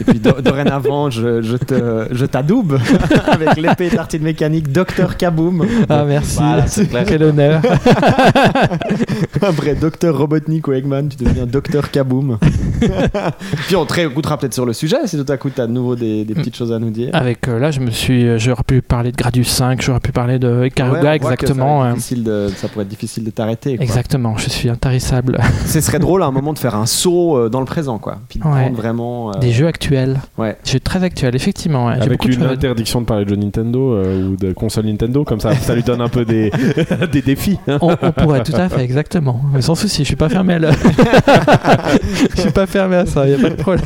Et 0.00 0.04
puis 0.04 0.18
do- 0.18 0.40
dorénavant, 0.40 1.10
je, 1.10 1.42
je 1.42 1.56
te, 1.56 2.06
je 2.10 2.24
t'adoube 2.24 2.78
avec 3.26 3.56
l'épée 3.56 3.90
tartine 3.90 4.22
mécanique 4.22 4.72
Dr 4.72 5.16
Kaboom. 5.18 5.66
Ah 5.90 6.04
merci, 6.06 6.36
Voilà, 6.38 6.66
c'est 6.66 6.88
quel 7.06 7.22
honneur. 7.22 7.60
Après 9.42 9.74
Dr 9.74 10.16
Robotnik 10.16 10.66
ou 10.68 10.72
Eggman, 10.72 11.08
tu 11.08 11.22
deviens 11.22 11.44
Dr 11.46 11.90
Kaboom. 11.90 12.38
puis 13.66 13.76
on 13.76 13.84
te 13.84 13.92
réécoutera 13.92 14.38
peut-être 14.38 14.54
sur 14.54 14.64
le 14.66 14.72
sujet 14.72 14.96
si 15.06 15.22
tout 15.22 15.30
à 15.30 15.36
coup 15.36 15.50
tu 15.50 15.60
as 15.60 15.66
de 15.66 15.72
nouveau 15.72 15.96
des, 15.96 16.24
des 16.24 16.34
petites 16.34 16.56
choses 16.56 16.72
à 16.72 16.78
nous 16.78 16.90
dire. 16.90 17.10
Avec 17.12 17.46
euh, 17.48 17.58
là, 17.58 17.70
je 17.70 17.80
me 17.80 17.90
suis, 17.90 18.26
euh, 18.26 18.38
j'aurais 18.38 18.62
pu 18.66 18.80
parler 18.82 19.12
de 19.12 19.16
Gradius 19.16 19.48
5, 19.48 19.82
j'aurais 19.82 20.00
pu 20.00 20.12
parler 20.12 20.38
de 20.38 20.46
Ouais, 20.60 20.70
que 20.70 21.06
exactement. 21.14 21.82
Ça, 21.82 21.88
être 21.90 21.94
difficile 21.96 22.24
de- 22.24 22.48
ça 22.56 22.68
pourrait 22.68 22.84
être 22.84 22.88
difficile 22.90 23.24
de 23.24 23.30
t'arrêter. 23.30 23.76
Exactement, 23.80 24.36
je 24.38 24.48
suis 24.48 24.68
intarissable. 24.70 25.38
Ce 25.66 25.80
serait 25.80 25.98
drôle 25.98 26.22
à 26.22 26.26
un 26.26 26.30
moment 26.30 26.52
de 26.54 26.58
faire 26.58 26.74
un 26.74 26.86
saut 26.86 27.36
euh, 27.36 27.48
dans 27.48 27.60
le 27.60 27.65
présent, 27.66 27.98
quoi. 27.98 28.18
Puis 28.30 28.38
de 28.38 28.44
Ouais. 28.46 28.62
prendre 28.62 28.76
vraiment. 28.76 29.30
euh, 29.34 29.38
Des 29.38 29.52
jeux 29.52 29.66
actuels. 29.66 30.18
Ouais. 30.38 30.56
Des 30.64 30.72
jeux 30.72 30.80
très 30.80 31.02
actuels, 31.02 31.36
effectivement. 31.36 31.86
ouais. 31.88 32.00
Avec 32.00 32.22
de 32.22 32.32
une 32.32 32.42
interdiction 32.44 33.02
de 33.02 33.06
parler 33.06 33.24
de 33.24 33.30
jeux 33.30 33.36
Nintendo 33.36 33.92
euh, 33.94 34.30
ou 34.30 34.36
de 34.36 34.52
console 34.54 34.86
Nintendo, 34.86 35.24
comme 35.24 35.40
ça, 35.40 35.54
ça 35.54 35.74
lui 35.74 35.82
donne 35.82 36.00
un 36.00 36.08
peu 36.08 36.24
des, 36.24 36.50
des 37.12 37.20
défis. 37.22 37.58
hein. 37.68 37.76
On, 37.82 37.94
on 38.00 38.12
pourrait 38.12 38.42
tout 38.42 38.56
à 38.56 38.68
fait, 38.70 38.82
exactement. 38.82 39.40
Mais 39.52 39.60
sans 39.60 39.74
souci, 39.74 39.98
je 40.02 40.06
suis 40.06 40.16
pas 40.16 40.28
fermé 40.30 40.54
à 40.54 40.58
la- 40.60 40.70
Je 42.36 42.40
suis 42.40 42.50
pas 42.52 42.66
fermé 42.66 42.96
à 42.96 43.06
ça, 43.06 43.26
il 43.28 43.34
a 43.34 43.38
pas 43.38 43.50
de 43.50 43.54
problème. 43.56 43.84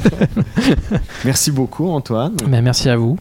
Merci 1.25 1.51
beaucoup, 1.51 1.89
Antoine. 1.91 2.37
Mais 2.49 2.63
merci 2.63 2.89
à 2.89 2.97
vous. 2.97 3.19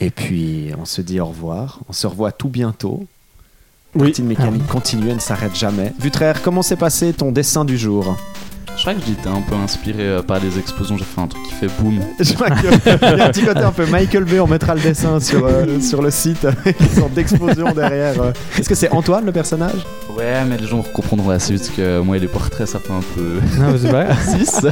Et 0.00 0.10
puis, 0.10 0.70
on 0.80 0.84
se 0.84 1.00
dit 1.02 1.20
au 1.20 1.26
revoir. 1.26 1.80
On 1.88 1.92
se 1.92 2.06
revoit 2.06 2.32
tout 2.32 2.48
bientôt. 2.48 3.04
Oui. 3.94 4.06
Tartine 4.08 4.26
mécanique 4.26 4.66
continue, 4.66 5.08
elle 5.08 5.14
ne 5.16 5.20
s'arrête 5.20 5.54
jamais. 5.56 5.92
Vutraire, 6.00 6.42
comment 6.42 6.62
s'est 6.62 6.74
passé 6.76 7.12
ton 7.12 7.30
dessin 7.30 7.64
du 7.64 7.78
jour? 7.78 8.16
Crois 8.90 8.94
que 8.94 9.06
j'étais 9.06 9.28
un 9.28 9.40
peu 9.40 9.54
inspiré 9.54 10.02
euh, 10.02 10.22
par 10.22 10.40
les 10.40 10.58
explosions. 10.58 10.96
J'ai 10.98 11.04
fait 11.04 11.20
un 11.20 11.26
truc 11.26 11.42
qui 11.44 11.52
fait 11.54 11.68
boum. 11.80 12.00
Je 12.20 12.32
crois 12.34 12.50
que- 12.50 12.66
Il 13.12 13.18
y 13.18 13.20
a 13.20 13.26
un 13.26 13.30
petit 13.30 13.42
côté 13.44 13.60
un 13.60 13.72
peu 13.72 13.86
Michael 13.86 14.24
Bay, 14.24 14.40
on 14.40 14.46
mettra 14.46 14.74
le 14.74 14.80
dessin 14.82 15.20
sur, 15.20 15.46
euh, 15.46 15.80
sur 15.80 16.02
le 16.02 16.10
site 16.10 16.44
avec 16.44 16.78
une 16.80 16.88
sorte 16.90 17.12
d'explosion 17.14 17.72
derrière. 17.72 18.20
euh. 18.20 18.32
Est-ce 18.58 18.68
que 18.68 18.74
c'est 18.74 18.90
Antoine 18.90 19.24
le 19.24 19.32
personnage? 19.32 19.86
Ouais, 20.16 20.44
mais 20.46 20.58
les 20.58 20.66
gens 20.66 20.82
comprendront 20.82 21.30
assez 21.30 21.54
vite 21.54 21.72
que 21.76 22.00
moi, 22.00 22.18
les 22.18 22.28
portraits, 22.28 22.68
ça 22.68 22.78
fait 22.78 22.92
un 22.92 23.00
peu. 23.16 23.40
Non, 23.58 23.72
mais 23.72 23.78
c'est 23.78 23.88
vrai. 23.88 24.08
6. 24.38 24.66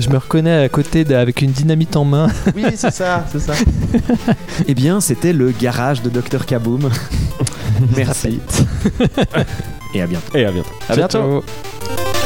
Je 0.00 0.08
me 0.10 0.16
reconnais 0.18 0.64
à 0.64 0.68
côté 0.68 1.04
de- 1.04 1.14
avec 1.14 1.40
une 1.40 1.52
dynamite 1.52 1.96
en 1.96 2.04
main. 2.04 2.26
oui, 2.56 2.64
c'est 2.74 2.90
ça, 2.92 3.24
c'est 3.30 3.40
ça. 3.40 3.52
Eh 4.66 4.74
bien, 4.74 5.00
c'était 5.00 5.32
le 5.32 5.50
garage 5.52 6.02
de 6.02 6.10
Dr 6.10 6.44
Kaboom. 6.46 6.88
Merci. 7.96 8.40
Et 9.94 10.02
à 10.02 10.06
bientôt. 10.06 10.36
Et 10.36 10.44
à 10.44 10.50
bientôt. 10.52 10.68
À 10.88 10.96
bientôt. 10.96 11.18
Ciao. 11.18 12.19